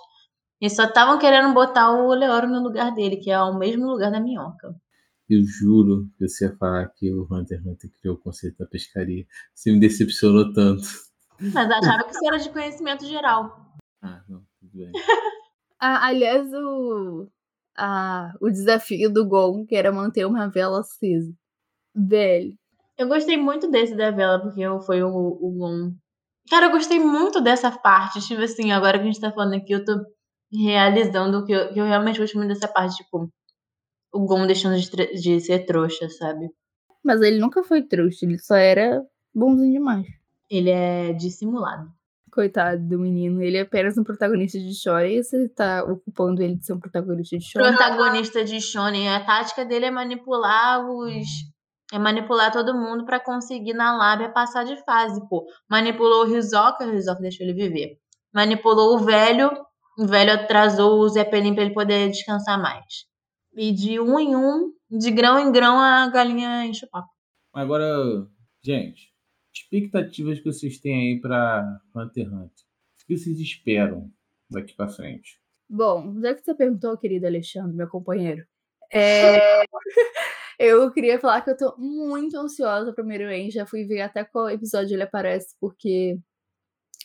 Eles 0.60 0.74
só 0.74 0.84
estavam 0.84 1.18
querendo 1.18 1.54
botar 1.54 1.90
o 1.92 2.12
Leório 2.12 2.48
no 2.48 2.62
lugar 2.62 2.92
dele, 2.94 3.16
que 3.16 3.30
é 3.30 3.40
o 3.40 3.56
mesmo 3.56 3.86
lugar 3.86 4.10
da 4.10 4.20
minhoca. 4.20 4.74
Eu 5.28 5.44
juro 5.44 6.08
que 6.16 6.26
você 6.26 6.46
ia 6.46 6.56
falar 6.56 6.88
que 6.88 7.12
o 7.12 7.28
Hunter 7.30 7.58
x 7.58 7.66
Hunter 7.66 7.90
criou 8.00 8.16
o 8.16 8.18
conceito 8.18 8.58
da 8.58 8.66
pescaria. 8.66 9.26
Você 9.54 9.70
me 9.70 9.78
decepcionou 9.78 10.52
tanto. 10.52 10.82
Mas 11.38 11.70
achava 11.70 12.04
que 12.04 12.10
isso 12.10 12.26
era 12.26 12.38
de 12.38 12.50
conhecimento 12.50 13.06
geral. 13.06 13.76
Ah, 14.02 14.22
não, 14.28 14.42
tudo 14.58 14.72
bem. 14.72 14.92
Ah, 15.80 16.08
aliás, 16.08 16.52
o, 16.52 17.28
a, 17.76 18.34
o 18.40 18.50
desafio 18.50 19.12
do 19.12 19.24
Gon, 19.24 19.64
que 19.64 19.76
era 19.76 19.92
manter 19.92 20.26
uma 20.26 20.50
vela 20.50 20.80
acesa. 20.80 21.32
Velho. 21.94 22.52
Eu 22.96 23.06
gostei 23.06 23.36
muito 23.36 23.70
desse 23.70 23.94
da 23.94 24.10
vela, 24.10 24.40
porque 24.40 24.60
foi 24.84 25.04
o, 25.04 25.08
o 25.08 25.52
Gon. 25.56 25.94
Cara, 26.50 26.66
eu 26.66 26.72
gostei 26.72 26.98
muito 26.98 27.40
dessa 27.40 27.70
parte. 27.70 28.20
Tipo 28.26 28.42
assim, 28.42 28.72
agora 28.72 28.98
que 28.98 29.04
a 29.04 29.06
gente 29.06 29.20
tá 29.20 29.30
falando 29.30 29.54
aqui, 29.54 29.72
eu 29.72 29.84
tô 29.84 30.04
realizando 30.52 31.44
que 31.44 31.52
eu, 31.52 31.72
que 31.72 31.78
eu 31.78 31.84
realmente 31.84 32.18
gosto 32.18 32.36
muito 32.36 32.48
dessa 32.48 32.68
parte. 32.68 32.96
Tipo, 32.96 33.30
o 34.12 34.24
Gon 34.26 34.46
deixando 34.46 34.78
de, 34.78 34.90
de 35.14 35.40
ser 35.40 35.66
trouxa, 35.66 36.08
sabe? 36.08 36.50
Mas 37.04 37.20
ele 37.20 37.38
nunca 37.38 37.62
foi 37.62 37.82
trouxa, 37.82 38.24
ele 38.24 38.38
só 38.38 38.56
era 38.56 39.02
bonzinho 39.34 39.72
demais. 39.72 40.06
Ele 40.50 40.70
é 40.70 41.12
dissimulado. 41.12 41.90
Coitado 42.32 42.86
do 42.86 42.98
menino, 42.98 43.42
ele 43.42 43.56
é 43.56 43.62
apenas 43.62 43.96
um 43.98 44.04
protagonista 44.04 44.58
de 44.58 44.74
Shonen 44.74 45.18
e 45.18 45.24
você 45.24 45.48
tá 45.48 45.82
ocupando 45.82 46.42
ele 46.42 46.56
de 46.56 46.66
ser 46.66 46.74
um 46.74 46.80
protagonista 46.80 47.36
de 47.36 47.44
Shonen. 47.44 47.68
Protagonista 47.68 48.44
de 48.44 48.60
Shonen, 48.60 49.08
a 49.08 49.24
tática 49.24 49.64
dele 49.64 49.86
é 49.86 49.90
manipular 49.90 50.86
os. 50.88 51.26
É 51.90 51.98
manipular 51.98 52.52
todo 52.52 52.74
mundo 52.74 53.06
pra 53.06 53.18
conseguir 53.18 53.72
na 53.72 53.96
lábia 53.96 54.28
passar 54.28 54.62
de 54.64 54.76
fase, 54.84 55.26
pô. 55.26 55.46
Manipulou 55.70 56.26
o 56.26 56.36
Hisoka, 56.36 56.84
o 56.84 56.94
Hisoka 56.94 57.22
deixou 57.22 57.46
ele 57.46 57.54
viver. 57.54 57.98
Manipulou 58.32 58.94
o 58.94 58.98
velho, 58.98 59.50
o 59.98 60.06
velho 60.06 60.32
atrasou 60.32 61.00
o 61.00 61.08
Zeppelin 61.08 61.54
pra 61.54 61.64
ele 61.64 61.74
poder 61.74 62.08
descansar 62.10 62.60
mais. 62.60 63.06
E 63.54 63.72
de 63.72 63.98
um 63.98 64.18
em 64.18 64.36
um, 64.36 64.72
de 64.90 65.10
grão 65.10 65.38
em 65.38 65.50
grão, 65.50 65.78
a 65.78 66.08
galinha 66.08 66.64
enche 66.64 66.86
o 66.86 66.88
papo. 66.88 67.08
Agora, 67.52 68.26
gente, 68.62 69.12
expectativas 69.54 70.38
que 70.38 70.44
vocês 70.44 70.78
têm 70.78 70.94
aí 70.94 71.20
pra 71.20 71.80
Hunter 71.94 72.24
x 72.24 72.32
Hunter. 72.32 72.64
O 73.02 73.06
que 73.06 73.16
vocês 73.16 73.40
esperam 73.40 74.10
daqui 74.50 74.74
pra 74.74 74.88
frente? 74.88 75.40
Bom, 75.68 76.20
já 76.20 76.34
que 76.34 76.42
você 76.42 76.54
perguntou, 76.54 76.96
querido 76.96 77.26
Alexandre, 77.26 77.76
meu 77.76 77.88
companheiro, 77.88 78.46
é, 78.92 79.64
Eu 80.58 80.90
queria 80.90 81.20
falar 81.20 81.40
que 81.42 81.50
eu 81.50 81.56
tô 81.56 81.76
muito 81.78 82.36
ansiosa 82.36 82.92
pro 82.92 83.04
Meruem. 83.04 83.48
Já 83.50 83.64
fui 83.64 83.84
ver 83.84 84.00
até 84.00 84.24
qual 84.24 84.50
episódio 84.50 84.94
ele 84.94 85.04
aparece, 85.04 85.54
porque. 85.60 86.18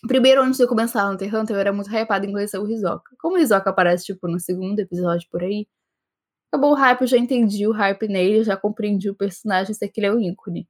Primeiro, 0.07 0.41
antes 0.41 0.57
de 0.57 0.63
eu 0.63 0.67
começar 0.67 1.09
Hunter 1.09 1.30
x 1.30 1.39
Hunter, 1.39 1.55
eu 1.55 1.59
era 1.59 1.73
muito 1.73 1.89
hypada 1.89 2.25
em 2.25 2.31
conhecer 2.31 2.57
o 2.57 2.69
Hisoka. 2.69 3.15
Como 3.19 3.38
o 3.38 3.39
Hisoka 3.39 3.69
aparece, 3.69 4.05
tipo, 4.05 4.27
no 4.27 4.39
segundo 4.39 4.80
episódio 4.80 5.27
por 5.31 5.41
aí, 5.43 5.65
acabou 6.51 6.71
o 6.71 6.75
hype, 6.75 7.01
eu 7.01 7.07
já 7.07 7.17
entendi 7.17 7.65
o 7.67 7.71
hype 7.71 8.07
nele, 8.07 8.43
já 8.43 8.57
compreendi 8.57 9.09
o 9.09 9.15
personagem, 9.15 9.73
sei 9.73 9.88
que 9.88 9.99
ele 9.99 10.07
é 10.07 10.11
o 10.11 10.19
ícone. 10.19 10.67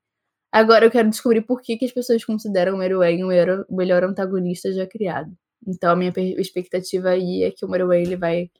Agora 0.51 0.85
eu 0.85 0.91
quero 0.91 1.09
descobrir 1.09 1.41
por 1.41 1.61
que, 1.61 1.77
que 1.77 1.85
as 1.85 1.91
pessoas 1.91 2.23
consideram 2.23 2.75
o 2.75 2.77
Meruem 2.77 3.23
o 3.23 3.27
melhor, 3.75 4.03
antagonista 4.03 4.71
já 4.71 4.85
criado. 4.85 5.31
Então 5.67 5.91
a 5.91 5.95
minha 5.95 6.13
expectativa 6.37 7.09
aí 7.09 7.43
é 7.43 7.51
que 7.51 7.65
o 7.65 7.69
Meruem 7.69 8.03
ele 8.03 8.15
vai 8.15 8.51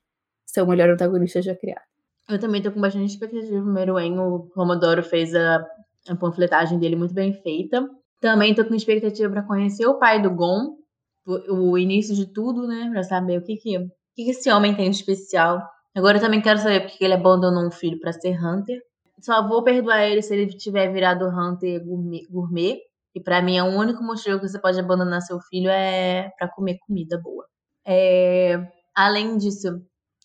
ser 0.46 0.64
o 0.64 0.68
melhor 0.68 0.90
antagonista 0.90 1.42
já 1.42 1.56
criado. 1.56 1.86
Eu 2.28 2.40
também 2.40 2.64
tô 2.64 2.72
com 2.72 2.82
bastante 2.82 3.12
expectativa 3.12 3.60
no 3.60 3.72
Meruem. 3.72 4.18
O 4.18 4.50
Pomodoro 4.56 5.04
fez 5.04 5.36
a, 5.36 5.64
a 6.10 6.16
panfletagem 6.16 6.80
dele 6.80 6.96
muito 6.96 7.14
bem 7.14 7.32
feita. 7.32 7.88
Também 8.24 8.56
tô 8.56 8.64
com 8.64 8.74
expectativa 8.74 9.30
pra 9.30 9.44
conhecer 9.44 9.86
o 9.86 10.00
pai 10.00 10.22
do 10.22 10.32
Gon. 10.32 10.78
O, 11.26 11.78
início 11.78 12.16
de 12.16 12.26
tudo, 12.26 12.66
né? 12.66 12.90
Pra 12.90 13.04
saber 13.04 13.38
o 13.38 13.44
que 13.44 13.58
que, 13.58 13.78
o 13.78 13.90
que 14.16 14.24
que 14.24 14.32
esse 14.32 14.50
homem 14.50 14.74
tem 14.74 14.90
de 14.90 14.96
especial. 14.96 15.62
Agora 15.94 16.18
eu 16.18 16.22
também 16.22 16.42
quero 16.42 16.58
saber 16.60 16.82
por 16.82 16.98
que 16.98 17.04
ele 17.04 17.16
abandonou 17.16 17.68
um 17.68 17.72
filho 17.72 18.00
pra 18.00 18.14
ser 18.14 18.42
Hunter. 18.42 18.82
Só 19.20 19.46
vou 19.46 19.62
perdoar 19.62 20.06
ele 20.06 20.22
se 20.22 20.34
ele 20.34 20.48
tiver 20.48 20.92
virado 20.94 21.26
Hunter 21.28 21.84
gourmet. 21.86 22.80
E 23.14 23.20
pra 23.20 23.42
mim 23.42 23.58
é 23.58 23.64
o 23.64 23.78
único 23.78 24.02
motivo 24.02 24.40
que 24.40 24.48
você 24.48 24.60
pode 24.60 24.80
abandonar 24.80 25.22
seu 25.22 25.40
filho 25.42 25.70
é 25.70 26.32
pra 26.38 26.48
comer 26.48 26.78
comida 26.88 27.20
boa. 27.22 27.46
É, 27.86 28.58
Além 28.96 29.38
disso, 29.38 29.82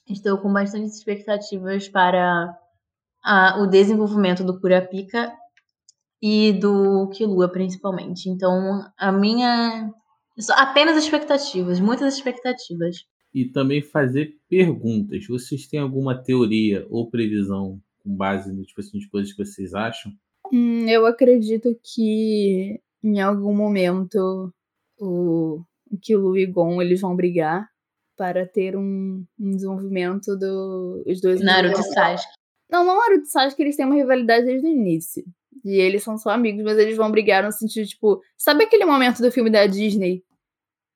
estou 0.07 0.39
com 0.39 0.53
bastante 0.53 0.87
expectativas 0.87 1.89
para 1.89 2.55
ah, 3.25 3.57
o 3.61 3.67
desenvolvimento 3.67 4.45
do 4.45 4.61
Kurapika 4.61 5.33
e 6.21 6.53
do 6.53 7.09
Killua, 7.11 7.49
principalmente. 7.49 8.29
Então, 8.29 8.85
a 8.97 9.13
minha. 9.13 9.93
Apenas 10.53 10.97
expectativas, 10.97 11.81
muitas 11.81 12.15
expectativas. 12.15 13.05
E 13.35 13.47
também 13.47 13.83
fazer 13.83 14.37
perguntas. 14.49 15.27
Vocês 15.27 15.67
têm 15.67 15.81
alguma 15.81 16.17
teoria 16.17 16.87
ou 16.89 17.11
previsão 17.11 17.81
com 18.03 18.17
base 18.17 18.53
no 18.53 18.63
tipo 18.63 18.81
assim, 18.81 18.99
de 18.99 19.09
coisas 19.09 19.33
que 19.33 19.45
vocês 19.45 19.75
acham? 19.75 20.13
Hum, 20.53 20.89
eu 20.89 21.05
acredito 21.07 21.79
que 21.83 22.81
em 23.03 23.21
algum 23.21 23.55
momento 23.55 24.53
o 24.99 25.63
Killua 26.01 26.41
e 26.41 26.47
Gon 26.47 26.81
eles 26.81 27.01
vão 27.01 27.15
brigar 27.15 27.69
para 28.17 28.47
ter 28.47 28.77
um, 28.77 29.25
um 29.39 29.51
desenvolvimento 29.51 30.37
dos 30.37 31.21
dois. 31.21 31.41
Naruto 31.41 31.81
e. 31.81 31.83
Sasuke. 31.83 32.38
Não, 32.71 32.85
Naruto 32.85 33.25
e 33.25 33.27
Sasuke, 33.27 33.63
eles 33.63 33.77
têm 33.77 33.87
uma 33.87 33.95
rivalidade 33.95 34.47
desde 34.47 34.67
o 34.67 34.71
início. 34.71 35.25
E 35.65 35.77
eles 35.81 36.03
são 36.03 36.17
só 36.19 36.31
amigos, 36.31 36.63
mas 36.63 36.79
eles 36.79 36.97
vão 36.97 37.11
brigar 37.11 37.43
no 37.43 37.53
sentido, 37.53 37.87
tipo... 37.87 38.21
Sabe 38.37 38.65
aquele 38.65 38.85
momento 38.85 39.21
do 39.21 39.33
filme 39.33 39.51
da 39.51 39.67
Disney? 39.67 40.23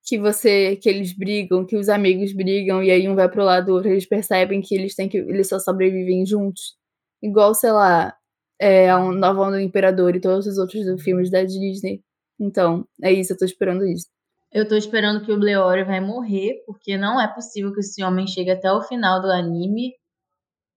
Que 0.04 0.18
você... 0.18 0.76
Que 0.76 0.88
eles 0.88 1.16
brigam, 1.16 1.66
que 1.66 1.76
os 1.76 1.88
amigos 1.88 2.32
brigam, 2.32 2.82
e 2.82 2.90
aí 2.90 3.08
um 3.08 3.14
vai 3.14 3.28
pro 3.28 3.44
lado 3.44 3.66
do 3.66 3.72
outro, 3.74 3.90
eles 3.90 4.06
percebem 4.06 4.60
que 4.60 4.74
eles 4.74 4.94
têm 4.94 5.08
que... 5.08 5.18
Eles 5.18 5.48
só 5.48 5.58
sobrevivem 5.58 6.24
juntos. 6.26 6.76
Igual, 7.22 7.54
sei 7.54 7.72
lá, 7.72 8.14
é, 8.60 8.90
a 8.90 8.98
Nova 8.98 9.50
do 9.50 9.60
Imperador 9.60 10.14
e 10.14 10.20
todos 10.20 10.46
os 10.46 10.58
outros 10.58 10.84
filmes 11.02 11.30
da 11.30 11.42
Disney. 11.42 12.02
Então, 12.40 12.86
é 13.02 13.12
isso, 13.12 13.32
eu 13.32 13.36
tô 13.36 13.44
esperando 13.44 13.86
isso. 13.86 14.06
Eu 14.52 14.68
tô 14.68 14.76
esperando 14.76 15.24
que 15.24 15.32
o 15.32 15.38
Bleori 15.38 15.84
vai 15.84 16.00
morrer, 16.00 16.62
porque 16.66 16.96
não 16.96 17.20
é 17.20 17.26
possível 17.32 17.72
que 17.72 17.80
esse 17.80 18.02
homem 18.04 18.26
chegue 18.26 18.50
até 18.50 18.70
o 18.70 18.82
final 18.82 19.22
do 19.22 19.30
anime. 19.30 19.92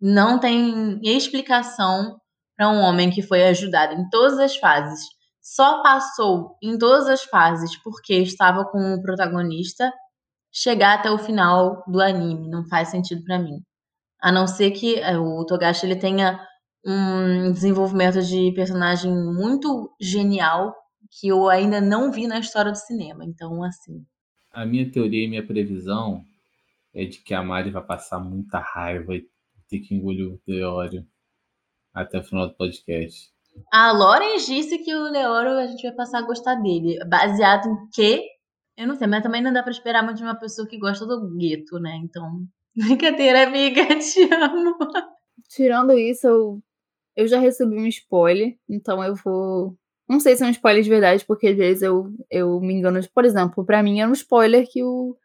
Não 0.02 0.40
tem 0.40 1.00
explicação 1.04 2.18
para 2.56 2.70
um 2.70 2.80
homem 2.82 3.10
que 3.10 3.22
foi 3.22 3.44
ajudado 3.44 3.94
em 3.94 4.10
todas 4.10 4.40
as 4.40 4.56
fases. 4.58 5.00
Só 5.42 5.82
passou 5.84 6.58
em 6.62 6.78
todas 6.78 7.08
as 7.08 7.24
fases 7.24 7.76
porque 7.84 8.16
estava 8.16 8.66
com 8.66 8.96
o 8.96 9.02
protagonista 9.02 9.92
chegar 10.52 10.98
até 11.00 11.12
o 11.12 11.18
final 11.18 11.84
do 11.88 12.02
anime. 12.02 12.50
Não 12.50 12.66
faz 12.68 12.90
sentido 12.90 13.24
para 13.24 13.40
mim. 13.40 13.62
A 14.22 14.32
não 14.32 14.48
ser 14.48 14.72
que 14.72 14.96
eh, 15.00 15.18
o 15.18 15.46
Togashi 15.46 15.86
ele 15.86 15.96
tenha 15.96 16.40
um 16.86 17.52
desenvolvimento 17.52 18.22
de 18.22 18.52
personagem 18.54 19.12
muito 19.14 19.92
genial 20.00 20.74
que 21.20 21.28
eu 21.28 21.50
ainda 21.50 21.82
não 21.82 22.12
vi 22.12 22.28
na 22.28 22.40
história 22.40 22.72
do 22.72 22.78
cinema. 22.78 23.24
Então, 23.26 23.64
assim, 23.64 24.06
A 24.52 24.66
minha 24.66 24.90
teoria 24.90 25.26
e 25.26 25.28
minha 25.28 25.46
previsão 25.46 26.24
é 26.94 27.04
de 27.06 27.20
que 27.20 27.34
a 27.34 27.44
Mari 27.44 27.72
vai 27.72 27.84
passar 27.84 28.20
muita 28.20 28.58
raiva 28.60 29.14
e 29.14 29.28
ter 29.68 29.80
que 29.80 29.96
engolir 29.96 30.28
o 30.28 30.40
Leório 30.48 31.06
até 31.94 32.20
o 32.20 32.24
final 32.24 32.48
do 32.48 32.56
podcast. 32.56 33.32
a 33.72 33.92
Lauren 33.92 34.38
disse 34.38 34.78
que 34.80 34.94
o 34.94 35.04
Leoro 35.04 35.52
a 35.52 35.68
gente 35.68 35.84
vai 35.84 35.94
passar 35.94 36.20
a 36.20 36.26
gostar 36.26 36.56
dele. 36.56 37.00
Baseado 37.06 37.68
em 37.68 37.90
quê? 37.94 38.28
Eu 38.78 38.88
não 38.88 38.96
sei, 38.96 39.08
mas 39.08 39.24
também 39.24 39.42
não 39.42 39.54
dá 39.54 39.64
pra 39.64 39.72
esperar 39.72 40.04
muito 40.04 40.18
de 40.18 40.24
uma 40.24 40.36
pessoa 40.36 40.68
que 40.68 40.78
gosta 40.78 41.06
do 41.06 41.34
gueto, 41.38 41.80
né? 41.80 41.98
Então, 42.04 42.46
brincadeira, 42.76 43.48
amiga, 43.48 43.86
te 44.00 44.24
amo. 44.34 44.78
Tirando 45.48 45.94
isso, 45.94 46.28
eu, 46.28 46.62
eu 47.16 47.28
já 47.28 47.40
recebi 47.40 47.78
um 47.78 47.88
spoiler, 47.88 48.58
então 48.70 49.02
eu 49.04 49.16
vou. 49.16 49.78
Não 50.08 50.20
sei 50.20 50.36
se 50.36 50.44
é 50.44 50.48
um 50.48 50.52
spoiler 50.52 50.84
de 50.84 50.90
verdade, 50.90 51.26
porque 51.26 51.48
às 51.48 51.56
vezes 51.58 51.82
eu, 51.82 52.12
eu 52.30 52.60
me 52.60 52.74
engano. 52.74 53.00
Por 53.14 53.24
exemplo, 53.24 53.66
pra 53.66 53.82
mim 53.82 54.02
era 54.02 54.10
um 54.10 54.14
spoiler 54.14 54.68
que 54.70 54.84
o 54.84 55.16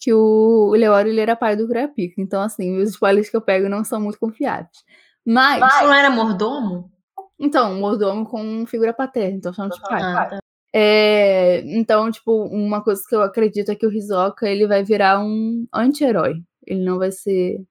que 0.00 0.12
o 0.12 0.72
Leório 0.72 1.10
ele 1.10 1.20
era 1.20 1.36
pai 1.36 1.56
do 1.56 1.66
Kurapika. 1.66 2.20
Então, 2.20 2.42
assim, 2.42 2.76
os 2.78 2.90
spoilers 2.90 3.30
que 3.30 3.36
eu 3.36 3.40
pego 3.40 3.68
não 3.68 3.84
são 3.84 4.00
muito 4.00 4.18
confiáveis. 4.18 4.84
Mas, 5.24 5.64
Isso 5.74 5.84
não 5.84 5.94
era 5.94 6.10
mordomo? 6.10 6.90
então, 7.38 7.74
mordomo 7.74 8.26
com 8.26 8.66
figura 8.66 8.92
paterna, 8.92 9.36
então 9.36 9.52
chama 9.52 9.70
de 9.70 9.80
pai. 9.80 10.02
Ah, 10.02 10.26
tá. 10.26 10.38
É, 10.76 11.60
então, 11.66 12.10
tipo, 12.10 12.32
uma 12.46 12.82
coisa 12.82 13.00
que 13.08 13.14
eu 13.14 13.22
acredito 13.22 13.70
é 13.70 13.76
que 13.76 13.86
o 13.86 13.92
Hisoka 13.92 14.48
ele 14.48 14.66
vai 14.66 14.82
virar 14.82 15.20
um 15.20 15.66
anti-herói. 15.72 16.42
Ele 16.66 16.84
não 16.84 16.98
vai 16.98 17.12
ser 17.12 17.64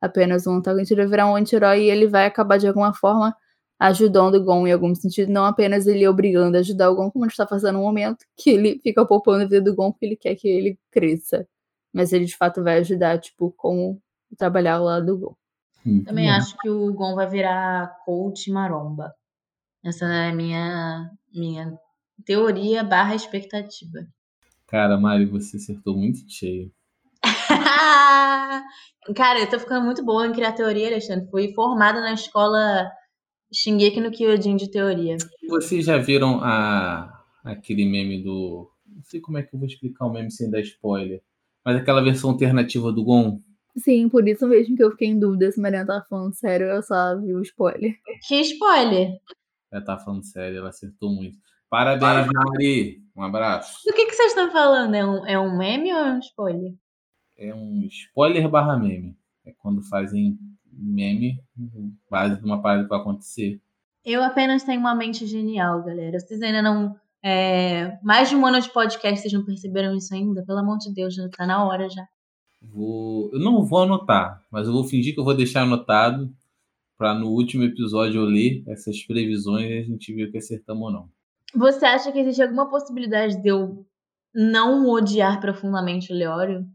apenas 0.00 0.46
um 0.46 0.54
antagonista, 0.56 0.94
ele 0.94 1.02
vai 1.02 1.10
virar 1.10 1.26
um 1.30 1.36
anti-herói 1.36 1.82
e 1.82 1.90
ele 1.90 2.06
vai 2.08 2.26
acabar 2.26 2.58
de 2.58 2.66
alguma 2.66 2.94
forma 2.94 3.36
ajudando 3.78 4.36
o 4.36 4.44
Gon 4.44 4.66
em 4.66 4.72
algum 4.72 4.94
sentido, 4.94 5.30
não 5.30 5.44
apenas 5.44 5.86
ele 5.86 6.08
obrigando 6.08 6.56
a 6.56 6.60
ajudar 6.60 6.90
o 6.90 6.96
Gon, 6.96 7.10
como 7.10 7.24
a 7.24 7.28
gente 7.28 7.36
tá 7.36 7.46
fazendo 7.46 7.74
no 7.74 7.82
momento, 7.84 8.24
que 8.36 8.50
ele 8.50 8.80
fica 8.82 9.04
poupando 9.04 9.42
a 9.44 9.46
vida 9.46 9.60
do 9.60 9.74
Gon 9.74 9.92
porque 9.92 10.06
ele 10.06 10.16
quer 10.16 10.34
que 10.34 10.48
ele 10.48 10.78
cresça. 10.90 11.46
Mas 11.96 12.12
ele 12.12 12.26
de 12.26 12.36
fato 12.36 12.62
vai 12.62 12.78
ajudar, 12.78 13.18
tipo, 13.18 13.50
como 13.56 14.00
trabalhar 14.36 14.78
lado 14.78 15.06
do 15.06 15.18
Gon. 15.18 15.36
Muito 15.84 16.06
Também 16.06 16.26
bom. 16.26 16.32
acho 16.32 16.56
que 16.58 16.68
o 16.68 16.92
Gon 16.92 17.14
vai 17.14 17.28
virar 17.28 17.96
coach 18.04 18.50
maromba. 18.50 19.14
Essa 19.84 20.04
é 20.06 20.30
a 20.30 20.34
minha, 20.34 21.10
minha 21.32 21.78
teoria 22.24 22.82
barra 22.82 23.14
expectativa. 23.14 24.06
Cara, 24.66 24.98
Mari, 24.98 25.26
você 25.26 25.56
acertou 25.56 25.96
muito 25.96 26.18
cheio. 26.28 26.72
Cara, 29.14 29.38
eu 29.38 29.48
tô 29.48 29.58
ficando 29.58 29.84
muito 29.84 30.04
boa 30.04 30.26
em 30.26 30.32
criar 30.32 30.52
teoria, 30.52 30.88
Alexandre. 30.88 31.30
Fui 31.30 31.54
formada 31.54 32.00
na 32.00 32.12
escola 32.12 32.90
Shingeki 33.52 34.00
no 34.00 34.10
Kyojin 34.10 34.56
de 34.56 34.70
teoria. 34.70 35.16
Vocês 35.48 35.84
já 35.84 35.98
viram 35.98 36.40
a, 36.42 37.24
aquele 37.44 37.84
meme 37.84 38.22
do. 38.22 38.68
Não 38.84 39.04
sei 39.04 39.20
como 39.20 39.38
é 39.38 39.42
que 39.42 39.54
eu 39.54 39.58
vou 39.58 39.68
explicar 39.68 40.06
o 40.06 40.12
meme 40.12 40.32
sem 40.32 40.50
dar 40.50 40.60
spoiler. 40.60 41.22
Mas 41.66 41.76
aquela 41.76 42.00
versão 42.00 42.30
alternativa 42.30 42.92
do 42.92 43.02
Gon. 43.02 43.40
Sim, 43.76 44.08
por 44.08 44.26
isso 44.28 44.46
mesmo 44.46 44.76
que 44.76 44.84
eu 44.84 44.92
fiquei 44.92 45.08
em 45.08 45.18
dúvida 45.18 45.50
se 45.50 45.58
a 45.58 45.62
Mariana 45.62 45.86
tava 45.86 46.04
falando 46.08 46.32
sério, 46.32 46.68
eu 46.68 46.80
só 46.80 47.18
vi 47.20 47.34
o 47.34 47.42
spoiler. 47.42 47.96
Que 48.26 48.40
spoiler! 48.42 49.18
Ela 49.72 49.84
tá 49.84 49.98
falando 49.98 50.22
sério, 50.22 50.58
ela 50.58 50.68
acertou 50.68 51.10
muito. 51.10 51.36
Parabéns, 51.68 52.28
Mari. 52.32 53.02
Um 53.16 53.22
abraço. 53.22 53.80
Do 53.84 53.92
que, 53.92 54.06
que 54.06 54.12
vocês 54.12 54.28
estão 54.28 54.48
falando? 54.52 54.94
É 54.94 55.04
um, 55.04 55.26
é 55.26 55.38
um 55.40 55.58
meme 55.58 55.92
ou 55.92 55.98
é 55.98 56.12
um 56.12 56.18
spoiler? 56.20 56.72
É 57.36 57.52
um 57.52 57.82
spoiler 57.90 58.48
barra 58.48 58.78
meme. 58.78 59.18
É 59.44 59.52
quando 59.58 59.82
fazem 59.82 60.38
meme 60.72 61.40
base 62.08 62.36
de 62.36 62.44
uma 62.44 62.62
parada 62.62 62.84
que 62.84 62.88
vai 62.88 63.00
acontecer. 63.00 63.60
Eu 64.04 64.22
apenas 64.22 64.62
tenho 64.62 64.78
uma 64.78 64.94
mente 64.94 65.26
genial, 65.26 65.82
galera. 65.82 66.20
Vocês 66.20 66.40
ainda 66.40 66.62
não. 66.62 66.94
É, 67.24 67.98
mais 68.02 68.28
de 68.28 68.36
um 68.36 68.46
ano 68.46 68.60
de 68.60 68.70
podcast, 68.70 69.20
vocês 69.20 69.32
não 69.32 69.44
perceberam 69.44 69.94
isso 69.94 70.14
ainda? 70.14 70.44
Pelo 70.44 70.58
amor 70.58 70.78
de 70.78 70.92
Deus, 70.92 71.14
já 71.14 71.28
tá 71.28 71.46
na 71.46 71.64
hora 71.64 71.88
já. 71.88 72.06
Vou, 72.62 73.30
eu 73.32 73.38
não 73.38 73.64
vou 73.64 73.82
anotar, 73.82 74.42
mas 74.50 74.66
eu 74.66 74.72
vou 74.72 74.84
fingir 74.84 75.14
que 75.14 75.20
eu 75.20 75.24
vou 75.24 75.34
deixar 75.34 75.62
anotado 75.62 76.32
para 76.96 77.14
no 77.14 77.28
último 77.28 77.64
episódio 77.64 78.20
eu 78.20 78.24
ler 78.24 78.64
essas 78.66 79.02
previsões 79.02 79.70
e 79.70 79.78
a 79.78 79.82
gente 79.82 80.14
ver 80.14 80.28
o 80.28 80.30
que 80.32 80.38
acertamos 80.38 80.82
ou 80.82 80.92
não. 80.92 81.10
Você 81.54 81.84
acha 81.84 82.10
que 82.10 82.18
existe 82.18 82.42
alguma 82.42 82.68
possibilidade 82.68 83.40
de 83.40 83.48
eu 83.48 83.86
não 84.34 84.88
odiar 84.88 85.40
profundamente 85.40 86.12
o 86.12 86.16
Leório? 86.16 86.66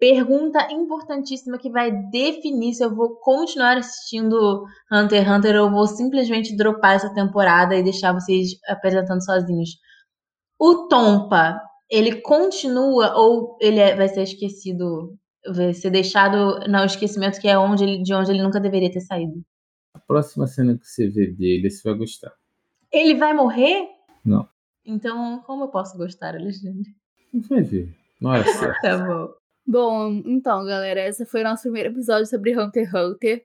Pergunta 0.00 0.72
importantíssima 0.72 1.58
que 1.58 1.68
vai 1.68 1.92
definir 1.92 2.72
se 2.72 2.82
eu 2.82 2.94
vou 2.94 3.16
continuar 3.16 3.76
assistindo 3.76 4.64
Hunter 4.90 5.22
x 5.22 5.30
Hunter 5.30 5.62
ou 5.62 5.70
vou 5.70 5.86
simplesmente 5.86 6.56
dropar 6.56 6.94
essa 6.96 7.12
temporada 7.12 7.76
e 7.76 7.82
deixar 7.82 8.14
vocês 8.14 8.52
apresentando 8.66 9.22
sozinhos. 9.22 9.76
O 10.58 10.88
Tompa, 10.88 11.60
ele 11.90 12.22
continua 12.22 13.14
ou 13.14 13.58
ele 13.60 13.78
é- 13.78 13.94
vai 13.94 14.08
ser 14.08 14.22
esquecido, 14.22 15.18
vai 15.46 15.74
ser 15.74 15.90
deixado 15.90 16.60
no 16.66 16.84
esquecimento 16.86 17.38
que 17.38 17.46
é 17.46 17.58
onde 17.58 17.84
ele, 17.84 18.02
de 18.02 18.14
onde 18.14 18.30
ele 18.30 18.42
nunca 18.42 18.58
deveria 18.58 18.90
ter 18.90 19.02
saído? 19.02 19.42
A 19.92 19.98
próxima 19.98 20.46
cena 20.46 20.78
que 20.78 20.86
você 20.86 21.08
vê 21.08 21.26
dele, 21.26 21.68
você 21.68 21.86
vai 21.86 21.98
gostar. 21.98 22.32
Ele 22.90 23.14
vai 23.16 23.34
morrer? 23.34 23.86
Não. 24.24 24.48
Então, 24.82 25.42
como 25.46 25.64
eu 25.64 25.68
posso 25.68 25.98
gostar, 25.98 26.34
Alexandre? 26.36 26.88
Não 27.34 27.42
vai 27.42 27.60
ver. 27.60 27.94
Não 28.18 28.34
é 28.34 28.42
certo. 28.48 28.80
Tá 28.80 28.96
bom. 28.96 29.39
Bom, 29.70 30.20
então, 30.26 30.64
galera, 30.64 31.06
esse 31.06 31.24
foi 31.24 31.42
o 31.42 31.44
nosso 31.44 31.62
primeiro 31.62 31.90
episódio 31.90 32.26
sobre 32.26 32.58
Hunter 32.58 32.88
x 32.88 32.92
Hunter. 32.92 33.44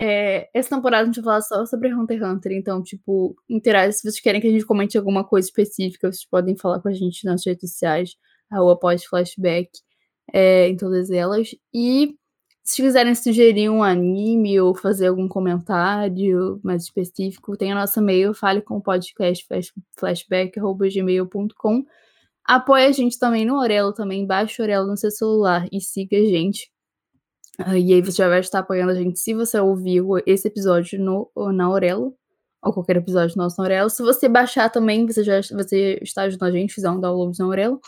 É, 0.00 0.48
essa 0.54 0.76
temporada 0.76 1.02
a 1.02 1.06
gente 1.06 1.16
vai 1.16 1.24
falar 1.24 1.40
só 1.40 1.66
sobre 1.66 1.92
Hunter 1.92 2.16
x 2.16 2.28
Hunter, 2.28 2.52
então, 2.52 2.80
tipo, 2.80 3.34
interage 3.48 3.94
se 3.94 4.02
vocês 4.02 4.20
querem 4.20 4.40
que 4.40 4.46
a 4.46 4.52
gente 4.52 4.64
comente 4.64 4.96
alguma 4.96 5.24
coisa 5.24 5.48
específica, 5.48 6.12
vocês 6.12 6.24
podem 6.24 6.56
falar 6.56 6.78
com 6.80 6.86
a 6.86 6.92
gente 6.92 7.24
nas 7.24 7.44
redes 7.44 7.72
sociais, 7.72 8.14
arroba 8.48 8.78
pós-flashback, 8.78 9.68
é, 10.32 10.68
em 10.68 10.76
todas 10.76 11.10
elas. 11.10 11.48
E 11.74 12.14
se 12.62 12.80
quiserem 12.80 13.16
sugerir 13.16 13.68
um 13.68 13.82
anime 13.82 14.60
ou 14.60 14.76
fazer 14.76 15.08
algum 15.08 15.26
comentário 15.26 16.60
mais 16.62 16.84
específico, 16.84 17.56
tem 17.56 17.72
a 17.72 17.74
nossa 17.74 17.98
e-mail, 17.98 18.32
fale 18.32 18.62
com 18.62 18.76
o 18.76 18.80
podcast 18.80 19.44
flashback.gmail.com. 19.98 21.84
Apoie 22.48 22.86
a 22.86 22.92
gente 22.92 23.18
também 23.18 23.44
no 23.44 23.58
Orelo, 23.58 23.92
também 23.92 24.26
baixe 24.26 24.62
o 24.62 24.64
Orelo 24.64 24.86
no 24.86 24.96
seu 24.96 25.10
celular 25.10 25.68
e 25.70 25.82
siga 25.82 26.16
a 26.16 26.24
gente. 26.24 26.70
Ah, 27.58 27.78
E 27.78 27.92
aí 27.92 28.00
você 28.00 28.12
já 28.12 28.28
vai 28.28 28.40
estar 28.40 28.60
apoiando 28.60 28.92
a 28.92 28.94
gente 28.94 29.18
se 29.18 29.34
você 29.34 29.60
ouviu 29.60 30.12
esse 30.26 30.48
episódio 30.48 30.98
no, 30.98 31.30
na 31.52 31.70
Orelo, 31.70 32.16
ou 32.62 32.72
qualquer 32.72 32.96
episódio 32.96 33.36
nosso 33.36 33.56
na 33.58 33.64
Orelo. 33.64 33.90
Se 33.90 34.02
você 34.02 34.28
baixar 34.30 34.70
também, 34.70 35.06
você 35.06 35.22
já 35.22 35.40
você 35.42 35.98
está 36.02 36.22
ajudando 36.22 36.48
a 36.48 36.52
gente, 36.52 36.72
fizer 36.74 36.90
um 36.90 37.00
download 37.00 37.38
na 37.38 37.48
Orelo. 37.48 37.80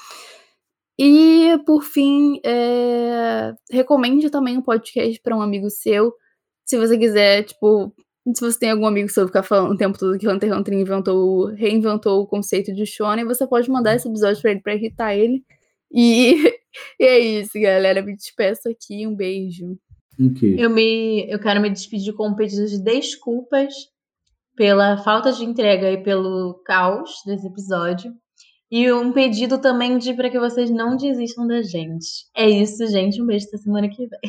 E, 0.99 1.59
por 1.65 1.83
fim, 1.83 2.39
é, 2.45 3.55
recomende 3.71 4.29
também 4.29 4.59
o 4.59 4.63
podcast 4.63 5.19
para 5.23 5.35
um 5.35 5.41
amigo 5.41 5.71
seu. 5.71 6.13
Se 6.67 6.77
você 6.77 6.99
quiser, 6.99 7.45
tipo, 7.45 7.95
se 8.27 8.41
você 8.41 8.59
tem 8.59 8.71
algum 8.71 8.87
amigo 8.87 9.09
seu 9.09 9.27
ficar 9.27 9.43
falando 9.43 9.73
o 9.73 9.77
tempo 9.77 9.99
todo 9.99 10.19
que 10.19 10.29
Hunter 10.29 10.51
x 10.51 10.59
Hunter 10.59 10.75
inventou, 10.75 11.47
reinventou 11.47 12.23
o 12.23 12.27
conceito 12.27 12.73
de 12.75 12.85
shonen, 12.85 13.25
você 13.25 13.47
pode 13.47 13.71
mandar 13.71 13.97
esse 13.97 14.09
episódio 14.09 14.41
para 14.43 14.51
ele 14.51 14.61
para 14.61 14.75
irritar 14.75 15.15
ele. 15.15 15.43
E, 15.91 16.35
e 17.01 17.05
é 17.05 17.19
isso, 17.19 17.59
galera. 17.61 18.03
Me 18.03 18.15
despeço 18.15 18.69
aqui. 18.69 19.07
Um 19.07 19.15
beijo. 19.15 19.79
O 20.19 20.33
quê? 20.35 20.55
Eu, 20.59 20.69
me, 20.69 21.27
eu 21.31 21.39
quero 21.39 21.61
me 21.61 21.71
despedir 21.71 22.13
com 22.15 22.29
um 22.29 22.35
pedido 22.35 22.67
de 22.67 22.83
desculpas 22.83 23.73
pela 24.55 24.99
falta 24.99 25.33
de 25.33 25.45
entrega 25.45 25.91
e 25.91 26.03
pelo 26.03 26.61
caos 26.65 27.11
desse 27.25 27.47
episódio. 27.47 28.13
E 28.71 28.93
um 28.93 29.13
pedido 29.13 29.59
também 29.59 29.99
de 29.99 30.15
para 30.15 30.31
que 30.31 30.39
vocês 30.39 30.71
não 30.71 30.97
desistam 30.97 31.47
da 31.47 31.63
gente. 31.63 32.27
É 32.37 32.49
isso, 32.49 32.87
gente. 32.87 33.21
Um 33.21 33.27
beijo 33.27 33.47
até 33.49 33.57
semana 33.57 33.89
que 33.89 34.07
vem. 34.07 34.21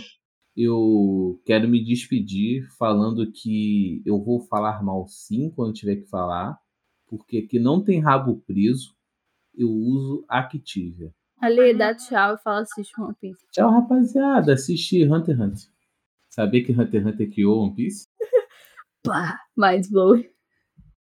Eu 0.55 1.41
quero 1.45 1.67
me 1.67 1.83
despedir 1.83 2.67
falando 2.77 3.31
que 3.31 4.01
eu 4.05 4.21
vou 4.21 4.41
falar 4.41 4.83
mal 4.83 5.07
sim 5.07 5.49
quando 5.49 5.73
tiver 5.73 5.97
que 5.97 6.09
falar, 6.09 6.59
porque 7.07 7.37
aqui 7.39 7.57
não 7.59 7.83
tem 7.83 7.99
rabo 7.99 8.41
preso, 8.45 8.93
eu 9.55 9.69
uso 9.69 10.25
Activia. 10.27 11.13
Ale, 11.39 11.73
dá 11.73 11.95
tchau 11.95 12.35
e 12.35 12.37
fala 12.37 12.61
assiste 12.61 12.99
One 12.99 13.15
Piece. 13.19 13.45
Tchau, 13.51 13.71
rapaziada. 13.71 14.53
Assiste 14.53 15.03
Hunter 15.03 15.35
x 15.35 15.41
Hunter. 15.41 15.71
Sabia 16.29 16.63
que 16.63 16.71
Hunter 16.71 17.01
x 17.01 17.05
Hunter 17.13 17.31
criou 17.31 17.63
One 17.63 17.75
Piece? 17.75 18.07
Pá, 19.03 19.39
mais 19.55 19.89
blow. 19.89 20.23